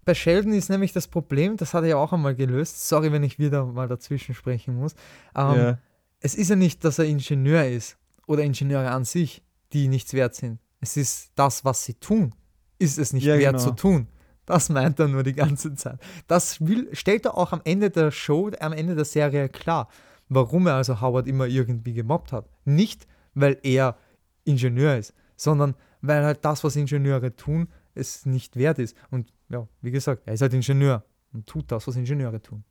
Bei 0.04 0.14
Sheldon 0.14 0.52
ist 0.52 0.68
nämlich 0.68 0.92
das 0.92 1.08
Problem, 1.08 1.56
das 1.56 1.74
hat 1.74 1.82
er 1.82 1.90
ja 1.90 1.96
auch 1.96 2.12
einmal 2.12 2.34
gelöst. 2.34 2.88
Sorry, 2.88 3.12
wenn 3.12 3.22
ich 3.22 3.38
wieder 3.38 3.64
mal 3.66 3.88
dazwischen 3.88 4.34
sprechen 4.34 4.76
muss. 4.76 4.94
Ähm, 5.34 5.56
ja 5.56 5.78
es 6.20 6.34
ist 6.34 6.50
ja 6.50 6.56
nicht, 6.56 6.84
dass 6.84 6.98
er 6.98 7.04
Ingenieur 7.04 7.66
ist 7.66 7.96
oder 8.26 8.42
Ingenieure 8.42 8.90
an 8.90 9.04
sich, 9.04 9.42
die 9.72 9.88
nichts 9.88 10.12
wert 10.12 10.34
sind. 10.34 10.58
Es 10.80 10.96
ist 10.96 11.30
das, 11.34 11.64
was 11.64 11.84
sie 11.84 11.94
tun, 11.94 12.34
ist 12.78 12.98
es 12.98 13.12
nicht 13.12 13.24
ja, 13.24 13.38
wert 13.38 13.56
genau. 13.56 13.64
zu 13.64 13.70
tun. 13.72 14.08
Das 14.44 14.68
meint 14.68 14.98
er 15.00 15.08
nur 15.08 15.22
die 15.22 15.32
ganze 15.32 15.74
Zeit. 15.74 15.98
Das 16.28 16.60
will, 16.60 16.88
stellt 16.92 17.24
er 17.24 17.36
auch 17.36 17.52
am 17.52 17.60
Ende 17.64 17.90
der 17.90 18.10
Show, 18.10 18.50
am 18.60 18.72
Ende 18.72 18.94
der 18.94 19.04
Serie 19.04 19.48
klar, 19.48 19.88
warum 20.28 20.66
er 20.66 20.74
also 20.74 21.00
Howard 21.00 21.26
immer 21.26 21.46
irgendwie 21.46 21.94
gemobbt 21.94 22.32
hat. 22.32 22.48
Nicht, 22.64 23.06
weil 23.34 23.58
er 23.62 23.96
Ingenieur 24.44 24.96
ist, 24.96 25.14
sondern 25.36 25.74
weil 26.06 26.24
halt 26.24 26.44
das, 26.44 26.64
was 26.64 26.76
Ingenieure 26.76 27.34
tun, 27.34 27.68
es 27.94 28.26
nicht 28.26 28.56
wert 28.56 28.78
ist. 28.78 28.96
Und 29.10 29.32
ja, 29.48 29.66
wie 29.80 29.90
gesagt, 29.90 30.22
er 30.26 30.34
ist 30.34 30.42
halt 30.42 30.54
Ingenieur 30.54 31.04
und 31.32 31.46
tut 31.46 31.70
das, 31.72 31.86
was 31.86 31.96
Ingenieure 31.96 32.40
tun. 32.40 32.64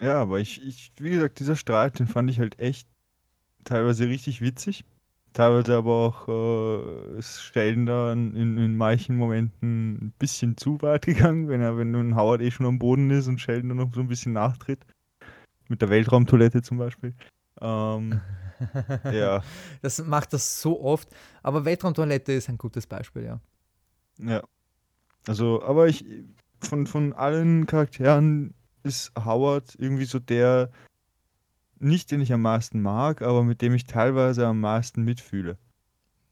Ja, 0.00 0.22
aber 0.22 0.38
ich, 0.38 0.64
ich, 0.64 0.92
wie 0.98 1.10
gesagt, 1.10 1.40
dieser 1.40 1.56
Streit, 1.56 1.98
den 1.98 2.06
fand 2.06 2.30
ich 2.30 2.38
halt 2.38 2.58
echt 2.60 2.88
teilweise 3.64 4.08
richtig 4.08 4.40
witzig. 4.40 4.84
Teilweise 5.32 5.76
aber 5.76 5.92
auch 5.92 6.28
äh, 6.28 7.18
ist 7.18 7.42
Sheldon 7.42 7.86
da 7.86 8.12
in, 8.12 8.34
in 8.34 8.76
manchen 8.76 9.16
Momenten 9.16 9.94
ein 9.94 10.14
bisschen 10.18 10.56
zu 10.56 10.80
weit 10.82 11.06
gegangen, 11.06 11.48
wenn 11.48 11.60
er, 11.60 11.76
wenn 11.76 11.90
nun 11.90 12.16
Howard 12.16 12.40
eh 12.40 12.50
schon 12.50 12.66
am 12.66 12.78
Boden 12.78 13.10
ist 13.10 13.28
und 13.28 13.40
Sheldon 13.40 13.68
dann 13.68 13.78
noch 13.78 13.94
so 13.94 14.00
ein 14.00 14.08
bisschen 14.08 14.32
nachtritt. 14.32 14.84
Mit 15.68 15.82
der 15.82 15.90
Weltraumtoilette 15.90 16.62
zum 16.62 16.78
Beispiel. 16.78 17.14
Ähm, 17.60 18.20
ja. 19.12 19.42
Das 19.82 19.98
macht 20.04 20.32
das 20.32 20.60
so 20.60 20.80
oft, 20.80 21.08
aber 21.42 21.64
Weltraumtoilette 21.64 22.32
ist 22.32 22.48
ein 22.48 22.58
gutes 22.58 22.86
Beispiel, 22.86 23.24
ja. 23.24 23.40
Ja. 24.18 24.42
Also, 25.26 25.62
aber 25.62 25.86
ich, 25.86 26.04
von, 26.60 26.86
von 26.86 27.12
allen 27.12 27.66
Charakteren, 27.66 28.54
ist 28.82 29.12
Howard 29.22 29.76
irgendwie 29.78 30.04
so 30.04 30.18
der, 30.18 30.70
nicht 31.78 32.10
den 32.10 32.20
ich 32.20 32.32
am 32.32 32.42
meisten 32.42 32.80
mag, 32.80 33.22
aber 33.22 33.44
mit 33.44 33.62
dem 33.62 33.74
ich 33.74 33.86
teilweise 33.86 34.46
am 34.46 34.60
meisten 34.60 35.04
mitfühle. 35.04 35.58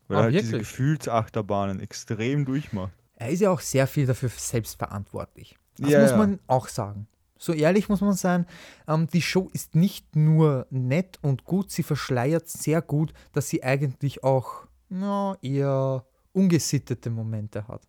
Weil 0.08 0.16
ah, 0.16 0.20
er 0.20 0.24
halt 0.24 0.34
diese 0.40 0.58
Gefühlsachterbahnen 0.58 1.80
extrem 1.80 2.44
durchmacht. 2.44 2.92
Er 3.16 3.30
ist 3.30 3.40
ja 3.40 3.50
auch 3.50 3.60
sehr 3.60 3.86
viel 3.86 4.06
dafür 4.06 4.28
selbst 4.28 4.76
verantwortlich. 4.76 5.56
Das 5.78 5.90
ja, 5.90 6.02
muss 6.02 6.12
man 6.12 6.32
ja. 6.32 6.38
auch 6.46 6.68
sagen. 6.68 7.08
So 7.38 7.52
ehrlich 7.52 7.88
muss 7.88 8.00
man 8.00 8.14
sein, 8.14 8.46
ähm, 8.88 9.06
die 9.08 9.22
Show 9.22 9.50
ist 9.52 9.74
nicht 9.74 10.16
nur 10.16 10.66
nett 10.70 11.18
und 11.22 11.44
gut, 11.44 11.70
sie 11.70 11.82
verschleiert 11.82 12.48
sehr 12.48 12.82
gut, 12.82 13.12
dass 13.32 13.48
sie 13.48 13.62
eigentlich 13.62 14.24
auch 14.24 14.66
na, 14.88 15.36
eher 15.42 16.04
ungesittete 16.32 17.10
Momente 17.10 17.66
hat. 17.68 17.82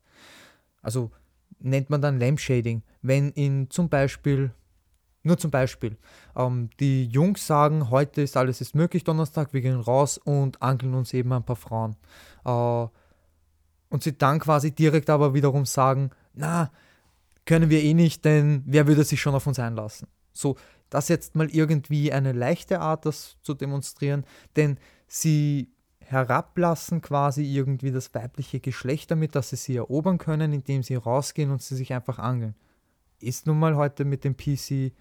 Also 0.82 1.12
nennt 1.60 1.90
man 1.90 2.02
dann 2.02 2.20
Lampshading, 2.20 2.84
wenn 3.02 3.32
in 3.32 3.70
zum 3.70 3.90
Beispiel, 3.90 4.52
nur 5.24 5.38
zum 5.38 5.52
Beispiel, 5.52 5.98
ähm, 6.36 6.70
die 6.80 7.06
Jungs 7.06 7.46
sagen, 7.46 7.90
heute 7.90 8.22
ist 8.22 8.38
alles 8.38 8.62
ist 8.62 8.76
möglich, 8.76 9.04
Donnerstag, 9.04 9.54
wir 9.54 9.62
gehen 9.62 9.80
raus 9.80 10.18
und 10.18 10.62
angeln 10.62 10.94
uns 10.94 11.14
eben 11.14 11.32
ein 11.34 11.44
paar 11.44 11.56
Frauen. 11.56 11.96
Äh, 12.46 12.88
und 13.90 14.04
sie 14.04 14.18
dann 14.18 14.40
quasi 14.40 14.72
direkt 14.72 15.10
aber 15.10 15.34
wiederum 15.34 15.66
sagen, 15.66 16.12
na, 16.34 16.72
können 17.48 17.72
wir 17.72 17.82
eh 17.82 17.96
nicht, 17.96 18.24
denn 18.26 18.62
wer 18.68 18.86
würde 18.86 19.04
sich 19.04 19.20
schon 19.20 19.34
auf 19.34 19.48
uns 19.48 19.58
einlassen? 19.58 20.08
So, 20.34 20.56
das 20.92 21.10
jetzt 21.10 21.36
mal 21.36 21.50
irgendwie 21.50 22.12
eine 22.12 22.32
leichte 22.32 22.80
Art, 22.80 23.06
das 23.06 23.38
zu 23.42 23.56
demonstrieren, 23.56 24.26
denn 24.56 24.78
sie 25.08 25.72
herablassen 26.00 27.02
quasi 27.02 27.44
irgendwie 27.44 27.92
das 27.92 28.14
weibliche 28.14 28.60
Geschlecht 28.60 29.12
damit, 29.12 29.36
dass 29.36 29.50
sie 29.50 29.56
sie 29.56 29.76
erobern 29.76 30.18
können, 30.18 30.54
indem 30.54 30.84
sie 30.84 30.96
rausgehen 30.96 31.52
und 31.52 31.62
sie 31.62 31.76
sich 31.76 31.94
einfach 31.94 32.20
angeln. 32.20 32.56
Ist 33.20 33.48
nun 33.48 33.60
mal 33.60 33.76
heute 33.76 34.06
mit 34.06 34.24
dem 34.24 34.38
PC, 34.38 34.72
äh, 34.72 34.94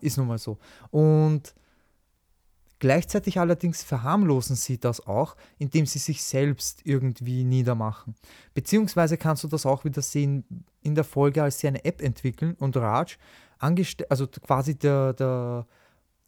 ist 0.00 0.18
nun 0.18 0.28
mal 0.28 0.38
so. 0.38 0.58
Und 0.90 1.54
gleichzeitig 2.78 3.38
allerdings 3.38 3.82
verharmlosen 3.82 4.56
sie 4.56 4.78
das 4.78 5.06
auch, 5.06 5.36
indem 5.58 5.86
sie 5.86 5.98
sich 5.98 6.22
selbst 6.22 6.80
irgendwie 6.84 7.44
niedermachen. 7.44 8.14
Beziehungsweise 8.54 9.16
kannst 9.16 9.44
du 9.44 9.48
das 9.48 9.66
auch 9.66 9.84
wieder 9.84 10.02
sehen 10.02 10.44
in 10.82 10.94
der 10.94 11.04
Folge, 11.04 11.42
als 11.42 11.58
sie 11.58 11.68
eine 11.68 11.84
App 11.84 12.00
entwickeln 12.02 12.54
und 12.58 12.76
Raj, 12.76 13.16
also 13.58 14.26
quasi 14.26 14.78
der, 14.78 15.12
der, 15.14 15.66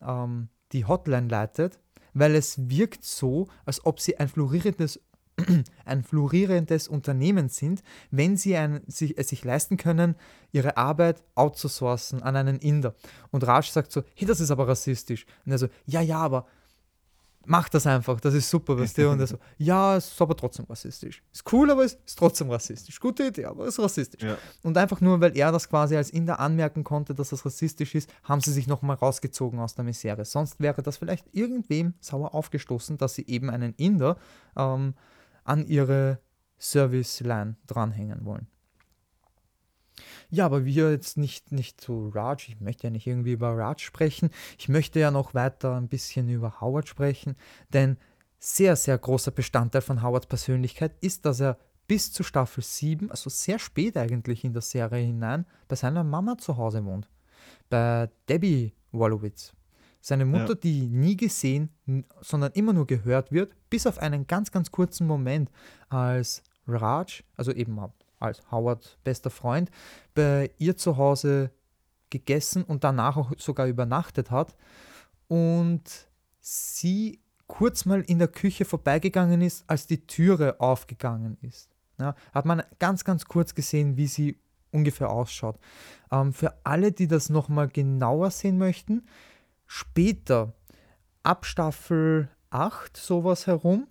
ähm, 0.02 0.48
die 0.72 0.84
Hotline 0.84 1.28
leitet 1.28 1.78
weil 2.14 2.34
es 2.34 2.68
wirkt 2.68 3.04
so, 3.04 3.48
als 3.64 3.84
ob 3.84 4.00
sie 4.00 4.18
ein 4.18 4.28
florierendes 4.28 5.00
ein 5.84 6.02
florierendes 6.02 6.88
Unternehmen 6.88 7.48
sind, 7.48 7.82
wenn 8.10 8.36
sie 8.36 8.56
ein, 8.56 8.80
sich, 8.86 9.18
es 9.18 9.28
sich 9.28 9.44
leisten 9.44 9.76
können, 9.76 10.14
ihre 10.52 10.76
Arbeit 10.76 11.22
outzusourcen 11.34 12.22
an 12.22 12.36
einen 12.36 12.58
Inder. 12.58 12.94
Und 13.30 13.46
Raj 13.46 13.70
sagt 13.70 13.92
so, 13.92 14.02
hey, 14.14 14.26
das 14.26 14.40
ist 14.40 14.50
aber 14.50 14.68
rassistisch. 14.68 15.26
Und 15.44 15.52
er 15.52 15.58
so, 15.58 15.68
ja, 15.86 16.00
ja, 16.00 16.18
aber 16.18 16.46
mach 17.46 17.68
das 17.68 17.86
einfach, 17.86 18.20
das 18.20 18.34
ist 18.34 18.48
super, 18.48 18.78
weißt 18.78 18.98
du? 18.98 19.10
Und 19.10 19.20
er 19.20 19.26
so, 19.26 19.38
ja, 19.58 19.96
es 19.96 20.12
ist 20.12 20.22
aber 20.22 20.36
trotzdem 20.36 20.66
rassistisch. 20.66 21.22
Ist 21.32 21.52
cool, 21.52 21.70
aber 21.70 21.84
es 21.84 21.94
ist 21.94 22.18
trotzdem 22.18 22.50
rassistisch. 22.50 23.00
Gute 23.00 23.26
Idee, 23.26 23.46
aber 23.46 23.64
es 23.64 23.74
ist 23.74 23.84
rassistisch. 23.84 24.22
Ja. 24.22 24.36
Und 24.62 24.76
einfach 24.76 25.00
nur, 25.00 25.20
weil 25.20 25.36
er 25.36 25.52
das 25.52 25.68
quasi 25.68 25.96
als 25.96 26.10
Inder 26.10 26.38
anmerken 26.38 26.84
konnte, 26.84 27.14
dass 27.14 27.30
das 27.30 27.44
rassistisch 27.44 27.94
ist, 27.94 28.12
haben 28.24 28.40
sie 28.40 28.52
sich 28.52 28.66
nochmal 28.66 28.96
rausgezogen 28.96 29.58
aus 29.58 29.74
der 29.74 29.84
Misere. 29.84 30.24
Sonst 30.24 30.60
wäre 30.60 30.82
das 30.82 30.98
vielleicht 30.98 31.26
irgendwem 31.32 31.94
sauer 32.00 32.34
aufgestoßen, 32.34 32.98
dass 32.98 33.14
sie 33.14 33.26
eben 33.26 33.50
einen 33.50 33.74
Inder 33.74 34.16
ähm, 34.56 34.94
an 35.50 35.66
ihre 35.66 36.20
Service-Line 36.60 37.56
dranhängen 37.66 38.24
wollen. 38.24 38.46
Ja, 40.30 40.46
aber 40.46 40.64
wir 40.64 40.92
jetzt 40.92 41.18
nicht, 41.18 41.50
nicht 41.50 41.80
zu 41.80 42.10
Raj, 42.14 42.46
ich 42.46 42.60
möchte 42.60 42.84
ja 42.84 42.90
nicht 42.90 43.06
irgendwie 43.06 43.32
über 43.32 43.56
Raj 43.56 43.80
sprechen, 43.80 44.30
ich 44.58 44.68
möchte 44.68 45.00
ja 45.00 45.10
noch 45.10 45.34
weiter 45.34 45.74
ein 45.74 45.88
bisschen 45.88 46.28
über 46.28 46.60
Howard 46.60 46.88
sprechen, 46.88 47.34
denn 47.72 47.96
sehr, 48.38 48.76
sehr 48.76 48.96
großer 48.96 49.32
Bestandteil 49.32 49.82
von 49.82 50.02
Howards 50.02 50.26
Persönlichkeit 50.26 50.92
ist, 51.00 51.26
dass 51.26 51.40
er 51.40 51.58
bis 51.88 52.12
zu 52.12 52.22
Staffel 52.22 52.62
7, 52.62 53.10
also 53.10 53.28
sehr 53.28 53.58
spät 53.58 53.96
eigentlich 53.96 54.44
in 54.44 54.52
der 54.52 54.62
Serie 54.62 55.04
hinein, 55.04 55.44
bei 55.66 55.74
seiner 55.74 56.04
Mama 56.04 56.38
zu 56.38 56.56
Hause 56.56 56.84
wohnt. 56.84 57.08
Bei 57.68 58.08
Debbie 58.28 58.72
Wallowitz. 58.92 59.52
Seine 60.00 60.24
Mutter, 60.24 60.50
Ja. 60.50 60.54
die 60.54 60.86
nie 60.86 61.16
gesehen, 61.16 61.70
sondern 62.20 62.52
immer 62.52 62.72
nur 62.72 62.86
gehört 62.86 63.32
wird, 63.32 63.52
bis 63.68 63.86
auf 63.86 63.98
einen 63.98 64.26
ganz, 64.26 64.50
ganz 64.50 64.70
kurzen 64.70 65.06
Moment, 65.06 65.50
als 65.88 66.42
Raj, 66.66 67.22
also 67.36 67.52
eben 67.52 67.78
als 68.18 68.50
Howard 68.50 68.98
bester 69.04 69.30
Freund, 69.30 69.70
bei 70.14 70.50
ihr 70.58 70.76
zu 70.76 70.96
Hause 70.96 71.50
gegessen 72.10 72.64
und 72.64 72.82
danach 72.84 73.16
auch 73.16 73.32
sogar 73.38 73.66
übernachtet 73.66 74.30
hat 74.30 74.56
und 75.28 75.82
sie 76.40 77.20
kurz 77.46 77.84
mal 77.84 78.00
in 78.02 78.18
der 78.18 78.28
Küche 78.28 78.64
vorbeigegangen 78.64 79.40
ist, 79.42 79.64
als 79.68 79.86
die 79.86 80.06
Türe 80.06 80.60
aufgegangen 80.60 81.36
ist. 81.42 81.68
Ja, 81.98 82.14
hat 82.32 82.46
man 82.46 82.62
ganz, 82.78 83.04
ganz 83.04 83.24
kurz 83.26 83.54
gesehen, 83.54 83.96
wie 83.96 84.06
sie 84.06 84.38
ungefähr 84.70 85.10
ausschaut. 85.10 85.58
Ähm, 86.10 86.32
für 86.32 86.54
alle, 86.64 86.92
die 86.92 87.08
das 87.08 87.28
nochmal 87.28 87.68
genauer 87.68 88.30
sehen 88.30 88.56
möchten, 88.56 89.02
später, 89.70 90.52
ab 91.22 91.46
Staffel 91.46 92.28
8, 92.50 92.96
sowas 92.96 93.46
herum, 93.46 93.86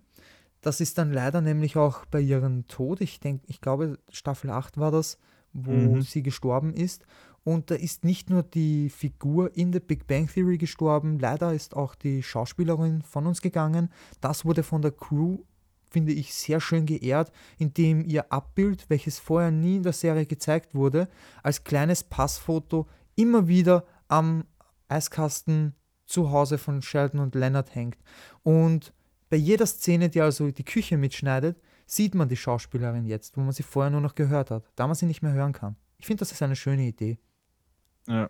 das 0.60 0.82
ist 0.82 0.98
dann 0.98 1.14
leider 1.14 1.40
nämlich 1.40 1.78
auch 1.78 2.06
bei 2.06 2.20
ihrem 2.20 2.68
Tod, 2.68 3.00
ich 3.00 3.22
denke, 3.22 3.46
ich 3.48 3.62
glaube, 3.62 3.98
Staffel 4.10 4.50
8 4.50 4.78
war 4.78 4.92
das, 4.92 5.18
wo 5.54 5.72
Mhm. 5.72 6.02
sie 6.02 6.22
gestorben 6.22 6.74
ist. 6.74 7.06
Und 7.46 7.72
da 7.72 7.76
ist 7.76 8.04
nicht 8.04 8.30
nur 8.30 8.44
die 8.44 8.90
Figur 8.90 9.56
in 9.56 9.72
der 9.72 9.80
Big 9.80 10.06
Bang 10.06 10.28
Theory 10.28 10.58
gestorben, 10.58 11.18
leider 11.18 11.54
ist 11.54 11.78
auch 11.78 11.96
die 11.96 12.24
Schauspielerin 12.24 13.02
von 13.02 13.26
uns 13.26 13.40
gegangen. 13.42 13.90
Das 14.20 14.44
wurde 14.44 14.64
von 14.64 14.82
der 14.82 14.92
Crew, 14.92 15.38
finde 15.90 16.12
ich, 16.12 16.34
sehr 16.34 16.60
schön 16.60 16.86
geehrt, 16.86 17.32
indem 17.58 18.04
ihr 18.04 18.34
Abbild, 18.34 18.90
welches 18.90 19.18
vorher 19.18 19.50
nie 19.52 19.78
in 19.78 19.84
der 19.84 19.94
Serie 19.94 20.26
gezeigt 20.26 20.76
wurde, 20.76 21.08
als 21.42 21.64
kleines 21.64 22.04
Passfoto 22.04 22.86
immer 23.16 23.48
wieder 23.48 23.86
am 24.10 24.44
Eiskasten 24.90 25.74
zu 26.06 26.32
Hause 26.32 26.58
von 26.58 26.82
Sheldon 26.82 27.20
und 27.20 27.36
Leonard 27.36 27.74
hängt. 27.76 27.98
Und 28.44 28.94
bei 29.30 29.38
jeder 29.38 29.66
Szene, 29.66 30.10
die 30.10 30.22
also 30.22 30.52
die 30.52 30.66
Küche 30.66 30.98
mitschneidet, 30.98 31.62
sieht 31.86 32.16
man 32.16 32.30
die 32.30 32.38
Schauspielerin 32.38 33.06
jetzt, 33.06 33.38
wo 33.38 33.42
man 33.42 33.52
sie 33.52 33.64
vorher 33.64 33.92
nur 33.92 34.02
noch 34.02 34.16
gehört 34.16 34.52
hat, 34.52 34.64
da 34.76 34.88
man 34.88 34.96
sie 34.96 35.06
nicht 35.06 35.22
mehr 35.22 35.34
hören 35.34 35.54
kann. 35.54 35.76
Ich 35.98 36.06
finde, 36.06 36.20
das 36.20 36.32
ist 36.32 36.42
eine 36.42 36.56
schöne 36.56 36.84
Idee. 36.84 37.18
Ja. 38.08 38.30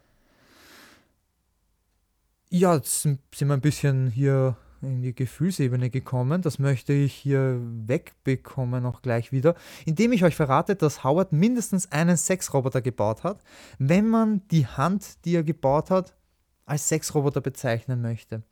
Ja, 2.50 2.76
jetzt 2.76 3.04
sind 3.04 3.20
sind 3.34 3.48
wir 3.48 3.54
ein 3.54 3.62
bisschen 3.62 4.10
hier 4.10 4.58
in 4.82 5.02
die 5.02 5.14
Gefühlsebene 5.14 5.90
gekommen. 5.90 6.42
Das 6.42 6.58
möchte 6.58 6.94
ich 6.94 7.14
hier 7.14 7.60
wegbekommen 7.62 8.86
auch 8.86 9.02
gleich 9.02 9.32
wieder, 9.32 9.56
indem 9.86 10.14
ich 10.14 10.24
euch 10.24 10.36
verrate, 10.36 10.76
dass 10.76 11.04
Howard 11.04 11.32
mindestens 11.32 11.92
einen 11.92 12.18
Sexroboter 12.18 12.82
gebaut 12.82 13.24
hat, 13.24 13.44
wenn 13.78 14.08
man 14.08 14.48
die 14.50 14.68
Hand, 14.68 15.26
die 15.26 15.36
er 15.36 15.44
gebaut 15.44 15.92
hat, 15.92 16.16
als 16.70 16.88
Sexroboter 16.88 17.42
bezeichnen 17.42 18.02
möchte. 18.02 18.44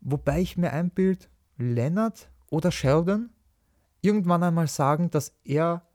Wobei 0.00 0.40
ich 0.40 0.56
mir 0.56 0.72
einbild, 0.72 1.28
Leonard 1.56 2.30
oder 2.48 2.70
Sheldon 2.70 3.30
irgendwann 4.00 4.42
einmal 4.42 4.68
sagen, 4.68 5.10
dass 5.10 5.34
er 5.44 5.86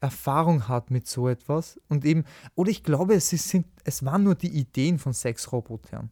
Erfahrung 0.00 0.66
hat 0.66 0.90
mit 0.90 1.06
so 1.06 1.28
etwas 1.28 1.78
und 1.88 2.04
eben, 2.04 2.24
oder 2.54 2.70
ich 2.70 2.82
glaube, 2.82 3.14
es, 3.14 3.28
sind, 3.28 3.66
es 3.84 4.04
waren 4.04 4.22
nur 4.22 4.34
die 4.34 4.48
Ideen 4.48 4.98
von 4.98 5.12
Sexrobotern. 5.12 6.10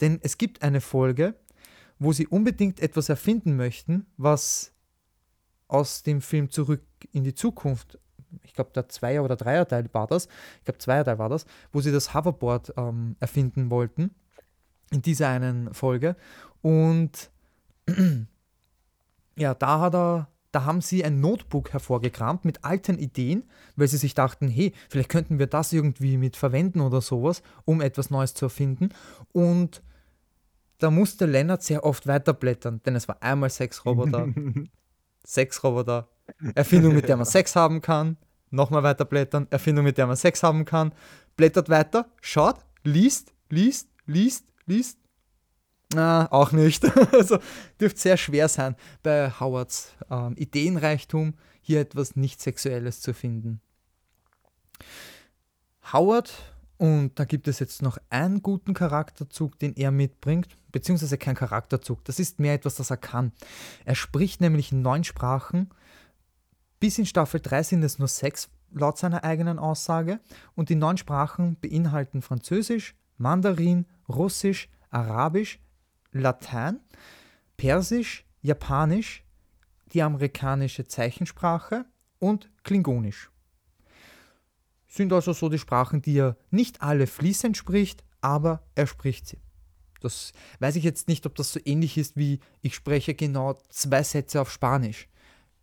Denn 0.00 0.20
es 0.22 0.38
gibt 0.38 0.62
eine 0.62 0.80
Folge, 0.80 1.34
wo 1.98 2.12
sie 2.12 2.28
unbedingt 2.28 2.80
etwas 2.80 3.08
erfinden 3.08 3.56
möchten, 3.56 4.06
was 4.16 4.72
aus 5.66 6.04
dem 6.04 6.20
Film 6.20 6.50
Zurück 6.50 6.84
in 7.10 7.24
die 7.24 7.34
Zukunft, 7.34 7.98
ich 8.42 8.54
glaube, 8.54 8.70
der 8.74 8.88
Zweier- 8.88 9.24
oder 9.24 9.36
Dreierteil 9.36 9.88
war 9.92 10.06
das, 10.06 10.28
ich 10.58 10.64
glaube, 10.64 10.78
Zweierteil 10.78 11.18
war 11.18 11.28
das, 11.28 11.46
wo 11.72 11.80
sie 11.80 11.92
das 11.92 12.14
Hoverboard 12.14 12.74
ähm, 12.76 13.16
erfinden 13.20 13.70
wollten, 13.70 14.14
in 14.90 15.02
dieser 15.02 15.28
einen 15.28 15.72
Folge. 15.74 16.16
Und 16.62 17.30
ja, 19.36 19.54
da 19.54 19.80
hat 19.80 19.94
er, 19.94 20.28
da 20.52 20.64
haben 20.64 20.80
sie 20.80 21.04
ein 21.04 21.20
Notebook 21.20 21.72
hervorgekramt 21.72 22.44
mit 22.44 22.64
alten 22.64 22.98
Ideen, 22.98 23.44
weil 23.76 23.88
sie 23.88 23.96
sich 23.96 24.14
dachten, 24.14 24.48
hey, 24.48 24.72
vielleicht 24.88 25.08
könnten 25.08 25.38
wir 25.38 25.46
das 25.46 25.72
irgendwie 25.72 26.16
mit 26.16 26.36
verwenden 26.36 26.80
oder 26.80 27.00
sowas, 27.00 27.42
um 27.64 27.80
etwas 27.80 28.10
Neues 28.10 28.34
zu 28.34 28.46
erfinden. 28.46 28.90
Und 29.32 29.82
da 30.78 30.90
musste 30.90 31.26
Lennart 31.26 31.62
sehr 31.62 31.84
oft 31.84 32.06
weiterblättern, 32.06 32.82
denn 32.84 32.94
es 32.96 33.08
war 33.08 33.22
einmal 33.22 33.50
Sexroboter, 33.50 34.28
Sexroboter, 35.26 36.08
Erfindung, 36.54 36.94
mit 36.94 37.08
der 37.08 37.16
man 37.16 37.26
Sex 37.26 37.56
haben 37.56 37.80
kann, 37.80 38.16
nochmal 38.54 38.82
weiterblättern, 38.82 39.46
Erfindung, 39.50 39.84
mit 39.84 39.98
der 39.98 40.06
man 40.06 40.16
Sex 40.16 40.42
haben 40.42 40.64
kann, 40.64 40.92
blättert 41.36 41.68
weiter, 41.68 42.08
schaut, 42.20 42.56
liest, 42.84 43.32
liest, 43.50 43.88
liest, 44.06 44.46
liest. 44.66 44.98
Na, 45.94 46.30
auch 46.32 46.52
nicht. 46.52 46.84
Also 47.12 47.38
dürfte 47.80 48.00
sehr 48.00 48.16
schwer 48.16 48.48
sein, 48.48 48.76
bei 49.02 49.30
Howards 49.38 49.94
ähm, 50.10 50.34
Ideenreichtum 50.36 51.34
hier 51.60 51.80
etwas 51.80 52.16
nicht 52.16 52.40
Sexuelles 52.40 53.00
zu 53.00 53.14
finden. 53.14 53.60
Howard, 55.92 56.32
und 56.76 57.18
da 57.18 57.24
gibt 57.24 57.46
es 57.46 57.58
jetzt 57.58 57.82
noch 57.82 57.98
einen 58.10 58.42
guten 58.42 58.74
Charakterzug, 58.74 59.58
den 59.58 59.74
er 59.76 59.90
mitbringt, 59.90 60.48
beziehungsweise 60.72 61.18
kein 61.18 61.36
Charakterzug, 61.36 62.04
das 62.04 62.18
ist 62.18 62.40
mehr 62.40 62.54
etwas, 62.54 62.74
das 62.74 62.90
er 62.90 62.96
kann. 62.96 63.32
Er 63.84 63.94
spricht 63.94 64.40
nämlich 64.40 64.72
neun 64.72 65.04
Sprachen, 65.04 65.70
bis 66.84 66.98
in 66.98 67.06
Staffel 67.06 67.40
3 67.40 67.62
sind 67.62 67.82
es 67.82 67.98
nur 67.98 68.08
sechs, 68.08 68.50
laut 68.70 68.98
seiner 68.98 69.24
eigenen 69.24 69.58
Aussage, 69.58 70.20
und 70.54 70.68
die 70.68 70.74
neun 70.74 70.98
Sprachen 70.98 71.56
beinhalten 71.58 72.20
Französisch, 72.20 72.94
Mandarin, 73.16 73.86
Russisch, 74.06 74.68
Arabisch, 74.90 75.60
Latein, 76.12 76.80
Persisch, 77.56 78.26
Japanisch, 78.42 79.24
die 79.94 80.02
amerikanische 80.02 80.86
Zeichensprache 80.86 81.86
und 82.18 82.50
Klingonisch. 82.64 83.30
Sind 84.86 85.10
also 85.14 85.32
so 85.32 85.48
die 85.48 85.58
Sprachen, 85.58 86.02
die 86.02 86.18
er 86.18 86.36
nicht 86.50 86.82
alle 86.82 87.06
fließend 87.06 87.56
spricht, 87.56 88.04
aber 88.20 88.62
er 88.74 88.86
spricht 88.86 89.26
sie. 89.26 89.40
Das 90.02 90.34
weiß 90.58 90.76
ich 90.76 90.84
jetzt 90.84 91.08
nicht, 91.08 91.24
ob 91.24 91.34
das 91.34 91.50
so 91.50 91.60
ähnlich 91.64 91.96
ist 91.96 92.18
wie 92.18 92.40
ich 92.60 92.74
spreche 92.74 93.14
genau 93.14 93.58
zwei 93.70 94.02
Sätze 94.02 94.38
auf 94.38 94.52
Spanisch. 94.52 95.08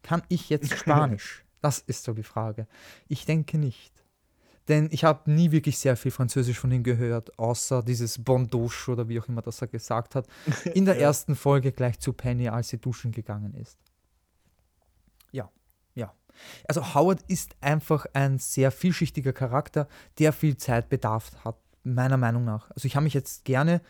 Kann 0.03 0.23
ich 0.29 0.49
jetzt 0.49 0.73
Spanisch? 0.77 1.43
Das 1.61 1.79
ist 1.79 2.03
so 2.03 2.13
die 2.13 2.23
Frage. 2.23 2.67
Ich 3.07 3.25
denke 3.25 3.57
nicht. 3.57 3.93
Denn 4.67 4.89
ich 4.91 5.03
habe 5.03 5.29
nie 5.31 5.51
wirklich 5.51 5.77
sehr 5.79 5.97
viel 5.97 6.11
Französisch 6.11 6.59
von 6.59 6.71
ihm 6.71 6.83
gehört, 6.83 7.37
außer 7.37 7.81
dieses 7.83 8.23
Bon 8.23 8.47
douche 8.47 8.91
oder 8.91 9.09
wie 9.09 9.19
auch 9.19 9.27
immer 9.27 9.41
das 9.41 9.61
er 9.61 9.67
gesagt 9.67 10.15
hat, 10.15 10.27
in 10.73 10.85
der 10.85 10.95
Ja. 10.95 11.01
ersten 11.07 11.35
Folge 11.35 11.71
gleich 11.71 11.99
zu 11.99 12.13
Penny, 12.13 12.47
als 12.47 12.69
sie 12.69 12.77
duschen 12.77 13.11
gegangen 13.11 13.53
ist. 13.55 13.77
Ja, 15.31 15.49
ja. 15.95 16.13
Also 16.67 16.93
Howard 16.93 17.21
ist 17.27 17.55
einfach 17.61 18.05
ein 18.13 18.37
sehr 18.39 18.71
vielschichtiger 18.71 19.33
Charakter, 19.33 19.87
der 20.19 20.31
viel 20.31 20.57
Zeit 20.57 20.89
bedarf 20.89 21.31
hat, 21.43 21.57
meiner 21.83 22.17
Meinung 22.17 22.45
nach. 22.45 22.69
Also 22.71 22.85
ich 22.85 22.95
habe 22.95 23.03
mich 23.05 23.13
jetzt 23.13 23.45
gerne 23.45 23.81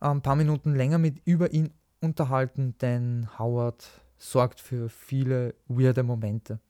ein 0.00 0.22
paar 0.22 0.36
Minuten 0.36 0.74
länger 0.74 0.98
mit 0.98 1.20
über 1.24 1.52
ihn 1.52 1.72
unterhalten, 2.00 2.76
denn 2.78 3.28
Howard 3.38 3.84
sorgt 4.18 4.60
für 4.60 4.88
viele 4.88 5.54
weirde 5.66 6.02
Momente. 6.02 6.60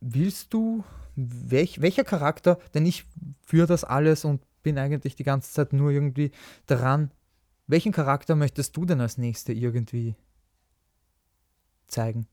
Willst 0.00 0.52
du, 0.52 0.84
welch, 1.16 1.80
welcher 1.80 2.04
Charakter, 2.04 2.58
denn 2.74 2.84
ich 2.84 3.06
führe 3.42 3.66
das 3.66 3.84
alles 3.84 4.24
und 4.24 4.42
bin 4.62 4.78
eigentlich 4.78 5.16
die 5.16 5.24
ganze 5.24 5.52
Zeit 5.52 5.72
nur 5.72 5.90
irgendwie 5.90 6.30
dran, 6.66 7.10
welchen 7.66 7.92
Charakter 7.92 8.36
möchtest 8.36 8.76
du 8.76 8.84
denn 8.84 9.00
als 9.00 9.16
nächste 9.16 9.52
irgendwie 9.52 10.16
zeigen, 11.86 12.26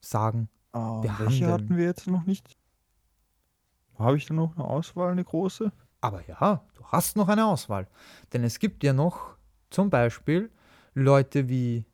sagen? 0.00 0.48
Ah, 0.72 1.00
behandeln. 1.00 1.28
welche 1.28 1.46
hatten 1.46 1.76
wir 1.76 1.84
jetzt 1.84 2.06
noch 2.08 2.24
nicht? 2.24 2.56
Habe 3.96 4.16
ich 4.16 4.26
da 4.26 4.34
noch 4.34 4.56
eine 4.56 4.64
Auswahl, 4.64 5.12
eine 5.12 5.22
große? 5.22 5.70
Aber 6.00 6.26
ja, 6.26 6.66
du 6.74 6.84
hast 6.86 7.16
noch 7.16 7.28
eine 7.28 7.46
Auswahl. 7.46 7.86
Denn 8.32 8.42
es 8.42 8.58
gibt 8.58 8.82
ja 8.82 8.92
noch 8.92 9.36
zum 9.70 9.88
Beispiel 9.88 10.50
Leute 10.94 11.48
wie 11.48 11.84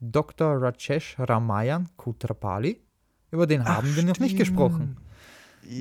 Dr. 0.00 0.60
Rajesh 0.62 1.16
Ramayan 1.18 1.88
Kutrapali. 1.96 2.80
Über 3.30 3.46
den 3.46 3.64
haben 3.64 3.94
wir 3.96 4.02
noch 4.04 4.18
nicht 4.18 4.36
gesprochen, 4.38 4.96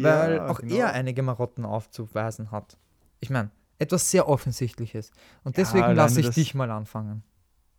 weil 0.02 0.36
Ja, 0.38 0.48
auch 0.48 0.60
genau. 0.60 0.76
er 0.76 0.94
einige 0.94 1.22
Marotten 1.22 1.64
aufzuweisen 1.66 2.52
hat. 2.52 2.78
Ich 3.20 3.30
meine, 3.30 3.52
etwas 3.78 4.10
sehr 4.10 4.28
Offensichtliches. 4.28 5.12
Und 5.44 5.56
Ja, 5.58 5.64
deswegen 5.64 5.92
lasse 5.96 6.20
ich 6.22 6.26
das- 6.28 6.36
dich 6.36 6.56
mal 6.56 6.72
anfangen. 6.72 7.24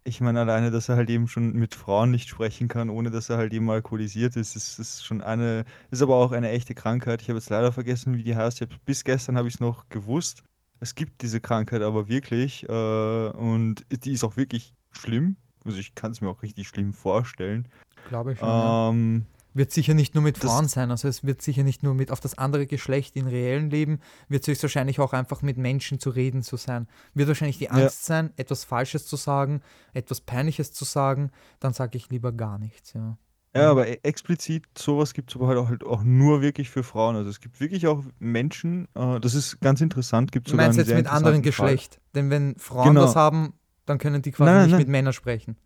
Ich 0.04 0.20
meine, 0.20 0.40
alleine, 0.40 0.70
dass 0.70 0.88
er 0.88 0.94
halt 0.94 1.10
eben 1.10 1.26
schon 1.26 1.52
mit 1.54 1.74
Frauen 1.74 2.12
nicht 2.12 2.28
sprechen 2.28 2.68
kann, 2.68 2.90
ohne 2.90 3.10
dass 3.10 3.28
er 3.28 3.38
halt 3.38 3.52
eben 3.52 3.68
alkoholisiert 3.68 4.36
ist, 4.36 4.54
ist, 4.54 4.78
ist 4.78 5.04
schon 5.04 5.20
eine, 5.20 5.64
ist 5.90 6.00
aber 6.00 6.14
auch 6.14 6.30
eine 6.30 6.50
echte 6.50 6.76
Krankheit. 6.76 7.22
Ich 7.22 7.28
habe 7.28 7.38
jetzt 7.40 7.50
leider 7.50 7.72
vergessen, 7.72 8.14
wie 8.16 8.22
die 8.22 8.36
heißt. 8.36 8.64
Bis 8.84 9.02
gestern 9.02 9.36
habe 9.36 9.48
ich 9.48 9.54
es 9.54 9.60
noch 9.60 9.88
gewusst. 9.88 10.44
Es 10.80 10.94
gibt 10.94 11.22
diese 11.22 11.40
Krankheit 11.40 11.82
aber 11.82 12.08
wirklich 12.08 12.68
äh, 12.68 13.28
und 13.30 13.84
die 13.90 14.12
ist 14.12 14.24
auch 14.24 14.36
wirklich 14.36 14.74
schlimm. 14.92 15.36
Also 15.64 15.78
ich 15.78 15.94
kann 15.94 16.12
es 16.12 16.20
mir 16.20 16.28
auch 16.28 16.42
richtig 16.42 16.68
schlimm 16.68 16.92
vorstellen. 16.92 17.66
Glaube 18.08 18.32
ich 18.32 18.38
schon. 18.38 18.48
ja. 18.48 18.90
Ähm, 18.90 19.26
Wird 19.54 19.72
sicher 19.72 19.94
nicht 19.94 20.14
nur 20.14 20.22
mit 20.22 20.36
Das- 20.36 20.44
Frauen 20.50 20.68
sein, 20.68 20.90
also 20.90 21.08
es 21.08 21.24
wird 21.24 21.40
sicher 21.42 21.62
nicht 21.64 21.82
nur 21.82 21.94
mit 21.94 22.10
auf 22.12 22.20
das 22.20 22.36
andere 22.38 22.66
Geschlecht 22.66 23.16
im 23.16 23.26
reellen 23.26 23.70
Leben, 23.70 24.00
wird 24.28 24.42
es 24.42 24.48
höchstwahrscheinlich 24.48 25.00
auch 25.00 25.12
einfach 25.14 25.40
mit 25.42 25.56
Menschen 25.56 25.98
zu 25.98 26.10
reden 26.10 26.42
zu 26.42 26.56
sein. 26.56 26.86
Wird 27.14 27.28
wahrscheinlich 27.28 27.58
die 27.58 27.70
Angst 27.70 28.04
sein, 28.04 28.32
etwas 28.36 28.64
Falsches 28.64 29.06
zu 29.06 29.16
sagen, 29.16 29.62
etwas 29.94 30.20
Peinliches 30.20 30.72
zu 30.72 30.84
sagen, 30.84 31.30
dann 31.58 31.72
sage 31.72 31.96
ich 31.96 32.10
lieber 32.10 32.32
gar 32.32 32.58
nichts, 32.58 32.92
ja. 32.92 33.16
Ja, 33.56 33.70
aber 33.70 33.88
e- 33.88 33.98
explizit 34.02 34.64
sowas 34.76 35.14
gibt 35.14 35.30
es 35.30 35.36
aber 35.36 35.48
halt 35.48 35.58
auch, 35.58 35.68
halt 35.68 35.84
auch 35.84 36.02
nur 36.02 36.42
wirklich 36.42 36.70
für 36.70 36.82
Frauen. 36.82 37.16
Also 37.16 37.30
es 37.30 37.40
gibt 37.40 37.60
wirklich 37.60 37.86
auch 37.86 38.02
Menschen, 38.18 38.88
äh, 38.94 39.20
das 39.20 39.34
ist 39.34 39.60
ganz 39.60 39.80
interessant, 39.80 40.32
gibt 40.32 40.46
Du 40.46 40.52
sogar 40.52 40.66
meinst 40.66 40.78
einen 40.78 40.84
jetzt 40.84 40.88
sehr 40.88 40.96
mit 40.98 41.06
anderem 41.06 41.36
interessanten 41.36 41.66
Fall. 41.68 41.74
Geschlecht? 41.76 42.00
Denn 42.14 42.30
wenn 42.30 42.56
Frauen 42.58 42.88
Genau. 42.88 43.02
das 43.02 43.16
haben, 43.16 43.54
dann 43.86 43.98
können 43.98 44.22
die 44.22 44.32
quasi 44.32 44.46
Nein, 44.50 44.54
nein, 44.56 44.64
nicht 44.64 44.72
nein. 44.72 44.80
mit 44.80 44.88
Männern 44.88 45.12
sprechen. 45.12 45.56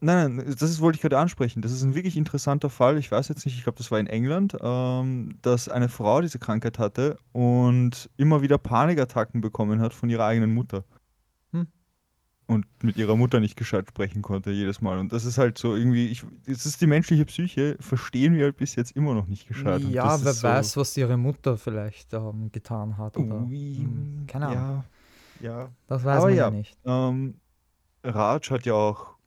Nein, 0.00 0.36
nein, 0.36 0.46
das 0.56 0.70
ist, 0.70 0.80
wollte 0.80 0.94
ich 0.96 1.02
gerade 1.02 1.18
ansprechen. 1.18 1.60
Das 1.60 1.72
ist 1.72 1.82
ein 1.82 1.96
wirklich 1.96 2.16
interessanter 2.16 2.70
Fall. 2.70 2.98
Ich 2.98 3.10
weiß 3.10 3.26
jetzt 3.28 3.44
nicht, 3.44 3.56
ich 3.56 3.64
glaube, 3.64 3.78
das 3.78 3.90
war 3.90 3.98
in 3.98 4.06
England, 4.06 4.56
ähm, 4.60 5.38
dass 5.42 5.68
eine 5.68 5.88
Frau 5.88 6.20
diese 6.20 6.38
Krankheit 6.38 6.78
hatte 6.78 7.18
und 7.32 8.08
immer 8.16 8.40
wieder 8.40 8.58
Panikattacken 8.58 9.40
bekommen 9.40 9.80
hat 9.80 9.92
von 9.92 10.08
ihrer 10.08 10.24
eigenen 10.26 10.54
Mutter. 10.54 10.84
Und 12.48 12.64
mit 12.82 12.96
ihrer 12.96 13.14
Mutter 13.14 13.40
nicht 13.40 13.58
gescheit 13.58 13.90
sprechen 13.90 14.22
konnte 14.22 14.50
jedes 14.50 14.80
Mal. 14.80 14.98
Und 14.98 15.12
das 15.12 15.26
ist 15.26 15.36
halt 15.36 15.58
so 15.58 15.76
irgendwie, 15.76 16.08
ich, 16.08 16.24
es 16.46 16.64
ist 16.64 16.80
die 16.80 16.86
menschliche 16.86 17.26
Psyche, 17.26 17.76
verstehen 17.78 18.34
wir 18.36 18.44
halt 18.44 18.56
bis 18.56 18.74
jetzt 18.74 18.96
immer 18.96 19.12
noch 19.12 19.26
nicht 19.26 19.46
gescheit. 19.46 19.82
Ja, 19.82 20.04
das 20.04 20.24
wer 20.24 20.32
so, 20.32 20.48
weiß, 20.48 20.76
was 20.78 20.96
ihre 20.96 21.18
Mutter 21.18 21.58
vielleicht 21.58 22.14
ähm, 22.14 22.50
getan 22.50 22.96
hat. 22.96 23.18
Oder, 23.18 23.42
Ui, 23.42 23.76
hm, 23.76 24.24
keine 24.26 24.46
Ahnung. 24.46 24.84
Ja, 25.40 25.50
ja. 25.50 25.68
Das 25.88 26.04
weiß 26.04 26.16
Aber 26.16 26.28
man 26.28 26.36
ja, 26.36 26.44
ja. 26.44 26.50
nicht. 26.50 26.78
Ähm, 26.86 27.34
Raj 28.02 28.40
hat 28.48 28.64
ja 28.64 28.72
auch, 28.72 29.18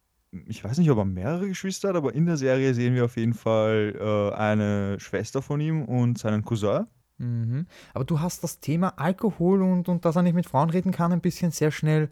ich 0.47 0.63
weiß 0.63 0.80
nicht, 0.80 0.89
ob 0.89 0.97
er 0.97 1.05
mehrere 1.05 1.47
Geschwister 1.47 1.89
hat, 1.89 1.95
aber 1.95 2.15
in 2.15 2.26
der 2.26 2.38
Serie 2.38 2.74
sehen 2.74 2.95
wir 2.95 3.05
auf 3.05 3.17
jeden 3.17 3.36
Fall 3.36 3.95
äh, 3.99 4.36
eine 4.36 4.99
Schwester 4.99 5.43
von 5.43 5.61
ihm 5.61 5.86
und 5.86 6.17
seinen 6.17 6.43
Cousin. 6.43 6.88
Mhm. 7.19 7.67
Aber 7.93 8.03
du 8.03 8.19
hast 8.19 8.43
das 8.43 8.59
Thema 8.59 8.97
Alkohol 8.97 9.61
und, 9.61 9.89
und 9.89 10.05
dass 10.05 10.15
er 10.15 10.24
nicht 10.24 10.34
mit 10.34 10.47
Frauen 10.47 10.72
reden 10.72 10.91
kann, 10.91 11.11
ein 11.11 11.22
bisschen 11.22 11.51
sehr 11.51 11.69
schnell 11.69 12.09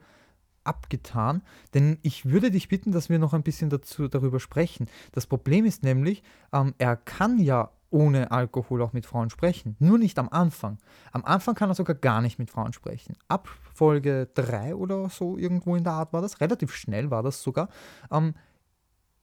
abgetan. 0.64 1.42
Denn 1.74 1.98
ich 2.02 2.26
würde 2.26 2.52
dich 2.52 2.68
bitten, 2.68 2.92
dass 2.92 3.10
wir 3.10 3.20
noch 3.20 3.34
ein 3.34 3.44
bisschen 3.44 3.70
dazu, 3.70 4.08
darüber 4.08 4.40
sprechen. 4.40 4.88
Das 5.12 5.26
Problem 5.26 5.66
ist 5.66 5.84
nämlich, 5.84 6.24
ähm, 6.54 6.74
er 6.78 6.96
kann 6.96 7.40
ja 7.40 7.72
ohne 7.92 8.32
Alkohol 8.32 8.82
auch 8.82 8.94
mit 8.94 9.06
Frauen 9.06 9.30
sprechen. 9.30 9.76
Nur 9.80 9.98
nicht 9.98 10.20
am 10.20 10.30
Anfang. 10.30 10.78
Am 11.12 11.26
Anfang 11.26 11.56
kann 11.56 11.70
er 11.70 11.76
sogar 11.76 11.96
gar 11.96 12.22
nicht 12.22 12.40
mit 12.40 12.52
Frauen 12.52 12.74
sprechen. 12.74 13.16
Ab 13.28 13.50
Folge 13.74 14.30
3 14.36 14.76
oder 14.76 15.10
so, 15.10 15.38
irgendwo 15.38 15.76
in 15.76 15.84
der 15.84 15.94
Art 15.94 16.14
war 16.14 16.22
das. 16.22 16.42
Relativ 16.42 16.76
schnell 16.76 17.10
war 17.10 17.24
das 17.24 17.42
sogar. 17.42 17.70
Ähm, 18.12 18.36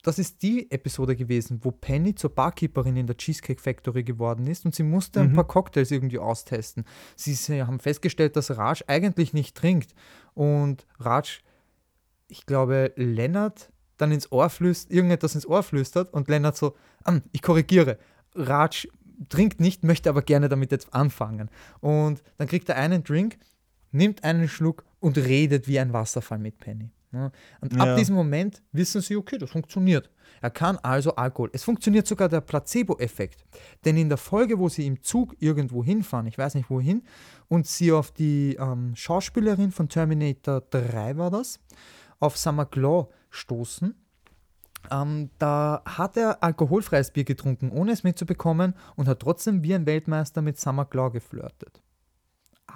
das 0.07 0.19
ist 0.19 0.43
die 0.43 0.71
Episode 0.71 1.17
gewesen, 1.17 1.61
wo 1.63 1.71
Penny 1.71 2.15
zur 2.15 2.31
Barkeeperin 2.35 2.97
in 2.97 3.07
der 3.07 3.17
Cheesecake 3.17 3.61
Factory 3.61 4.05
geworden 4.05 4.47
ist 4.47 4.65
und 4.65 4.75
sie 4.75 4.83
musste 4.83 5.21
ein 5.21 5.31
Mhm. 5.31 5.35
paar 5.35 5.47
Cocktails 5.47 5.91
irgendwie 5.91 6.19
austesten. 6.19 6.85
Sie, 7.17 7.35
sie 7.35 7.63
haben 7.63 7.81
festgestellt, 7.81 8.37
dass 8.37 8.57
Raj 8.57 8.83
eigentlich 8.87 9.33
nicht 9.33 9.57
trinkt 9.57 9.95
und 10.35 10.87
Raj, 11.01 11.41
ich 12.29 12.47
glaube, 12.47 12.93
Lennart 12.97 13.71
dann 13.97 14.13
ins 14.13 14.31
Ohr 14.31 14.51
flüstert, 14.51 14.93
irgendetwas 14.93 15.35
ins 15.35 15.47
Ohr 15.47 15.63
flüstert 15.63 16.13
und 16.13 16.29
Lennart 16.29 16.57
so, 16.57 16.77
"Ah, 17.05 17.19
ich 17.33 17.43
korrigiere, 17.43 17.99
Raj 18.35 18.87
trinkt 19.31 19.61
nicht, 19.61 19.83
möchte 19.85 20.11
aber 20.11 20.21
gerne 20.23 20.49
damit 20.51 20.71
jetzt 20.73 20.93
anfangen. 20.93 21.51
Und 21.81 22.23
dann 22.37 22.47
kriegt 22.49 22.69
er 22.69 22.77
einen 22.77 23.03
Drink, 23.03 23.39
nimmt 23.91 24.23
einen 24.25 24.49
Schluck 24.49 24.85
und 25.07 25.17
redet 25.19 25.69
wie 25.69 25.79
ein 25.79 25.93
Wasserfall 25.93 26.39
mit 26.39 26.59
Penny. 26.59 26.91
Ja. 27.13 27.31
Und 27.61 27.81
ab 27.81 27.87
Ja. 27.87 27.97
diesem 27.97 28.17
Moment 28.17 28.63
wissen 28.73 29.01
sie, 29.01 29.17
okay, 29.17 29.39
das 29.39 29.51
funktioniert. 29.51 30.11
Er 30.43 30.51
kann 30.51 30.77
also 30.79 31.15
Alkohol. 31.15 31.51
Es 31.53 31.63
funktioniert 31.63 32.07
sogar 32.07 32.29
der 32.29 32.41
Placebo-Effekt. 32.41 33.45
Denn 33.85 33.97
in 33.97 34.09
der 34.09 34.19
Folge, 34.19 34.59
wo 34.59 34.69
sie 34.69 34.85
im 34.87 35.03
Zug 35.03 35.35
irgendwo 35.39 35.85
hinfahren, 35.85 36.27
ich 36.27 36.37
weiß 36.37 36.57
nicht 36.57 36.69
wohin, 36.69 37.03
und 37.49 37.67
sie 37.67 37.93
auf 37.93 38.11
die 38.11 38.57
ähm, 38.59 38.95
Schauspielerin 38.97 39.71
von 39.71 39.89
Terminator 39.89 40.61
3 40.71 41.17
war 41.17 41.31
das, 41.31 41.61
auf 42.19 42.37
Summer 42.37 42.67
Claw 42.67 43.09
stoßen, 43.31 43.95
ähm, 44.91 45.31
da 45.39 45.83
hat 45.85 46.17
er 46.17 46.43
alkoholfreies 46.43 47.13
Bier 47.13 47.25
getrunken, 47.25 47.71
ohne 47.71 47.93
es 47.93 48.03
mitzubekommen 48.03 48.75
und 48.97 49.07
hat 49.09 49.21
trotzdem 49.21 49.63
wie 49.63 49.75
ein 49.75 49.87
Weltmeister 49.87 50.43
mit 50.43 50.59
Summer 50.59 50.85
Claw 50.85 51.11
geflirtet. 51.11 51.83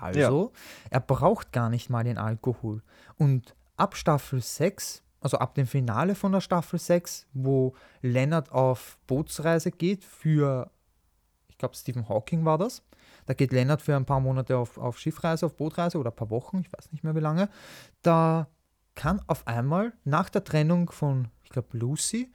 Also, 0.00 0.52
er 0.90 1.00
braucht 1.00 1.52
gar 1.52 1.70
nicht 1.70 1.90
mal 1.90 2.04
den 2.04 2.18
Alkohol. 2.18 2.82
Und 3.16 3.54
ab 3.76 3.96
Staffel 3.96 4.40
6, 4.40 5.02
also 5.20 5.38
ab 5.38 5.54
dem 5.54 5.66
Finale 5.66 6.14
von 6.14 6.32
der 6.32 6.40
Staffel 6.40 6.78
6, 6.78 7.26
wo 7.32 7.74
Leonard 8.02 8.52
auf 8.52 8.98
Bootsreise 9.06 9.70
geht 9.70 10.04
für, 10.04 10.70
ich 11.48 11.58
glaube, 11.58 11.76
Stephen 11.76 12.08
Hawking 12.08 12.44
war 12.44 12.58
das. 12.58 12.82
Da 13.26 13.34
geht 13.34 13.52
Leonard 13.52 13.82
für 13.82 13.96
ein 13.96 14.06
paar 14.06 14.20
Monate 14.20 14.56
auf, 14.56 14.78
auf 14.78 14.98
Schiffreise, 14.98 15.46
auf 15.46 15.56
Bootreise 15.56 15.98
oder 15.98 16.10
ein 16.10 16.16
paar 16.16 16.30
Wochen, 16.30 16.60
ich 16.60 16.72
weiß 16.72 16.90
nicht 16.92 17.04
mehr 17.04 17.14
wie 17.14 17.20
lange. 17.20 17.48
Da 18.02 18.48
kann 18.94 19.20
auf 19.26 19.46
einmal 19.46 19.92
nach 20.04 20.30
der 20.30 20.44
Trennung 20.44 20.90
von, 20.90 21.28
ich 21.42 21.50
glaube, 21.50 21.76
Lucy, 21.76 22.32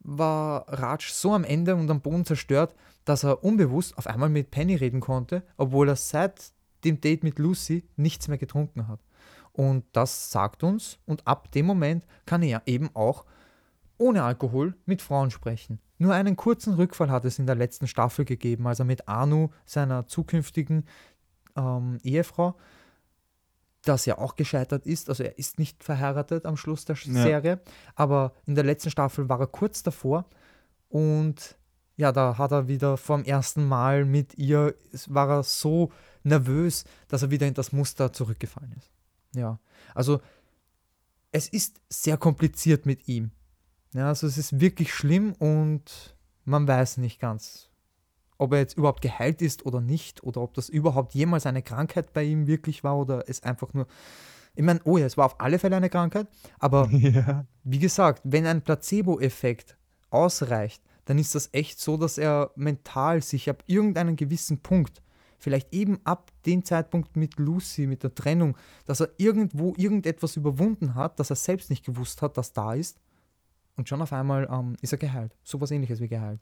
war 0.00 0.66
Raj 0.68 1.10
so 1.12 1.32
am 1.32 1.44
Ende 1.44 1.74
und 1.74 1.90
am 1.90 2.00
Boden 2.00 2.24
zerstört, 2.24 2.74
dass 3.04 3.24
er 3.24 3.42
unbewusst 3.42 3.96
auf 3.98 4.06
einmal 4.06 4.28
mit 4.28 4.50
Penny 4.50 4.74
reden 4.74 5.00
konnte, 5.00 5.42
obwohl 5.56 5.88
er 5.88 5.96
seit 5.96 6.52
dem 6.84 7.00
Date 7.00 7.24
mit 7.24 7.38
Lucy 7.38 7.84
nichts 7.96 8.28
mehr 8.28 8.38
getrunken 8.38 8.88
hat. 8.88 9.00
Und 9.52 9.84
das 9.92 10.30
sagt 10.30 10.62
uns, 10.62 10.98
und 11.06 11.26
ab 11.26 11.50
dem 11.52 11.66
Moment 11.66 12.06
kann 12.26 12.42
er 12.42 12.62
eben 12.66 12.90
auch 12.94 13.24
ohne 13.96 14.22
Alkohol 14.22 14.74
mit 14.86 15.02
Frauen 15.02 15.30
sprechen. 15.30 15.80
Nur 15.98 16.14
einen 16.14 16.36
kurzen 16.36 16.74
Rückfall 16.74 17.10
hat 17.10 17.24
es 17.24 17.40
in 17.40 17.46
der 17.46 17.56
letzten 17.56 17.88
Staffel 17.88 18.24
gegeben, 18.24 18.66
als 18.68 18.78
er 18.78 18.84
mit 18.84 19.08
Anu, 19.08 19.48
seiner 19.64 20.06
zukünftigen 20.06 20.84
ähm, 21.56 21.98
Ehefrau, 22.04 22.54
das 23.88 24.06
ja 24.06 24.18
auch 24.18 24.36
gescheitert 24.36 24.86
ist, 24.86 25.08
also 25.08 25.22
er 25.24 25.38
ist 25.38 25.58
nicht 25.58 25.82
verheiratet 25.82 26.46
am 26.46 26.56
Schluss 26.56 26.84
der 26.84 26.96
Ja. 26.96 27.22
Serie, 27.22 27.60
aber 27.94 28.32
in 28.46 28.54
der 28.54 28.64
letzten 28.64 28.90
Staffel 28.90 29.28
war 29.28 29.40
er 29.40 29.46
kurz 29.46 29.82
davor 29.82 30.26
und 30.88 31.56
ja, 31.96 32.12
da 32.12 32.38
hat 32.38 32.52
er 32.52 32.68
wieder 32.68 32.96
vom 32.96 33.24
ersten 33.24 33.66
Mal 33.66 34.04
mit 34.04 34.38
ihr, 34.38 34.74
es 34.92 35.12
war 35.12 35.28
er 35.28 35.42
so 35.42 35.90
nervös, 36.22 36.84
dass 37.08 37.22
er 37.22 37.30
wieder 37.30 37.46
in 37.46 37.54
das 37.54 37.72
Muster 37.72 38.12
zurückgefallen 38.12 38.72
ist. 38.78 38.92
Ja, 39.34 39.58
also 39.94 40.20
es 41.32 41.48
ist 41.48 41.80
sehr 41.88 42.16
kompliziert 42.16 42.86
mit 42.86 43.08
ihm. 43.08 43.32
Ja, 43.94 44.08
also 44.08 44.26
es 44.26 44.38
ist 44.38 44.60
wirklich 44.60 44.94
schlimm 44.94 45.32
und 45.34 46.16
man 46.44 46.68
weiß 46.68 46.98
nicht 46.98 47.20
ganz, 47.20 47.68
ob 48.38 48.52
er 48.52 48.60
jetzt 48.60 48.78
überhaupt 48.78 49.02
geheilt 49.02 49.42
ist 49.42 49.66
oder 49.66 49.80
nicht 49.80 50.22
oder 50.22 50.40
ob 50.40 50.54
das 50.54 50.68
überhaupt 50.68 51.14
jemals 51.14 51.44
eine 51.44 51.62
Krankheit 51.62 52.12
bei 52.12 52.22
ihm 52.22 52.46
wirklich 52.46 52.84
war 52.84 52.96
oder 52.96 53.28
es 53.28 53.42
einfach 53.42 53.74
nur. 53.74 53.86
Ich 54.54 54.64
meine, 54.64 54.80
oh 54.84 54.96
ja, 54.96 55.06
es 55.06 55.16
war 55.16 55.26
auf 55.26 55.40
alle 55.40 55.58
Fälle 55.58 55.76
eine 55.76 55.90
Krankheit, 55.90 56.28
aber 56.58 56.88
ja. 56.92 57.44
wie 57.64 57.78
gesagt, 57.78 58.22
wenn 58.24 58.46
ein 58.46 58.62
Placebo-Effekt 58.62 59.76
ausreicht, 60.10 60.82
dann 61.04 61.18
ist 61.18 61.34
das 61.34 61.50
echt 61.52 61.80
so, 61.80 61.96
dass 61.96 62.18
er 62.18 62.50
mental 62.54 63.22
sich 63.22 63.50
ab 63.50 63.62
irgendeinem 63.66 64.16
gewissen 64.16 64.60
Punkt, 64.60 65.02
vielleicht 65.38 65.72
eben 65.72 66.00
ab 66.04 66.30
dem 66.46 66.64
Zeitpunkt 66.64 67.16
mit 67.16 67.38
Lucy, 67.38 67.86
mit 67.86 68.02
der 68.02 68.14
Trennung, 68.14 68.56
dass 68.84 69.00
er 69.00 69.10
irgendwo 69.16 69.74
irgendetwas 69.76 70.36
überwunden 70.36 70.94
hat, 70.94 71.18
dass 71.18 71.30
er 71.30 71.36
selbst 71.36 71.70
nicht 71.70 71.84
gewusst 71.84 72.22
hat, 72.22 72.36
dass 72.36 72.52
da 72.52 72.74
ist. 72.74 73.00
Und 73.76 73.88
schon 73.88 74.02
auf 74.02 74.12
einmal 74.12 74.48
ähm, 74.50 74.76
ist 74.80 74.92
er 74.92 74.98
geheilt. 74.98 75.36
So 75.44 75.60
was 75.60 75.70
ähnliches 75.70 76.00
wie 76.00 76.08
geheilt. 76.08 76.40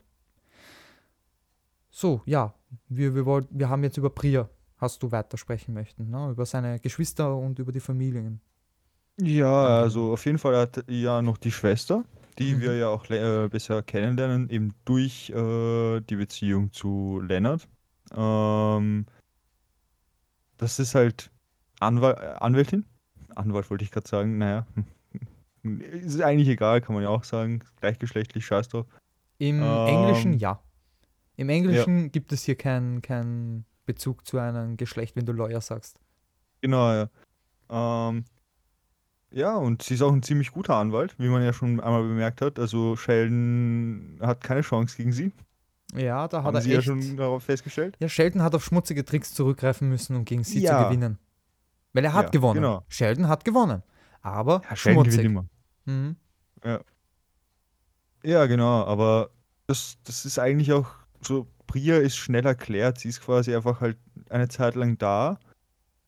So, 2.01 2.21
ja, 2.27 2.55
wir, 2.89 3.15
wir, 3.15 3.25
wollt, 3.25 3.49
wir 3.51 3.69
haben 3.71 3.83
jetzt 3.83 3.97
über 3.97 4.11
Priya, 4.11 4.51
hast 4.77 5.03
du 5.03 5.11
weitersprechen 5.13 5.73
möchten, 5.73 6.11
ne? 6.11 6.31
über 6.31 6.45
seine 6.45 6.79
Geschwister 6.79 7.35
und 7.35 7.59
über 7.59 7.73
die 7.73 7.81
Familien. 7.81 8.41
Ja, 9.21 9.79
also 9.81 10.13
auf 10.13 10.27
jeden 10.27 10.39
Fall 10.39 10.57
hat 10.57 10.77
er 10.77 10.85
ja 10.95 11.23
noch 11.23 11.39
die 11.39 11.51
Schwester, 11.51 12.05
die 12.39 12.55
Mhm. 12.55 12.61
wir 12.61 12.77
ja 12.77 12.89
auch 12.89 13.09
äh, 13.09 13.49
bisher 13.49 13.83
kennenlernen, 13.83 14.51
eben 14.51 14.75
durch 14.85 15.31
äh, 15.31 16.01
die 16.03 16.17
Beziehung 16.17 16.71
zu 16.73 17.21
Lennart. 17.23 17.67
Ähm, 18.15 19.07
das 20.59 20.79
ist 20.79 20.95
halt 20.95 21.31
Anwal 21.81 22.15
äh, 22.15 22.43
Anwältin. 22.43 22.85
Anwalt 23.35 23.71
wollte 23.71 23.85
ich 23.85 23.91
gerade 23.91 24.09
sagen, 24.09 24.39
naja. 24.39 24.67
Ist 25.63 26.21
eigentlich 26.23 26.49
egal, 26.49 26.81
kann 26.81 26.95
man 26.95 27.03
ja 27.03 27.11
auch 27.11 27.25
sagen. 27.25 27.61
Gleichgeschlechtlich, 27.81 28.47
scheiß 28.47 28.69
drauf. 28.69 28.87
Im 29.39 29.63
Ähm, 29.63 29.87
Englischen 29.87 30.39
ja. 30.39 30.61
Im 31.37 31.49
Englischen 31.49 32.11
gibt 32.13 32.33
es 32.33 32.45
hier 32.45 32.57
keinen 32.57 33.03
keinen 33.03 33.65
Bezug 33.85 34.27
zu 34.27 34.39
einem 34.39 34.77
Geschlecht, 34.77 35.17
wenn 35.17 35.27
du 35.27 35.33
Lawyer 35.33 35.61
sagst. 35.61 36.01
Genau, 36.61 36.93
ja. 36.93 37.09
Ähm, 37.69 38.25
ja, 39.31 39.55
und 39.57 39.83
sie 39.83 39.95
ist 39.95 40.03
auch 40.03 40.13
ein 40.13 40.23
ziemlich 40.23 40.51
guter 40.53 40.77
Anwalt, 40.77 41.15
wie 41.19 41.29
man 41.29 41.43
ja 41.43 41.53
schon 41.53 41.81
einmal 41.81 42.03
bemerkt 42.03 42.41
hat. 42.41 42.59
Also 42.59 42.97
Sheldon 42.97 44.19
hat 44.23 44.43
keine 44.43 44.63
Chance 44.63 44.97
gegen 44.97 45.13
sie. 45.13 45.33
Ja, 45.95 46.27
da 46.27 46.39
hat 46.39 46.47
Haben 46.47 46.55
er 46.57 46.63
sie 46.63 46.73
ja 46.73 46.79
echt. 46.79 46.87
schon 46.87 47.17
darauf 47.17 47.45
festgestellt. 47.45 47.97
Ja, 48.01 48.09
Sheldon 48.09 48.43
hat 48.43 48.55
auf 48.55 48.65
schmutzige 48.65 49.05
Tricks 49.05 49.35
zurückgreifen 49.35 49.89
müssen, 49.89 50.17
um 50.17 50.25
gegen 50.25 50.43
sie 50.43 50.61
Ja. 50.61 50.79
zu 50.83 50.89
gewinnen. 50.89 51.19
Weil 51.93 52.05
er 52.05 52.13
hat 52.15 52.27
Ja, 52.27 52.31
gewonnen. 52.31 52.55
genau. 52.63 52.85
Sheldon 52.89 53.29
hat 53.29 53.45
gewonnen. 53.45 53.83
Aber 54.23 54.63
Ja, 54.69 54.75
Sheldon 54.77 55.05
schmutzig. 55.05 55.23
gewinnt 55.23 55.49
immer. 55.85 55.95
Mhm. 55.95 56.17
Ja, 58.25 58.47
genau, 58.47 58.85
aber 58.85 59.31
das, 59.67 59.99
das 60.05 60.25
ist 60.25 60.39
eigentlich 60.39 60.73
auch 60.73 60.89
so, 61.21 61.47
Priya 61.67 61.99
ist 61.99 62.17
schnell 62.17 62.47
erklärt. 62.47 62.99
Sie 62.99 63.09
ist 63.09 63.21
quasi 63.21 63.55
einfach 63.55 63.81
halt 63.81 63.99
eine 64.31 64.49
Zeit 64.49 64.75
lang 64.75 64.99
da, 64.99 65.39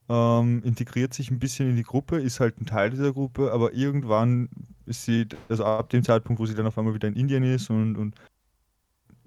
ähm, 0.09 0.63
integriert 0.65 1.13
sich 1.15 1.31
ein 1.31 1.39
bisschen 1.39 1.71
in 1.71 1.77
die 1.77 1.83
Gruppe, 1.83 2.19
ist 2.19 2.41
halt 2.41 2.61
ein 2.61 2.67
Teil 2.67 2.91
dieser 2.91 3.13
Gruppe, 3.13 3.53
aber 3.53 3.75
irgendwann 3.75 4.49
ist 4.87 5.05
sie, 5.05 5.27
also 5.49 5.65
ab 5.65 5.91
dem 5.91 6.03
Zeitpunkt, 6.03 6.41
wo 6.41 6.47
sie 6.47 6.55
dann 6.55 6.67
auf 6.67 6.79
einmal 6.79 6.95
wieder 6.95 7.09
in 7.09 7.15
Indien 7.15 7.43
ist 7.43 7.69
und, 7.71 7.97
und 7.97 8.15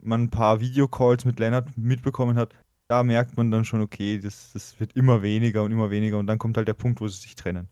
man 0.02 0.24
ein 0.24 0.30
paar 0.32 0.60
Videocalls 0.60 1.26
mit 1.26 1.40
Leonard 1.40 1.78
mitbekommen 1.78 2.36
hat, 2.38 2.56
da 2.88 3.04
merkt 3.04 3.38
man 3.38 3.52
dann 3.52 3.64
schon, 3.64 3.82
okay, 3.82 4.20
das, 4.20 4.52
das 4.54 4.80
wird 4.80 4.94
immer 4.96 5.22
weniger 5.22 5.64
und 5.64 5.72
immer 5.72 5.92
weniger 5.92 6.18
und 6.18 6.28
dann 6.28 6.40
kommt 6.40 6.58
halt 6.58 6.68
der 6.68 6.74
Punkt, 6.74 7.00
wo 7.00 7.08
sie 7.08 7.22
sich 7.22 7.36
trennen. 7.36 7.70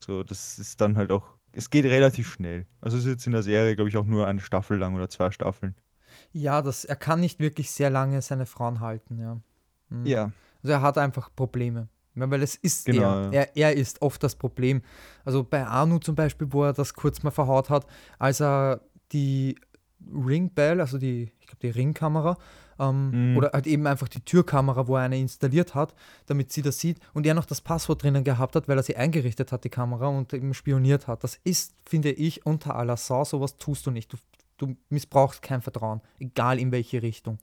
So, 0.00 0.22
das 0.22 0.58
ist 0.58 0.80
dann 0.80 0.96
halt 0.96 1.12
auch, 1.12 1.24
es 1.52 1.70
geht 1.70 1.84
relativ 1.84 2.32
schnell. 2.32 2.66
Also 2.80 2.96
es 2.96 3.04
ist 3.04 3.10
jetzt 3.10 3.26
in 3.26 3.32
der 3.32 3.42
Serie, 3.42 3.76
glaube 3.76 3.90
ich, 3.90 3.96
auch 3.96 4.06
nur 4.06 4.26
eine 4.26 4.40
Staffel 4.40 4.78
lang 4.78 4.94
oder 4.94 5.08
zwei 5.08 5.30
Staffeln. 5.30 5.74
Ja, 6.34 6.60
das, 6.62 6.84
er 6.84 6.96
kann 6.96 7.20
nicht 7.20 7.38
wirklich 7.40 7.70
sehr 7.70 7.90
lange 7.90 8.20
seine 8.20 8.44
Frauen 8.44 8.80
halten, 8.80 9.18
ja. 9.18 9.40
Mhm. 9.88 10.04
Ja. 10.06 10.32
Also 10.62 10.72
er 10.72 10.82
hat 10.82 10.98
einfach 10.98 11.30
Probleme. 11.34 11.88
Ja, 12.16 12.30
weil 12.30 12.42
es 12.42 12.54
ist 12.56 12.86
Genau, 12.86 13.02
er. 13.02 13.22
ja. 13.24 13.30
er. 13.32 13.56
Er 13.56 13.76
ist 13.76 14.02
oft 14.02 14.22
das 14.22 14.34
Problem. 14.36 14.82
Also 15.24 15.42
bei 15.44 15.64
Anu 15.66 15.98
zum 15.98 16.14
Beispiel, 16.14 16.48
wo 16.52 16.64
er 16.64 16.72
das 16.72 16.94
kurz 16.94 17.22
mal 17.22 17.30
verhaut 17.30 17.70
hat, 17.70 17.86
als 18.18 18.40
er 18.40 18.80
die 19.12 19.56
Ringbell, 20.12 20.80
also 20.80 20.98
die, 20.98 21.32
ich 21.40 21.46
glaube 21.46 21.60
die 21.62 21.70
Ringkamera, 21.70 22.36
ähm, 22.78 23.30
Mhm. 23.32 23.36
oder 23.36 23.50
halt 23.52 23.66
eben 23.68 23.86
einfach 23.86 24.08
die 24.08 24.20
Türkamera, 24.20 24.86
wo 24.88 24.96
er 24.96 25.02
eine 25.02 25.18
installiert 25.18 25.74
hat, 25.76 25.94
damit 26.26 26.52
sie 26.52 26.62
das 26.62 26.78
sieht 26.80 26.98
und 27.14 27.24
er 27.26 27.34
noch 27.34 27.46
das 27.46 27.60
Passwort 27.60 28.02
drinnen 28.02 28.24
gehabt 28.24 28.56
hat, 28.56 28.66
weil 28.68 28.76
er 28.76 28.82
sie 28.82 28.96
eingerichtet 28.96 29.52
hat, 29.52 29.62
die 29.64 29.70
Kamera, 29.70 30.08
und 30.08 30.32
eben 30.34 30.52
spioniert 30.54 31.06
hat. 31.06 31.22
Das 31.24 31.38
ist, 31.44 31.74
finde 31.86 32.10
ich, 32.10 32.44
unter 32.44 32.74
aller 32.74 32.96
Sau, 32.96 33.24
sowas 33.24 33.56
tust 33.58 33.86
du 33.86 33.90
nicht. 33.92 34.12
Du, 34.12 34.16
du 34.56 34.76
missbrauchst 34.88 35.42
kein 35.42 35.62
Vertrauen, 35.62 36.00
egal 36.18 36.58
in 36.58 36.72
welche 36.72 37.02
Richtung. 37.02 37.38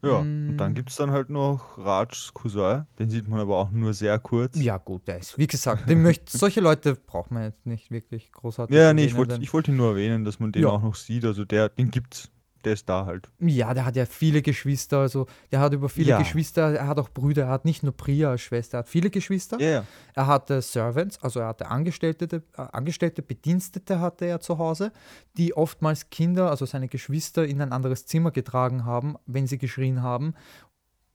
Ja, 0.00 0.18
und 0.20 0.56
dann 0.58 0.72
Mm. 0.72 0.74
gibt 0.74 0.90
es 0.90 0.96
dann 0.96 1.10
halt 1.10 1.28
noch 1.28 1.76
Rajs 1.76 2.32
Cousin, 2.32 2.86
den 3.00 3.10
sieht 3.10 3.26
man 3.26 3.40
aber 3.40 3.56
auch 3.58 3.70
nur 3.72 3.92
sehr 3.94 4.18
kurz. 4.20 4.56
Ja, 4.56 4.76
gut, 4.78 5.08
der 5.08 5.18
ist, 5.18 5.36
wie 5.38 5.48
gesagt, 5.48 5.88
den 5.90 6.02
möcht, 6.02 6.28
solche 6.30 6.60
Leute 6.60 6.94
braucht 6.94 7.32
man 7.32 7.42
jetzt 7.42 7.66
nicht 7.66 7.90
wirklich 7.90 8.30
großartig. 8.30 8.76
Ja, 8.76 8.92
nee, 8.92 9.06
ich 9.06 9.16
erwähnen, 9.16 9.42
ich 9.42 9.52
wollte 9.52 9.72
ihn 9.72 9.76
nur 9.76 9.90
erwähnen, 9.90 10.24
dass 10.24 10.38
man 10.38 10.52
den 10.52 10.62
Ja. 10.62 10.68
auch 10.68 10.82
noch 10.82 10.94
sieht. 10.94 11.24
Also 11.24 11.44
der, 11.44 11.68
den 11.68 11.90
gibt's, 11.90 12.30
der 12.64 12.72
ist 12.74 12.88
da 12.88 13.06
halt. 13.06 13.30
Ja, 13.40 13.72
der 13.74 13.84
hat 13.84 13.96
ja 13.96 14.04
viele 14.06 14.42
Geschwister, 14.42 14.98
also 14.98 15.26
der 15.52 15.60
hat 15.60 15.72
über 15.72 15.88
viele 15.88 16.10
Ja. 16.10 16.18
Geschwister, 16.18 16.74
er 16.74 16.86
hat 16.86 16.98
auch 16.98 17.08
Brüder, 17.08 17.44
er 17.44 17.48
hat 17.50 17.64
nicht 17.64 17.82
nur 17.82 17.96
Priya 17.96 18.30
als 18.30 18.40
Schwester, 18.42 18.78
er 18.78 18.80
hat 18.80 18.88
viele 18.88 19.10
Geschwister. 19.10 19.60
Ja, 19.60 19.68
ja. 19.68 19.84
Er 20.14 20.26
hatte 20.26 20.60
Servants, 20.62 21.22
also 21.22 21.40
er 21.40 21.48
hatte 21.48 21.68
Angestellte, 21.68 22.42
äh, 22.56 22.60
Angestellte, 22.72 23.22
Bedienstete 23.22 24.00
hatte 24.00 24.24
er 24.26 24.40
zu 24.40 24.58
Hause, 24.58 24.92
die 25.36 25.56
oftmals 25.56 26.10
Kinder, 26.10 26.50
also 26.50 26.66
seine 26.66 26.88
Geschwister, 26.88 27.46
in 27.46 27.60
ein 27.62 27.72
anderes 27.72 28.06
Zimmer 28.06 28.30
getragen 28.30 28.84
haben, 28.84 29.16
wenn 29.26 29.46
sie 29.46 29.58
geschrien 29.58 30.02
haben. 30.02 30.34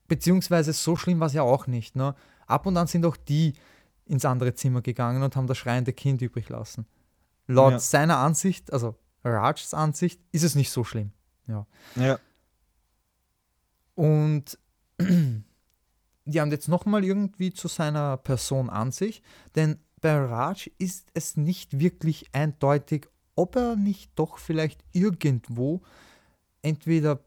Beziehungsweise 0.08 0.74
so 0.74 0.96
schlimm 0.96 1.20
war 1.20 1.28
es 1.28 1.34
ja 1.34 1.44
auch 1.44 1.68
nicht. 1.68 1.96
Ne? 1.96 2.16
Ab 2.46 2.66
und 2.66 2.76
an 2.78 2.88
sind 2.88 3.06
auch 3.06 3.18
die 3.18 3.54
ins 4.06 4.26
andere 4.26 4.54
Zimmer 4.54 4.82
gegangen 4.82 5.24
und 5.24 5.36
haben 5.36 5.48
das 5.48 5.58
schreiende 5.58 5.94
Kind 5.94 6.22
übrig 6.22 6.50
lassen. 6.50 6.86
Laut 7.48 7.72
Ja. 7.74 7.80
seiner 7.80 8.18
Ansicht, 8.18 8.72
also 8.74 8.96
Rajs 9.24 9.74
Ansicht, 9.74 10.20
ist 10.34 10.44
es 10.44 10.56
nicht 10.56 10.70
so 10.72 10.84
schlimm. 10.84 11.12
Ja. 11.48 11.66
Ja, 11.96 12.20
Und 13.96 14.58
die 15.00 16.42
haben 16.42 16.52
jetzt 16.52 16.68
nochmal 16.68 17.04
irgendwie 17.04 17.54
zu 17.54 17.68
seiner 17.68 18.18
Person 18.18 18.70
an 18.70 18.92
sich, 18.92 19.22
denn 19.56 19.80
bei 20.02 20.18
Raj 20.18 20.72
ist 20.78 21.10
es 21.14 21.38
nicht 21.38 21.80
wirklich 21.80 22.34
eindeutig, 22.34 23.08
ob 23.36 23.56
er 23.56 23.76
nicht 23.76 24.12
doch 24.16 24.38
vielleicht 24.38 24.84
irgendwo 24.92 25.82
entweder 26.62 27.20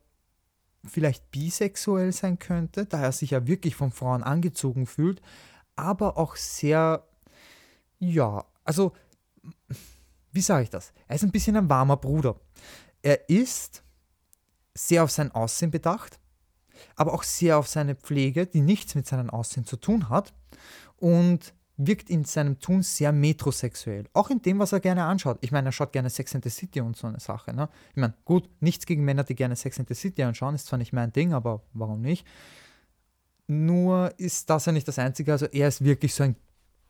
vielleicht 0.84 1.30
bisexuell 1.30 2.12
sein 2.12 2.38
könnte, 2.38 2.86
da 2.86 3.02
er 3.02 3.12
sich 3.12 3.30
ja 3.30 3.46
wirklich 3.46 3.74
von 3.74 3.90
Frauen 3.90 4.22
angezogen 4.22 4.86
fühlt, 4.86 5.20
aber 5.74 6.16
auch 6.16 6.36
sehr, 6.36 7.04
ja, 7.98 8.44
also, 8.64 8.92
wie 10.32 10.40
sage 10.40 10.64
ich 10.64 10.70
das? 10.70 10.92
Er 11.08 11.16
ist 11.16 11.24
ein 11.24 11.32
bisschen 11.32 11.56
ein 11.56 11.68
warmer 11.68 11.96
Bruder. 11.96 12.38
Er 13.02 13.28
ist 13.28 13.82
sehr 14.76 15.04
auf 15.04 15.10
sein 15.10 15.32
Aussehen 15.32 15.70
bedacht, 15.70 16.18
aber 16.94 17.14
auch 17.14 17.22
sehr 17.22 17.58
auf 17.58 17.68
seine 17.68 17.94
Pflege, 17.94 18.46
die 18.46 18.60
nichts 18.60 18.94
mit 18.94 19.06
seinem 19.06 19.30
Aussehen 19.30 19.64
zu 19.64 19.76
tun 19.76 20.08
hat 20.08 20.34
und 20.96 21.54
wirkt 21.78 22.08
in 22.08 22.24
seinem 22.24 22.58
Tun 22.58 22.82
sehr 22.82 23.12
metrosexuell. 23.12 24.04
Auch 24.14 24.30
in 24.30 24.40
dem, 24.40 24.58
was 24.58 24.72
er 24.72 24.80
gerne 24.80 25.04
anschaut. 25.04 25.38
Ich 25.42 25.52
meine, 25.52 25.68
er 25.68 25.72
schaut 25.72 25.92
gerne 25.92 26.08
Sex 26.08 26.34
and 26.34 26.42
the 26.42 26.50
City 26.50 26.80
und 26.80 26.96
so 26.96 27.06
eine 27.06 27.20
Sache. 27.20 27.52
Ne? 27.52 27.68
Ich 27.90 27.96
meine, 27.96 28.14
gut, 28.24 28.48
nichts 28.60 28.86
gegen 28.86 29.04
Männer, 29.04 29.24
die 29.24 29.34
gerne 29.34 29.56
Sex 29.56 29.78
and 29.78 29.88
the 29.88 29.94
City 29.94 30.22
anschauen, 30.22 30.54
ist 30.54 30.66
zwar 30.66 30.78
nicht 30.78 30.92
mein 30.92 31.12
Ding, 31.12 31.34
aber 31.34 31.62
warum 31.74 32.00
nicht? 32.00 32.26
Nur 33.46 34.12
ist 34.16 34.48
das 34.48 34.66
ja 34.66 34.72
nicht 34.72 34.88
das 34.88 34.98
Einzige. 34.98 35.32
Also 35.32 35.46
er 35.46 35.68
ist 35.68 35.84
wirklich 35.84 36.14
so 36.14 36.24
ein 36.24 36.36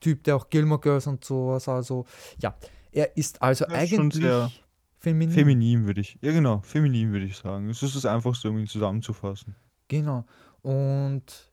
Typ, 0.00 0.22
der 0.24 0.36
auch 0.36 0.50
Gilmore 0.50 0.80
Girls 0.80 1.06
und 1.06 1.24
sowas, 1.24 1.68
also 1.68 2.06
ja, 2.38 2.54
er 2.92 3.16
ist 3.16 3.40
also 3.42 3.64
ist 3.64 3.70
sehr 3.70 3.78
eigentlich 3.78 4.65
feminin. 5.06 5.34
feminin 5.34 5.86
würde 5.86 6.00
ich. 6.00 6.18
Ja, 6.20 6.32
genau, 6.32 6.60
feminin 6.62 7.12
würde 7.12 7.26
ich 7.26 7.36
sagen. 7.36 7.68
Es 7.70 7.82
ist 7.82 7.94
das 7.94 8.04
Einfachste, 8.04 8.50
um 8.50 8.58
ihn 8.58 8.66
zusammenzufassen. 8.66 9.54
Genau. 9.86 10.24
Und 10.62 11.52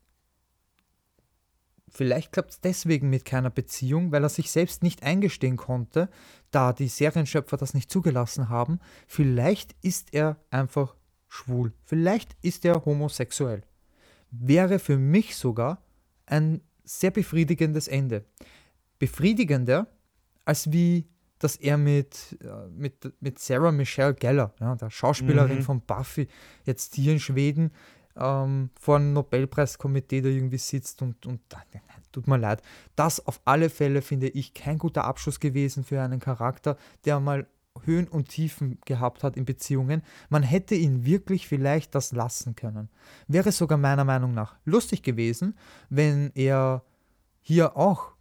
vielleicht 1.87 2.31
klappt 2.31 2.51
es 2.51 2.61
deswegen 2.61 3.11
mit 3.11 3.25
keiner 3.25 3.51
Beziehung, 3.51 4.11
weil 4.11 4.23
er 4.23 4.29
sich 4.29 4.49
selbst 4.49 4.81
nicht 4.81 5.03
eingestehen 5.03 5.57
konnte, 5.57 6.09
da 6.49 6.73
die 6.73 6.87
Serienschöpfer 6.87 7.57
das 7.57 7.75
nicht 7.75 7.91
zugelassen 7.91 8.49
haben. 8.49 8.79
Vielleicht 9.07 9.75
ist 9.83 10.13
er 10.13 10.37
einfach 10.49 10.95
schwul. 11.29 11.73
Vielleicht 11.83 12.35
ist 12.41 12.65
er 12.65 12.83
homosexuell. 12.85 13.61
Wäre 14.31 14.79
für 14.79 14.97
mich 14.97 15.35
sogar 15.35 15.83
ein 16.25 16.61
sehr 16.83 17.11
befriedigendes 17.11 17.87
Ende. 17.87 18.25
Befriedigender, 18.97 19.87
als 20.43 20.71
wie 20.71 21.07
dass 21.43 21.55
er 21.57 21.77
mit, 21.77 22.37
äh, 22.41 22.69
mit, 22.69 23.13
mit 23.21 23.39
Sarah 23.39 23.71
Michelle 23.71 24.13
Gellar, 24.13 24.53
ja, 24.59 24.75
der 24.75 24.89
Schauspielerin 24.89 25.57
Mhm. 25.57 25.63
von 25.63 25.81
Buffy, 25.81 26.27
jetzt 26.65 26.95
hier 26.95 27.13
in 27.13 27.19
Schweden 27.19 27.71
ähm, 28.15 28.69
vor 28.79 28.97
einem 28.97 29.13
Nobelpreiskomitee 29.13 30.21
da 30.21 30.29
irgendwie 30.29 30.57
sitzt 30.57 31.01
und, 31.01 31.25
und 31.25 31.41
tut 32.13 32.27
mir 32.27 32.37
leid. 32.37 32.61
Das 32.95 33.25
auf 33.25 33.41
alle 33.43 33.69
Fälle 33.69 34.01
finde 34.01 34.29
ich 34.29 34.53
kein 34.53 34.77
guter 34.77 35.03
Abschluss 35.03 35.39
gewesen 35.39 35.83
für 35.83 36.01
einen 36.01 36.19
Charakter, 36.19 36.77
der 37.05 37.19
mal 37.19 37.47
Höhen 37.85 38.07
und 38.07 38.29
Tiefen 38.29 38.77
gehabt 38.85 39.23
hat 39.23 39.35
in 39.35 39.45
Beziehungen. 39.45 40.03
Man 40.29 40.43
hätte 40.43 40.75
ihn 40.75 41.05
wirklich 41.05 41.47
vielleicht 41.47 41.95
das 41.95 42.11
lassen 42.11 42.55
können. 42.55 42.89
Wäre 43.27 43.51
sogar 43.51 43.79
meiner 43.79 44.05
Meinung 44.05 44.33
nach 44.33 44.55
lustig 44.63 45.01
gewesen, 45.01 45.57
wenn 45.89 46.31
er 46.35 46.83
hier 47.41 47.75
auch 47.75 48.12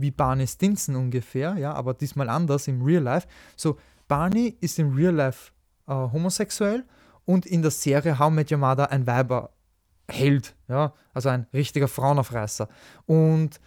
wie 0.00 0.10
Barney 0.10 0.46
Stinson 0.46 0.96
ungefähr, 0.96 1.56
ja, 1.56 1.72
aber 1.72 1.94
diesmal 1.94 2.28
anders 2.28 2.68
im 2.68 2.82
Real 2.82 3.02
Life. 3.02 3.28
So, 3.56 3.78
Barney 4.08 4.56
ist 4.60 4.78
im 4.78 4.94
Real 4.94 5.14
Life 5.14 5.52
äh, 5.86 5.92
homosexuell 5.92 6.84
und 7.24 7.46
in 7.46 7.62
der 7.62 7.70
Serie 7.70 8.18
How 8.18 8.30
Met 8.30 8.50
Your 8.50 8.90
ein 8.90 9.06
Weiberheld, 9.06 10.54
ja, 10.68 10.94
also 11.14 11.28
ein 11.28 11.46
richtiger 11.52 11.88
Frauenaufreißer. 11.88 12.68
Und 13.06 13.60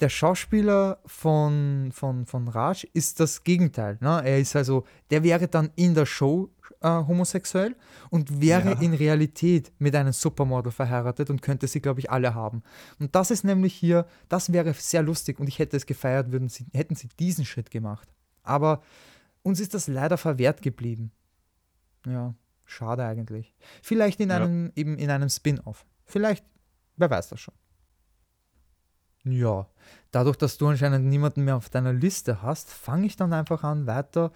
der 0.00 0.08
Schauspieler 0.08 1.00
von, 1.06 1.90
von, 1.92 2.24
von 2.26 2.48
Raj 2.48 2.84
ist 2.92 3.18
das 3.20 3.42
Gegenteil. 3.44 3.98
Ne? 4.00 4.22
Er 4.24 4.38
ist 4.38 4.54
also, 4.54 4.84
der 5.10 5.24
wäre 5.24 5.48
dann 5.48 5.70
in 5.76 5.94
der 5.94 6.06
Show 6.06 6.50
äh, 6.80 6.88
homosexuell 6.88 7.74
und 8.10 8.40
wäre 8.40 8.70
Ja. 8.74 8.80
in 8.80 8.94
Realität 8.94 9.72
mit 9.78 9.94
einem 9.96 10.12
Supermodel 10.12 10.70
verheiratet 10.70 11.30
und 11.30 11.42
könnte 11.42 11.66
sie, 11.66 11.80
glaube 11.80 11.98
ich, 12.00 12.10
alle 12.10 12.34
haben. 12.34 12.62
Und 13.00 13.14
das 13.16 13.30
ist 13.32 13.42
nämlich 13.44 13.74
hier, 13.74 14.06
das 14.28 14.52
wäre 14.52 14.72
sehr 14.74 15.02
lustig 15.02 15.40
und 15.40 15.48
ich 15.48 15.58
hätte 15.58 15.76
es 15.76 15.86
gefeiert, 15.86 16.30
würden 16.30 16.48
sie, 16.48 16.66
hätten 16.72 16.94
sie 16.94 17.08
diesen 17.18 17.44
Schritt 17.44 17.70
gemacht. 17.70 18.08
Aber 18.44 18.82
uns 19.42 19.58
ist 19.60 19.74
das 19.74 19.88
leider 19.88 20.16
verwehrt 20.16 20.62
geblieben. 20.62 21.10
Ja, 22.06 22.34
schade 22.64 23.04
eigentlich. 23.04 23.54
Vielleicht 23.82 24.20
in 24.20 24.30
Ja. 24.30 24.36
einem, 24.36 24.70
eben 24.76 24.96
in 24.96 25.10
einem 25.10 25.28
Spin-off. 25.28 25.84
Vielleicht, 26.06 26.44
wer 26.96 27.10
weiß 27.10 27.30
das 27.30 27.40
schon. 27.40 27.54
Ja, 29.24 29.66
dadurch, 30.10 30.36
dass 30.36 30.58
du 30.58 30.68
anscheinend 30.68 31.06
niemanden 31.06 31.44
mehr 31.44 31.56
auf 31.56 31.68
deiner 31.68 31.92
Liste 31.92 32.42
hast, 32.42 32.70
fange 32.70 33.06
ich 33.06 33.16
dann 33.16 33.32
einfach 33.32 33.64
an, 33.64 33.86
weiter 33.86 34.32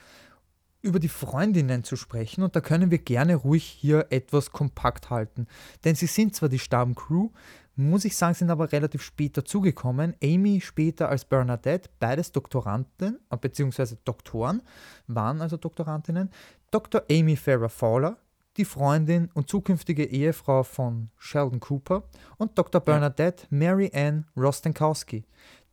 über 0.83 0.99
die 0.99 1.09
Freundinnen 1.09 1.85
zu 1.85 1.95
sprechen 1.95 2.43
und 2.43 2.57
da 2.57 2.61
können 2.61 2.91
wir 2.91 2.99
gerne 2.99 3.37
ruhig 3.37 3.65
hier 3.65 4.07
etwas 4.11 4.51
kompakt 4.51 5.11
halten. 5.11 5.47
Denn 5.85 5.95
sie 5.95 6.07
sind 6.07 6.35
zwar 6.35 6.49
die 6.49 6.59
Stammcrew, 6.59 7.31
muss 7.77 8.05
ich 8.05 8.17
sagen, 8.17 8.35
sind 8.35 8.51
aber 8.51 8.71
relativ 8.73 9.03
spät 9.03 9.37
dazugekommen. 9.37 10.15
Amy 10.23 10.61
später 10.61 11.09
als 11.09 11.25
Bernadette, 11.25 11.89
beides 12.01 12.33
Doktoranden, 12.33 13.19
äh, 13.31 13.37
beziehungsweise 13.37 13.97
Doktoren, 14.05 14.63
waren 15.07 15.41
also 15.41 15.57
Doktorandinnen. 15.57 16.31
Dr. 16.71 17.03
Amy 17.11 17.37
Farrah 17.37 17.69
Fowler, 17.69 18.19
die 18.57 18.65
Freundin 18.65 19.31
und 19.35 19.49
zukünftige 19.49 20.05
Ehefrau 20.05 20.63
von 20.63 21.11
Sheldon 21.19 21.61
Cooper 21.61 22.05
und 22.37 22.59
Dr. 22.59 22.81
Bernadette 22.81 23.47
Mary 23.51 23.91
Ann 23.95 24.27
Rostenkowski, 24.37 25.25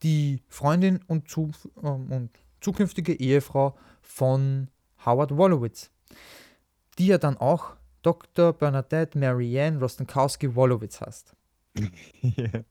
die 0.03 0.41
Freundin 0.47 1.01
und, 1.07 1.29
zu, 1.29 1.51
ähm, 1.83 2.11
und 2.11 2.29
zukünftige 2.61 3.13
Ehefrau 3.13 3.75
von 4.01 4.69
Howard 5.05 5.35
Wolowitz, 5.35 5.91
die 6.97 7.07
ja 7.07 7.17
dann 7.17 7.37
auch 7.37 7.75
Dr. 8.01 8.53
Bernadette 8.53 9.17
Marianne 9.17 9.79
Rostenkowski-Wolowitz 9.79 11.01
heißt. 11.01 11.35
yeah. 12.23 12.63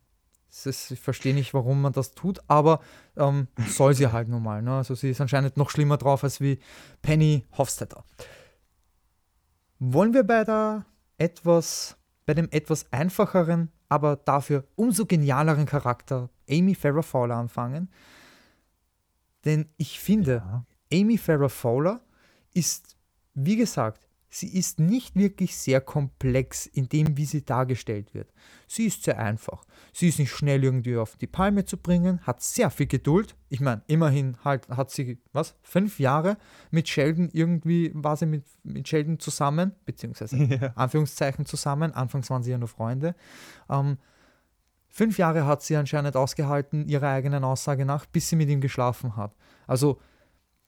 Ist, 0.64 0.90
ich 0.90 0.98
verstehe 0.98 1.34
nicht, 1.34 1.54
warum 1.54 1.82
man 1.82 1.92
das 1.92 2.14
tut, 2.14 2.40
aber 2.48 2.80
ähm, 3.16 3.46
soll 3.68 3.94
sie 3.94 4.10
halt 4.10 4.28
nun 4.28 4.42
mal. 4.42 4.62
Ne? 4.62 4.72
Also 4.72 4.94
sie 4.94 5.10
ist 5.10 5.20
anscheinend 5.20 5.56
noch 5.56 5.70
schlimmer 5.70 5.98
drauf 5.98 6.24
als 6.24 6.40
wie 6.40 6.58
Penny 7.02 7.44
Hofstetter. 7.56 8.04
Wollen 9.78 10.14
wir 10.14 10.24
bei 10.24 10.44
der 10.44 10.84
etwas, 11.18 11.96
bei 12.26 12.34
dem 12.34 12.48
etwas 12.50 12.92
einfacheren, 12.92 13.70
aber 13.88 14.16
dafür 14.16 14.64
umso 14.76 15.06
genialeren 15.06 15.66
Charakter 15.66 16.30
Amy 16.50 16.74
Farrah 16.74 17.02
Fowler 17.02 17.36
anfangen? 17.36 17.88
Denn 19.44 19.68
ich 19.76 20.00
finde, 20.00 20.42
ja. 20.44 20.64
Amy 20.92 21.18
Farrah 21.18 21.48
Fowler 21.48 22.00
ist, 22.54 22.96
wie 23.34 23.56
gesagt, 23.56 24.07
sie 24.30 24.48
ist 24.58 24.78
nicht 24.78 25.16
wirklich 25.16 25.56
sehr 25.56 25.80
komplex 25.80 26.66
in 26.66 26.88
dem, 26.88 27.16
wie 27.16 27.24
sie 27.24 27.44
dargestellt 27.44 28.12
wird. 28.12 28.32
Sie 28.66 28.86
ist 28.86 29.04
sehr 29.04 29.18
einfach. 29.18 29.64
Sie 29.92 30.08
ist 30.08 30.18
nicht 30.18 30.32
schnell 30.32 30.62
irgendwie 30.62 30.96
auf 30.96 31.16
die 31.16 31.26
Palme 31.26 31.64
zu 31.64 31.78
bringen, 31.78 32.20
hat 32.26 32.42
sehr 32.42 32.70
viel 32.70 32.86
Geduld. 32.86 33.36
Ich 33.48 33.60
meine, 33.60 33.82
immerhin 33.86 34.36
halt 34.44 34.68
hat 34.68 34.90
sie, 34.90 35.18
was, 35.32 35.56
fünf 35.62 35.98
Jahre 35.98 36.36
mit 36.70 36.88
Sheldon 36.88 37.30
irgendwie, 37.32 37.90
war 37.94 38.16
sie 38.16 38.26
mit, 38.26 38.44
mit 38.64 38.86
Sheldon 38.86 39.18
zusammen, 39.18 39.72
beziehungsweise 39.86 40.36
ja. 40.44 40.72
Anführungszeichen 40.74 41.46
zusammen. 41.46 41.94
Anfangs 41.94 42.28
waren 42.28 42.42
sie 42.42 42.50
ja 42.50 42.58
nur 42.58 42.68
Freunde. 42.68 43.14
Ähm, 43.70 43.96
fünf 44.88 45.16
Jahre 45.16 45.46
hat 45.46 45.62
sie 45.62 45.76
anscheinend 45.76 46.16
ausgehalten, 46.16 46.86
ihrer 46.86 47.08
eigenen 47.08 47.44
Aussage 47.44 47.86
nach, 47.86 48.04
bis 48.04 48.28
sie 48.28 48.36
mit 48.36 48.50
ihm 48.50 48.60
geschlafen 48.60 49.16
hat. 49.16 49.34
Also 49.66 50.00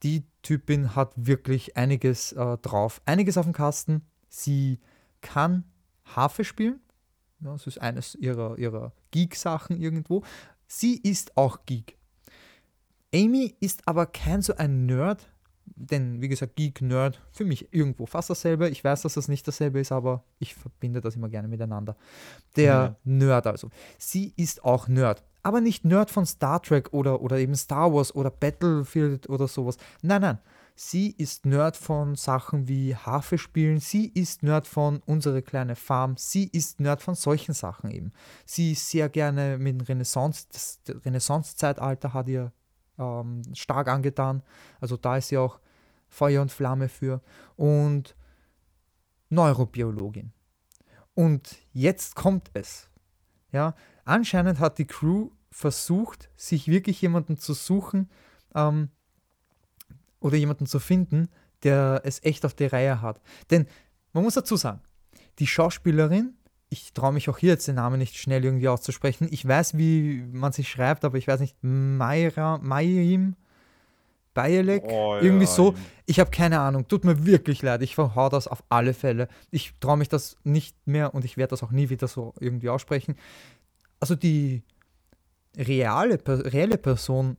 die 0.02 0.24
Typin 0.42 0.94
hat 0.94 1.12
wirklich 1.16 1.76
einiges 1.76 2.32
äh, 2.32 2.58
drauf, 2.58 3.00
einiges 3.04 3.36
auf 3.36 3.46
dem 3.46 3.52
Kasten. 3.52 4.02
Sie 4.28 4.80
kann 5.20 5.64
Harfe 6.04 6.44
spielen. 6.44 6.80
Ja, 7.40 7.52
das 7.52 7.66
ist 7.66 7.80
eines 7.80 8.14
ihrer, 8.14 8.58
ihrer 8.58 8.92
Geek-Sachen 9.10 9.76
irgendwo. 9.80 10.22
Sie 10.66 10.96
ist 10.96 11.36
auch 11.36 11.64
Geek. 11.66 11.96
Amy 13.14 13.56
ist 13.60 13.86
aber 13.88 14.06
kein 14.06 14.40
so 14.42 14.54
ein 14.54 14.86
Nerd, 14.86 15.26
denn 15.64 16.20
wie 16.20 16.28
gesagt, 16.28 16.56
Geek, 16.56 16.80
Nerd, 16.80 17.20
für 17.32 17.44
mich 17.44 17.72
irgendwo 17.72 18.06
fast 18.06 18.30
dasselbe. 18.30 18.68
Ich 18.68 18.84
weiß, 18.84 19.02
dass 19.02 19.14
das 19.14 19.28
nicht 19.28 19.48
dasselbe 19.48 19.80
ist, 19.80 19.90
aber 19.90 20.24
ich 20.38 20.54
verbinde 20.54 21.00
das 21.00 21.16
immer 21.16 21.28
gerne 21.28 21.48
miteinander. 21.48 21.96
Der 22.56 22.64
ja. 22.64 22.96
Nerd 23.04 23.46
also. 23.46 23.70
Sie 23.98 24.32
ist 24.36 24.64
auch 24.64 24.86
Nerd 24.86 25.24
aber 25.42 25.60
nicht 25.60 25.84
Nerd 25.84 26.10
von 26.10 26.26
Star 26.26 26.62
Trek 26.62 26.92
oder, 26.92 27.22
oder 27.22 27.38
eben 27.38 27.54
Star 27.54 27.92
Wars 27.92 28.14
oder 28.14 28.30
Battlefield 28.30 29.28
oder 29.28 29.48
sowas. 29.48 29.76
Nein, 30.02 30.22
nein. 30.22 30.38
Sie 30.74 31.10
ist 31.10 31.44
Nerd 31.44 31.76
von 31.76 32.16
Sachen 32.16 32.66
wie 32.66 32.96
Harfe 32.96 33.36
spielen. 33.36 33.80
Sie 33.80 34.06
ist 34.08 34.42
Nerd 34.42 34.66
von 34.66 35.02
unsere 35.04 35.42
kleine 35.42 35.76
Farm. 35.76 36.16
Sie 36.16 36.44
ist 36.44 36.80
Nerd 36.80 37.02
von 37.02 37.14
solchen 37.14 37.52
Sachen 37.52 37.90
eben. 37.90 38.12
Sie 38.46 38.72
ist 38.72 38.88
sehr 38.88 39.10
gerne 39.10 39.58
mit 39.58 39.88
Renaissance, 39.88 40.46
das 40.50 40.80
Renaissance-Zeitalter 41.04 42.14
hat 42.14 42.28
ihr 42.28 42.52
ähm, 42.98 43.42
stark 43.54 43.88
angetan. 43.88 44.42
Also 44.80 44.96
da 44.96 45.18
ist 45.18 45.28
sie 45.28 45.38
auch 45.38 45.60
Feuer 46.08 46.40
und 46.42 46.50
Flamme 46.50 46.88
für. 46.88 47.20
Und 47.56 48.16
Neurobiologin. 49.28 50.32
Und 51.14 51.58
jetzt 51.72 52.16
kommt 52.16 52.50
es. 52.54 52.89
Ja, 53.52 53.74
anscheinend 54.04 54.58
hat 54.60 54.78
die 54.78 54.86
Crew 54.86 55.30
versucht, 55.50 56.30
sich 56.36 56.68
wirklich 56.68 57.00
jemanden 57.00 57.36
zu 57.36 57.54
suchen 57.54 58.08
ähm, 58.54 58.90
oder 60.20 60.36
jemanden 60.36 60.66
zu 60.66 60.78
finden, 60.78 61.28
der 61.62 62.02
es 62.04 62.22
echt 62.22 62.44
auf 62.44 62.54
die 62.54 62.66
Reihe 62.66 63.02
hat. 63.02 63.20
Denn 63.50 63.66
man 64.12 64.24
muss 64.24 64.34
dazu 64.34 64.56
sagen, 64.56 64.80
die 65.38 65.46
Schauspielerin, 65.46 66.34
ich 66.68 66.92
traue 66.92 67.12
mich 67.12 67.28
auch 67.28 67.38
hier 67.38 67.50
jetzt 67.50 67.66
den 67.66 67.74
Namen 67.76 67.98
nicht 67.98 68.16
schnell 68.16 68.44
irgendwie 68.44 68.68
auszusprechen. 68.68 69.28
Ich 69.30 69.46
weiß, 69.46 69.76
wie 69.76 70.24
man 70.32 70.52
sich 70.52 70.68
schreibt, 70.68 71.04
aber 71.04 71.18
ich 71.18 71.26
weiß 71.26 71.40
nicht, 71.40 71.56
Mayra, 71.62 72.58
Mayim, 72.58 73.34
Bayelek, 74.42 74.84
oh, 74.84 75.16
irgendwie 75.20 75.44
ja. 75.44 75.50
so. 75.50 75.74
Ich 76.06 76.20
habe 76.20 76.30
keine 76.30 76.60
Ahnung. 76.60 76.88
Tut 76.88 77.04
mir 77.04 77.24
wirklich 77.26 77.62
leid. 77.62 77.82
Ich 77.82 77.94
verhau 77.94 78.28
das 78.28 78.48
auf 78.48 78.62
alle 78.68 78.94
Fälle. 78.94 79.28
Ich 79.50 79.74
traue 79.80 79.96
mich 79.96 80.08
das 80.08 80.36
nicht 80.44 80.76
mehr 80.86 81.14
und 81.14 81.24
ich 81.24 81.36
werde 81.36 81.50
das 81.50 81.62
auch 81.62 81.70
nie 81.70 81.88
wieder 81.90 82.08
so 82.08 82.34
irgendwie 82.40 82.68
aussprechen 82.68 83.16
also 84.00 84.16
die 84.16 84.62
reale, 85.56 86.18
reelle 86.26 86.78
Person 86.78 87.36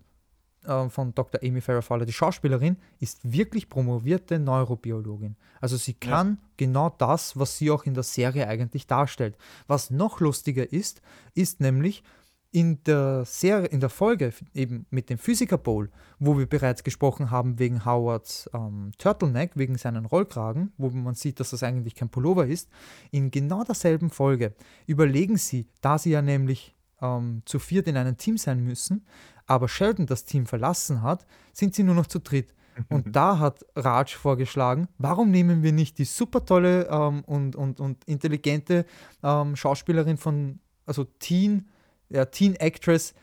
äh, 0.64 0.88
von 0.90 1.14
Dr. 1.14 1.42
Amy 1.44 1.60
Farrah 1.60 1.82
Fowler, 1.82 2.06
die 2.06 2.14
Schauspielerin, 2.14 2.78
ist 3.00 3.20
wirklich 3.30 3.68
promovierte 3.68 4.40
Neurobiologin. 4.40 5.36
Also 5.60 5.76
sie 5.76 5.96
kann 5.96 6.38
ja. 6.40 6.50
genau 6.58 6.90
das, 6.90 7.38
was 7.38 7.58
sie 7.58 7.72
auch 7.72 7.84
in 7.86 7.96
der 7.96 8.04
Serie 8.04 8.48
eigentlich 8.48 8.88
darstellt. 8.88 9.36
Was 9.68 9.90
noch 9.90 10.20
lustiger 10.20 10.72
ist, 10.72 11.02
ist 11.34 11.60
nämlich, 11.60 12.04
in 12.52 12.84
der 12.84 13.24
Serie, 13.26 13.68
in 13.68 13.80
der 13.80 13.90
Folge 13.90 14.34
eben 14.54 14.86
mit 14.90 15.10
dem 15.10 15.18
Physiker 15.18 15.58
Bowl, 15.58 15.90
wo 16.20 16.38
wir 16.38 16.46
bereits 16.46 16.84
gesprochen 16.84 17.32
haben 17.32 17.60
wegen 17.60 17.86
Howards 17.86 18.50
ähm, 18.54 18.92
Turtleneck, 18.98 19.52
wegen 19.56 19.78
seinen 19.78 20.06
Rollkragen, 20.06 20.74
wo 20.78 20.90
man 20.90 21.16
sieht, 21.16 21.40
dass 21.40 21.52
das 21.52 21.64
eigentlich 21.64 21.96
kein 21.96 22.10
Pullover 22.10 22.46
ist, 22.46 22.70
in 23.10 23.32
genau 23.32 23.64
derselben 23.64 24.10
Folge 24.10 24.54
überlegen 24.86 25.38
sie, 25.38 25.68
da 25.80 25.98
sie 25.98 26.12
ja 26.12 26.22
nämlich 26.22 26.76
ähm, 27.02 27.42
zu 27.46 27.58
viert 27.58 27.88
in 27.88 27.96
einem 27.96 28.18
Team 28.18 28.38
sein 28.38 28.64
müssen, 28.64 29.06
aber 29.48 29.70
Sheldon 29.70 30.06
das 30.06 30.26
Team 30.26 30.46
verlassen 30.46 31.02
hat, 31.02 31.26
sind 31.54 31.74
sie 31.74 31.84
nur 31.84 31.96
noch 31.96 32.08
zu 32.08 32.20
dritt. 32.20 32.54
Und 32.90 33.16
da 33.16 33.40
hat 33.40 33.66
Raj 33.76 34.16
vorgeschlagen, 34.16 34.88
warum 34.98 35.32
nehmen 35.32 35.64
wir 35.64 35.72
nicht 35.72 35.98
die 35.98 36.06
super 36.06 36.46
tolle 36.46 36.88
ähm, 36.90 37.22
und, 37.26 37.56
und, 37.56 37.82
und 37.82 38.04
intelligente 38.06 38.86
ähm, 39.24 39.58
Schauspielerin 39.58 40.16
von, 40.16 40.60
also 40.86 41.04
Teen, 41.04 41.68
ja, 42.12 42.26
Teen 42.26 42.56
Actress 42.56 43.14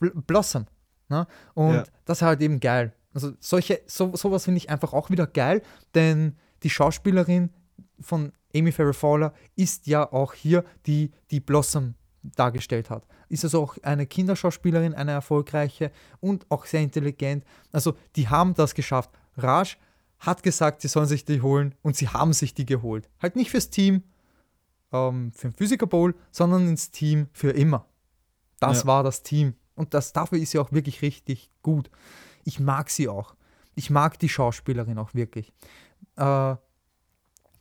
Blossom. 0.00 0.66
Ne? 1.08 1.26
Und 1.54 1.74
ja. 1.74 1.84
das 2.04 2.18
ist 2.18 2.22
halt 2.22 2.40
eben 2.40 2.60
geil. 2.60 2.92
Also 3.12 3.32
solche, 3.38 3.80
so, 3.86 4.14
sowas 4.16 4.44
finde 4.44 4.58
ich 4.58 4.70
einfach 4.70 4.92
auch 4.92 5.10
wieder 5.10 5.26
geil, 5.26 5.62
denn 5.94 6.36
die 6.62 6.70
Schauspielerin 6.70 7.50
von 8.00 8.32
Amy 8.54 8.72
Farrah 8.72 8.92
Fowler 8.92 9.34
ist 9.56 9.86
ja 9.86 10.12
auch 10.12 10.34
hier 10.34 10.64
die, 10.86 11.12
die 11.30 11.40
Blossom 11.40 11.94
dargestellt 12.36 12.90
hat. 12.90 13.06
Ist 13.28 13.44
also 13.44 13.62
auch 13.62 13.76
eine 13.82 14.06
Kinderschauspielerin, 14.06 14.94
eine 14.94 15.12
erfolgreiche 15.12 15.90
und 16.20 16.46
auch 16.50 16.66
sehr 16.66 16.80
intelligent. 16.80 17.44
Also 17.72 17.94
die 18.16 18.28
haben 18.28 18.54
das 18.54 18.74
geschafft. 18.74 19.10
Raj 19.36 19.76
hat 20.20 20.42
gesagt, 20.42 20.82
sie 20.82 20.88
sollen 20.88 21.06
sich 21.06 21.24
die 21.24 21.42
holen 21.42 21.74
und 21.82 21.96
sie 21.96 22.08
haben 22.08 22.32
sich 22.32 22.54
die 22.54 22.66
geholt. 22.66 23.08
Halt 23.20 23.36
nicht 23.36 23.50
fürs 23.50 23.70
Team, 23.70 24.02
ähm, 24.92 25.32
für 25.32 25.48
den 25.48 25.54
Physiker 25.54 25.86
Bowl, 25.86 26.14
sondern 26.30 26.68
ins 26.68 26.90
Team 26.90 27.28
für 27.32 27.50
immer. 27.50 27.86
Das 28.66 28.82
ja. 28.82 28.86
war 28.86 29.02
das 29.02 29.22
Team. 29.22 29.54
Und 29.74 29.94
das, 29.94 30.12
dafür 30.12 30.38
ist 30.38 30.52
sie 30.52 30.58
auch 30.58 30.72
wirklich 30.72 31.02
richtig 31.02 31.50
gut. 31.62 31.90
Ich 32.44 32.60
mag 32.60 32.90
sie 32.90 33.08
auch. 33.08 33.34
Ich 33.74 33.90
mag 33.90 34.18
die 34.18 34.28
Schauspielerin 34.28 34.98
auch 34.98 35.14
wirklich. 35.14 35.52
Äh, 36.16 36.56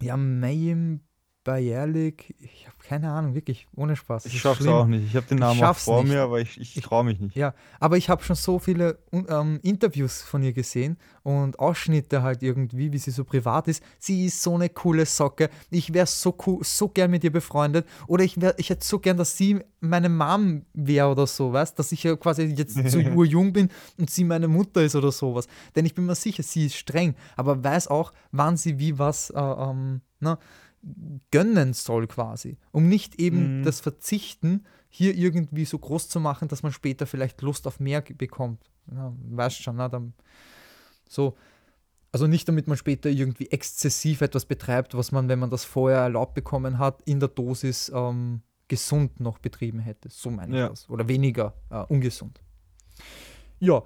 ja, 0.02 0.18
Mayim 0.18 1.02
Bayerlik, 1.44 2.36
ich 2.40 2.66
habe 2.68 2.78
keine 2.84 3.12
Ahnung, 3.12 3.34
wirklich, 3.34 3.68
ohne 3.76 3.96
Spaß. 3.96 4.26
Ich 4.26 4.40
schaff's 4.40 4.60
schlimm. 4.60 4.74
auch 4.74 4.86
nicht. 4.86 5.06
Ich 5.06 5.16
habe 5.16 5.26
den 5.26 5.40
Namen 5.40 5.62
auch 5.64 5.76
vor 5.76 6.04
nicht. 6.04 6.12
mir, 6.12 6.22
aber 6.22 6.42
ich, 6.42 6.60
ich 6.60 6.74
traue 6.82 7.04
mich 7.04 7.20
nicht. 7.20 7.36
Ja, 7.36 7.54
aber 7.80 7.98
ich 7.98 8.10
habe 8.10 8.24
schon 8.24 8.36
so 8.36 8.60
viele 8.60 9.00
ähm, 9.12 9.60
Interviews 9.64 10.22
von 10.22 10.44
ihr 10.44 10.54
gesehen 10.54 10.98
und 11.24 11.60
Ausschnitte 11.60 12.22
halt 12.24 12.44
irgendwie, 12.44 12.92
wie 12.92 12.98
sie 12.98 13.12
so 13.12 13.24
privat 13.24 13.68
ist. 13.68 13.84
Sie 14.00 14.26
ist 14.26 14.42
so 14.42 14.56
eine 14.56 14.70
coole 14.70 15.06
Socke. 15.06 15.50
Ich 15.70 15.94
wäre 15.94 16.08
so 16.08 16.36
cool, 16.46 16.60
so 16.64 16.90
gern 16.90 17.12
mit 17.12 17.24
ihr 17.24 17.32
befreundet. 17.32 17.88
Oder 18.08 18.24
ich, 18.24 18.40
wär, 18.40 18.58
ich 18.58 18.70
hätte 18.70 18.86
so 18.86 19.00
gern, 19.00 19.18
dass 19.18 19.38
sie 19.38 19.60
meine 19.80 20.10
Mom 20.10 20.66
wäre 20.74 21.10
oder 21.10 21.28
so, 21.28 21.52
weißt 21.52 21.78
dass 21.78 21.92
ich 21.92 22.04
ja 22.04 22.16
quasi 22.16 22.44
jetzt 22.44 22.76
so 22.90 23.00
urjung 23.16 23.54
bin 23.54 23.70
und 23.98 24.10
sie 24.10 24.24
meine 24.24 24.48
Mutter 24.48 24.82
ist 24.82 24.96
oder 24.96 25.12
sowas. 25.12 25.48
Denn 25.76 25.86
ich 25.86 25.94
bin 25.94 26.06
mir 26.06 26.16
sicher, 26.16 26.44
sie 26.44 26.68
ist 26.68 26.76
streng, 26.76 27.16
aber 27.36 27.64
weiß 27.64 27.88
auch, 27.88 28.14
wann 28.32 28.58
sie 28.58 28.80
wie 28.80 28.98
was 29.00 29.30
äh, 29.30 29.40
ähm, 29.40 30.02
ne, 30.20 30.38
gönnen 31.32 31.74
soll 31.74 32.08
quasi, 32.08 32.58
um 32.72 32.88
nicht 32.88 33.20
eben 33.20 33.60
mhm. 33.60 33.64
das 33.64 33.80
Verzichten 33.80 34.66
hier 34.90 35.16
irgendwie 35.16 35.66
so 35.66 35.80
groß 35.80 36.10
zu 36.10 36.20
machen, 36.20 36.48
dass 36.48 36.62
man 36.62 36.72
später 36.72 37.08
vielleicht 37.08 37.42
Lust 37.42 37.66
auf 37.68 37.80
mehr 37.80 38.02
bekommt. 38.02 38.70
Ja, 38.92 39.14
weißt 39.30 39.62
schon, 39.62 39.78
na, 39.78 39.90
dann 39.90 40.14
so. 41.10 41.36
Also 42.12 42.28
nicht 42.28 42.48
damit 42.48 42.68
man 42.68 42.78
später 42.78 43.10
irgendwie 43.10 43.50
exzessiv 43.50 44.22
etwas 44.22 44.46
betreibt, 44.46 44.96
was 44.96 45.12
man, 45.12 45.30
wenn 45.30 45.40
man 45.40 45.50
das 45.50 45.66
vorher 45.66 45.98
erlaubt 46.02 46.36
bekommen 46.36 46.78
hat, 46.78 47.02
in 47.06 47.20
der 47.20 47.30
Dosis 47.30 47.92
ähm, 47.92 48.44
gesund 48.68 49.20
noch 49.20 49.40
betrieben 49.40 49.80
hätte. 49.80 50.10
So 50.12 50.30
meine 50.30 50.56
ja. 50.56 50.64
ich 50.66 50.70
das. 50.70 50.90
Oder 50.92 51.08
weniger 51.08 51.56
äh, 51.72 51.84
ungesund. 51.86 52.40
Ja, 53.60 53.82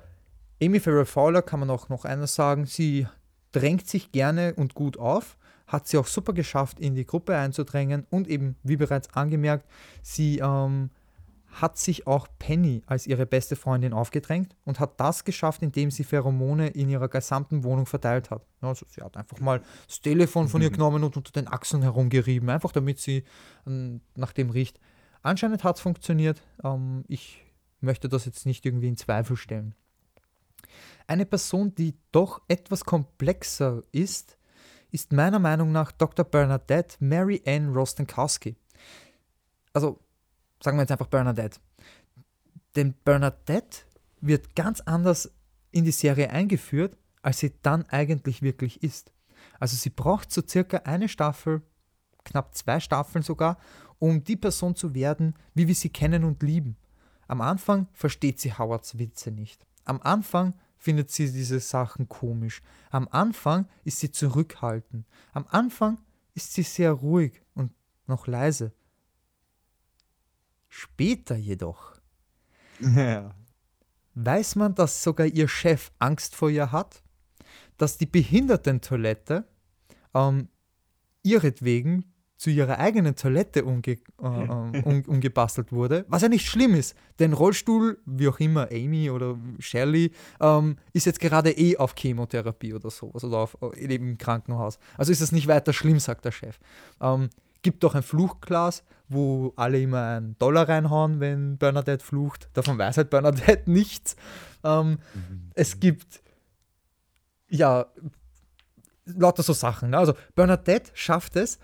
Amy 0.62 0.82
Farrah 0.82 1.06
Fowler 1.06 1.42
kann 1.42 1.62
man 1.62 1.70
auch 1.70 1.88
noch 1.88 2.04
eines 2.04 2.36
sagen, 2.36 2.66
sie 2.66 3.08
drängt 3.54 3.88
sich 3.88 4.12
gerne 4.12 4.56
und 4.56 4.74
gut 4.74 4.98
auf 4.98 5.37
hat 5.68 5.88
sie 5.88 5.98
auch 5.98 6.08
super 6.08 6.34
geschafft, 6.34 6.80
in 6.80 6.96
die 6.96 7.06
Gruppe 7.06 7.36
einzudrängen 7.36 8.06
und 8.10 8.28
eben, 8.28 8.56
wie 8.64 8.78
bereits 8.78 9.14
angemerkt, 9.14 9.68
sie 10.02 10.40
ähm, 10.40 10.90
hat 11.52 11.78
sich 11.78 12.08
auch 12.08 12.28
Penny 12.40 12.84
als 12.86 13.08
ihre 13.08 13.26
beste 13.26 13.56
Freundin 13.56 13.94
aufgedrängt 13.94 14.56
und 14.64 14.80
hat 14.80 15.00
das 15.00 15.24
geschafft, 15.24 15.62
indem 15.64 15.92
sie 15.92 16.04
Pheromone 16.04 16.68
in 16.68 16.90
ihrer 16.90 17.08
gesamten 17.08 17.64
Wohnung 17.64 17.86
verteilt 17.86 18.30
hat. 18.30 18.46
Also 18.62 18.86
sie 18.90 19.02
hat 19.02 19.18
einfach 19.18 19.40
mal 19.40 19.62
das 19.88 20.02
Telefon 20.02 20.48
von 20.48 20.62
ihr 20.62 20.70
mhm. 20.70 20.74
genommen 20.74 21.04
und 21.04 21.18
unter 21.18 21.32
den 21.32 21.48
Achseln 21.48 21.82
herumgerieben, 21.82 22.50
einfach 22.50 22.72
damit 22.72 23.00
sie 23.00 23.24
ähm, 23.66 24.02
nach 24.16 24.34
dem 24.34 24.50
riecht. 24.50 24.80
Anscheinend 25.22 25.64
hat 25.64 25.78
es 25.78 25.82
funktioniert. 25.82 26.42
Ähm, 26.64 27.04
ich 27.08 27.44
möchte 27.82 28.08
das 28.08 28.26
jetzt 28.26 28.46
nicht 28.46 28.66
irgendwie 28.66 28.88
in 28.88 28.98
Zweifel 28.98 29.36
stellen. 29.36 29.76
Eine 31.08 31.26
Person, 31.26 31.74
die 31.76 31.96
doch 32.12 32.42
etwas 32.48 32.86
komplexer 32.86 33.84
ist, 33.92 34.37
ist 34.92 35.12
meiner 35.12 35.40
Meinung 35.40 35.72
nach 35.72 35.92
Dr. 35.92 36.26
Bernadette 36.26 36.96
Mary 37.00 37.42
Ann 37.46 37.74
Rostenkowski. 37.74 38.56
Also 39.74 40.00
sagen 40.62 40.78
wir 40.78 40.82
jetzt 40.84 40.92
einfach 40.92 41.08
Bernadette. 41.08 41.60
Denn 42.76 42.94
Bernadette 43.04 43.80
wird 44.22 44.56
ganz 44.56 44.82
anders 44.82 45.32
in 45.72 45.86
die 45.86 45.92
Serie 45.92 46.30
eingeführt, 46.30 46.98
als 47.22 47.40
sie 47.40 47.54
dann 47.62 47.86
eigentlich 47.90 48.42
wirklich 48.42 48.84
ist. 48.84 49.12
Also 49.60 49.76
sie 49.76 49.90
braucht 49.90 50.32
so 50.32 50.42
circa 50.48 50.78
eine 50.78 51.10
Staffel, 51.10 51.62
knapp 52.24 52.56
zwei 52.56 52.80
Staffeln 52.80 53.24
sogar, 53.24 53.58
um 54.00 54.24
die 54.24 54.36
Person 54.36 54.76
zu 54.76 54.94
werden, 54.94 55.36
wie 55.54 55.68
wir 55.68 55.76
sie 55.76 55.90
kennen 55.90 56.24
und 56.24 56.44
lieben. 56.44 56.78
Am 57.28 57.42
Anfang 57.42 57.88
versteht 57.94 58.40
sie 58.40 58.54
Howards 58.54 58.98
Witze 58.98 59.32
nicht. 59.32 59.66
Am 59.86 60.02
Anfang 60.02 60.54
findet 60.78 61.12
sie 61.12 61.32
diese 61.32 61.60
Sachen 61.60 62.08
komisch. 62.08 62.62
Am 62.90 63.08
Anfang 63.10 63.68
ist 63.84 64.00
sie 64.00 64.12
zurückhaltend. 64.12 65.06
Am 65.34 65.46
Anfang 65.50 66.00
ist 66.34 66.54
sie 66.54 66.64
sehr 66.64 66.92
ruhig 66.92 67.42
und 67.54 67.74
noch 68.06 68.28
leise. 68.28 68.72
Später 70.70 71.36
jedoch 71.36 71.98
ja. 72.80 73.34
weiß 74.16 74.56
man, 74.56 74.76
dass 74.76 75.04
sogar 75.04 75.28
ihr 75.28 75.48
Chef 75.48 75.92
Angst 76.00 76.36
vor 76.36 76.50
ihr 76.50 76.72
hat, 76.72 77.02
dass 77.78 77.98
die 77.98 78.06
Behindertentoilette 78.06 79.48
ähm, 80.14 80.50
ihretwegen 81.24 82.14
zu 82.38 82.52
ihrer 82.52 82.78
eigenen 82.78 83.16
Toilette 83.16 83.66
umge 83.66 83.82
äh, 83.92 83.98
ähm, 84.22 84.84
um, 84.84 85.02
umgebastelt 85.08 85.72
wurde, 85.72 86.06
was 86.08 86.22
ja 86.22 86.30
nicht 86.30 86.48
schlimm 86.48 86.76
ist, 86.76 86.96
denn 87.20 87.34
Rollstuhl, 87.34 88.00
wie 88.06 88.28
auch 88.28 88.40
immer, 88.40 88.70
Amy 88.72 89.10
oder 89.10 89.38
Shirley, 89.60 90.12
ähm, 90.40 90.78
ist 90.94 91.06
jetzt 91.06 91.20
gerade 91.20 91.52
eh 91.52 91.78
auf 91.78 91.96
Chemotherapie 91.98 92.74
oder 92.74 92.92
sowas 92.92 93.24
oder 93.24 93.40
auf, 93.40 93.58
äh, 93.76 93.96
im 93.96 94.18
Krankenhaus. 94.18 94.78
Also 94.98 95.12
ist 95.12 95.22
das 95.22 95.32
nicht 95.32 95.48
weiter 95.48 95.74
schlimm, 95.74 96.00
sagt 96.00 96.26
der 96.26 96.32
Chef. 96.32 96.60
Ähm, 97.02 97.30
gibt 97.64 97.84
doch 97.84 97.96
ein 97.96 98.04
Fluchglas, 98.04 98.84
wo 99.10 99.54
alle 99.56 99.82
immer 99.82 100.18
einen 100.18 100.38
Dollar 100.38 100.70
reinhauen, 100.70 101.20
wenn 101.20 101.58
Bernadette 101.58 102.06
flucht. 102.06 102.50
Davon 102.54 102.78
weiß 102.78 102.98
halt 102.98 103.10
Bernadette 103.10 103.64
nichts. 103.70 104.16
Ähm, 104.64 105.00
mhm. 105.14 105.52
Es 105.56 105.80
gibt 105.80 106.22
ja 107.50 107.88
lauter 109.06 109.42
so 109.42 109.54
Sachen. 109.54 109.92
Ne? 109.92 109.98
Also 109.98 110.14
Bernadette 110.36 110.92
schafft 110.94 111.36
es, 111.36 111.60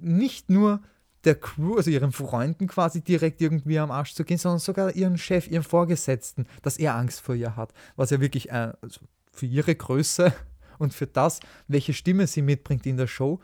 nicht 0.00 0.50
nur 0.50 0.80
der 1.24 1.34
Crew, 1.34 1.76
also 1.76 1.90
ihren 1.90 2.12
Freunden 2.12 2.66
quasi 2.66 3.02
direkt 3.02 3.40
irgendwie 3.40 3.78
am 3.78 3.90
Arsch 3.90 4.14
zu 4.14 4.24
gehen, 4.24 4.38
sondern 4.38 4.58
sogar 4.58 4.94
ihren 4.94 5.18
Chef, 5.18 5.48
ihren 5.48 5.62
Vorgesetzten, 5.62 6.46
dass 6.62 6.78
er 6.78 6.94
Angst 6.94 7.20
vor 7.20 7.34
ihr 7.34 7.56
hat. 7.56 7.72
Was 7.96 8.10
ja 8.10 8.20
wirklich 8.20 8.50
äh, 8.50 8.72
also 8.80 9.00
für 9.32 9.46
ihre 9.46 9.74
Größe 9.74 10.32
und 10.78 10.94
für 10.94 11.06
das, 11.06 11.40
welche 11.68 11.92
Stimme 11.92 12.26
sie 12.26 12.42
mitbringt 12.42 12.86
in 12.86 12.96
der 12.96 13.06
Show. 13.06 13.40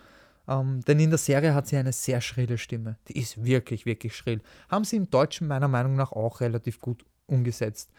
Ähm, 0.49 0.81
denn 0.83 1.01
in 1.01 1.11
der 1.11 1.19
Serie 1.19 1.55
hat 1.55 1.67
sie 1.67 1.77
eine 1.77 1.93
sehr 1.93 2.21
schrille 2.21 2.57
Stimme. 2.57 2.97
Die 3.09 3.19
ist 3.19 3.45
wirklich, 3.45 3.85
wirklich 3.85 4.17
schrill. 4.17 4.41
Haben 4.69 4.85
sie 4.85 4.97
im 4.97 5.11
Deutschen 5.11 5.49
meiner 5.49 5.69
Meinung 5.69 5.97
nach 5.97 6.13
auch 6.13 6.41
relativ 6.41 6.81
gut 6.81 7.05
umgesetzt. 7.27 7.91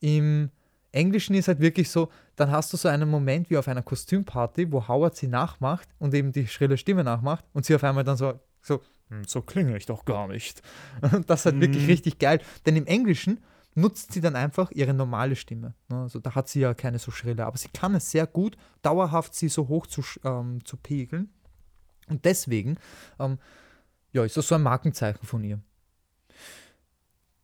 Im 0.00 0.50
Englischen 0.92 1.34
ist 1.34 1.48
halt 1.48 1.60
wirklich 1.60 1.90
so, 1.90 2.10
dann 2.36 2.50
hast 2.50 2.72
du 2.72 2.76
so 2.76 2.88
einen 2.88 3.08
Moment 3.08 3.50
wie 3.50 3.56
auf 3.56 3.66
einer 3.66 3.82
Kostümparty, 3.82 4.70
wo 4.70 4.86
Howard 4.86 5.16
sie 5.16 5.26
nachmacht 5.26 5.88
und 5.98 6.14
eben 6.14 6.32
die 6.32 6.46
schrille 6.46 6.76
Stimme 6.76 7.02
nachmacht 7.02 7.44
und 7.52 7.64
sie 7.64 7.74
auf 7.74 7.82
einmal 7.82 8.04
dann 8.04 8.16
so, 8.16 8.38
so, 8.60 8.80
hm, 9.08 9.24
so 9.24 9.40
klinge 9.42 9.76
ich 9.76 9.86
doch 9.86 10.04
gar 10.04 10.28
nicht. 10.28 10.62
Und 11.00 11.28
das 11.30 11.40
ist 11.40 11.46
halt 11.46 11.56
mm. 11.56 11.60
wirklich 11.60 11.82
mhm. 11.84 11.90
richtig 11.90 12.18
geil, 12.18 12.40
denn 12.66 12.76
im 12.76 12.86
Englischen 12.86 13.40
nutzt 13.74 14.12
sie 14.12 14.20
dann 14.20 14.36
einfach 14.36 14.70
ihre 14.70 14.92
normale 14.92 15.34
Stimme. 15.34 15.74
Ne? 15.88 16.02
Also 16.02 16.20
da 16.20 16.34
hat 16.34 16.48
sie 16.48 16.60
ja 16.60 16.74
keine 16.74 16.98
so 16.98 17.10
schrille, 17.10 17.46
aber 17.46 17.56
sie 17.56 17.68
kann 17.68 17.94
es 17.94 18.10
sehr 18.10 18.26
gut, 18.26 18.56
dauerhaft 18.82 19.34
sie 19.34 19.48
so 19.48 19.68
hoch 19.68 19.86
zu, 19.86 20.02
ähm, 20.24 20.64
zu 20.64 20.76
pegeln. 20.76 21.30
Und 22.08 22.24
deswegen 22.26 22.76
ähm, 23.18 23.38
ja, 24.12 24.24
ist 24.24 24.36
das 24.36 24.48
so 24.48 24.54
ein 24.54 24.62
Markenzeichen 24.62 25.26
von 25.26 25.42
ihr. 25.42 25.60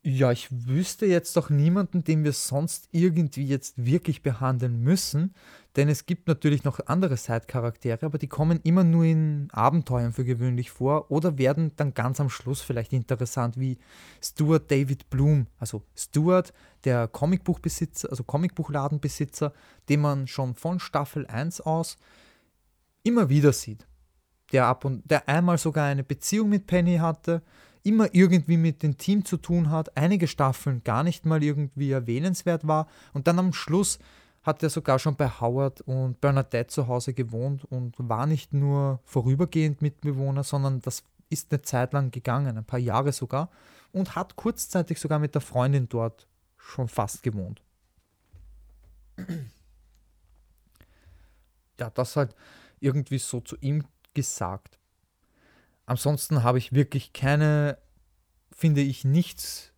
Ja, 0.05 0.31
ich 0.31 0.49
wüsste 0.51 1.07
jetzt 1.07 1.37
doch 1.37 1.51
niemanden, 1.51 2.05
den 2.05 2.23
wir 2.23 2.33
sonst 2.33 2.89
irgendwie 2.93 3.45
jetzt 3.45 3.85
wirklich 3.85 4.23
behandeln 4.23 4.81
müssen, 4.81 5.35
denn 5.75 5.89
es 5.89 6.07
gibt 6.07 6.29
natürlich 6.29 6.63
noch 6.63 6.79
andere 6.87 7.17
Side-Charaktere, 7.17 8.07
aber 8.07 8.17
die 8.17 8.29
kommen 8.29 8.61
immer 8.63 8.85
nur 8.85 9.05
in 9.05 9.49
Abenteuern 9.51 10.13
für 10.13 10.25
gewöhnlich 10.25 10.71
vor 10.71 11.11
oder 11.11 11.37
werden 11.37 11.73
dann 11.77 11.95
ganz 11.95 12.21
am 12.21 12.31
Schluss 12.31 12.61
vielleicht 12.61 12.93
interessant, 12.93 13.59
wie 13.59 13.77
Stuart 14.23 14.71
David 14.71 15.11
Bloom, 15.11 15.49
also 15.59 15.83
Stuart, 15.97 16.53
der 16.85 17.09
Comicbuchbesitzer, 17.09 18.09
also 18.09 18.23
Comicbuchladenbesitzer, 18.23 19.53
den 19.89 20.01
man 20.01 20.29
schon 20.29 20.55
von 20.55 20.79
Staffel 20.79 21.27
1 21.27 21.61
aus 21.63 21.97
immer 23.03 23.29
wieder 23.29 23.53
sieht. 23.53 23.87
Der 24.53 24.67
ab 24.67 24.85
und 24.85 25.11
der 25.11 25.29
einmal 25.29 25.59
sogar 25.59 25.87
eine 25.87 26.05
Beziehung 26.05 26.49
mit 26.51 26.67
Penny 26.69 26.99
hatte, 26.99 27.43
immer 27.89 28.15
irgendwie 28.15 28.57
mit 28.57 28.83
dem 28.83 28.99
Team 28.99 29.25
zu 29.25 29.37
tun 29.37 29.71
hat, 29.71 29.97
einige 29.97 30.27
Staffeln 30.27 30.83
gar 30.85 31.03
nicht 31.03 31.27
mal 31.27 31.43
irgendwie 31.43 31.91
erwähnenswert 31.91 32.67
war 32.67 32.89
und 33.13 33.27
dann 33.27 33.39
am 33.39 33.53
Schluss 33.53 33.99
hat 34.43 34.63
er 34.63 34.71
sogar 34.71 34.99
schon 34.99 35.17
bei 35.17 35.29
Howard 35.29 35.81
und 35.83 36.21
Bernadette 36.21 36.69
zu 36.69 36.87
Hause 36.87 37.13
gewohnt 37.13 37.65
und 37.65 37.97
war 37.99 38.27
nicht 38.27 38.55
nur 38.55 39.01
vorübergehend 39.05 39.83
Mitbewohner, 39.83 40.45
sondern 40.45 40.81
das 40.81 41.03
ist 41.29 41.53
eine 41.53 41.63
Zeit 41.63 41.93
lang 41.93 42.11
gegangen, 42.11 42.57
ein 42.57 42.65
paar 42.65 42.79
Jahre 42.79 43.13
sogar, 43.13 43.51
und 43.93 44.17
hat 44.17 44.37
kurzzeitig 44.37 44.99
sogar 45.01 45.19
mit 45.19 45.35
der 45.35 45.43
Freundin 45.43 45.89
dort 45.89 46.27
schon 46.57 46.89
fast 46.89 47.23
gewohnt. 47.23 47.63
Ja, 51.79 51.91
das 51.91 52.17
halt 52.17 52.35
irgendwie 52.81 53.19
so 53.19 53.41
zu 53.41 53.57
ihm 53.61 53.85
gesagt. 54.15 54.78
Ansonsten 55.89 56.43
habe 56.43 56.59
ich 56.59 56.75
wirklich 56.75 57.15
keine, 57.15 57.79
finde 58.53 58.83
ich, 58.83 59.07
nichts, 59.07 59.73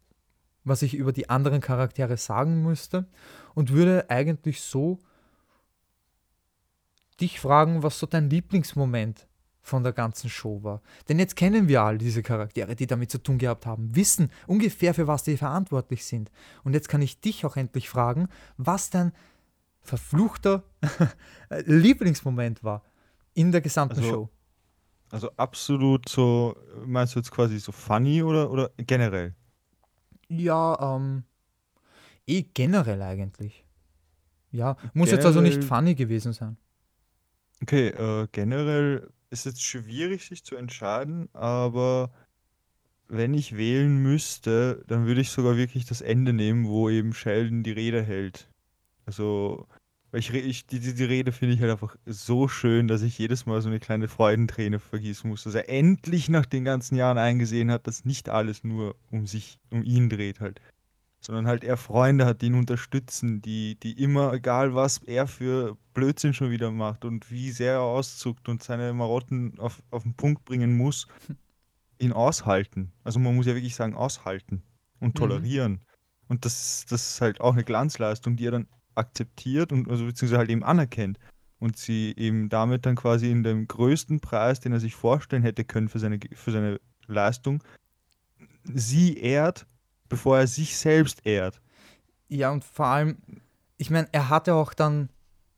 was 0.64 0.82
ich 0.82 0.94
über 0.94 1.12
die 1.12 1.30
anderen 1.30 1.61
Charaktere 1.61 2.16
sagen 2.16 2.62
müsste 2.62 3.06
und 3.54 3.70
würde 3.70 4.11
eigentlich 4.11 4.61
so 4.61 4.98
dich 7.20 7.38
fragen, 7.38 7.84
was 7.84 8.00
so 8.00 8.06
dein 8.06 8.28
Lieblingsmoment 8.28 9.28
von 9.62 9.84
der 9.84 9.92
ganzen 9.92 10.28
Show 10.28 10.64
war. 10.64 10.82
Denn 11.08 11.20
jetzt 11.20 11.36
kennen 11.36 11.68
wir 11.68 11.82
all 11.82 11.96
diese 11.96 12.24
Charaktere, 12.24 12.74
die 12.74 12.88
damit 12.88 13.12
zu 13.12 13.18
tun 13.18 13.38
gehabt 13.38 13.64
haben, 13.64 13.94
wissen 13.94 14.32
ungefähr, 14.48 14.94
für 14.94 15.06
was 15.06 15.22
die 15.22 15.36
verantwortlich 15.36 16.04
sind. 16.04 16.32
Und 16.64 16.72
jetzt 16.72 16.88
kann 16.88 17.02
ich 17.02 17.20
dich 17.20 17.46
auch 17.46 17.56
endlich 17.56 17.88
fragen, 17.88 18.28
was 18.57 18.91
dein 18.91 19.12
verfluchter 19.80 20.64
Lieblingsmoment 21.66 22.64
war 22.64 22.82
in 23.34 23.53
der 23.53 23.61
gesamten 23.61 24.00
also, 24.00 24.11
Show. 24.11 24.30
Also 25.11 25.30
absolut 25.37 26.08
so, 26.08 26.57
meinst 26.87 27.14
du 27.14 27.18
jetzt 27.18 27.30
quasi 27.30 27.58
so 27.58 27.72
funny 27.72 28.22
oder, 28.22 28.50
oder 28.50 28.70
generell? 28.76 29.34
Ja, 30.28 30.96
ähm, 30.96 31.24
eh 32.26 32.42
generell 32.54 33.03
eigentlich. 33.03 33.64
Ja, 34.53 34.76
muss 34.95 35.11
jetzt 35.11 35.26
also 35.26 35.41
nicht 35.41 35.64
funny 35.64 35.95
gewesen 35.95 36.32
sein. 36.32 36.57
Okay, 37.62 37.88
äh, 37.88 38.28
generell 38.32 39.11
ist 39.30 39.46
es 39.46 39.61
schwierig, 39.61 40.26
sich 40.26 40.45
zu 40.45 40.57
entscheiden, 40.57 41.28
aber 41.32 42.11
wenn 43.08 43.34
ich 43.34 43.57
wählen 43.57 43.99
müsste, 43.99 44.84
dann 44.87 45.07
würde 45.07 45.20
ich 45.20 45.30
sogar 45.30 45.57
wirklich 45.57 45.84
das 45.84 46.00
Ende 46.00 46.32
nehmen, 46.32 46.66
wo 46.66 46.88
eben 46.88 47.12
Sheldon 47.12 47.62
die 47.62 47.72
Rede 47.72 48.03
hält. 48.03 48.49
Also 49.04 49.66
weil 50.11 50.20
ich, 50.20 50.32
ich 50.34 50.66
die, 50.66 50.80
die, 50.80 50.95
die 50.95 51.04
Rede 51.04 51.32
finde 51.32 51.54
ich 51.54 51.61
halt 51.61 51.70
einfach 51.70 51.96
so 52.04 52.49
schön, 52.49 52.88
dass 52.88 53.03
ich 53.03 53.18
jedes 53.18 53.46
Mal 53.46 53.61
so 53.61 53.68
eine 53.68 53.78
kleine 53.78 54.08
Freudenträne 54.08 54.80
vergießen 54.80 55.28
muss, 55.28 55.45
dass 55.45 55.54
er 55.54 55.68
endlich 55.68 56.28
nach 56.28 56.46
den 56.46 56.64
ganzen 56.64 56.96
Jahren 56.96 57.18
eingesehen 57.18 57.70
hat, 57.70 57.87
dass 57.87 58.04
nicht 58.04 58.28
alles 58.28 58.64
nur 58.64 58.96
um 59.11 59.26
sich, 59.26 59.58
um 59.70 59.84
ihn 59.84 60.08
dreht 60.08 60.41
halt. 60.41 60.61
Sondern 61.20 61.46
halt 61.46 61.64
er 61.64 61.76
Freunde 61.76 62.24
hat, 62.24 62.41
die 62.41 62.46
ihn 62.46 62.54
unterstützen, 62.54 63.42
die, 63.42 63.78
die 63.78 64.03
immer, 64.03 64.32
egal 64.32 64.74
was 64.74 64.99
er 64.99 65.26
für 65.26 65.76
Blödsinn 65.92 66.32
schon 66.32 66.50
wieder 66.50 66.70
macht 66.70 67.04
und 67.04 67.30
wie 67.30 67.50
sehr 67.50 67.74
er 67.74 67.82
auszuckt 67.82 68.49
und 68.49 68.62
seine 68.62 68.92
Marotten 68.95 69.58
auf, 69.58 69.82
auf 69.91 70.03
den 70.03 70.14
Punkt 70.14 70.45
bringen 70.45 70.76
muss, 70.76 71.07
ihn 71.99 72.12
aushalten. 72.12 72.91
Also 73.04 73.20
man 73.20 73.37
muss 73.37 73.46
ja 73.46 73.54
wirklich 73.54 73.76
sagen, 73.76 73.95
aushalten 73.95 74.62
und 74.99 75.14
mhm. 75.14 75.18
tolerieren. 75.18 75.72
Mhm. 75.72 75.80
Und 76.28 76.45
das, 76.45 76.87
das 76.88 77.12
ist 77.12 77.20
halt 77.20 77.41
auch 77.41 77.53
eine 77.53 77.64
Glanzleistung, 77.64 78.37
die 78.37 78.46
er 78.46 78.53
dann 78.53 78.68
akzeptiert 78.95 79.72
und 79.72 79.88
also 79.91 80.04
beziehungsweise 80.07 80.38
halt 80.38 80.50
eben 80.50 80.62
anerkennt 80.64 81.18
und 81.58 81.76
sie 81.76 82.14
eben 82.17 82.49
damit 82.49 82.87
dann 82.87 82.96
quasi 82.96 83.30
in 83.30 83.42
dem 83.42 83.67
größten 83.68 84.21
Preis, 84.21 84.61
den 84.61 84.72
er 84.72 84.80
sich 84.80 84.95
vorstellen 84.95 85.42
hätte 85.42 85.64
können 85.64 85.88
für 85.88 85.99
seine, 85.99 86.18
für 86.34 86.50
seine 86.50 86.80
Leistung, 87.07 87.62
sie 88.64 89.17
ehrt 89.18 89.67
bevor 90.08 90.38
er 90.38 90.46
sich 90.46 90.76
selbst 90.76 91.25
ehrt. 91.25 91.61
Ja, 92.29 92.50
und 92.50 92.64
vor 92.64 92.87
allem, 92.87 93.18
ich 93.79 93.91
meine, 93.91 94.08
er 94.12 94.29
hatte 94.29 94.54
auch 94.54 94.75
dann 94.75 95.08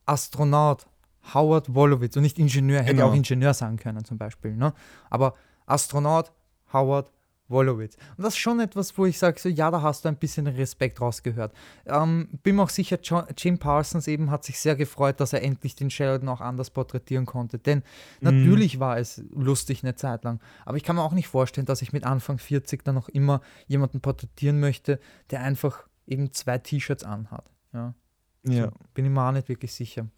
Astronaut 0.07 0.87
Howard 1.35 1.75
Wolowitz 1.75 2.17
und 2.17 2.23
nicht 2.23 2.39
Ingenieur, 2.39 2.83
hätte 2.83 2.95
Genau. 2.95 3.09
auch 3.09 3.15
Ingenieur 3.15 3.55
sagen 3.55 3.77
können 3.77 4.05
zum 4.05 4.19
Beispiel. 4.19 4.55
Ne? 4.55 4.75
Aber 5.09 5.35
Astronaut 5.67 6.33
Howard 6.73 7.11
Wolowitz. 7.53 7.97
Und 8.17 8.25
das 8.25 8.35
ist 8.35 8.39
schon 8.41 8.59
etwas, 8.59 8.99
wo 8.99 9.07
ich 9.07 9.19
sage, 9.19 9.39
so, 9.39 9.49
ja, 9.49 9.71
da 9.71 9.81
hast 9.83 10.05
du 10.05 10.09
ein 10.09 10.17
bisschen 10.17 10.47
Respekt 10.49 11.01
rausgehört. 11.01 11.53
Ähm, 11.87 12.29
bin 12.43 12.57
mir 12.57 12.63
auch 12.65 12.69
sicher, 12.71 12.99
Jo- 13.03 13.23
Jim 13.39 13.59
Parsons 13.59 14.09
eben 14.09 14.31
hat 14.33 14.43
sich 14.45 14.59
sehr 14.59 14.75
gefreut, 14.75 15.21
dass 15.21 15.33
er 15.33 15.43
endlich 15.43 15.77
den 15.77 15.91
Sheldon 15.91 16.29
auch 16.29 16.41
anders 16.41 16.71
porträtieren 16.71 17.27
konnte. 17.27 17.59
Denn 17.59 17.85
natürlich 18.21 18.81
war 18.81 18.99
es 18.99 19.23
lustig 19.31 19.85
eine 19.85 19.95
Zeit 19.95 20.25
lang. 20.25 20.41
Aber 20.65 20.77
ich 20.77 20.83
kann 20.83 20.97
mir 20.97 21.03
auch 21.03 21.13
nicht 21.13 21.29
vorstellen, 21.29 21.67
dass 21.67 21.83
ich 21.83 21.93
mit 21.93 22.05
Anfang 22.05 22.39
40 22.39 22.83
dann 22.85 22.97
noch 22.97 23.09
immer 23.09 23.41
jemanden 23.69 24.01
porträtieren 24.01 24.59
möchte, 24.59 24.99
der 25.31 25.43
einfach 25.43 25.85
eben 26.07 26.33
zwei 26.33 26.59
T-Shirts 26.59 27.05
anhat. 27.05 27.51
Ja. 27.73 27.95
Ja. 28.45 28.65
So, 28.65 28.73
bin 28.95 29.05
ich 29.05 29.11
mir 29.13 29.25
auch 29.29 29.31
nicht 29.33 29.49
wirklich 29.49 29.73
sicher. 29.73 30.09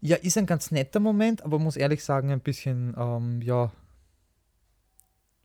Ja, 0.00 0.16
ist 0.16 0.36
ein 0.36 0.46
ganz 0.46 0.72
netter 0.72 0.98
Moment, 0.98 1.44
aber 1.44 1.60
muss 1.60 1.76
ehrlich 1.76 2.02
sagen, 2.02 2.32
ein 2.32 2.40
bisschen, 2.40 2.92
ähm, 2.98 3.40
ja, 3.40 3.70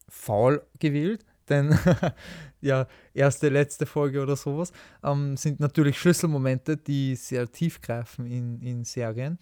faul 0.07 0.61
gewählt. 0.79 1.25
Denn, 1.49 1.77
ja, 2.61 2.87
erste, 3.13 3.49
letzte 3.49 3.85
Folge 3.85 4.21
oder 4.21 4.35
sowas 4.35 4.71
ähm, 5.03 5.37
sind 5.37 5.59
natürlich 5.59 5.99
Schlüsselmomente, 5.99 6.77
die 6.77 7.15
sehr 7.15 7.51
tiefgreifen 7.51 8.25
in, 8.25 8.61
in 8.61 8.83
Serien. 8.83 9.37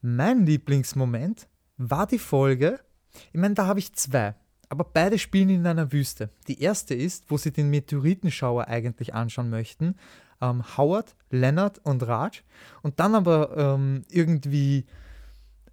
Mein 0.00 0.46
Lieblingsmoment 0.46 1.46
war 1.76 2.06
die 2.06 2.18
Folge, 2.18 2.80
ich 3.32 3.40
meine, 3.40 3.54
da 3.54 3.66
habe 3.66 3.80
ich 3.80 3.92
zwei, 3.92 4.34
aber 4.68 4.84
beide 4.84 5.18
spielen 5.18 5.50
in 5.50 5.66
einer 5.66 5.92
Wüste. 5.92 6.30
Die 6.48 6.62
erste 6.62 6.94
ist, 6.94 7.30
wo 7.30 7.36
sie 7.36 7.50
den 7.50 7.68
Meteoritenschauer 7.70 8.68
eigentlich 8.68 9.14
anschauen 9.14 9.50
möchten. 9.50 9.96
Ähm, 10.40 10.64
Howard, 10.76 11.16
Leonard 11.28 11.80
und 11.84 12.06
Raj. 12.06 12.42
Und 12.82 13.00
dann 13.00 13.14
aber 13.14 13.56
ähm, 13.56 14.04
irgendwie 14.08 14.86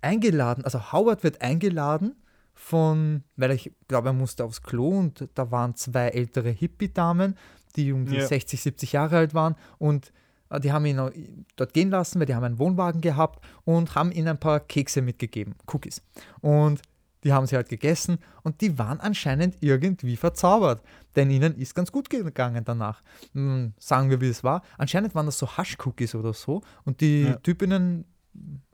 eingeladen, 0.01 0.65
also 0.65 0.91
Howard 0.91 1.23
wird 1.23 1.41
eingeladen 1.41 2.15
von, 2.59 3.23
weil 3.35 3.51
ich 3.51 3.71
glaube, 3.87 4.09
er 4.09 4.13
musste 4.13 4.43
aufs 4.43 4.63
Klo 4.63 4.89
und 4.89 5.29
da 5.35 5.51
waren 5.51 5.75
zwei 5.75 6.07
ältere 6.09 6.49
Hippie-Damen, 6.49 7.35
die 7.75 7.91
um 7.93 8.05
die 8.05 8.15
Ja. 8.15 8.25
60, 8.27 8.59
70 8.59 8.91
Jahre 8.93 9.17
alt 9.17 9.33
waren 9.35 9.55
und 9.77 10.11
äh, 10.49 10.59
die 10.59 10.71
haben 10.71 10.85
ihn 10.85 11.45
dort 11.55 11.73
gehen 11.73 11.91
lassen, 11.91 12.19
weil 12.19 12.25
die 12.25 12.33
haben 12.33 12.43
einen 12.43 12.57
Wohnwagen 12.57 12.99
gehabt 12.99 13.45
und 13.63 13.93
haben 13.93 14.11
ihm 14.11 14.27
ein 14.27 14.39
paar 14.39 14.59
Kekse 14.59 15.03
mitgegeben, 15.03 15.53
Cookies. 15.71 16.01
Und 16.41 16.81
die 17.23 17.31
haben 17.31 17.45
sie 17.45 17.55
halt 17.55 17.69
gegessen 17.69 18.17
und 18.41 18.59
die 18.61 18.77
waren 18.79 18.99
anscheinend 18.99 19.57
irgendwie 19.61 20.15
verzaubert, 20.17 20.81
denn 21.15 21.29
ihnen 21.29 21.55
ist 21.57 21.75
ganz 21.75 21.91
gut 21.91 22.09
gegangen 22.09 22.63
danach. 22.65 23.03
Hm, 23.33 23.73
sagen 23.77 24.09
wir, 24.09 24.19
wie 24.19 24.29
es 24.29 24.43
war. 24.43 24.63
Anscheinend 24.79 25.13
waren 25.13 25.25
das 25.27 25.37
so 25.37 25.47
Hasch-Cookies 25.47 26.15
oder 26.15 26.33
so 26.33 26.61
und 26.85 27.01
die 27.01 27.23
Ja. 27.23 27.35
Typinnen 27.37 28.05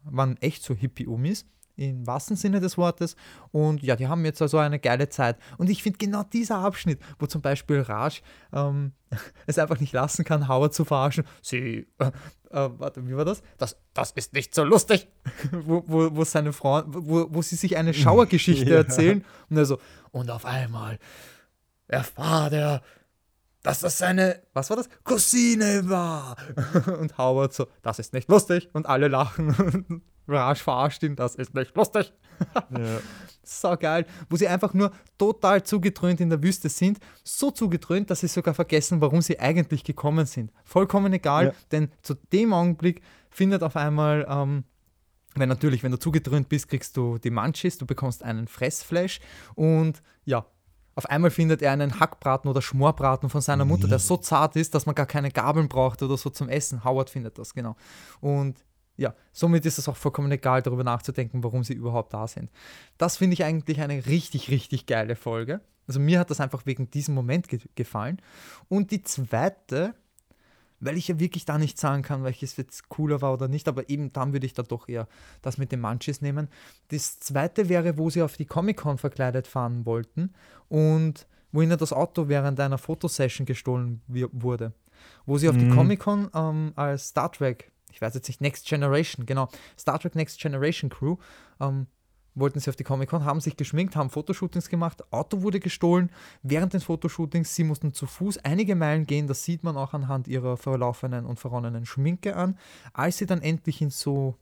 waren 0.03 0.38
echt 0.38 0.64
so 0.64 0.73
Hippie-Umis 0.73 1.45
im 1.75 2.05
wahrsten 2.05 2.35
Sinne 2.35 2.59
des 2.59 2.77
Wortes. 2.77 3.15
Und 3.51 3.81
ja, 3.81 3.95
die 3.95 4.07
haben 4.07 4.23
jetzt 4.25 4.41
also 4.41 4.57
eine 4.57 4.79
geile 4.79 5.09
Zeit. 5.09 5.37
Und 5.57 5.69
ich 5.69 5.81
finde 5.83 5.97
genau 5.97 6.23
dieser 6.23 6.59
Abschnitt, 6.59 6.99
wo 7.19 7.25
zum 7.25 7.41
Beispiel 7.41 7.81
Raj 7.81 8.21
ähm, 8.53 8.93
es 9.47 9.57
einfach 9.57 9.79
nicht 9.79 9.93
lassen 9.93 10.23
kann, 10.25 10.47
Howard 10.47 10.73
zu 10.73 10.85
verarschen. 10.85 11.25
Sie, 11.41 11.87
äh, 11.99 12.11
äh, 12.51 12.69
warte, 12.77 13.07
wie 13.07 13.15
war 13.15 13.25
das? 13.25 13.41
Das, 13.57 13.77
das 13.93 14.11
ist 14.11 14.33
nicht 14.33 14.53
so 14.53 14.63
lustig. 14.63 15.07
wo, 15.51 15.83
wo, 15.87 16.15
wo 16.15 16.23
seine 16.23 16.53
Frau, 16.53 16.83
wo, 16.85 17.27
wo 17.29 17.41
sie 17.41 17.55
sich 17.55 17.77
eine 17.77 17.93
Schauergeschichte 17.93 18.69
Ja. 18.69 18.77
erzählen. 18.77 19.25
Und 19.49 19.57
er 19.57 19.65
so, 19.65 19.79
und 20.11 20.29
auf 20.29 20.45
einmal 20.45 20.99
erfahrt 21.87 22.53
er, 22.53 22.81
dass 23.63 23.79
das 23.79 23.97
seine, 23.97 24.41
was 24.53 24.69
war 24.69 24.77
das? 24.77 24.89
Cousine 25.05 25.89
war. 25.89 26.35
Und 26.99 27.17
Howard 27.17 27.53
so, 27.53 27.67
das 27.81 27.97
ist 27.97 28.11
nicht 28.13 28.29
lustig. 28.29 28.69
Und 28.73 28.85
alle 28.85 29.07
lachen. 29.07 30.01
Raj 30.27 30.55
verarscht 30.59 31.03
ihn, 31.03 31.15
das 31.15 31.35
ist 31.35 31.53
nicht 31.53 31.75
lustig. 31.75 32.13
Ja. 32.71 32.99
So 33.43 33.75
geil. 33.77 34.05
Wo 34.29 34.35
sie 34.35 34.47
einfach 34.47 34.73
nur 34.73 34.91
total 35.17 35.63
zugedröhnt 35.63 36.19
in 36.19 36.29
der 36.29 36.41
Wüste 36.41 36.67
sind. 36.69 36.97
So 37.23 37.51
zugedröhnt, 37.51 38.09
dass 38.09 38.21
sie 38.21 38.27
sogar 38.27 38.53
vergessen, 38.53 39.01
warum 39.01 39.21
sie 39.21 39.39
eigentlich 39.39 39.83
gekommen 39.83 40.25
sind. 40.25 40.51
Vollkommen 40.63 41.13
egal, 41.13 41.47
Ja. 41.47 41.51
denn 41.71 41.91
zu 42.01 42.15
dem 42.31 42.53
Augenblick 42.53 43.01
findet 43.29 43.61
auf 43.63 43.75
einmal, 43.75 44.25
ähm, 44.29 44.63
wenn 45.35 45.47
natürlich, 45.49 45.83
wenn 45.83 45.91
du 45.91 45.99
zugedröhnt 45.99 46.49
bist, 46.49 46.69
kriegst 46.69 46.97
du 46.97 47.17
die 47.17 47.29
Munchies, 47.31 47.77
du 47.77 47.85
bekommst 47.85 48.23
einen 48.23 48.47
Fressflash 48.47 49.19
und 49.55 50.01
ja, 50.25 50.45
auf 50.95 51.05
einmal 51.07 51.31
findet 51.31 51.61
er 51.61 51.71
einen 51.71 51.99
Hackbraten 51.99 52.49
oder 52.49 52.61
Schmorbraten 52.61 53.29
von 53.29 53.41
seiner 53.41 53.65
Mutter, 53.65 53.87
der 53.87 53.99
so 53.99 54.17
zart 54.17 54.55
ist, 54.55 54.73
dass 54.75 54.85
man 54.85 54.95
gar 54.95 55.05
keine 55.07 55.31
Gabeln 55.31 55.67
braucht 55.67 56.01
oder 56.03 56.17
so 56.17 56.29
zum 56.29 56.49
Essen. 56.49 56.83
Howard 56.83 57.09
findet 57.09 57.37
das, 57.37 57.53
genau. 57.53 57.75
Und 58.21 58.63
ja, 58.97 59.15
somit 59.31 59.65
ist 59.65 59.77
es 59.79 59.89
auch 59.89 59.95
vollkommen 59.97 60.31
egal, 60.31 60.61
darüber 60.61 60.83
nachzudenken, 60.83 61.43
warum 61.43 61.63
sie 61.63 61.73
überhaupt 61.73 62.13
da 62.13 62.27
sind. 62.27 62.51
Das 62.97 63.17
finde 63.17 63.33
ich 63.33 63.43
eigentlich 63.43 63.81
eine 63.81 64.05
richtig, 64.05 64.49
richtig 64.49 64.85
geile 64.85 65.15
Folge. 65.15 65.61
Also 65.87 65.99
mir 65.99 66.19
hat 66.19 66.29
das 66.29 66.39
einfach 66.39 66.65
wegen 66.65 66.89
diesem 66.91 67.13
Moment 67.15 67.47
ge 67.47 67.59
gefallen. 67.75 68.21
Und 68.69 68.91
die 68.91 69.01
zweite, 69.01 69.95
weil 70.79 70.95
ich 70.97 71.07
ja 71.07 71.19
wirklich 71.19 71.43
da 71.45 71.57
nicht 71.57 71.77
sagen 71.77 72.03
kann, 72.03 72.23
welches 72.23 72.55
jetzt 72.55 72.87
cooler 72.87 73.21
war 73.21 73.33
oder 73.33 73.47
nicht, 73.47 73.67
aber 73.67 73.89
eben 73.89 74.13
dann 74.13 74.31
würde 74.31 74.45
ich 74.45 74.53
da 74.53 74.63
doch 74.63 74.87
eher 74.87 75.07
das 75.41 75.57
mit 75.57 75.71
den 75.71 75.81
Munchies 75.81 76.21
nehmen. 76.21 76.47
Das 76.89 77.19
zweite 77.19 77.67
wäre, 77.69 77.97
wo 77.97 78.09
sie 78.09 78.21
auf 78.21 78.37
die 78.37 78.45
Comic-Con 78.45 78.97
verkleidet 78.97 79.47
fahren 79.47 79.85
wollten 79.85 80.33
und 80.69 81.27
wo 81.51 81.61
ihnen 81.61 81.77
das 81.77 81.91
Auto 81.93 82.29
während 82.29 82.59
einer 82.59 82.77
Fotosession 82.77 83.45
gestohlen 83.45 84.01
wurde. 84.07 84.73
Wo 85.25 85.37
sie 85.37 85.49
auf 85.49 85.57
die 85.57 85.65
Mhm. 85.65 85.75
Comic-Con 85.75 86.29
ähm, 86.33 86.71
als 86.75 87.09
Star 87.09 87.31
Trek, 87.31 87.72
ich 87.93 88.01
weiß 88.01 88.15
jetzt 88.15 88.27
nicht, 88.27 88.41
Next 88.41 88.67
Generation, 88.67 89.25
genau, 89.25 89.49
Star 89.77 89.99
Trek 89.99 90.15
Next 90.15 90.39
Generation 90.39 90.89
Crew, 90.89 91.17
ähm, 91.59 91.87
wollten 92.35 92.59
sie 92.59 92.69
auf 92.69 92.75
die 92.75 92.83
Comic-Con, 92.83 93.23
haben 93.23 93.39
sich 93.39 93.55
geschminkt, 93.55 93.95
haben 93.95 94.09
Fotoshootings 94.09 94.67
gemacht, 94.67 95.03
Auto 95.11 95.43
wurde 95.43 95.59
gestohlen. 95.59 96.09
Während 96.41 96.73
des 96.73 96.83
Fotoshootings, 96.85 97.53
sie 97.53 97.63
mussten 97.63 97.93
zu 97.93 98.07
Fuß 98.07 98.39
einige 98.39 98.75
Meilen 98.75 99.05
gehen, 99.05 99.27
das 99.27 99.43
sieht 99.43 99.63
man 99.63 99.77
auch 99.77 99.93
anhand 99.93 100.27
ihrer 100.27 100.57
verlaufenen 100.57 101.27
und 101.27 101.39
verronnenen 101.39 101.85
Schminke 101.85 102.35
an. 102.35 102.57
Als 102.91 103.19
sie 103.19 103.27
dann 103.27 103.43
endlich 103.43 103.81
in 103.81 103.91
so 103.91 104.35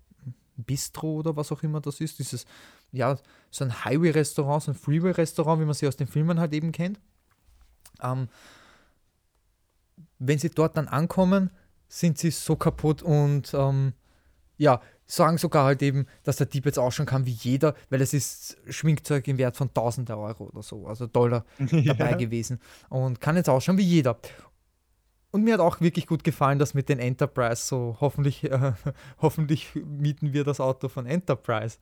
Bistro 0.55 1.15
oder 1.15 1.35
was 1.35 1.51
auch 1.51 1.63
immer 1.63 1.81
das 1.81 1.99
ist, 1.99 2.19
dieses, 2.19 2.45
ja, 2.93 3.17
so 3.49 3.65
ein 3.65 3.83
Highway-Restaurant, 3.83 4.63
so 4.63 4.71
ein 4.71 4.75
Freeway-Restaurant, 4.75 5.59
wie 5.61 5.65
man 5.65 5.73
sie 5.73 5.87
aus 5.87 5.97
den 5.97 6.07
Filmen 6.07 6.39
halt 6.39 6.53
eben 6.53 6.71
kennt. 6.71 6.99
Ähm, 8.01 8.29
wenn 10.19 10.39
sie 10.39 10.49
dort 10.49 10.77
dann 10.77 10.87
ankommen, 10.87 11.49
sind 11.91 12.17
sie 12.17 12.31
so 12.31 12.55
kaputt 12.55 13.01
und 13.03 13.53
ähm, 13.53 13.91
ja, 14.57 14.79
sagen 15.05 15.37
sogar 15.37 15.65
halt 15.65 15.81
eben, 15.81 16.05
dass 16.23 16.37
der 16.37 16.45
Dieb 16.47 16.65
jetzt 16.65 16.79
ausschauen 16.79 17.05
kann 17.05 17.25
wie 17.25 17.31
jeder, 17.31 17.75
weil 17.89 18.01
es 18.01 18.13
ist 18.13 18.57
Schminkzeug 18.69 19.27
im 19.27 19.37
Wert 19.37 19.57
von 19.57 19.73
tausende 19.73 20.17
Euro 20.17 20.45
oder 20.45 20.63
so, 20.63 20.87
also 20.87 21.05
Dollar 21.05 21.43
dabei 21.59 22.11
Ja. 22.11 22.15
gewesen 22.15 22.61
und 22.89 23.19
kann 23.19 23.35
jetzt 23.35 23.49
ausschauen 23.49 23.77
wie 23.77 23.83
jeder. 23.83 24.17
Und 25.31 25.43
mir 25.43 25.55
hat 25.55 25.59
auch 25.59 25.81
wirklich 25.81 26.07
gut 26.07 26.23
gefallen, 26.23 26.59
dass 26.59 26.73
mit 26.73 26.87
den 26.87 26.99
Enterprise 26.99 27.61
so 27.65 27.97
hoffentlich, 27.99 28.43
äh, 28.49 28.71
hoffentlich 29.21 29.75
mieten 29.75 30.31
wir 30.31 30.45
das 30.45 30.61
Auto 30.61 30.87
von 30.87 31.05
Enterprise, 31.05 31.77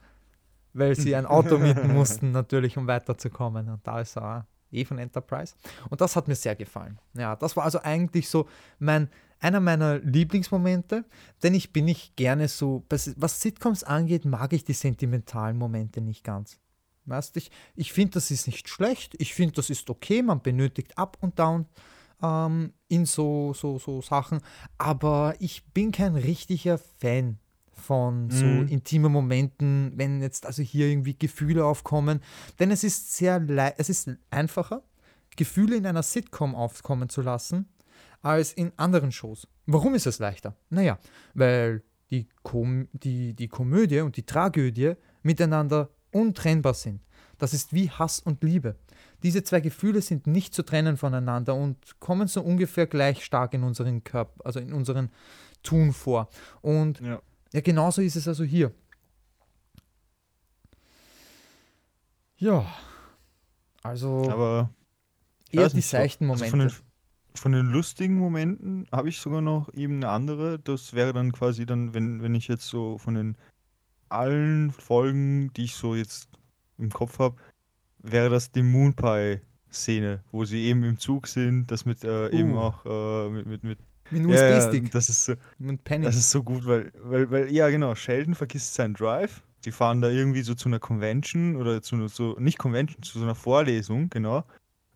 weil 0.74 0.96
sie 0.96 1.16
ein 1.16 1.28
Auto 1.28 1.58
mieten 1.60 1.94
mussten 1.94 2.32
natürlich, 2.32 2.78
um 2.78 2.88
weiterzukommen. 2.88 3.70
Und 3.70 3.86
da 3.86 4.02
ist 4.02 4.18
er 4.18 4.48
eh 4.72 4.86
von 4.86 4.98
Enterprise. 4.98 5.54
Und 5.90 6.02
das 6.02 6.16
hat 6.16 6.28
mir 6.28 6.36
sehr 6.36 6.56
gefallen. 6.56 7.00
Ja, 7.14 7.36
das 7.36 7.56
war 7.56 7.64
also 7.64 7.80
eigentlich 7.82 8.28
so 8.30 8.48
mein, 8.80 9.10
einer 9.40 9.60
meiner 9.60 10.00
Lieblingsmomente, 10.00 11.06
denn 11.44 11.54
ich 11.54 11.72
bin 11.72 11.86
nicht 11.86 12.16
gerne 12.16 12.48
so, 12.48 12.84
was 12.90 13.42
Sitcoms 13.42 13.84
angeht, 13.84 14.26
mag 14.26 14.54
ich 14.54 14.66
die 14.66 14.74
sentimentalen 14.74 15.58
Momente 15.58 16.02
nicht 16.02 16.24
ganz. 16.24 16.60
Weißt, 17.06 17.38
ich 17.38 17.50
ich 17.76 17.94
finde, 17.94 18.12
das 18.16 18.32
ist 18.32 18.48
nicht 18.48 18.70
schlecht, 18.70 19.16
ich 19.18 19.34
finde, 19.34 19.56
das 19.56 19.70
ist 19.70 19.90
okay, 19.90 20.22
man 20.22 20.42
benötigt 20.42 20.98
Up 20.98 21.18
und 21.22 21.40
Down 21.40 21.66
ähm, 22.22 22.74
in 22.88 23.06
so, 23.06 23.54
so, 23.54 23.80
so 23.80 24.02
Sachen, 24.02 24.42
aber 24.78 25.36
ich 25.40 25.66
bin 25.74 25.92
kein 25.92 26.16
richtiger 26.16 26.78
Fan 26.78 27.40
von 27.72 28.30
so 28.30 28.62
Mhm. 28.62 28.68
intimen 28.68 29.12
Momenten, 29.12 29.94
wenn 29.96 30.22
jetzt 30.22 30.46
also 30.46 30.62
hier 30.62 30.88
irgendwie 30.88 31.18
Gefühle 31.18 31.66
aufkommen, 31.66 32.20
denn 32.60 32.72
es 32.72 32.84
ist 32.84 33.16
sehr 33.16 33.42
es 33.78 33.90
ist 33.90 34.12
einfacher, 34.30 34.84
Gefühle 35.38 35.78
in 35.78 35.86
einer 35.86 36.04
Sitcom 36.04 36.54
aufkommen 36.56 37.08
zu 37.08 37.22
lassen, 37.22 37.70
als 38.22 38.54
in 38.54 38.72
anderen 38.78 39.12
Shows. 39.12 39.48
Warum 39.66 39.96
ist 39.96 40.08
es 40.08 40.20
leichter? 40.20 40.56
Naja, 40.70 41.00
weil 41.34 41.84
die, 42.12 42.28
Kom 42.44 42.88
die, 42.94 43.34
die 43.34 43.48
Komödie 43.48 44.02
und 44.02 44.18
die 44.18 44.26
Tragödie 44.26 44.94
miteinander 45.22 45.90
untrennbar 46.12 46.74
sind. 46.74 47.02
Das 47.38 47.54
ist 47.54 47.72
wie 47.74 47.90
Hass 47.90 48.20
und 48.20 48.44
Liebe. 48.44 48.76
Diese 49.24 49.44
zwei 49.44 49.62
Gefühle 49.62 50.02
sind 50.02 50.28
nicht 50.28 50.54
zu 50.54 50.64
trennen 50.64 50.98
voneinander 50.98 51.56
und 51.56 52.00
kommen 52.00 52.28
so 52.28 52.42
ungefähr 52.42 52.88
gleich 52.88 53.24
stark 53.24 53.54
in 53.54 53.64
unseren 53.64 54.04
Körper, 54.04 54.44
also 54.46 54.60
in 54.60 54.74
unseren 54.74 55.12
Tun 55.64 55.94
vor. 55.94 56.30
Und 56.62 57.00
Ja. 57.02 57.22
ja, 57.54 57.62
genauso 57.62 58.02
ist 58.02 58.16
es 58.16 58.28
also 58.28 58.44
hier. 58.44 58.74
Ja, 62.38 62.66
also 63.84 64.30
Aber 64.30 64.70
eher 65.52 65.70
die 65.70 65.82
seichten 65.82 66.30
also 66.30 66.46
Momente. 66.46 66.76
den, 66.76 66.89
von 67.36 67.52
den 67.52 67.68
lustigen 67.68 68.18
Momenten 68.18 68.88
habe 68.92 69.10
ich 69.10 69.20
sogar 69.20 69.42
noch 69.42 69.74
eben 69.74 69.96
eine 69.98 70.10
andere. 70.10 70.60
Das 70.60 70.94
wäre 70.94 71.14
dann 71.14 71.32
quasi 71.32 71.66
dann, 71.66 71.94
wenn, 71.94 72.22
wenn 72.22 72.36
ich 72.36 72.48
jetzt 72.48 72.68
so 72.68 72.98
von 72.98 73.16
den 73.16 73.38
allen 74.10 74.72
Folgen, 74.72 75.54
die 75.54 75.66
ich 75.66 75.76
so 75.76 75.96
jetzt 75.96 76.30
im 76.78 76.90
Kopf 76.90 77.20
habe, 77.20 77.36
wäre 78.00 78.30
das 78.30 78.52
die 78.52 78.64
Moonpie-Szene, 78.64 80.24
wo 80.32 80.46
sie 80.46 80.66
eben 80.66 80.84
im 80.84 80.98
Zug 80.98 81.28
sind, 81.28 81.70
das 81.72 81.86
mit 81.86 82.04
äh, 82.04 82.30
eben 82.30 82.54
Uh. 82.54 82.60
auch 82.60 82.86
äh, 82.86 83.30
mit, 83.30 83.46
mit, 83.46 83.64
mit 83.64 83.80
Mit 84.12 84.22
einem 84.22 84.30
ja, 84.32 84.58
USB-Stick. 84.58 84.92
das 84.92 85.10
ist 85.10 85.26
so, 85.26 85.34
das 85.60 86.16
ist 86.16 86.32
so 86.32 86.44
gut, 86.44 86.66
weil, 86.66 86.92
weil, 87.04 87.30
weil, 87.30 87.52
ja 87.52 87.70
genau, 87.70 87.94
Sheldon 87.96 88.36
vergisst 88.36 88.74
seinen 88.74 88.96
Drive. 88.96 89.44
Die 89.66 89.72
fahren 89.72 90.02
da 90.02 90.10
irgendwie 90.10 90.42
so 90.42 90.56
zu 90.56 90.70
einer 90.70 90.80
Convention 90.80 91.58
oder 91.58 91.82
zu 91.82 91.96
einer, 91.96 92.08
so, 92.10 92.36
nicht 92.40 92.58
Convention, 92.58 93.04
zu 93.04 93.20
so 93.20 93.26
einer 93.26 93.36
Vorlesung, 93.36 94.10
genau. 94.10 94.46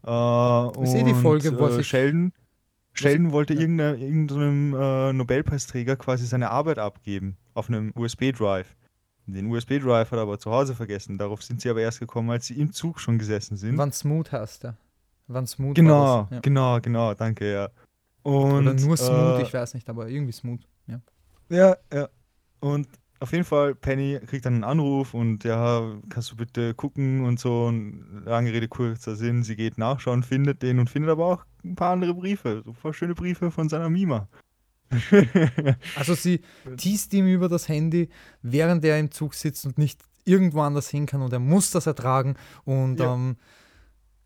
Äh, 0.05 0.83
Ist 0.83 0.93
eh 0.95 1.03
die 1.03 1.13
Folge, 1.13 1.57
wo 1.57 1.67
äh, 1.67 1.71
sich- 1.73 1.87
Sheldon, 1.87 2.33
Sheldon 2.93 3.31
wollte 3.31 3.53
ja. 3.53 3.61
irgendeiner- 3.61 3.95
irgendeinem 3.97 4.73
äh, 4.75 5.13
Nobelpreisträger 5.13 5.95
quasi 5.95 6.25
seine 6.25 6.51
Arbeit 6.51 6.77
abgeben 6.79 7.37
auf 7.53 7.69
einem 7.69 7.91
USB-Drive. 7.95 8.75
Den 9.25 9.47
USB-Drive 9.47 10.11
hat 10.11 10.17
er 10.19 10.23
aber 10.23 10.37
zu 10.37 10.51
Hause 10.51 10.75
vergessen. 10.75 11.17
Darauf 11.17 11.41
sind 11.41 11.61
sie 11.61 11.69
aber 11.69 11.79
erst 11.81 11.99
gekommen, 12.01 12.29
als 12.29 12.47
sie 12.47 12.59
im 12.59 12.73
Zug 12.73 12.99
schon 12.99 13.17
gesessen 13.17 13.55
sind. 13.55 13.77
Wann 13.77 13.91
Smooth 13.93 14.31
heißt 14.31 14.63
der. 14.65 14.77
Wann 15.27 15.47
Smooth 15.47 15.75
genau. 15.75 16.27
Ja. 16.29 16.39
genau, 16.41 16.79
genau, 16.81 17.13
danke, 17.13 17.51
ja. 17.51 17.69
Und, 18.23 18.67
Oder 18.67 18.73
nur 18.73 18.97
Smooth, 18.97 19.39
äh, 19.39 19.41
ich 19.43 19.53
weiß 19.53 19.73
nicht, 19.75 19.89
aber 19.89 20.09
irgendwie 20.09 20.33
Smooth. 20.33 20.59
Ja. 20.87 20.99
Ja, 21.49 21.77
ja. 21.93 22.09
Und 22.59 22.87
auf 23.23 23.31
jeden 23.31 23.45
Fall, 23.45 23.73
Penny 23.73 24.19
kriegt 24.27 24.45
dann 24.45 24.53
einen 24.55 24.63
Anruf 24.65 25.13
und 25.13 25.43
ja, 25.45 25.95
kannst 26.09 26.31
du 26.31 26.35
bitte 26.35 26.73
gucken 26.73 27.23
und 27.25 27.39
so. 27.39 27.65
Und 27.65 28.23
lange 28.25 28.51
Rede, 28.53 28.67
kurzer 28.67 29.15
Sinn, 29.15 29.43
sie 29.43 29.55
geht 29.55 29.77
nachschauen, 29.77 30.23
findet 30.23 30.61
den 30.61 30.77
und 30.77 30.89
findet 30.89 31.09
aber 31.09 31.25
auch 31.25 31.45
ein 31.63 31.75
paar 31.75 31.93
andere 31.93 32.13
Briefe. 32.13 32.61
So 32.65 32.73
voll 32.73 32.93
schöne 32.93 33.15
Briefe 33.15 33.49
von 33.49 33.69
seiner 33.69 33.89
Mima. 33.89 34.27
Also 35.95 36.13
sie 36.13 36.41
teast 36.77 37.13
ihm 37.13 37.27
über 37.27 37.49
das 37.49 37.67
Handy, 37.67 38.09
während 38.41 38.85
er 38.85 38.99
im 38.99 39.09
Zug 39.11 39.33
sitzt 39.33 39.65
und 39.65 39.77
nicht 39.77 40.01
irgendwo 40.25 40.61
anders 40.61 40.89
hin 40.89 41.05
kann 41.05 41.21
und 41.21 41.33
er 41.33 41.39
muss 41.39 41.71
das 41.71 41.87
ertragen 41.87 42.35
und 42.65 42.99
Ja. 42.99 43.13
ähm, 43.13 43.37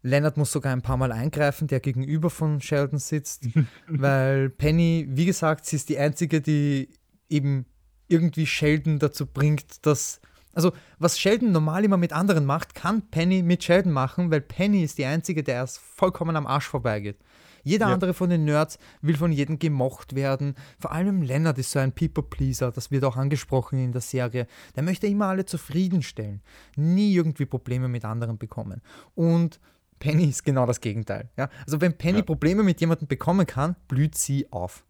Leonard 0.04 0.38
muss 0.38 0.52
sogar 0.52 0.74
ein 0.74 0.82
paar 0.82 0.98
Mal 0.98 1.12
eingreifen, 1.12 1.68
der 1.68 1.80
gegenüber 1.80 2.30
von 2.30 2.62
Sheldon 2.62 3.00
sitzt, 3.00 3.48
weil 3.88 4.50
Penny, 4.50 5.08
wie 5.10 5.26
gesagt, 5.26 5.66
sie 5.66 5.76
ist 5.76 5.90
die 5.90 5.98
Einzige, 5.98 6.40
die 6.42 6.90
eben 7.30 7.66
irgendwie 8.08 8.46
Sheldon 8.46 9.00
dazu 9.00 9.26
bringt, 9.26 9.86
dass 9.86 10.20
also 10.54 10.72
was 10.98 11.20
Sheldon 11.20 11.52
normal 11.52 11.86
immer 11.86 11.98
mit 11.98 12.14
anderen 12.14 12.46
macht, 12.46 12.74
kann 12.74 13.10
Penny 13.12 13.44
mit 13.44 13.64
Sheldon 13.64 13.92
machen, 13.92 14.32
weil 14.32 14.42
Penny 14.42 14.82
ist 14.84 14.98
die 14.98 15.06
Einzige, 15.06 15.44
der 15.44 15.56
erst 15.56 15.78
vollkommen 15.78 16.36
am 16.36 16.48
Arsch 16.48 16.66
vorbeigeht. 16.66 17.20
Jeder 17.64 17.88
Ja. 17.90 17.94
andere 17.94 18.16
von 18.16 18.30
den 18.32 18.46
Nerds 18.46 18.80
will 19.02 19.16
von 19.18 19.32
jedem 19.32 19.60
gemocht 19.60 20.16
werden. 20.16 20.56
Vor 20.80 20.94
allem 20.94 21.22
Leonard 21.22 21.60
ist 21.60 21.70
so 21.70 21.78
ein 21.80 21.92
People-Pleaser, 21.92 22.72
das 22.72 22.90
wird 22.90 23.04
auch 23.04 23.18
angesprochen 23.18 23.78
in 23.78 23.92
der 23.92 24.02
Serie. 24.02 24.48
Der 24.76 24.82
möchte 24.82 25.06
immer 25.06 25.28
alle 25.28 25.46
zufriedenstellen, 25.46 26.42
nie 26.76 27.14
irgendwie 27.14 27.46
Probleme 27.46 27.88
mit 27.88 28.04
anderen 28.04 28.40
bekommen. 28.40 28.82
Und 29.14 29.60
Penny 30.00 30.26
ist 30.26 30.44
genau 30.44 30.66
das 30.66 30.82
Gegenteil. 30.82 31.30
Ja? 31.38 31.50
Also 31.66 31.82
wenn 31.82 31.98
Penny 31.98 32.20
Ja. 32.20 32.24
Probleme 32.26 32.64
mit 32.64 32.80
jemandem 32.80 33.08
bekommen 33.08 33.46
kann, 33.46 33.76
blüht 33.88 34.16
sie 34.16 34.52
auf. 34.52 34.86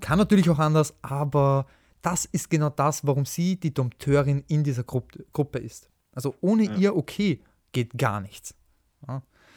Kann 0.00 0.18
natürlich 0.18 0.50
auch 0.50 0.58
anders, 0.58 0.94
aber 1.02 1.66
das 2.04 2.26
ist 2.26 2.50
genau 2.50 2.70
das, 2.70 3.06
warum 3.06 3.24
sie 3.24 3.56
die 3.56 3.72
Dompteurin 3.72 4.44
in 4.48 4.62
dieser 4.62 4.84
Gruppe, 4.84 5.24
Gruppe 5.32 5.58
ist. 5.58 5.88
Also 6.12 6.34
ohne 6.40 6.64
Ja. 6.64 6.76
ihr 6.76 6.96
okay 6.96 7.40
geht 7.72 7.96
gar 7.96 8.20
nichts. 8.20 8.54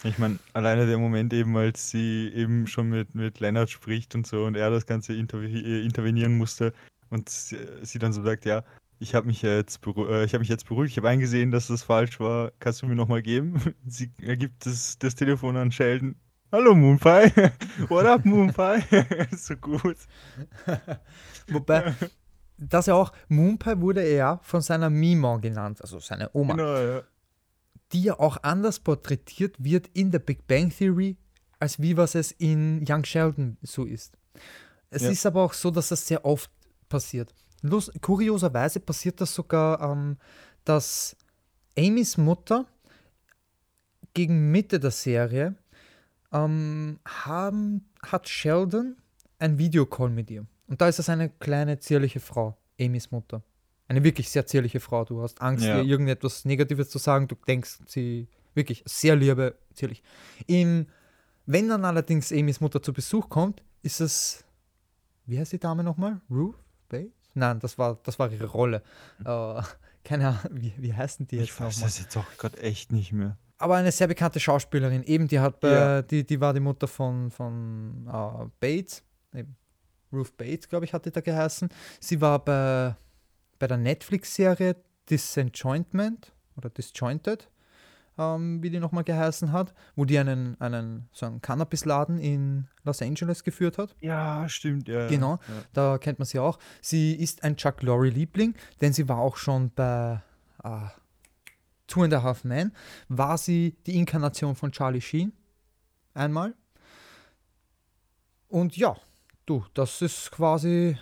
Ich 0.03 0.19
meine, 0.19 0.37
alleine 0.53 0.85
der 0.85 0.99
Moment 0.99 1.33
eben, 1.33 1.57
als 1.57 1.89
sie 1.89 2.31
eben 2.33 2.67
schon 2.67 2.89
mit, 2.89 3.15
mit 3.15 3.39
Leonard 3.39 3.69
spricht 3.69 4.13
und 4.13 4.27
so 4.27 4.45
und 4.45 4.55
er 4.55 4.69
das 4.69 4.85
Ganze 4.85 5.15
interve 5.15 5.47
äh, 5.47 5.83
intervenieren 5.83 6.37
musste 6.37 6.71
und 7.09 7.29
sie, 7.29 7.57
sie 7.81 7.97
dann 7.97 8.13
so 8.13 8.21
sagt, 8.21 8.45
ja, 8.45 8.63
ich 8.99 9.15
habe 9.15 9.25
mich 9.25 9.41
jetzt 9.41 9.79
äh, 9.85 10.23
ich 10.23 10.33
habe 10.33 10.39
mich 10.39 10.49
jetzt 10.49 10.67
beruhigt, 10.67 10.91
ich 10.91 10.97
habe 10.97 11.09
eingesehen, 11.09 11.49
dass 11.49 11.67
das 11.67 11.81
falsch 11.81 12.19
war, 12.19 12.51
kannst 12.59 12.83
du 12.83 12.85
mir 12.85 12.95
nochmal 12.95 13.23
geben? 13.23 13.59
Sie 13.87 14.11
ergibt 14.21 14.65
das, 14.67 14.99
das 14.99 15.15
Telefon 15.15 15.57
an 15.57 15.71
Sheldon. 15.71 16.15
Hallo 16.51 16.75
Moonpie, 16.75 17.31
what 17.89 18.05
up 18.05 18.23
Moonpie? 18.23 18.83
so 19.35 19.55
gut. 19.55 19.97
Wobei, 21.47 21.95
das 22.57 22.87
ja 22.87 22.95
auch, 22.95 23.11
Moonpie 23.29 23.79
wurde 23.79 24.01
er 24.01 24.15
ja 24.15 24.39
von 24.43 24.61
seiner 24.61 24.89
Mima 24.89 25.37
genannt, 25.37 25.81
also 25.81 25.99
seine 25.99 26.29
Oma, 26.33 26.55
Genau, 26.55 26.77
ja. 26.77 27.03
die 27.91 28.03
ja 28.03 28.19
auch 28.19 28.37
anders 28.43 28.79
porträtiert 28.79 29.55
wird 29.63 29.87
in 29.93 30.11
der 30.11 30.19
Big 30.19 30.47
Bang 30.47 30.69
Theory, 30.69 31.17
als 31.59 31.79
wie 31.81 31.95
was 31.97 32.15
es 32.15 32.31
in 32.31 32.83
Young 32.87 33.03
Sheldon 33.03 33.57
so 33.61 33.83
ist. 33.85 34.17
Es 34.89 35.01
Ja. 35.03 35.09
ist 35.09 35.25
aber 35.25 35.43
auch 35.43 35.53
so, 35.53 35.71
dass 35.71 35.89
das 35.89 36.05
sehr 36.07 36.23
oft 36.25 36.49
passiert. 36.89 37.33
Lus 37.61 37.91
kurioserweise 38.01 38.79
passiert 38.79 39.19
das 39.21 39.33
sogar, 39.33 39.81
ähm, 39.81 40.17
dass 40.63 41.15
Amys 41.77 42.17
Mutter 42.17 42.65
gegen 44.13 44.51
Mitte 44.51 44.79
der 44.79 44.91
Serie 44.91 45.55
ähm, 46.31 46.99
haben, 47.05 47.89
hat 48.01 48.27
Sheldon 48.27 48.97
ein 49.39 49.57
Videocall 49.57 50.09
mit 50.09 50.29
ihr. 50.31 50.45
Und 50.67 50.81
da 50.81 50.87
ist 50.87 50.99
es 50.99 51.09
eine 51.09 51.29
kleine, 51.29 51.79
zierliche 51.79 52.19
Frau, 52.19 52.57
Amys 52.79 53.11
Mutter. 53.11 53.41
Eine 53.87 54.03
wirklich 54.03 54.29
sehr 54.29 54.45
zierliche 54.45 54.79
Frau. 54.81 55.05
Du 55.05 55.21
hast 55.21 55.41
Angst, 55.41 55.63
Ja. 55.65 55.77
ihr 55.81 55.85
irgendetwas 55.89 56.43
Negatives 56.45 56.89
zu 56.89 56.97
sagen. 56.97 57.27
Du 57.27 57.35
denkst, 57.47 57.79
sie 57.85 58.27
wirklich 58.53 58.83
sehr 58.85 59.15
liebe, 59.15 59.55
zierlich. 59.73 60.03
Im, 60.45 60.87
wenn 61.45 61.69
dann 61.69 61.85
allerdings 61.85 62.31
Amys 62.33 62.59
Mutter 62.59 62.81
zu 62.81 62.91
Besuch 62.91 63.29
kommt, 63.29 63.63
ist 63.83 64.01
es, 64.01 64.43
wie 65.25 65.39
heißt 65.39 65.53
die 65.53 65.59
Dame 65.59 65.83
nochmal? 65.83 66.19
Ruth 66.29 66.55
Bates? 66.89 67.11
Nein, 67.33 67.59
das 67.59 67.77
war, 67.77 67.97
das 68.03 68.19
war 68.19 68.29
ihre 68.31 68.47
Rolle. 68.47 68.81
Äh, 69.23 69.61
keine 70.03 70.27
Ahnung, 70.29 70.41
wie, 70.51 70.73
wie 70.77 70.93
heißen 70.93 71.27
die 71.27 71.37
jetzt 71.37 71.45
Ich 71.45 71.59
weiß 71.59 71.75
nochmal? 71.75 71.87
das 71.89 71.99
jetzt 71.99 72.17
auch 72.17 72.25
gerade 72.37 72.59
echt 72.61 72.91
nicht 72.91 73.13
mehr. 73.13 73.37
aber 73.59 73.75
eine 73.75 73.91
sehr 73.93 74.07
bekannte 74.07 74.39
Schauspielerin, 74.41 75.03
eben, 75.03 75.27
die 75.29 75.39
hat 75.39 75.59
bei, 75.61 75.71
Ja. 75.71 76.01
die, 76.01 76.25
die 76.25 76.41
war 76.41 76.53
die 76.53 76.59
Mutter 76.59 76.87
von, 76.87 77.31
von 77.31 78.05
äh, 78.07 78.45
Bates, 78.59 79.03
eben, 79.33 79.55
Ruth 80.11 80.35
Bates, 80.37 80.69
glaube 80.69 80.85
ich, 80.85 80.93
hat 80.93 81.05
die 81.05 81.11
da 81.11 81.21
geheißen. 81.21 81.69
Sie 81.99 82.21
war 82.21 82.39
bei, 82.43 82.95
bei 83.59 83.67
der 83.67 83.77
Netflix-Serie 83.77 84.75
Disenchantment 85.09 86.33
oder 86.55 86.69
Disjointed, 86.69 87.49
ähm, 88.17 88.61
wie 88.63 88.69
die 88.69 88.79
nochmal 88.79 89.03
geheißen 89.03 89.51
hat, 89.51 89.73
wo 89.95 90.05
die 90.05 90.17
einen, 90.17 90.59
einen 90.59 91.09
so 91.11 91.25
einen 91.25 91.41
Cannabisladen 91.41 92.17
in 92.19 92.67
Los 92.83 93.01
Angeles 93.01 93.43
geführt 93.43 93.77
hat. 93.77 93.95
Ja, 94.01 94.47
stimmt, 94.49 94.87
ja. 94.87 95.07
Genau. 95.07 95.33
Ja. 95.33 95.63
Da 95.73 95.97
kennt 95.97 96.19
man 96.19 96.25
sie 96.25 96.39
auch. 96.39 96.57
Sie 96.81 97.13
ist 97.13 97.43
ein 97.43 97.57
Chuck 97.57 97.81
Lorre-Liebling, 97.83 98.55
denn 98.81 98.93
sie 98.93 99.07
war 99.07 99.19
auch 99.19 99.37
schon 99.37 99.71
bei 99.71 100.21
ah, 100.63 100.91
Two 101.87 102.03
and 102.03 102.13
a 102.13 102.21
Half 102.21 102.43
Men, 102.43 102.73
war 103.07 103.37
sie 103.37 103.77
die 103.85 103.95
Inkarnation 103.95 104.55
von 104.55 104.71
Charlie 104.71 105.01
Sheen 105.01 105.31
einmal. 106.13 106.53
Und 108.49 108.77
ja, 108.77 108.95
du, 109.47 109.65
das 109.73 110.01
ist 110.01 110.31
quasi, 110.31 110.97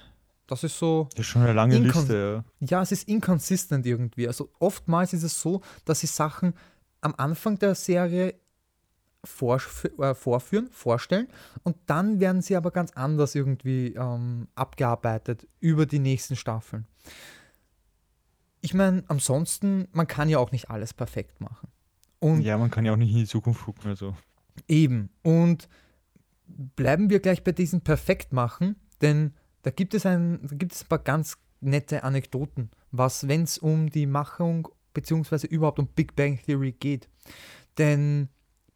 das 0.48 0.64
ist 0.64 0.80
so, 0.80 1.10
Das 1.12 1.22
ist 1.22 1.28
schon 1.28 1.42
eine 1.42 1.54
lange 1.54 1.78
Liste, 1.78 2.44
ja. 2.62 2.68
ja, 2.68 2.82
es 2.82 2.92
ist 2.92 3.08
inconsistent 3.10 3.86
irgendwie. 3.86 4.28
Also 4.28 4.50
oftmals 4.60 5.14
ist 5.14 5.24
es 5.24 5.40
so, 5.42 5.62
dass 5.84 6.00
sie 6.00 6.08
Sachen 6.08 6.54
am 7.02 7.14
Anfang 7.18 7.60
der 7.60 7.76
Serie 7.76 8.36
vorf 9.24 9.86
äh, 9.98 10.14
vorführen, 10.14 10.70
vorstellen 10.72 11.28
und 11.64 11.76
dann 11.88 12.20
werden 12.20 12.42
sie 12.42 12.56
aber 12.56 12.72
ganz 12.72 12.92
anders 12.92 13.34
irgendwie 13.36 13.94
ähm, 13.96 14.48
abgearbeitet 14.56 15.48
über 15.60 15.86
die 15.86 16.00
nächsten 16.00 16.36
Staffeln. 16.36 16.86
Ich 18.62 18.74
meine, 18.74 19.04
ansonsten, 19.08 19.88
man 19.92 20.08
kann 20.08 20.30
ja 20.30 20.40
auch 20.40 20.52
nicht 20.52 20.70
alles 20.70 20.94
perfekt 20.94 21.42
machen. 21.42 21.70
Und 22.20 22.42
Ja, 22.42 22.58
man 22.58 22.72
kann 22.72 22.86
ja 22.86 22.94
auch 22.94 22.98
nicht 22.98 23.12
in 23.12 23.18
die 23.18 23.26
Zukunft 23.28 23.66
gucken, 23.66 23.90
also. 23.90 24.16
Eben. 24.68 25.10
Und 25.22 25.68
bleiben 26.48 27.10
wir 27.10 27.20
gleich 27.20 27.44
bei 27.44 27.52
diesem 27.52 27.82
Perfekt 27.82 28.34
machen, 28.34 28.76
denn 29.02 29.34
da 29.64 29.72
gibt 29.72 29.94
es 29.94 30.06
ein, 30.06 30.40
da 30.44 30.56
gibt 30.56 30.74
es 30.74 30.84
ein 30.84 30.88
paar 30.88 31.00
ganz 31.00 31.38
nette 31.60 32.04
Anekdoten, 32.04 32.70
was, 32.92 33.28
wenn 33.28 33.44
es 33.44 33.58
um 33.58 33.90
die 33.90 34.06
Machung 34.06 34.68
beziehungsweise 34.94 35.48
überhaupt 35.48 35.80
um 35.80 35.88
Big 35.88 36.16
Bang 36.16 36.40
Theory 36.46 36.72
geht. 36.72 37.10
Denn 37.78 38.30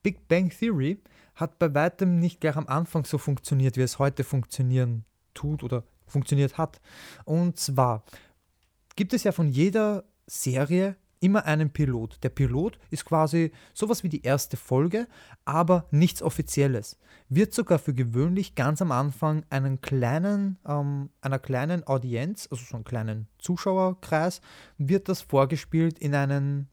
Big 0.04 0.28
Bang 0.28 0.50
Theory 0.50 1.02
hat 1.36 1.60
bei 1.60 1.74
weitem 1.74 2.20
nicht 2.20 2.42
gleich 2.42 2.58
am 2.58 2.68
Anfang 2.68 3.06
so 3.06 3.18
funktioniert, 3.18 3.78
wie 3.78 3.82
es 3.82 4.00
heute 4.00 4.24
funktionieren 4.24 5.06
tut 5.34 5.64
oder 5.64 5.84
funktioniert 6.06 6.58
hat. 6.58 6.82
Und 7.24 7.58
zwar 7.58 8.04
gibt 8.96 9.14
es 9.14 9.24
ja 9.24 9.32
von 9.32 9.48
jeder 9.48 10.04
Serie 10.28 10.96
immer 11.20 11.46
einen 11.46 11.70
Pilot. 11.72 12.18
Der 12.24 12.30
Pilot 12.30 12.80
ist 12.90 13.06
quasi 13.06 13.52
sowas 13.74 14.04
wie 14.04 14.10
die 14.10 14.24
erste 14.24 14.58
Folge, 14.58 15.08
aber 15.46 15.86
nichts 15.92 16.22
Offizielles. 16.22 16.98
Wird 17.28 17.54
sogar 17.54 17.80
für 17.80 17.94
gewöhnlich 17.94 18.56
ganz 18.56 18.82
am 18.82 18.92
Anfang 18.92 19.44
einen 19.50 19.82
kleinen, 19.82 20.58
ähm, 20.66 21.10
einer 21.22 21.40
kleinen 21.40 21.86
Audienz, 21.86 22.48
also 22.50 22.64
so 22.64 22.76
einen 22.76 22.86
kleinen 22.86 23.28
Zuschauerkreis, 23.38 24.42
wird 24.78 25.10
das 25.10 25.22
vorgespielt 25.22 26.00
in 26.00 26.16
einen 26.16 26.70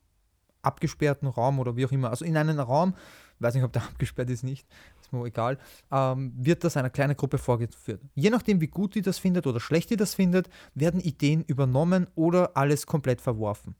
abgesperrten 0.63 1.29
Raum 1.29 1.59
oder 1.59 1.77
wie 1.77 1.87
auch 1.87 1.93
immer. 1.93 2.11
Also 2.11 2.25
in 2.25 2.37
einen 2.37 2.59
Raum, 2.59 2.95
weiß 3.39 3.55
nicht, 3.55 3.65
ob 3.65 3.73
der 3.73 3.83
abgesperrt 3.89 4.31
ist, 4.31 4.45
nicht. 4.45 4.67
Ist 5.07 5.13
mir 5.13 5.25
egal, 5.25 5.59
ähm, 5.91 6.33
wird 6.37 6.65
das 6.65 6.77
einer 6.77 6.91
kleinen 6.91 7.17
Gruppe 7.17 7.39
vorgeführt. 7.39 8.01
Je 8.15 8.31
nachdem, 8.31 8.61
wie 8.61 8.67
gut 8.67 8.95
die 8.95 9.03
das 9.03 9.19
findet 9.19 9.47
oder 9.47 9.61
schlecht 9.61 9.91
die 9.91 9.97
das 9.97 10.15
findet, 10.15 10.49
werden 10.75 11.01
Ideen 11.01 11.45
übernommen 11.45 12.07
oder 12.15 12.57
alles 12.57 12.87
komplett 12.87 13.21
verworfen. 13.21 13.75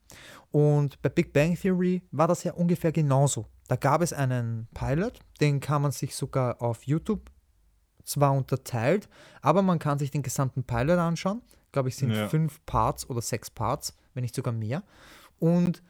Und 0.51 1.01
bei 1.01 1.09
Big 1.09 1.33
Bang 1.33 1.55
Theory 1.55 2.03
war 2.11 2.27
das 2.27 2.43
ja 2.43 2.53
ungefähr 2.53 2.91
genauso. 2.91 3.45
Da 3.67 3.75
gab 3.75 4.01
es 4.01 4.13
einen 4.13 4.67
Pilot, 4.73 5.19
den 5.41 5.59
kann 5.59 5.81
man 5.81 5.91
sich 5.91 6.15
sogar 6.15 6.61
auf 6.61 6.83
YouTube 6.83 7.29
zwar 8.03 8.33
unterteilt, 8.33 9.09
aber 9.41 9.61
man 9.61 9.79
kann 9.79 9.99
sich 9.99 10.11
den 10.11 10.23
gesamten 10.23 10.63
Pilot 10.63 10.97
anschauen. 10.97 11.41
Glaube, 11.73 11.89
ich 11.89 11.97
sind 11.97 12.11
ja. 12.11 12.29
fünf 12.29 12.65
Parts 12.65 13.09
oder 13.09 13.21
sechs 13.21 13.49
Parts, 13.49 13.93
wenn 14.13 14.21
nicht 14.21 14.33
sogar 14.33 14.53
mehr. 14.53 14.83
Und 15.39 15.83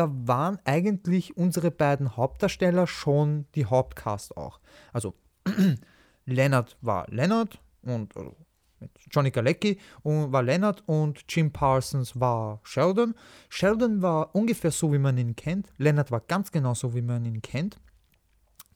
da 0.00 0.10
waren 0.10 0.58
eigentlich 0.64 1.36
unsere 1.36 1.70
beiden 1.70 2.16
Hauptdarsteller 2.16 2.86
schon 2.86 3.44
die 3.54 3.66
Hauptcast 3.66 4.34
auch. 4.34 4.58
Also 4.94 5.12
Leonard 6.24 6.78
war 6.80 7.06
Leonard 7.10 7.60
und 7.82 8.16
also 8.16 8.34
Johnny 9.10 9.30
Galecki 9.30 9.78
und 10.02 10.32
war 10.32 10.42
Leonard 10.42 10.82
und 10.86 11.22
Jim 11.28 11.52
Parsons 11.52 12.18
war 12.18 12.60
Sheldon. 12.62 13.14
Sheldon 13.50 14.00
war 14.00 14.34
ungefähr 14.34 14.70
so, 14.70 14.90
wie 14.90 14.98
man 14.98 15.18
ihn 15.18 15.36
kennt. 15.36 15.70
Leonard 15.76 16.10
war 16.10 16.20
ganz 16.20 16.50
genau 16.50 16.72
so, 16.72 16.94
wie 16.94 17.02
man 17.02 17.26
ihn 17.26 17.42
kennt. 17.42 17.78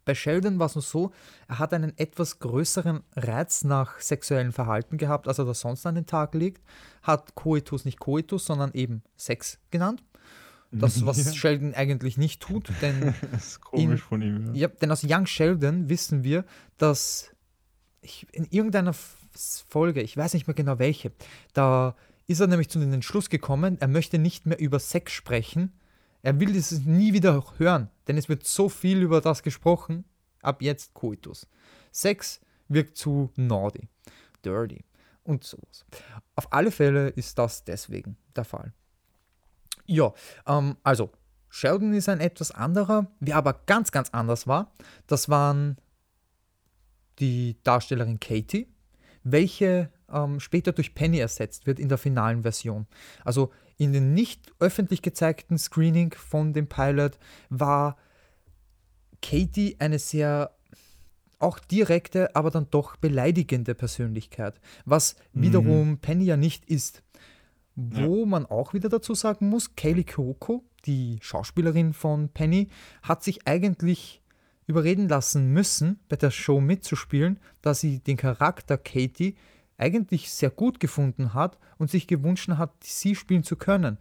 Bei 0.05 0.14
Sheldon 0.14 0.59
war 0.59 0.66
es 0.66 0.74
nur 0.74 0.82
so, 0.82 1.12
er 1.48 1.59
hat 1.59 1.72
einen 1.72 1.96
etwas 1.96 2.38
größeren 2.38 3.02
Reiz 3.16 3.64
nach 3.64 3.98
sexuellem 3.98 4.52
Verhalten 4.52 4.98
gehabt, 4.98 5.26
als 5.26 5.38
er 5.38 5.46
das 5.46 5.60
sonst 5.60 5.86
an 5.86 5.94
den 5.94 6.05
Tag 6.05 6.34
legt. 6.34 6.62
Hat 7.02 7.34
Coitus 7.34 7.86
nicht 7.86 7.98
Coitus, 7.98 8.44
sondern 8.44 8.72
eben 8.74 9.02
Sex 9.16 9.59
genannt. 9.70 10.02
Das, 10.74 11.05
was 11.06 11.24
ja. 11.24 11.32
Sheldon 11.32 11.74
eigentlich 11.74 12.16
nicht 12.18 12.40
tut. 12.40 12.70
Denn 12.82 13.14
das 13.32 13.46
ist 13.46 13.60
komisch 13.60 14.01
in, 14.02 14.06
von 14.06 14.22
ihm. 14.22 14.46
Ja. 14.55 14.62
ja, 14.62 14.68
denn 14.68 14.90
aus 14.90 15.05
Young 15.05 15.26
Sheldon 15.26 15.88
wissen 15.88 16.24
wir, 16.24 16.44
dass 16.76 17.30
ich, 18.01 18.26
in 18.32 18.46
irgendeiner 18.51 18.94
Folge, 19.68 20.02
ich 20.02 20.16
weiß 20.16 20.34
nicht 20.34 20.46
mehr 20.46 20.55
genau 20.55 20.78
welche, 20.78 21.12
da 21.52 21.96
ist 22.26 22.40
er 22.40 22.46
nämlich 22.46 22.68
zu 22.68 22.78
dem 22.78 22.92
Entschluss 22.92 23.28
gekommen, 23.28 23.76
er 23.80 23.88
möchte 23.88 24.18
nicht 24.18 24.46
mehr 24.46 24.59
über 24.59 24.78
Sex 24.78 25.12
sprechen. 25.12 25.72
Er 26.22 26.40
will 26.40 26.55
das 26.55 26.70
nie 26.72 27.12
wieder 27.12 27.44
hören, 27.59 27.90
denn 28.09 28.16
es 28.16 28.30
wird 28.30 28.46
so 28.46 28.70
viel 28.70 29.02
über 29.02 29.20
das 29.20 29.42
gesprochen. 29.42 30.05
Ab 30.40 30.62
jetzt 30.62 30.94
Coitus. 30.94 31.46
Sex 31.92 32.40
wirkt 32.68 32.96
zu 32.96 33.30
naughty, 33.36 33.88
dirty 34.42 34.84
und 35.22 35.44
sowas. 35.44 35.84
Auf 36.34 36.51
alle 36.52 36.70
Fälle 36.70 37.09
ist 37.09 37.38
das 37.38 37.64
deswegen 37.64 38.16
der 38.36 38.44
Fall. 38.44 38.72
Ja, 39.86 40.12
ähm, 40.47 40.77
also 40.82 41.11
Sheldon 41.48 41.94
ist 41.94 42.09
ein 42.09 42.20
etwas 42.20 42.51
anderer. 42.51 43.06
Wer 43.20 43.36
aber 43.36 43.55
ganz, 43.66 43.93
ganz 43.93 44.11
anders 44.11 44.47
war, 44.47 44.73
das 45.06 45.28
waren 45.28 45.77
die 47.20 47.56
Darstellerin 47.62 48.19
Katie, 48.19 48.66
welche 49.23 49.90
ähm, 50.12 50.40
später 50.40 50.73
durch 50.73 50.94
Penny 50.94 51.19
ersetzt 51.19 51.66
wird 51.66 51.78
in 51.78 51.89
der 51.89 51.98
finalen 51.98 52.43
Version. 52.43 52.86
Also 53.24 53.52
in 53.77 53.93
den 53.93 54.15
nicht 54.15 54.52
öffentlich 54.59 55.02
gezeigten 55.02 55.59
Screening 55.59 56.15
von 56.15 56.52
dem 56.52 56.69
Pilot 56.69 57.19
war 57.51 57.97
Katie 59.23 59.77
eine 59.78 59.98
sehr 59.98 60.51
auch 61.39 61.59
direkte, 61.59 62.35
aber 62.35 62.51
dann 62.51 62.69
doch 62.70 62.97
beleidigende 62.97 63.74
Persönlichkeit, 63.74 64.61
was 64.85 65.16
mhm. 65.32 65.43
wiederum 65.43 65.89
mhm. 65.90 65.98
Penny 65.98 66.24
ja 66.24 66.36
nicht 66.36 66.65
ist. 66.66 67.02
Wo 67.76 68.20
ja. 68.20 68.26
man 68.26 68.46
auch 68.46 68.72
wieder 68.72 68.88
dazu 68.88 69.14
sagen 69.14 69.48
muss, 69.48 69.74
Kaylee 69.74 70.05
Cuoco, 70.05 70.64
die 70.84 71.18
Schauspielerin 71.20 71.92
von 71.92 72.28
Penny, 72.28 72.68
hat 73.02 73.24
sich 73.24 73.46
eigentlich 73.46 74.22
überreden 74.66 75.09
lassen 75.09 75.52
müssen, 75.52 76.01
bei 76.09 76.16
der 76.16 76.30
Show 76.30 76.60
mitzuspielen, 76.60 77.38
da 77.62 77.74
sie 77.74 78.01
den 78.01 78.16
Charakter 78.16 78.78
Katie 78.78 79.36
eigentlich 79.76 80.30
sehr 80.30 80.51
gut 80.51 80.80
gefunden 80.80 81.34
hat 81.34 81.59
und 81.78 81.90
sich 81.90 82.06
gewünscht 82.06 82.48
hat, 82.48 82.72
sie 82.82 83.14
spielen 83.14 83.42
zu 83.42 83.56
können. 83.56 83.98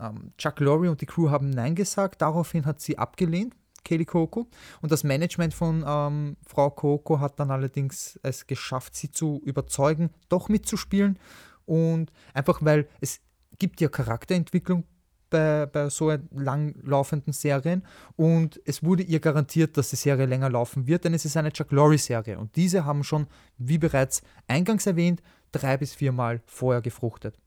Ähm, 0.00 0.32
Chuck 0.38 0.60
Lorre 0.60 0.90
und 0.90 1.00
die 1.00 1.06
Crew 1.06 1.30
haben 1.30 1.50
Nein 1.50 1.74
gesagt, 1.74 2.22
daraufhin 2.22 2.66
hat 2.66 2.80
sie 2.80 2.98
abgelehnt, 2.98 3.54
Kaylee 3.84 4.04
Coco. 4.04 4.46
Und 4.80 4.92
das 4.92 5.02
Management 5.02 5.54
von 5.54 5.84
ähm, 5.86 6.36
Frau 6.46 6.70
Coco 6.70 7.20
hat 7.20 7.40
dann 7.40 7.50
allerdings 7.50 8.18
es 8.22 8.46
geschafft, 8.46 8.94
sie 8.94 9.10
zu 9.10 9.40
überzeugen, 9.44 10.10
doch 10.28 10.48
mitzuspielen. 10.48 11.18
Und 11.68 12.10
einfach 12.32 12.60
weil 12.62 12.88
es 13.00 13.20
gibt 13.58 13.80
ja 13.80 13.88
Charakterentwicklung 13.88 14.84
bei, 15.28 15.66
bei 15.66 15.90
so 15.90 16.10
langlaufenden 16.34 17.34
Serien 17.34 17.84
und 18.16 18.60
es 18.64 18.82
wurde 18.82 19.02
ihr 19.02 19.20
garantiert, 19.20 19.76
dass 19.76 19.90
die 19.90 19.96
Serie 19.96 20.24
länger 20.24 20.48
laufen 20.48 20.86
wird, 20.86 21.04
denn 21.04 21.12
es 21.12 21.26
ist 21.26 21.36
eine 21.36 21.52
Chuck 21.52 21.70
Lorre-Serie 21.70 22.38
und 22.38 22.56
diese 22.56 22.86
haben 22.86 23.04
schon, 23.04 23.26
wie 23.58 23.76
bereits 23.76 24.22
eingangs 24.46 24.86
erwähnt, 24.86 25.22
drei 25.52 25.76
bis 25.76 25.94
viermal 25.94 26.40
vorher 26.46 26.80
gefruchtet. 26.80 27.38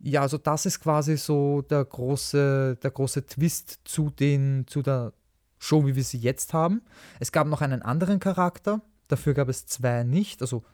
Ja, 0.00 0.22
also 0.22 0.38
das 0.38 0.66
ist 0.66 0.80
quasi 0.80 1.16
so 1.16 1.62
der 1.62 1.84
große, 1.84 2.76
der 2.82 2.90
große 2.90 3.26
Twist 3.26 3.80
zu, 3.84 4.10
den, 4.10 4.64
zu 4.66 4.82
der 4.82 5.12
Show, 5.58 5.86
wie 5.86 5.96
wir 5.96 6.04
sie 6.04 6.18
jetzt 6.18 6.52
haben. 6.52 6.82
Es 7.18 7.32
gab 7.32 7.46
noch 7.48 7.62
einen 7.62 7.82
anderen 7.82 8.20
Charakter, 8.20 8.80
dafür 9.08 9.34
gab 9.34 9.48
es 9.48 9.66
zwei 9.66 10.04
nicht. 10.04 10.40
Also 10.40 10.64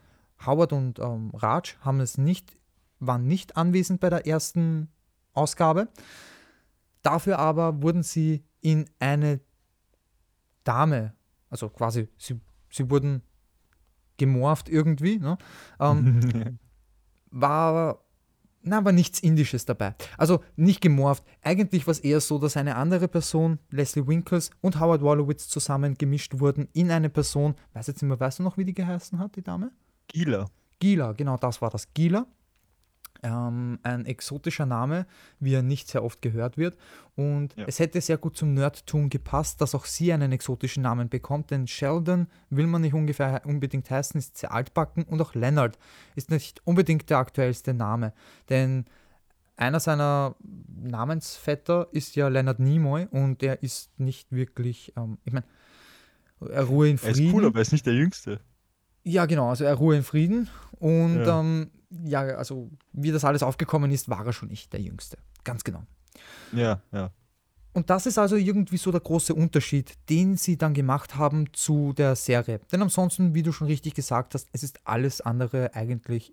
Howard 0.44 0.72
und 0.72 0.98
ähm, 0.98 1.30
Raj 1.34 1.76
haben 1.80 2.00
es 2.00 2.18
nicht 2.18 2.56
waren 3.06 3.26
nicht 3.26 3.56
anwesend 3.56 4.00
bei 4.00 4.10
der 4.10 4.26
ersten 4.26 4.88
Ausgabe. 5.32 5.88
Dafür 7.02 7.38
aber 7.38 7.82
wurden 7.82 8.02
sie 8.02 8.44
in 8.60 8.86
eine 8.98 9.40
Dame, 10.64 11.12
also 11.50 11.68
quasi, 11.68 12.08
sie, 12.16 12.40
sie 12.70 12.88
wurden 12.90 13.22
gemorpht 14.16 14.68
irgendwie. 14.68 15.18
Ne? 15.18 15.36
Ähm, 15.78 16.58
war, 17.30 18.00
na, 18.62 18.78
aber 18.78 18.92
nichts 18.92 19.20
Indisches 19.20 19.66
dabei. 19.66 19.94
Also 20.16 20.42
nicht 20.56 20.80
gemorpht. 20.80 21.24
Eigentlich 21.42 21.86
war 21.86 21.92
es 21.92 22.00
eher 22.00 22.20
so, 22.20 22.38
dass 22.38 22.56
eine 22.56 22.76
andere 22.76 23.08
Person, 23.08 23.58
Leslie 23.70 24.06
Winkles 24.06 24.50
und 24.62 24.80
Howard 24.80 25.02
Wolowitz 25.02 25.48
zusammen 25.48 25.98
gemischt 25.98 26.38
wurden 26.38 26.68
in 26.72 26.90
eine 26.90 27.10
Person, 27.10 27.54
weiß 27.74 27.88
jetzt 27.88 28.00
nicht 28.00 28.08
mehr, 28.08 28.20
weißt 28.20 28.38
du 28.38 28.44
noch, 28.44 28.56
wie 28.56 28.64
die 28.64 28.74
geheißen 28.74 29.18
hat, 29.18 29.36
die 29.36 29.42
Dame? 29.42 29.72
Gila. 30.08 30.46
Gila, 30.80 31.12
genau 31.12 31.36
das 31.36 31.62
war 31.62 31.70
das. 31.70 31.92
Gila 31.94 32.26
ähm, 33.24 33.78
ein 33.82 34.04
exotischer 34.04 34.66
Name, 34.66 35.06
wie 35.40 35.54
er 35.54 35.62
nicht 35.62 35.88
sehr 35.88 36.04
oft 36.04 36.22
gehört 36.22 36.58
wird. 36.58 36.76
Und 37.16 37.56
ja. 37.56 37.64
es 37.66 37.78
hätte 37.78 38.00
sehr 38.00 38.18
gut 38.18 38.36
zum 38.36 38.54
Nerdtum 38.54 39.08
gepasst, 39.08 39.60
dass 39.60 39.74
auch 39.74 39.86
sie 39.86 40.12
einen 40.12 40.30
exotischen 40.30 40.82
Namen 40.82 41.08
bekommt, 41.08 41.50
denn 41.50 41.66
Sheldon 41.66 42.28
will 42.50 42.66
man 42.66 42.82
nicht 42.82 42.94
ungefähr 42.94 43.42
unbedingt 43.46 43.90
heißen, 43.90 44.18
ist 44.18 44.36
sehr 44.36 44.52
altbacken 44.52 45.04
und 45.04 45.20
auch 45.20 45.34
Leonard 45.34 45.78
ist 46.14 46.30
nicht 46.30 46.60
unbedingt 46.64 47.08
der 47.08 47.18
aktuellste 47.18 47.72
Name, 47.72 48.12
denn 48.48 48.84
einer 49.56 49.80
seiner 49.80 50.34
Namensvetter 50.82 51.88
ist 51.92 52.16
ja 52.16 52.28
Leonard 52.28 52.58
Nimoy 52.58 53.06
und 53.10 53.42
er 53.42 53.62
ist 53.62 53.98
nicht 53.98 54.32
wirklich, 54.32 54.92
ähm, 54.96 55.18
ich 55.24 55.32
meine, 55.32 55.46
er 56.40 56.64
ruhe 56.64 56.90
in 56.90 56.98
Frieden. 56.98 57.20
Er 57.20 57.26
ist 57.28 57.34
cool, 57.34 57.46
aber 57.46 57.58
er 57.60 57.62
ist 57.62 57.72
nicht 57.72 57.86
der 57.86 57.94
Jüngste. 57.94 58.40
Ja, 59.04 59.26
genau, 59.26 59.50
also 59.50 59.64
er 59.64 59.74
ruhe 59.74 59.96
in 59.96 60.02
Frieden 60.02 60.48
und 60.78 61.24
ja. 61.24 61.40
ähm, 61.40 61.70
ja, 62.04 62.20
also 62.20 62.70
wie 62.92 63.12
das 63.12 63.24
alles 63.24 63.42
aufgekommen 63.42 63.90
ist, 63.90 64.08
war 64.08 64.26
er 64.26 64.32
schon 64.32 64.48
nicht 64.48 64.72
der 64.72 64.80
Jüngste. 64.80 65.18
Ganz 65.44 65.62
genau. 65.62 65.84
Ja, 66.52 66.80
ja. 66.92 67.10
Und 67.74 67.90
das 67.90 68.06
ist 68.06 68.18
also 68.18 68.36
irgendwie 68.36 68.76
so 68.76 68.92
der 68.92 69.00
große 69.00 69.34
Unterschied, 69.34 69.94
den 70.08 70.36
sie 70.36 70.56
dann 70.56 70.74
gemacht 70.74 71.16
haben 71.16 71.52
zu 71.52 71.92
der 71.92 72.14
Serie. 72.14 72.60
Denn 72.70 72.80
ansonsten, 72.82 73.34
wie 73.34 73.42
du 73.42 73.52
schon 73.52 73.66
richtig 73.66 73.94
gesagt 73.94 74.34
hast, 74.34 74.48
es 74.52 74.62
ist 74.62 74.80
alles 74.84 75.20
andere 75.20 75.74
eigentlich 75.74 76.32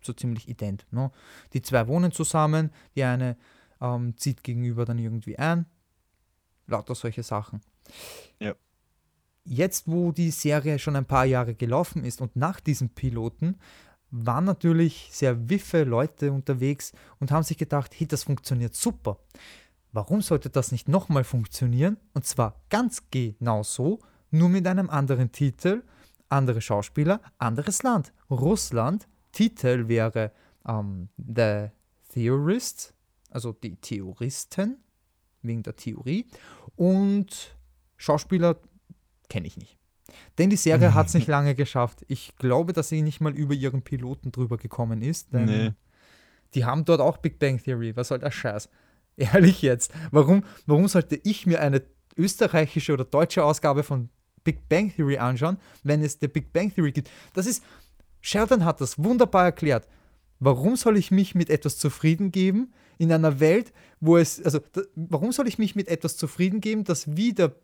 so 0.00 0.12
ziemlich 0.12 0.48
ident. 0.48 0.86
Ne? 0.92 1.10
Die 1.52 1.62
zwei 1.62 1.88
wohnen 1.88 2.12
zusammen, 2.12 2.70
die 2.94 3.02
eine 3.02 3.36
ähm, 3.80 4.16
zieht 4.16 4.44
gegenüber 4.44 4.84
dann 4.84 4.98
irgendwie 4.98 5.36
ein. 5.36 5.66
Lauter 6.68 6.94
solche 6.94 7.24
Sachen. 7.24 7.60
Ja. 8.38 8.54
Jetzt, 9.50 9.88
wo 9.88 10.12
die 10.12 10.30
Serie 10.30 10.78
schon 10.78 10.94
ein 10.94 11.06
paar 11.06 11.24
Jahre 11.24 11.54
gelaufen 11.54 12.04
ist 12.04 12.20
und 12.20 12.36
nach 12.36 12.60
diesem 12.60 12.90
Piloten, 12.90 13.56
waren 14.10 14.44
natürlich 14.44 15.08
sehr 15.10 15.48
wiffe 15.48 15.84
Leute 15.84 16.32
unterwegs 16.32 16.92
und 17.18 17.30
haben 17.30 17.42
sich 17.44 17.56
gedacht, 17.56 17.94
hey, 17.96 18.06
das 18.06 18.24
funktioniert 18.24 18.74
super. 18.74 19.18
Warum 19.92 20.20
sollte 20.20 20.50
das 20.50 20.70
nicht 20.70 20.86
nochmal 20.86 21.24
funktionieren? 21.24 21.96
Und 22.12 22.26
zwar 22.26 22.60
ganz 22.68 23.04
genau 23.10 23.62
so, 23.62 24.00
nur 24.30 24.50
mit 24.50 24.66
einem 24.66 24.90
anderen 24.90 25.32
Titel, 25.32 25.82
andere 26.28 26.60
Schauspieler, 26.60 27.22
anderes 27.38 27.82
Land. 27.82 28.12
Russland, 28.28 29.08
Titel 29.32 29.88
wäre 29.88 30.30
ähm, 30.66 31.08
The 31.16 31.68
Theorists, 32.12 32.92
also 33.30 33.52
die 33.52 33.76
Theoristen, 33.76 34.76
wegen 35.40 35.62
der 35.62 35.76
Theorie. 35.76 36.26
Und 36.76 37.56
Schauspieler 37.96 38.58
kenne 39.28 39.46
ich 39.46 39.56
nicht. 39.56 39.76
Denn 40.38 40.50
die 40.50 40.56
Serie 40.56 40.94
hat 40.94 41.08
es 41.08 41.14
nicht 41.14 41.26
lange 41.28 41.54
geschafft. 41.54 42.04
Ich 42.08 42.34
glaube, 42.36 42.72
dass 42.72 42.88
sie 42.88 43.02
nicht 43.02 43.20
mal 43.20 43.34
über 43.34 43.54
ihren 43.54 43.82
Piloten 43.82 44.32
drüber 44.32 44.56
gekommen 44.56 45.02
ist. 45.02 45.32
Denn 45.32 45.44
nee. 45.44 45.72
die 46.54 46.64
haben 46.64 46.84
dort 46.84 47.00
auch 47.00 47.18
Big 47.18 47.38
Bang 47.38 47.62
Theory. 47.62 47.94
Was 47.96 48.08
soll 48.08 48.18
der 48.18 48.30
Scheiß? 48.30 48.68
Ehrlich 49.16 49.62
jetzt. 49.62 49.92
Warum, 50.10 50.44
warum 50.66 50.88
sollte 50.88 51.20
ich 51.22 51.46
mir 51.46 51.60
eine 51.60 51.82
österreichische 52.16 52.92
oder 52.92 53.04
deutsche 53.04 53.44
Ausgabe 53.44 53.82
von 53.82 54.10
Big 54.44 54.68
Bang 54.68 54.90
Theory 54.94 55.18
anschauen, 55.18 55.58
wenn 55.82 56.02
es 56.02 56.18
der 56.18 56.28
Big 56.28 56.52
Bang 56.52 56.74
Theory 56.74 56.92
gibt. 56.92 57.10
Das 57.34 57.46
ist, 57.46 57.62
Sheldon 58.20 58.64
hat 58.64 58.80
das 58.80 58.98
wunderbar 58.98 59.44
erklärt. 59.44 59.86
Warum 60.40 60.76
soll 60.76 60.96
ich 60.96 61.10
mich 61.10 61.34
mit 61.34 61.50
etwas 61.50 61.78
zufrieden 61.78 62.30
geben 62.30 62.72
in 62.96 63.12
einer 63.12 63.40
Welt, 63.40 63.72
wo 64.00 64.16
es, 64.16 64.42
also 64.42 64.60
warum 64.94 65.32
soll 65.32 65.48
ich 65.48 65.58
mich 65.58 65.74
mit 65.76 65.88
etwas 65.88 66.16
zufrieden 66.16 66.60
geben, 66.60 66.84
das 66.84 67.16
wieder, 67.16 67.56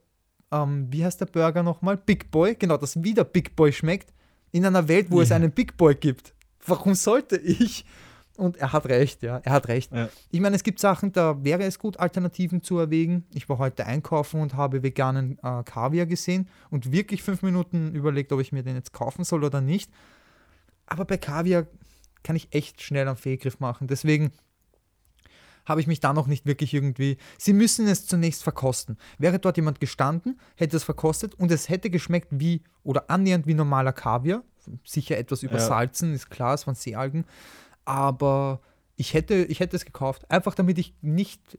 ähm, 0.53 0.87
wie 0.91 1.05
heißt 1.05 1.21
der 1.21 1.27
Burger 1.27 1.63
nochmal? 1.63 1.97
Big 1.97 2.31
Boy, 2.31 2.55
genau, 2.55 2.77
das 2.77 3.03
wieder 3.03 3.25
Big 3.25 3.57
Boy 3.57 3.73
schmeckt, 3.73 4.13
in 4.53 4.65
einer 4.65 4.89
Welt, 4.89 5.11
wo 5.11 5.19
ja. 5.19 5.25
es 5.25 5.33
einen 5.33 5.51
Big 5.51 5.77
Boy 5.77 5.95
gibt. 5.95 6.35
Warum 6.67 6.95
sollte 6.95 7.37
ich? 7.37 7.85
Und 8.37 8.57
er 8.57 8.73
hat 8.73 8.87
recht, 8.87 9.23
ja, 9.23 9.39
er 9.45 9.53
hat 9.53 9.69
recht. 9.69 9.93
Ja. 9.93 10.09
Ich 10.31 10.41
meine, 10.41 10.57
es 10.57 10.65
gibt 10.65 10.81
Sachen, 10.81 11.13
da 11.13 11.45
wäre 11.45 11.63
es 11.63 11.79
gut, 11.79 11.99
Alternativen 11.99 12.63
zu 12.63 12.79
erwägen. 12.79 13.25
Ich 13.33 13.49
war 13.49 13.59
heute 13.59 13.87
einkaufen 13.87 14.41
und 14.41 14.55
habe 14.55 14.83
veganen 14.83 15.39
äh, 15.43 15.63
Kaviar 15.63 16.07
gesehen 16.07 16.49
und 16.71 16.91
wirklich 16.91 17.23
fünf 17.23 17.43
Minuten 17.43 17.95
überlegt, 17.95 18.33
ob 18.33 18.41
ich 18.41 18.51
mir 18.51 18.65
den 18.65 18.75
jetzt 18.75 18.93
kaufen 18.93 19.25
soll 19.25 19.45
oder 19.45 19.61
nicht. 19.61 19.91
Aber 20.87 21.05
bei 21.05 21.17
Kaviar 21.17 21.67
kann 22.25 22.35
ich 22.35 22.49
echt 22.51 22.83
schnell 22.83 23.07
einen 23.07 23.17
Fehlgriff 23.17 23.61
machen. 23.61 23.87
Deswegen 23.87 24.33
habe 25.65 25.81
ich 25.81 25.87
mich 25.87 26.01
da 26.01 26.13
noch 26.13 26.27
nicht 26.27 26.47
wirklich 26.47 26.75
irgendwie. 26.75 27.17
Sie 27.39 27.53
müssen 27.53 27.87
es 27.87 28.07
zunächst 28.07 28.43
verkosten. 28.43 28.99
Wäre 29.19 29.39
dort 29.39 29.57
jemand 29.57 29.81
gestanden, 29.81 30.39
hätte 30.57 30.77
es 30.77 30.85
verkostet 30.85 31.35
und 31.35 31.51
es 31.51 31.69
hätte 31.69 31.91
geschmeckt 31.91 32.29
wie 32.31 32.63
oder 32.83 33.11
annähernd 33.11 33.47
wie 33.47 33.55
normaler 33.55 33.93
Kaviar. 33.93 34.43
Sicher 34.85 35.19
etwas 35.19 35.43
übersalzen, 35.43 36.11
ja. 36.11 36.15
ist 36.15 36.31
klar, 36.31 36.55
es 36.55 36.67
waren 36.67 36.75
Seealgen. 36.75 37.25
Aber 37.85 38.61
ich 38.97 39.15
hätte, 39.15 39.35
ich 39.35 39.61
hätte 39.61 39.77
es 39.77 39.85
gekauft, 39.85 40.31
einfach 40.31 40.55
damit 40.55 40.79
ich 40.79 40.95
nicht 41.03 41.59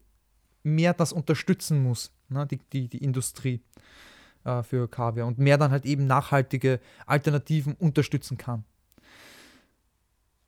mehr 0.63 0.93
das 0.93 1.13
unterstützen 1.13 1.83
muss, 1.83 2.11
ne, 2.29 2.47
die, 2.47 2.57
die, 2.73 2.87
die 2.87 3.03
Industrie 3.03 3.61
äh, 4.43 4.63
für 4.63 4.87
Kaviar 4.89 5.27
und 5.27 5.37
mehr 5.37 5.57
dann 5.57 5.71
halt 5.71 5.85
eben 5.85 6.07
nachhaltige 6.07 6.79
Alternativen 7.05 7.73
unterstützen 7.73 8.37
kann. 8.37 8.65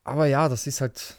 Aber 0.04 0.26
ja, 0.26 0.48
das 0.48 0.66
ist 0.66 0.80
halt, 0.80 1.16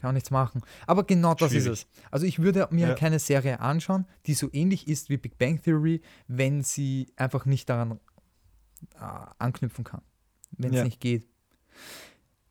kann 0.00 0.08
man 0.08 0.14
nichts 0.14 0.30
machen. 0.30 0.62
Aber 0.86 1.04
genau 1.04 1.34
das 1.34 1.50
Schwierig. 1.50 1.66
ist 1.66 1.86
es. 1.86 2.08
Also 2.10 2.26
ich 2.26 2.38
würde 2.38 2.68
mir 2.70 2.88
ja. 2.88 2.94
keine 2.94 3.18
Serie 3.18 3.60
anschauen, 3.60 4.06
die 4.26 4.34
so 4.34 4.48
ähnlich 4.52 4.88
ist 4.88 5.10
wie 5.10 5.16
Big 5.16 5.38
Bang 5.38 5.62
Theory, 5.62 6.02
wenn 6.26 6.62
sie 6.62 7.12
einfach 7.16 7.46
nicht 7.46 7.68
daran 7.68 8.00
äh, 8.94 8.98
anknüpfen 9.38 9.84
kann. 9.84 10.02
Wenn 10.52 10.70
es 10.70 10.78
ja. 10.78 10.84
nicht 10.84 11.00
geht. 11.00 11.26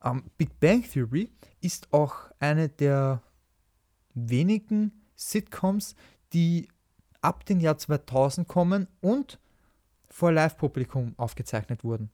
Ähm, 0.04 0.24
Big 0.38 0.60
Bang 0.60 0.84
Theory 0.84 1.32
ist 1.62 1.92
auch 1.92 2.16
eine 2.40 2.70
der 2.70 3.22
wenigen 4.14 4.92
Sitcoms, 5.16 5.96
die 6.34 6.68
ab 7.22 7.46
dem 7.46 7.60
Jahr 7.60 7.78
2000 7.78 8.48
kommen 8.48 8.88
und 9.02 9.40
vor 10.10 10.32
Live-Publikum 10.32 11.14
aufgezeichnet 11.18 11.84
wurden. 11.84 12.10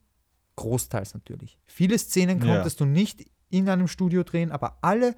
Großteils 0.56 1.14
natürlich. 1.14 1.58
Viele 1.66 1.98
Szenen 1.98 2.40
konntest 2.40 2.80
ja. 2.80 2.86
du 2.86 2.92
nicht 2.92 3.24
in 3.50 3.68
einem 3.68 3.88
Studio 3.88 4.22
drehen, 4.22 4.52
aber 4.52 4.78
alle 4.80 5.14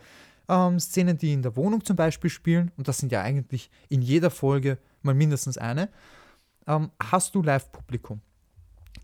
ähm, 0.48 0.80
Szenen, 0.80 1.18
die 1.18 1.32
in 1.32 1.42
der 1.42 1.56
Wohnung 1.56 1.84
zum 1.84 1.96
Beispiel 1.96 2.30
spielen, 2.30 2.70
und 2.76 2.88
das 2.88 2.98
sind 2.98 3.12
ja 3.12 3.22
eigentlich 3.22 3.70
in 3.88 4.02
jeder 4.02 4.30
Folge 4.30 4.78
mal 5.02 5.14
mindestens 5.14 5.58
eine, 5.58 5.88
ähm, 6.66 6.90
hast 7.00 7.34
du 7.34 7.42
Live-Publikum. 7.42 8.20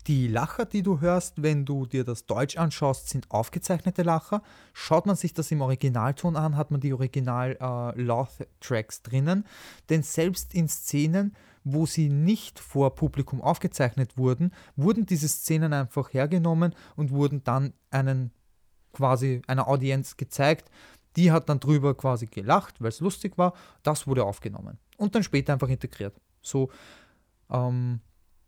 Die 0.07 0.27
Lacher, 0.27 0.65
die 0.65 0.83
du 0.83 0.99
hörst, 1.01 1.41
wenn 1.41 1.65
du 1.65 1.87
dir 1.87 2.03
das 2.03 2.27
Deutsch 2.27 2.57
anschaust, 2.57 3.09
sind 3.09 3.31
aufgezeichnete 3.31 4.03
Lacher. 4.03 4.43
Schaut 4.73 5.07
man 5.07 5.15
sich 5.15 5.33
das 5.33 5.49
im 5.49 5.61
Originalton 5.61 6.35
an, 6.35 6.57
hat 6.57 6.69
man 6.69 6.79
die 6.79 6.93
Original-Laugh-Tracks 6.93 8.99
äh, 8.99 9.03
drinnen. 9.03 9.45
Denn 9.89 10.03
selbst 10.03 10.53
in 10.53 10.67
Szenen, 10.67 11.35
wo 11.63 11.87
sie 11.87 12.09
nicht 12.09 12.59
vor 12.59 12.93
Publikum 12.93 13.41
aufgezeichnet 13.41 14.15
wurden, 14.15 14.53
wurden 14.75 15.07
diese 15.07 15.27
Szenen 15.27 15.73
einfach 15.73 16.13
hergenommen 16.13 16.75
und 16.95 17.09
wurden 17.09 17.43
dann 17.43 17.73
einen 17.89 18.31
quasi 18.95 19.41
einer 19.47 19.67
Audienz 19.67 20.17
gezeigt. 20.17 20.71
Die 21.15 21.31
hat 21.31 21.47
dann 21.47 21.59
drüber 21.59 21.95
quasi 21.95 22.25
gelacht, 22.25 22.81
weil 22.81 22.89
es 22.89 22.99
lustig 22.99 23.37
war. 23.37 23.53
Das 23.83 24.07
wurde 24.07 24.25
aufgenommen 24.25 24.79
und 24.97 25.15
dann 25.15 25.23
später 25.23 25.53
einfach 25.53 25.69
integriert. 25.69 26.19
So, 26.41 26.69
ähm, 27.49 27.99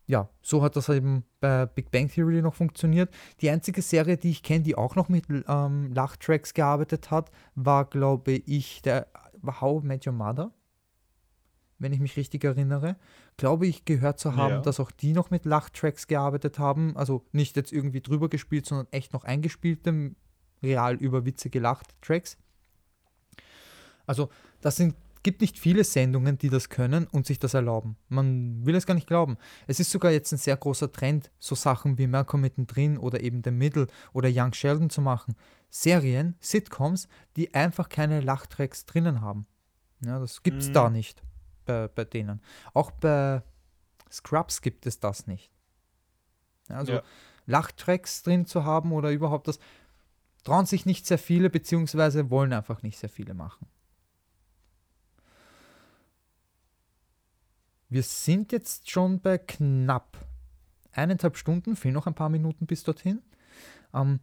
ja, 0.06 0.30
so 0.42 0.64
hat 0.64 0.76
das 0.76 0.90
eben 0.90 1.24
bei 1.42 1.66
Big 1.66 1.92
Bang 1.92 2.10
Theory 2.10 2.42
noch 2.42 2.56
funktioniert. 2.56 3.14
Die 3.42 3.50
einzige 3.50 3.82
Serie, 3.82 4.18
die 4.18 4.32
ich 4.32 4.44
kenne, 4.44 4.64
die 4.64 4.76
auch 4.76 4.96
noch 4.96 5.10
mit 5.10 5.26
ähm, 5.30 5.92
Lachtracks 5.94 6.54
gearbeitet 6.54 7.12
hat, 7.12 7.30
war, 7.56 7.86
glaube 7.86 8.32
ich, 8.32 8.82
der 8.82 9.08
How 9.46 9.84
I 9.84 9.88
Met 9.88 10.08
Your 10.08 10.14
Mother. 10.14 10.52
Wenn 11.80 11.94
ich 11.94 12.00
mich 12.00 12.18
richtig 12.18 12.44
erinnere. 12.44 12.96
Glaube 13.36 13.68
ich, 13.68 13.86
gehört 13.86 14.18
zu 14.18 14.36
haben, 14.36 14.56
ja. 14.56 14.62
dass 14.62 14.80
auch 14.80 14.90
die 14.90 15.14
noch 15.14 15.30
mit 15.30 15.46
Lachtracks 15.46 16.08
gearbeitet 16.08 16.58
haben. 16.58 16.98
Also 16.98 17.26
nicht 17.34 17.56
jetzt 17.56 17.72
irgendwie 17.72 18.02
drüber 18.02 18.30
gespielt, 18.30 18.66
sondern 18.66 18.88
echt 18.92 19.14
noch 19.14 19.26
eingespielte 19.26 20.16
real 20.62 20.96
über 20.96 21.26
Witze 21.26 21.50
gelacht 21.50 21.96
Tracks. 22.02 22.38
Also 24.06 24.30
das 24.62 24.78
sind, 24.78 24.96
gibt 25.24 25.42
nicht 25.42 25.60
viele 25.60 25.84
Sendungen, 25.84 26.38
die 26.38 26.50
das 26.50 26.70
können 26.70 27.08
und 27.08 27.26
sich 27.26 27.40
das 27.40 27.54
erlauben. 27.54 27.98
Man 28.10 28.66
will 28.66 28.76
es 28.76 28.86
gar 28.86 28.94
nicht 28.94 29.08
glauben. 29.08 29.38
Es 29.68 29.80
ist 29.80 29.92
sogar 29.92 30.12
jetzt 30.12 30.32
ein 30.32 30.38
sehr 30.38 30.58
großer 30.58 30.92
Trend, 30.92 31.32
so 31.40 31.56
Sachen 31.56 31.98
wie 31.98 32.08
Malcolm 32.08 32.42
mittendrin 32.42 32.98
oder 32.98 33.22
eben 33.22 33.42
The 33.44 33.52
Middle 33.52 33.88
oder 34.14 34.30
Young 34.32 34.54
Sheldon 34.54 34.90
zu 34.90 35.02
machen. 35.02 35.36
Serien, 35.70 36.36
Sitcoms, 36.40 37.08
die 37.36 37.54
einfach 37.54 37.90
keine 37.90 38.22
Lachtracks 38.22 38.86
drinnen 38.86 39.22
haben. 39.22 39.46
Ja, 40.06 40.20
das 40.20 40.44
gibt 40.44 40.62
es 40.62 40.70
mhm. 40.70 40.74
da 40.74 40.90
nicht 40.90 41.24
bei, 41.66 41.88
bei 41.88 42.06
denen. 42.06 42.42
Auch 42.74 42.92
bei 42.92 43.44
Scrubs 44.12 44.62
gibt 44.62 44.86
es 44.86 45.00
das 45.00 45.28
nicht. 45.28 45.52
Also 46.70 46.94
ja. 46.94 47.04
Lachtracks 47.46 48.24
drin 48.24 48.46
zu 48.46 48.66
haben 48.66 48.92
oder 48.92 49.12
überhaupt 49.12 49.48
das, 49.48 49.60
trauen 50.48 50.66
sich 50.66 50.86
nicht 50.86 51.06
sehr 51.06 51.18
viele, 51.18 51.50
beziehungsweise 51.50 52.30
wollen 52.30 52.54
einfach 52.54 52.82
nicht 52.82 52.98
sehr 52.98 53.10
viele 53.10 53.34
machen. 53.34 53.68
Wir 57.90 58.02
sind 58.02 58.54
jetzt 58.54 58.90
schon 58.90 59.20
bei 59.20 59.40
knapp 59.40 60.18
eineinhalb 60.94 61.36
Stunden, 61.36 61.76
fehlen 61.76 61.96
noch 61.96 62.08
ein 62.08 62.16
paar 62.16 62.30
Minuten 62.30 62.66
bis 62.66 62.84
dorthin. 62.84 63.22
Ähm, 63.94 64.22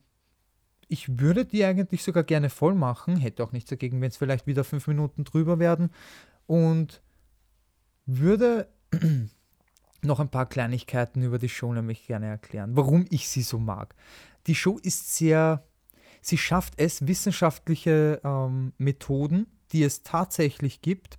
ich 0.88 1.20
würde 1.20 1.44
die 1.44 1.62
eigentlich 1.62 2.02
sogar 2.02 2.24
gerne 2.24 2.48
voll 2.48 2.74
machen, 2.74 3.18
hätte 3.18 3.44
auch 3.44 3.52
nichts 3.52 3.68
dagegen, 3.68 4.00
wenn 4.00 4.08
es 4.08 4.16
vielleicht 4.16 4.46
wieder 4.46 4.64
fünf 4.64 4.86
Minuten 4.86 5.24
drüber 5.24 5.58
werden 5.58 5.90
und 6.46 7.02
würde 8.06 8.72
noch 10.02 10.20
ein 10.20 10.30
paar 10.30 10.48
Kleinigkeiten 10.48 11.22
über 11.22 11.38
die 11.38 11.50
Show 11.50 11.72
nämlich 11.74 12.06
gerne 12.06 12.28
erklären, 12.28 12.76
warum 12.76 13.04
ich 13.10 13.28
sie 13.28 13.42
so 13.42 13.58
mag. 13.58 13.94
Die 14.46 14.54
Show 14.54 14.78
ist 14.78 15.14
sehr 15.14 15.66
Sie 16.24 16.38
schafft 16.38 16.74
es, 16.78 17.06
wissenschaftliche 17.06 18.20
ähm, 18.24 18.72
Methoden, 18.78 19.46
die 19.72 19.82
es 19.82 20.02
tatsächlich 20.02 20.80
gibt, 20.80 21.18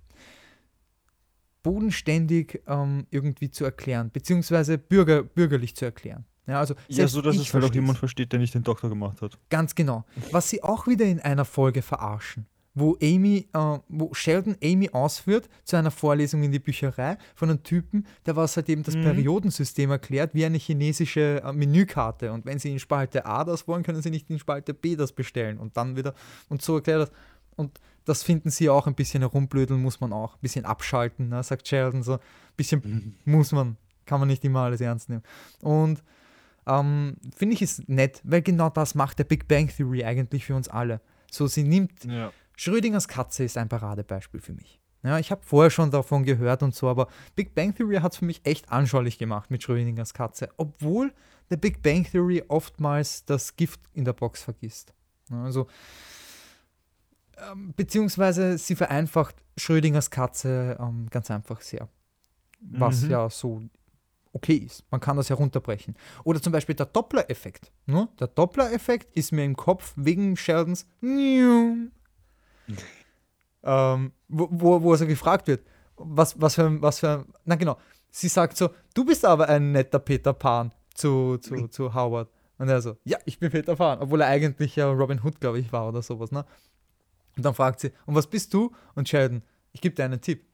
bodenständig 1.62 2.62
ähm, 2.66 3.06
irgendwie 3.10 3.50
zu 3.50 3.64
erklären, 3.64 4.10
beziehungsweise 4.10 4.78
bürger, 4.78 5.22
bürgerlich 5.22 5.76
zu 5.76 5.84
erklären. 5.84 6.24
Ja, 6.48 6.58
also 6.58 6.74
ja, 6.88 7.06
so 7.06 7.22
dass 7.22 7.36
es 7.36 7.54
halt 7.54 7.64
auch 7.64 7.74
jemand 7.74 7.98
versteht, 7.98 8.32
der 8.32 8.40
nicht 8.40 8.54
den 8.54 8.64
Doktor 8.64 8.88
gemacht 8.88 9.22
hat. 9.22 9.38
Ganz 9.48 9.76
genau. 9.76 10.04
Was 10.32 10.50
sie 10.50 10.64
auch 10.64 10.88
wieder 10.88 11.04
in 11.04 11.20
einer 11.20 11.44
Folge 11.44 11.82
verarschen 11.82 12.46
wo 12.76 12.96
Amy, 13.02 13.48
äh, 13.54 13.78
wo 13.88 14.12
Sheldon 14.12 14.54
Amy 14.62 14.90
ausführt 14.90 15.48
zu 15.64 15.76
einer 15.76 15.90
Vorlesung 15.90 16.42
in 16.42 16.52
die 16.52 16.58
Bücherei 16.58 17.16
von 17.34 17.48
einem 17.48 17.62
Typen, 17.62 18.06
der 18.26 18.36
was 18.36 18.54
halt 18.56 18.68
eben 18.68 18.82
das 18.82 18.94
mhm. 18.94 19.02
Periodensystem 19.02 19.90
erklärt, 19.90 20.34
wie 20.34 20.44
eine 20.44 20.58
chinesische 20.58 21.42
äh, 21.42 21.52
Menükarte. 21.54 22.30
Und 22.30 22.44
wenn 22.44 22.58
sie 22.58 22.70
in 22.70 22.78
Spalte 22.78 23.24
A 23.24 23.44
das 23.44 23.66
wollen, 23.66 23.82
können 23.82 24.02
sie 24.02 24.10
nicht 24.10 24.28
in 24.28 24.38
Spalte 24.38 24.74
B 24.74 24.94
das 24.94 25.12
bestellen. 25.12 25.56
Und 25.56 25.78
dann 25.78 25.96
wieder, 25.96 26.14
und 26.50 26.60
so 26.60 26.76
erklärt 26.76 27.08
das. 27.08 27.10
Und 27.56 27.80
das 28.04 28.22
finden 28.22 28.50
sie 28.50 28.68
auch 28.68 28.86
ein 28.86 28.94
bisschen 28.94 29.22
herumblödeln, 29.22 29.80
muss 29.80 30.00
man 30.00 30.12
auch 30.12 30.34
ein 30.34 30.40
bisschen 30.42 30.66
abschalten, 30.66 31.30
ne, 31.30 31.42
sagt 31.42 31.66
Sheldon 31.66 32.02
so. 32.02 32.14
Ein 32.14 32.20
bisschen 32.58 32.82
mhm. 33.24 33.32
muss 33.32 33.52
man, 33.52 33.78
kann 34.04 34.20
man 34.20 34.28
nicht 34.28 34.44
immer 34.44 34.60
alles 34.60 34.82
ernst 34.82 35.08
nehmen. 35.08 35.22
Und 35.62 36.04
ähm, 36.66 37.16
finde 37.34 37.54
ich 37.54 37.62
es 37.62 37.82
nett, 37.88 38.20
weil 38.22 38.42
genau 38.42 38.68
das 38.68 38.94
macht 38.94 39.18
der 39.18 39.24
Big 39.24 39.48
Bang 39.48 39.68
Theory 39.68 40.04
eigentlich 40.04 40.44
für 40.44 40.54
uns 40.54 40.68
alle. 40.68 41.00
So, 41.30 41.46
sie 41.46 41.64
nimmt. 41.64 42.04
Ja 42.04 42.32
Schrödingers 42.56 43.06
Katze 43.06 43.44
ist 43.44 43.56
ein 43.56 43.68
Paradebeispiel 43.68 44.40
für 44.40 44.54
mich. 44.54 44.80
Ja, 45.02 45.18
ich 45.18 45.30
habe 45.30 45.42
vorher 45.44 45.70
schon 45.70 45.90
davon 45.90 46.24
gehört 46.24 46.62
und 46.62 46.74
so, 46.74 46.88
aber 46.88 47.06
Big 47.36 47.54
Bang 47.54 47.74
Theory 47.74 47.96
hat 47.96 48.12
es 48.12 48.18
für 48.18 48.24
mich 48.24 48.40
echt 48.44 48.72
anschaulich 48.72 49.18
gemacht 49.18 49.50
mit 49.50 49.62
Schrödingers 49.62 50.14
Katze, 50.14 50.48
obwohl 50.56 51.12
der 51.50 51.58
Big 51.58 51.80
Bang 51.82 52.04
Theory 52.04 52.42
oftmals 52.48 53.24
das 53.24 53.54
Gift 53.54 53.80
in 53.92 54.04
der 54.04 54.14
Box 54.14 54.42
vergisst. 54.42 54.92
Ja, 55.30 55.44
also, 55.44 55.68
ähm, 57.50 57.72
beziehungsweise 57.76 58.58
sie 58.58 58.74
vereinfacht 58.74 59.36
Schrödingers 59.56 60.10
Katze 60.10 60.76
ähm, 60.80 61.06
ganz 61.10 61.30
einfach 61.30 61.60
sehr. 61.60 61.88
Was 62.60 63.02
mhm. 63.02 63.10
ja 63.10 63.30
so 63.30 63.62
okay 64.32 64.56
ist. 64.56 64.84
Man 64.90 65.00
kann 65.00 65.16
das 65.16 65.30
herunterbrechen. 65.30 65.94
Oder 66.24 66.42
zum 66.42 66.52
Beispiel 66.52 66.74
der 66.74 66.86
Doppler-Effekt. 66.86 67.72
Ne? 67.86 68.08
Der 68.18 68.26
Doppler-Effekt 68.26 69.16
ist 69.16 69.32
mir 69.32 69.44
im 69.44 69.56
Kopf 69.56 69.92
wegen 69.96 70.36
Sheldons 70.36 70.86
ähm, 73.62 74.12
wo, 74.28 74.48
wo, 74.50 74.82
wo 74.82 74.92
also 74.92 75.06
gefragt 75.06 75.48
wird, 75.48 75.66
was, 75.96 76.40
was 76.40 76.54
für, 76.54 76.80
was 76.82 77.00
für, 77.00 77.26
na 77.44 77.56
genau, 77.56 77.78
sie 78.10 78.28
sagt 78.28 78.56
so, 78.56 78.70
du 78.94 79.04
bist 79.04 79.24
aber 79.24 79.48
ein 79.48 79.72
netter 79.72 79.98
Peter 79.98 80.32
Pan 80.32 80.72
zu, 80.94 81.38
zu, 81.38 81.68
zu 81.68 81.94
Howard. 81.94 82.28
Und 82.58 82.68
er 82.68 82.80
so, 82.80 82.96
ja, 83.04 83.18
ich 83.26 83.38
bin 83.38 83.50
Peter 83.50 83.76
Pan, 83.76 83.98
obwohl 84.00 84.22
er 84.22 84.28
eigentlich 84.28 84.76
ja 84.76 84.90
Robin 84.90 85.22
Hood, 85.22 85.40
glaube 85.40 85.58
ich, 85.58 85.72
war 85.72 85.88
oder 85.88 86.02
sowas, 86.02 86.32
ne? 86.32 86.44
Und 87.36 87.44
dann 87.44 87.54
fragt 87.54 87.80
sie, 87.80 87.92
und 88.06 88.14
was 88.14 88.26
bist 88.26 88.54
du? 88.54 88.74
Und 88.94 89.08
Sheldon, 89.08 89.42
ich 89.72 89.82
gebe 89.82 89.94
dir 89.94 90.04
einen 90.04 90.22
Tipp. 90.22 90.46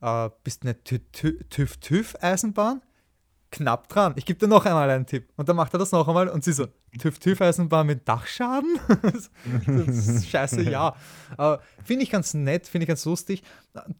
Äh, 0.00 0.30
bist 0.42 0.62
eine 0.62 0.82
TÜV-TÜV-Eisenbahn? 0.82 2.82
Knapp 3.54 3.88
dran. 3.88 4.14
Ich 4.16 4.26
gebe 4.26 4.36
dir 4.36 4.48
noch 4.48 4.66
einmal 4.66 4.90
einen 4.90 5.06
Tipp. 5.06 5.32
Und 5.36 5.48
dann 5.48 5.54
macht 5.54 5.72
er 5.72 5.78
das 5.78 5.92
noch 5.92 6.08
einmal 6.08 6.28
und 6.28 6.42
sie 6.42 6.52
so, 6.52 6.66
TÜV-TÜV-Eisenbahn 6.98 7.86
mit 7.86 8.08
Dachschaden? 8.08 8.80
scheiße, 10.28 10.62
ja. 10.62 10.96
Äh, 11.38 11.58
finde 11.84 12.02
ich 12.02 12.10
ganz 12.10 12.34
nett, 12.34 12.66
finde 12.66 12.84
ich 12.84 12.88
ganz 12.88 13.04
lustig. 13.04 13.44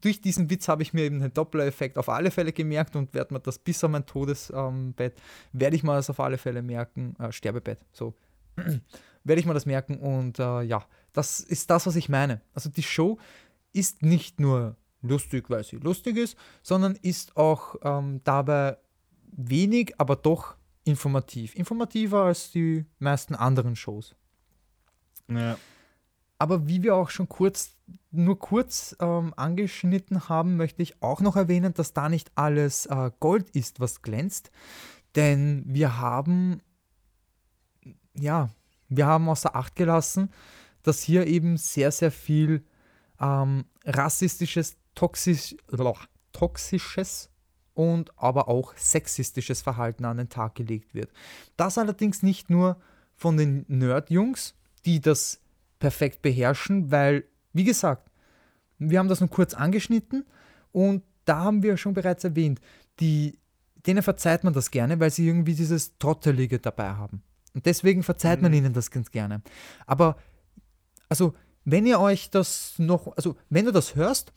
Durch 0.01 0.21
diesen 0.21 0.51
Witz 0.51 0.67
habe 0.67 0.83
ich 0.83 0.93
mir 0.93 1.05
eben 1.05 1.21
den 1.21 1.33
Doppler-Effekt 1.33 1.99
auf 1.99 2.09
alle 2.09 2.33
Fälle 2.33 2.53
gemerkt 2.53 2.97
und 2.97 3.15
werde 3.15 3.33
mir 3.33 3.39
das 3.39 3.61
bis 3.61 3.85
an 3.85 3.93
mein 3.93 4.07
Todesbett, 4.07 5.15
werde 5.53 5.77
ich 5.77 5.85
mal 5.85 5.97
das 5.97 6.11
auf 6.11 6.19
alle 6.19 6.37
Fälle 6.37 6.61
merken. 6.61 7.15
Äh, 7.21 7.31
Sterbebett, 7.31 7.79
so 7.93 8.13
werde 9.25 9.41
ich 9.41 9.47
mal 9.47 9.55
das 9.55 9.67
merken. 9.67 9.99
Und 10.01 10.41
äh, 10.41 10.63
ja, 10.63 10.85
das 11.13 11.39
ist 11.39 11.71
das, 11.71 11.87
was 11.87 11.95
ich 11.95 12.09
meine. 12.09 12.41
Also 12.55 12.71
die 12.71 12.83
Show 12.83 13.19
ist 13.73 14.03
nicht 14.03 14.41
nur 14.41 14.75
lustig, 15.01 15.49
weil 15.49 15.63
sie 15.63 15.77
lustig 15.77 16.17
ist, 16.17 16.37
sondern 16.63 16.97
ist 16.97 17.37
auch 17.37 17.77
ähm, 17.85 18.21
dabei 18.25 18.79
wenig, 19.37 19.95
aber 19.99 20.17
doch 20.17 20.57
informativ. 20.85 21.55
Informativer 21.55 22.25
als 22.25 22.51
die 22.51 22.85
meisten 22.99 23.35
anderen 23.35 23.77
Shows. 23.77 24.15
Ja. 25.29 25.57
Aber 26.39 26.67
wie 26.67 26.83
wir 26.83 26.95
auch 26.95 27.11
schon 27.11 27.29
kurz, 27.29 27.77
nur 28.11 28.39
kurz 28.39 28.97
ähm, 29.01 29.33
angeschnitten 29.37 30.29
haben, 30.29 30.57
möchte 30.57 30.83
ich 30.83 31.03
auch 31.03 31.21
noch 31.21 31.37
erwähnen, 31.37 31.73
dass 31.75 31.93
da 31.93 32.09
nicht 32.09 32.33
alles 32.35 32.87
äh, 32.87 33.11
Gold 33.21 33.51
ist, 33.51 33.81
was 33.81 34.03
glänzt. 34.03 34.51
Denn 35.15 35.63
wir 35.67 35.99
haben, 35.99 36.61
ja, 38.15 38.51
wir 38.89 39.07
haben 39.07 39.29
außer 39.29 39.55
Acht 39.55 39.77
gelassen, 39.77 40.31
dass 40.83 41.03
hier 41.03 41.27
eben 41.27 41.57
sehr, 41.57 41.93
sehr 41.93 42.11
viel 42.11 42.65
ähm, 43.21 43.65
rassistisches, 43.85 44.77
toxisch, 44.95 45.57
toxisches 46.33 47.31
und 47.75 48.17
aber 48.17 48.49
auch 48.49 48.75
sexistisches 48.77 49.61
Verhalten 49.63 50.05
an 50.05 50.17
den 50.17 50.29
Tag 50.29 50.55
gelegt 50.55 50.95
wird. 50.95 51.11
Das 51.57 51.77
allerdings 51.77 52.23
nicht 52.23 52.49
nur 52.51 52.81
von 53.17 53.37
den 53.37 53.65
Nerd-Jungs, 53.69 54.55
die 54.87 55.01
das 55.01 55.41
perfekt 55.79 56.23
beherrschen, 56.23 56.91
weil, 56.91 57.25
wie 57.53 57.65
gesagt, 57.65 58.11
wir 58.79 58.99
haben 58.99 59.09
das 59.09 59.21
nur 59.21 59.31
kurz 59.31 59.55
angeschnitten 59.55 60.25
und 60.73 61.03
da 61.25 61.41
haben 61.41 61.63
wir 61.63 61.77
schon 61.77 61.95
bereits 61.95 62.25
erwähnt, 62.25 62.61
die, 63.01 63.39
denen 63.87 64.03
verzeiht 64.03 64.45
man 64.45 64.53
das 64.53 64.71
gerne, 64.71 64.99
weil 65.01 65.11
sie 65.11 65.27
irgendwie 65.27 65.55
dieses 65.55 65.99
Trottelige 65.99 66.59
dabei 66.59 66.91
haben. 66.91 67.23
Und 67.55 67.67
deswegen 67.67 68.03
verzeiht 68.03 68.43
man 68.43 68.53
mhm. 68.53 68.59
ihnen 68.59 68.73
das 68.73 68.91
ganz 68.91 69.11
gerne. 69.11 69.43
Aber, 69.87 70.17
also, 71.09 71.35
wenn 71.65 71.87
ihr 71.87 72.01
euch 72.01 72.31
das 72.31 72.75
noch, 72.79 73.17
also, 73.17 73.37
wenn 73.49 73.65
du 73.65 73.73
das 73.73 73.95
hörst 73.95 74.33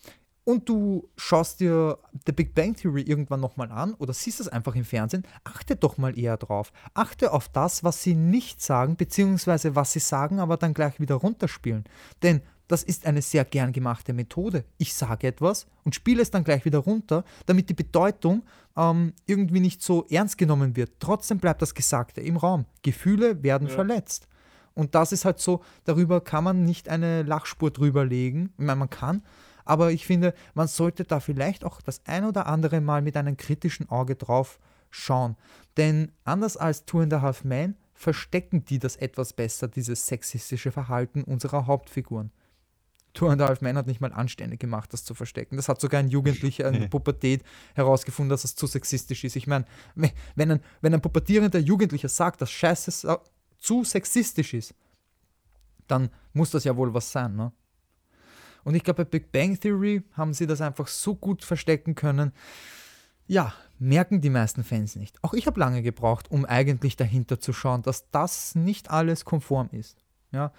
und 0.48 0.69
du 0.69 1.10
schaust 1.18 1.60
dir 1.60 1.98
The 2.26 2.32
Big 2.32 2.56
Bang 2.56 2.74
Theory 2.74 3.02
irgendwann 3.02 3.41
nochmal 3.41 3.69
an 3.69 3.94
oder 3.95 4.14
siehst 4.14 4.40
es 4.40 4.48
einfach 4.48 4.76
im 4.76 4.86
Fernsehen, 4.86 5.24
achte 5.44 5.76
doch 5.76 5.98
mal 5.98 6.18
eher 6.18 6.38
drauf. 6.38 6.72
Achte 6.94 7.34
auf 7.34 7.49
das, 7.49 7.84
was 7.84 8.02
sie 8.02 8.15
nicht 8.15 8.61
sagen, 8.61 8.95
beziehungsweise 8.95 9.76
was 9.76 9.91
sie 9.91 9.99
sagen, 9.99 10.40
aber 10.40 10.56
dann 10.56 10.74
gleich 10.74 11.02
wieder 11.02 11.15
runterspielen. 11.15 11.84
Denn 12.24 12.41
das 12.69 12.84
ist 12.84 13.06
eine 13.06 13.22
sehr 13.22 13.44
gern 13.44 13.74
gemachte 13.74 14.14
Methode. 14.14 14.64
Ich 14.78 14.94
sage 14.94 15.28
etwas 15.28 15.68
und 15.84 15.95
spiele 15.95 16.22
es 16.22 16.32
dann 16.32 16.45
gleich 16.45 16.64
wieder 16.64 16.80
runter, 16.80 17.26
damit 17.45 17.69
die 17.69 17.74
Bedeutung 17.74 18.44
ähm, 18.78 19.11
irgendwie 19.26 19.60
nicht 19.60 19.84
so 19.84 20.06
ernst 20.10 20.38
genommen 20.38 20.78
wird. 20.78 20.94
Trotzdem 21.02 21.40
bleibt 21.40 21.61
das 21.61 21.76
Gesagte 21.76 22.22
im 22.22 22.38
Raum. 22.38 22.64
Gefühle 22.84 23.44
werden 23.44 23.68
ja. 23.68 23.74
verletzt. 23.74 24.30
Und 24.74 24.95
das 24.95 25.11
ist 25.11 25.26
halt 25.26 25.40
so, 25.40 25.61
darüber 25.84 26.22
kann 26.22 26.45
man 26.45 26.64
nicht 26.64 26.88
eine 26.88 27.24
Lachspur 27.24 27.72
drüber 27.72 28.06
legen. 28.06 28.53
Ich 28.57 28.64
meine, 28.64 28.80
man 28.80 28.90
kann, 28.90 29.24
aber 29.68 29.91
ich 29.91 30.06
finde, 30.06 30.34
man 30.53 30.68
sollte 30.68 31.03
da 31.03 31.19
vielleicht 31.19 31.64
auch 31.64 31.81
das 31.81 32.02
ein 32.06 32.26
oder 32.26 32.48
andere 32.48 32.81
Mal 32.81 33.02
mit 33.02 33.18
einem 33.18 33.38
kritischen 33.38 33.89
Auge 33.89 34.15
drauf 34.15 34.60
schauen. 34.89 35.35
Denn 35.76 36.11
anders 36.23 36.57
als 36.57 36.85
Two 36.85 37.02
and 37.02 37.14
a 37.14 37.22
Half 37.22 37.44
Men 37.44 37.76
verstecken 37.94 38.65
die 38.65 38.80
das 38.80 38.95
etwas 38.95 39.34
besser, 39.34 39.68
dieses 39.68 40.07
sexistische 40.07 40.72
Verhalten 40.72 41.23
unserer 41.23 41.68
Hauptfiguren. 41.68 42.31
Two 43.14 43.27
and 43.27 43.41
a 43.41 43.48
Half 43.48 43.61
Men 43.61 43.77
hat 43.77 43.88
nicht 43.88 43.99
mal 43.99 44.14
anständig 44.14 44.60
gemacht, 44.60 44.94
das 44.94 45.03
zu 45.03 45.15
verstecken. 45.15 45.56
Das 45.57 45.69
hat 45.69 45.81
sogar 45.81 45.99
ein 45.99 46.10
Jugendlicher 46.10 46.68
in 46.68 46.81
der 46.81 46.88
Pubertät 46.89 47.44
herausgefunden, 47.73 48.30
dass 48.30 48.44
es 48.44 48.56
zu 48.56 48.68
sexistisch 48.68 49.23
ist. 49.23 49.35
Ich 49.35 49.48
meine, 49.48 49.65
wenn 50.35 50.52
ein, 50.52 50.60
wenn 50.81 50.94
ein 50.94 51.02
pubertierender 51.02 51.60
Jugendlicher 51.60 52.10
sagt, 52.10 52.41
dass 52.41 52.52
Scheiße 52.52 53.19
zu 53.57 53.84
sexistisch 53.84 54.53
ist, 54.53 54.76
dann 55.88 56.10
muss 56.34 56.52
das 56.52 56.64
ja 56.64 56.76
wohl 56.77 56.94
was 56.94 57.11
sein, 57.11 57.35
ne? 57.35 57.52
Und 58.68 58.76
ich 58.76 58.84
glaube, 58.84 59.06
bei 59.06 59.10
Big 59.10 59.31
Bang 59.31 59.57
Theory 59.57 60.03
haben 60.11 60.34
sie 60.34 60.45
das 60.45 60.60
einfach 60.60 60.88
so 60.88 61.15
gut 61.15 61.45
verstecken 61.45 61.95
können. 61.95 62.34
Ja, 63.26 63.53
merken 63.80 64.19
die 64.19 64.30
meisten 64.30 64.65
Fans 64.65 64.98
nicht. 64.98 65.23
Auch 65.23 65.34
ich 65.34 65.48
habe 65.48 65.57
lange 65.57 65.81
gebraucht, 65.81 66.30
um 66.30 66.44
eigentlich 66.44 66.98
dahinter 66.98 67.39
zu 67.39 67.53
schauen, 67.53 67.81
dass 67.81 68.11
das 68.11 68.56
nicht 68.56 68.91
alles 68.91 69.23
konform 69.23 69.69
ist. 69.72 70.03
Ja, 70.34 70.52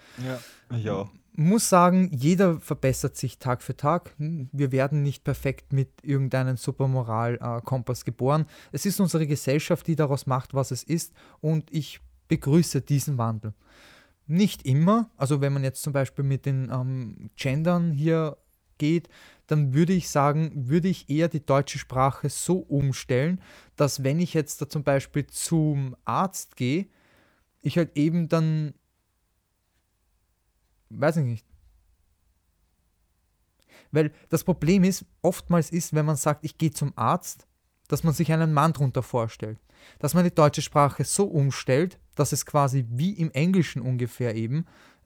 ja. 0.71 0.77
ja 0.77 1.09
muss 1.33 1.69
sagen, 1.69 2.09
jeder 2.11 2.59
verbessert 2.59 3.15
sich 3.15 3.37
Tag 3.37 3.61
für 3.61 3.77
Tag. 3.77 4.15
Wir 4.17 4.71
werden 4.71 5.03
nicht 5.03 5.23
perfekt 5.23 5.71
mit 5.71 5.89
irgendeinem 6.01 6.57
Supermoral-Kompass 6.57 8.05
geboren. 8.05 8.47
Es 8.71 8.87
ist 8.87 8.99
unsere 8.99 9.27
Gesellschaft, 9.27 9.85
die 9.85 9.95
daraus 9.95 10.25
macht, 10.25 10.55
was 10.55 10.71
es 10.71 10.81
ist. 10.81 11.13
Und 11.41 11.71
ich 11.71 11.99
begrüße 12.27 12.81
diesen 12.81 13.19
Wandel. 13.19 13.53
Nicht 14.31 14.65
immer, 14.65 15.09
also 15.17 15.41
wenn 15.41 15.53
man 15.53 15.63
jetzt 15.63 15.81
zum 15.81 15.91
Beispiel 15.91 16.23
mit 16.23 16.45
den 16.45 16.69
ähm, 16.71 17.29
Gendern 17.35 17.91
hier 17.91 18.37
geht, 18.77 19.09
dann 19.47 19.73
würde 19.73 19.93
ich 19.93 20.09
sagen, 20.09 20.69
würde 20.69 20.87
ich 20.87 21.09
eher 21.09 21.27
die 21.27 21.45
deutsche 21.45 21.79
Sprache 21.79 22.29
so 22.29 22.59
umstellen, 22.59 23.41
dass 23.75 24.03
wenn 24.03 24.19
ich 24.19 24.33
jetzt 24.33 24.61
da 24.61 24.69
zum 24.69 24.83
Beispiel 24.83 25.25
zum 25.27 25.95
Arzt 26.05 26.55
gehe, 26.55 26.87
ich 27.61 27.77
halt 27.77 27.97
eben 27.97 28.29
dann 28.29 28.73
Weiß 30.89 31.17
ich 31.17 31.25
nicht. 31.25 31.45
Weil 33.91 34.11
das 34.29 34.43
Problem 34.43 34.83
ist, 34.83 35.05
oftmals 35.21 35.71
ist, 35.71 35.93
wenn 35.93 36.05
man 36.05 36.15
sagt, 36.15 36.43
ich 36.43 36.57
gehe 36.57 36.71
zum 36.71 36.93
Arzt, 36.95 37.47
dass 37.87 38.03
man 38.03 38.13
sich 38.13 38.31
einen 38.31 38.53
Mann 38.53 38.73
drunter 38.73 39.01
vorstellt. 39.01 39.59
Dass 39.99 40.13
man 40.13 40.23
die 40.23 40.33
deutsche 40.33 40.61
Sprache 40.61 41.03
so 41.05 41.25
umstellt, 41.25 41.99
dass 42.19 42.33
es 42.33 42.45
quasi 42.45 42.85
wie 42.89 43.13
im 43.13 43.31
Englischen 43.31 43.81
ungefähr 43.81 44.35
eben, 44.35 44.65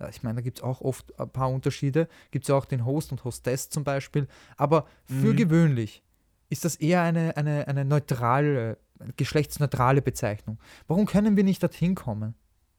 ich 0.10 0.24
meine, 0.24 0.36
da 0.36 0.42
gibt 0.42 0.58
es 0.58 0.64
auch 0.64 0.82
oft 0.82 1.18
ein 1.20 1.30
paar 1.30 1.50
Unterschiede, 1.52 2.08
gibt 2.32 2.46
es 2.46 2.50
ja 2.50 2.56
auch 2.56 2.66
den 2.66 2.86
Host 2.86 3.12
und 3.12 3.24
Hostess 3.24 3.70
zum 3.70 3.84
Beispiel, 3.84 4.28
aber 4.58 4.86
für 5.06 5.34
mhm. 5.34 5.38
gewöhnlich 5.38 6.04
ist 6.50 6.66
das 6.66 6.76
eher 6.76 7.02
eine, 7.02 7.38
eine, 7.38 7.68
eine 7.68 7.86
neutrale, 7.86 8.78
geschlechtsneutrale 9.18 10.02
Bezeichnung. 10.02 10.60
Warum 10.88 11.06
können 11.06 11.38
wir 11.38 11.44
nicht 11.44 11.62
dorthin 11.62 11.96
kommen? 11.96 12.36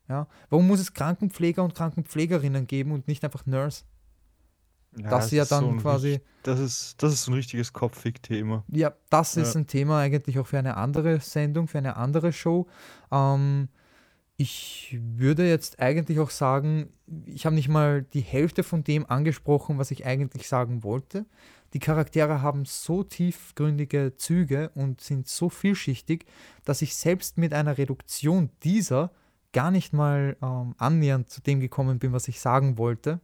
Ja? 0.08 0.26
Warum 0.50 0.66
muss 0.66 0.80
es 0.80 0.92
Krankenpfleger 0.92 1.62
und 1.62 1.74
Krankenpflegerinnen 1.74 2.66
geben 2.66 2.92
und 2.92 3.08
nicht 3.08 3.24
einfach 3.24 3.46
Nurse? 3.46 3.84
Ja, 4.96 5.10
das, 5.10 5.30
ja 5.32 5.44
dann 5.44 5.64
so 5.64 5.76
quasi. 5.76 6.20
Das 6.44 6.60
ist, 6.60 7.02
das 7.02 7.12
ist 7.12 7.26
ein 7.26 7.34
richtiges 7.34 7.72
Kopffick-Thema. 7.72 8.64
Ja, 8.68 8.92
das 9.10 9.36
ist 9.36 9.56
ein 9.56 9.66
Thema 9.66 9.98
eigentlich 9.98 10.38
auch 10.38 10.46
für 10.46 10.58
eine 10.58 10.76
andere 10.76 11.20
Sendung, 11.20 11.66
für 11.66 11.78
eine 11.78 11.96
andere 11.96 12.32
Show. 12.32 12.68
Ähm, 13.10 13.68
ich 14.36 14.98
würde 15.00 15.48
jetzt 15.48 15.80
eigentlich 15.80 16.18
auch 16.18 16.30
sagen, 16.30 16.88
ich 17.26 17.46
habe 17.46 17.54
nicht 17.54 17.68
mal 17.68 18.02
die 18.02 18.20
Hälfte 18.20 18.62
von 18.62 18.82
dem 18.82 19.08
angesprochen, 19.08 19.78
was 19.78 19.90
ich 19.90 20.06
eigentlich 20.06 20.48
sagen 20.48 20.82
wollte. 20.82 21.26
Die 21.72 21.78
Charaktere 21.78 22.42
haben 22.42 22.64
so 22.64 23.04
tiefgründige 23.04 24.14
Züge 24.16 24.70
und 24.74 25.00
sind 25.00 25.28
so 25.28 25.48
vielschichtig, 25.48 26.26
dass 26.64 26.82
ich 26.82 26.94
selbst 26.94 27.38
mit 27.38 27.52
einer 27.52 27.78
Reduktion 27.78 28.50
dieser 28.62 29.10
gar 29.52 29.70
nicht 29.70 29.92
mal 29.92 30.36
ähm, 30.42 30.74
annähernd 30.78 31.30
zu 31.30 31.40
dem 31.40 31.60
gekommen 31.60 31.98
bin, 31.98 32.12
was 32.12 32.28
ich 32.28 32.40
sagen 32.40 32.76
wollte. 32.76 33.20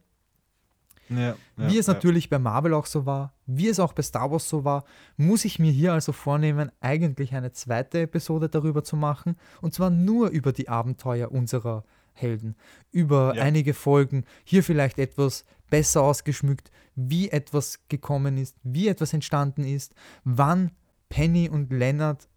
Ja, 1.11 1.19
ja, 1.19 1.35
wie 1.57 1.77
es 1.77 1.87
natürlich 1.87 2.29
bei 2.29 2.39
Marvel 2.39 2.73
auch 2.73 2.85
so 2.85 3.05
war, 3.05 3.33
wie 3.45 3.67
es 3.67 3.79
auch 3.79 3.93
bei 3.93 4.01
Star 4.01 4.31
Wars 4.31 4.47
so 4.47 4.63
war, 4.63 4.85
muss 5.17 5.45
ich 5.45 5.59
mir 5.59 5.71
hier 5.71 5.93
also 5.93 6.11
vornehmen, 6.11 6.71
eigentlich 6.79 7.33
eine 7.33 7.51
zweite 7.51 8.01
Episode 8.01 8.49
darüber 8.49 8.83
zu 8.83 8.95
machen. 8.95 9.35
Und 9.61 9.73
zwar 9.73 9.89
nur 9.89 10.29
über 10.29 10.53
die 10.53 10.69
Abenteuer 10.69 11.31
unserer 11.31 11.83
Helden. 12.13 12.55
Über 12.91 13.33
einige 13.33 13.73
Folgen, 13.73 14.25
hier 14.43 14.63
vielleicht 14.63 14.99
etwas 14.99 15.45
besser 15.69 16.01
ausgeschmückt, 16.01 16.71
wie 16.95 17.29
etwas 17.29 17.79
gekommen 17.87 18.37
ist, 18.37 18.57
wie 18.63 18.87
etwas 18.87 19.13
entstanden 19.13 19.63
ist, 19.63 19.93
wann 20.23 20.71
Penny 21.09 21.49
und 21.49 21.71
Leonard 21.71 22.27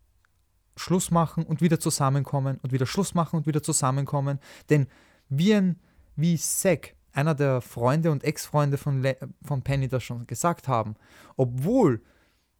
Schluss 0.76 1.10
machen 1.10 1.44
und 1.44 1.60
wieder 1.60 1.78
zusammenkommen 1.78 2.58
und 2.62 2.72
wieder 2.72 2.86
Schluss 2.86 3.14
machen 3.14 3.36
und 3.36 3.46
wieder 3.46 3.62
zusammenkommen. 3.62 4.40
Denn 4.70 4.88
wie, 5.28 5.54
ein, 5.54 5.78
wie 6.16 6.36
Zack 6.36 6.94
einer 7.14 7.34
der 7.34 7.60
Freunde 7.60 8.10
und 8.10 8.24
Ex-Freunde 8.24 8.76
von, 8.76 9.00
Le 9.00 9.16
von 9.42 9.62
Penny 9.62 9.88
das 9.88 10.02
schon 10.02 10.26
gesagt 10.26 10.68
haben. 10.68 10.96
Obwohl, 11.36 12.02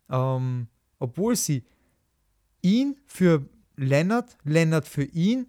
ähm, 0.09 0.69
obwohl 0.99 1.37
sie 1.37 1.65
ihn 2.63 2.97
für 3.07 3.45
Leonard, 3.77 4.37
Leonard 4.45 4.87
für 4.87 5.05
ihn 5.05 5.47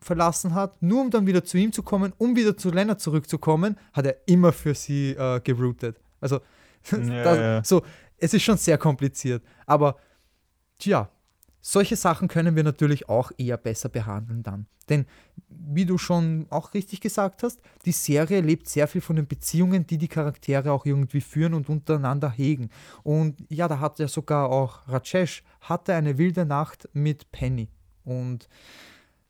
verlassen 0.00 0.54
hat, 0.54 0.82
nur 0.82 1.02
um 1.02 1.10
dann 1.10 1.26
wieder 1.26 1.44
zu 1.44 1.56
ihm 1.58 1.72
zu 1.72 1.82
kommen, 1.82 2.12
um 2.18 2.34
wieder 2.34 2.56
zu 2.56 2.70
Leonard 2.70 3.00
zurückzukommen, 3.00 3.76
hat 3.92 4.06
er 4.06 4.16
immer 4.26 4.52
für 4.52 4.74
sie 4.74 5.10
äh, 5.10 5.40
geroutet. 5.40 6.00
Also, 6.20 6.40
ja, 6.90 7.22
das, 7.22 7.38
ja. 7.38 7.64
so, 7.64 7.82
es 8.16 8.34
ist 8.34 8.42
schon 8.42 8.56
sehr 8.56 8.78
kompliziert. 8.78 9.44
Aber, 9.66 9.96
tja, 10.78 11.08
solche 11.60 11.96
Sachen 11.96 12.28
können 12.28 12.56
wir 12.56 12.64
natürlich 12.64 13.08
auch 13.08 13.32
eher 13.36 13.56
besser 13.56 13.88
behandeln 13.88 14.42
dann. 14.42 14.66
Denn, 14.88 15.06
wie 15.48 15.86
du 15.86 15.98
schon 15.98 16.46
auch 16.50 16.74
richtig 16.74 17.00
gesagt 17.00 17.42
hast, 17.42 17.60
die 17.84 17.92
Serie 17.92 18.40
lebt 18.40 18.68
sehr 18.68 18.88
viel 18.88 19.00
von 19.00 19.16
den 19.16 19.26
Beziehungen, 19.26 19.86
die 19.86 19.98
die 19.98 20.08
Charaktere 20.08 20.72
auch 20.72 20.84
irgendwie 20.84 21.20
führen 21.20 21.54
und 21.54 21.68
untereinander 21.68 22.30
hegen. 22.30 22.70
Und 23.04 23.44
ja, 23.48 23.68
da 23.68 23.78
hat 23.78 23.98
ja 24.00 24.08
sogar 24.08 24.50
auch 24.50 24.88
Rajesh 24.88 25.44
hatte 25.60 25.94
eine 25.94 26.18
wilde 26.18 26.44
Nacht 26.44 26.88
mit 26.92 27.30
Penny. 27.30 27.68
Und 28.04 28.48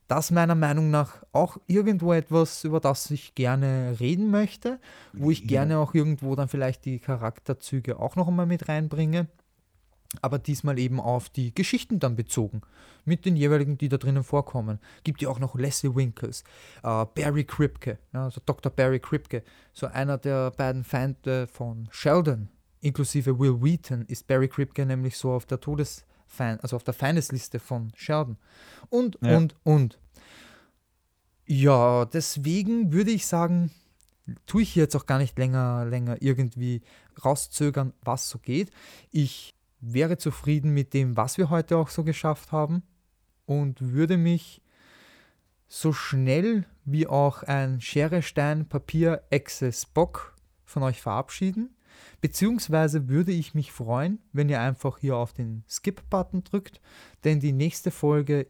das 0.09 0.31
meiner 0.31 0.55
Meinung 0.55 0.91
nach 0.91 1.23
auch 1.33 1.59
irgendwo 1.67 2.13
etwas, 2.13 2.65
über 2.65 2.81
das 2.81 3.11
ich 3.11 3.35
gerne 3.35 3.97
reden 4.01 4.31
möchte, 4.31 4.81
wo 5.13 5.31
ich 5.31 5.47
gerne 5.47 5.79
auch 5.79 5.95
irgendwo 5.95 6.35
dann 6.35 6.49
vielleicht 6.49 6.85
die 6.85 6.99
Charakterzüge 6.99 8.01
auch 8.01 8.17
noch 8.17 8.27
einmal 8.27 8.47
mit 8.47 8.69
reinbringe 8.69 9.29
aber 10.23 10.39
diesmal 10.39 10.79
eben 10.79 11.01
auf 11.01 11.29
die 11.29 11.55
Geschichten 11.55 11.99
dann 11.99 12.17
bezogen, 12.17 12.63
mit 13.05 13.25
den 13.25 13.37
jeweiligen, 13.37 13.79
die 13.79 13.89
da 13.89 13.97
drinnen 13.97 14.25
vorkommen. 14.25 14.79
Gibt 15.05 15.23
ja 15.23 15.29
auch 15.29 15.39
noch 15.39 15.55
Leslie 15.55 15.95
Winkles, 15.95 16.43
äh, 16.83 17.05
Barry 17.15 17.45
Kripke, 17.45 17.99
ja, 18.13 18.25
also 18.25 18.41
Dr. 18.45 18.73
Barry 18.73 19.01
Kripke, 19.01 19.43
so 19.73 19.87
einer 19.87 20.19
der 20.19 20.51
beiden 20.51 20.85
Feinde 20.85 21.47
von 21.47 21.89
Sheldon, 21.93 22.49
inklusive 22.81 23.39
Will 23.39 23.63
Wheaton, 23.63 24.05
ist 24.07 24.27
Barry 24.27 24.49
Kripke 24.49 24.85
nämlich 24.85 25.17
so 25.17 25.33
auf 25.33 25.47
der 25.47 25.61
Todesfeind, 25.61 26.63
also 26.63 26.77
auf 26.77 26.85
der 26.85 26.95
Feindesliste 26.95 27.59
von 27.59 27.93
Sheldon. 27.95 28.37
Und, 28.89 29.19
ja. 29.23 29.37
und, 29.37 29.55
und. 29.63 29.99
Ja, 31.47 32.05
deswegen 32.05 32.93
würde 32.93 33.11
ich 33.11 33.27
sagen, 33.27 33.73
tue 34.47 34.63
ich 34.63 34.75
jetzt 34.77 34.95
auch 34.95 35.07
gar 35.07 35.19
nicht 35.19 35.37
länger, 35.39 35.85
länger 35.85 36.21
irgendwie 36.21 36.83
rauszögern, 37.25 37.93
was 38.03 38.29
so 38.29 38.39
geht. 38.39 38.71
Ich 39.11 39.55
wäre 39.81 40.19
zufrieden 40.19 40.73
mit 40.73 40.95
dem, 40.95 41.17
was 41.17 41.39
wir 41.39 41.51
heute 41.51 41.77
auch 41.77 41.89
so 41.89 42.05
geschafft 42.05 42.53
haben 42.53 42.83
und 43.47 43.81
würde 43.81 44.17
mich 44.17 44.63
so 45.69 45.93
schnell 45.93 46.67
wie 46.85 47.07
auch 47.07 47.43
ein 47.45 47.81
Schere, 47.81 48.23
Stein, 48.23 48.69
Papier, 48.69 49.23
Echse, 49.31 49.73
Spock 49.73 50.35
von 50.65 50.83
euch 50.83 51.01
verabschieden. 51.01 51.77
Beziehungsweise 52.21 53.09
würde 53.09 53.33
ich 53.33 53.55
mich 53.55 53.73
freuen, 53.73 54.19
wenn 54.33 54.49
ihr 54.49 54.61
einfach 54.61 54.99
hier 54.99 55.17
auf 55.17 55.33
den 55.33 55.65
Skip-Button 55.69 56.45
drückt, 56.45 56.81
denn 57.25 57.41
die 57.41 57.53
nächste 57.53 57.91
Folge 57.91 58.47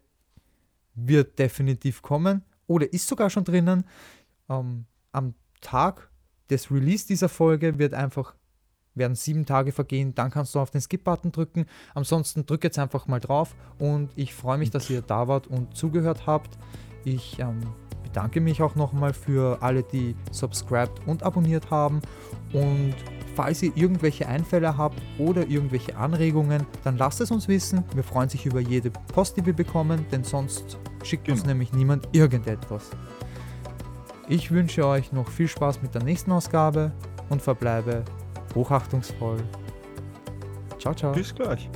wird 0.95 1.39
definitiv 1.39 2.03
kommen 2.03 2.43
oder 2.67 2.93
ist 2.93 3.07
sogar 3.07 3.31
schon 3.31 3.45
drinnen. 3.45 3.85
Ähm, 4.49 4.87
am 5.13 5.35
Tag 5.61 6.11
des 6.49 6.71
Release 6.71 7.07
dieser 7.07 7.29
Folge 7.29 7.79
wird 7.79 7.95
einfach 7.95 8.35
werden 9.01 9.17
sieben 9.17 9.45
Tage 9.45 9.73
vergehen, 9.73 10.15
dann 10.15 10.31
kannst 10.31 10.55
du 10.55 10.61
auf 10.61 10.71
den 10.71 10.81
Skip-Button 10.81 11.33
drücken. 11.33 11.67
Ansonsten 11.95 12.47
drück 12.47 12.63
jetzt 12.63 12.79
einfach 12.79 13.09
mal 13.09 13.19
drauf 13.19 13.57
und 13.81 14.11
ich 14.15 14.33
freue 14.33 14.59
mich, 14.59 14.71
dass 14.71 14.89
ihr 14.89 15.03
da 15.03 15.27
wart 15.27 15.49
und 15.49 15.77
zugehört 15.77 16.29
habt. 16.29 16.57
Ich 17.05 17.41
ähm, 17.41 17.59
bedanke 18.05 18.41
mich 18.41 18.63
auch 18.63 18.77
nochmal 18.77 19.13
für 19.13 19.63
alle, 19.63 19.83
die 19.83 20.15
subscribed 20.31 21.07
und 21.07 21.25
abonniert 21.25 21.71
haben. 21.71 22.01
Und 22.53 22.95
falls 23.35 23.63
ihr 23.63 23.77
irgendwelche 23.77 24.29
Einfälle 24.29 24.77
habt 24.77 25.01
oder 25.19 25.47
irgendwelche 25.49 25.97
Anregungen, 25.97 26.67
dann 26.85 26.97
lasst 26.97 27.21
es 27.21 27.31
uns 27.31 27.49
wissen. 27.49 27.85
Wir 27.95 28.05
freuen 28.05 28.29
sich 28.29 28.47
über 28.47 28.61
jede 28.61 28.91
Post, 28.91 29.37
die 29.37 29.47
wir 29.47 29.55
bekommen, 29.55 30.07
denn 30.13 30.25
sonst 30.25 30.79
schickt 31.03 31.25
genau. 31.25 31.39
uns 31.39 31.47
nämlich 31.47 31.73
niemand 31.73 32.09
irgendetwas. 32.13 32.91
Ich 34.29 34.51
wünsche 34.51 34.87
euch 34.87 35.13
noch 35.13 35.29
viel 35.29 35.49
Spaß 35.49 35.83
mit 35.83 35.95
der 35.95 36.05
nächsten 36.05 36.31
Ausgabe 36.31 36.93
und 37.31 37.43
verbleibe 37.43 38.05
hochachtungsvoll. 38.55 39.39
Ciao, 40.79 40.95
ciao. 40.95 41.13
Bis 41.13 41.35
gleich. 41.35 41.69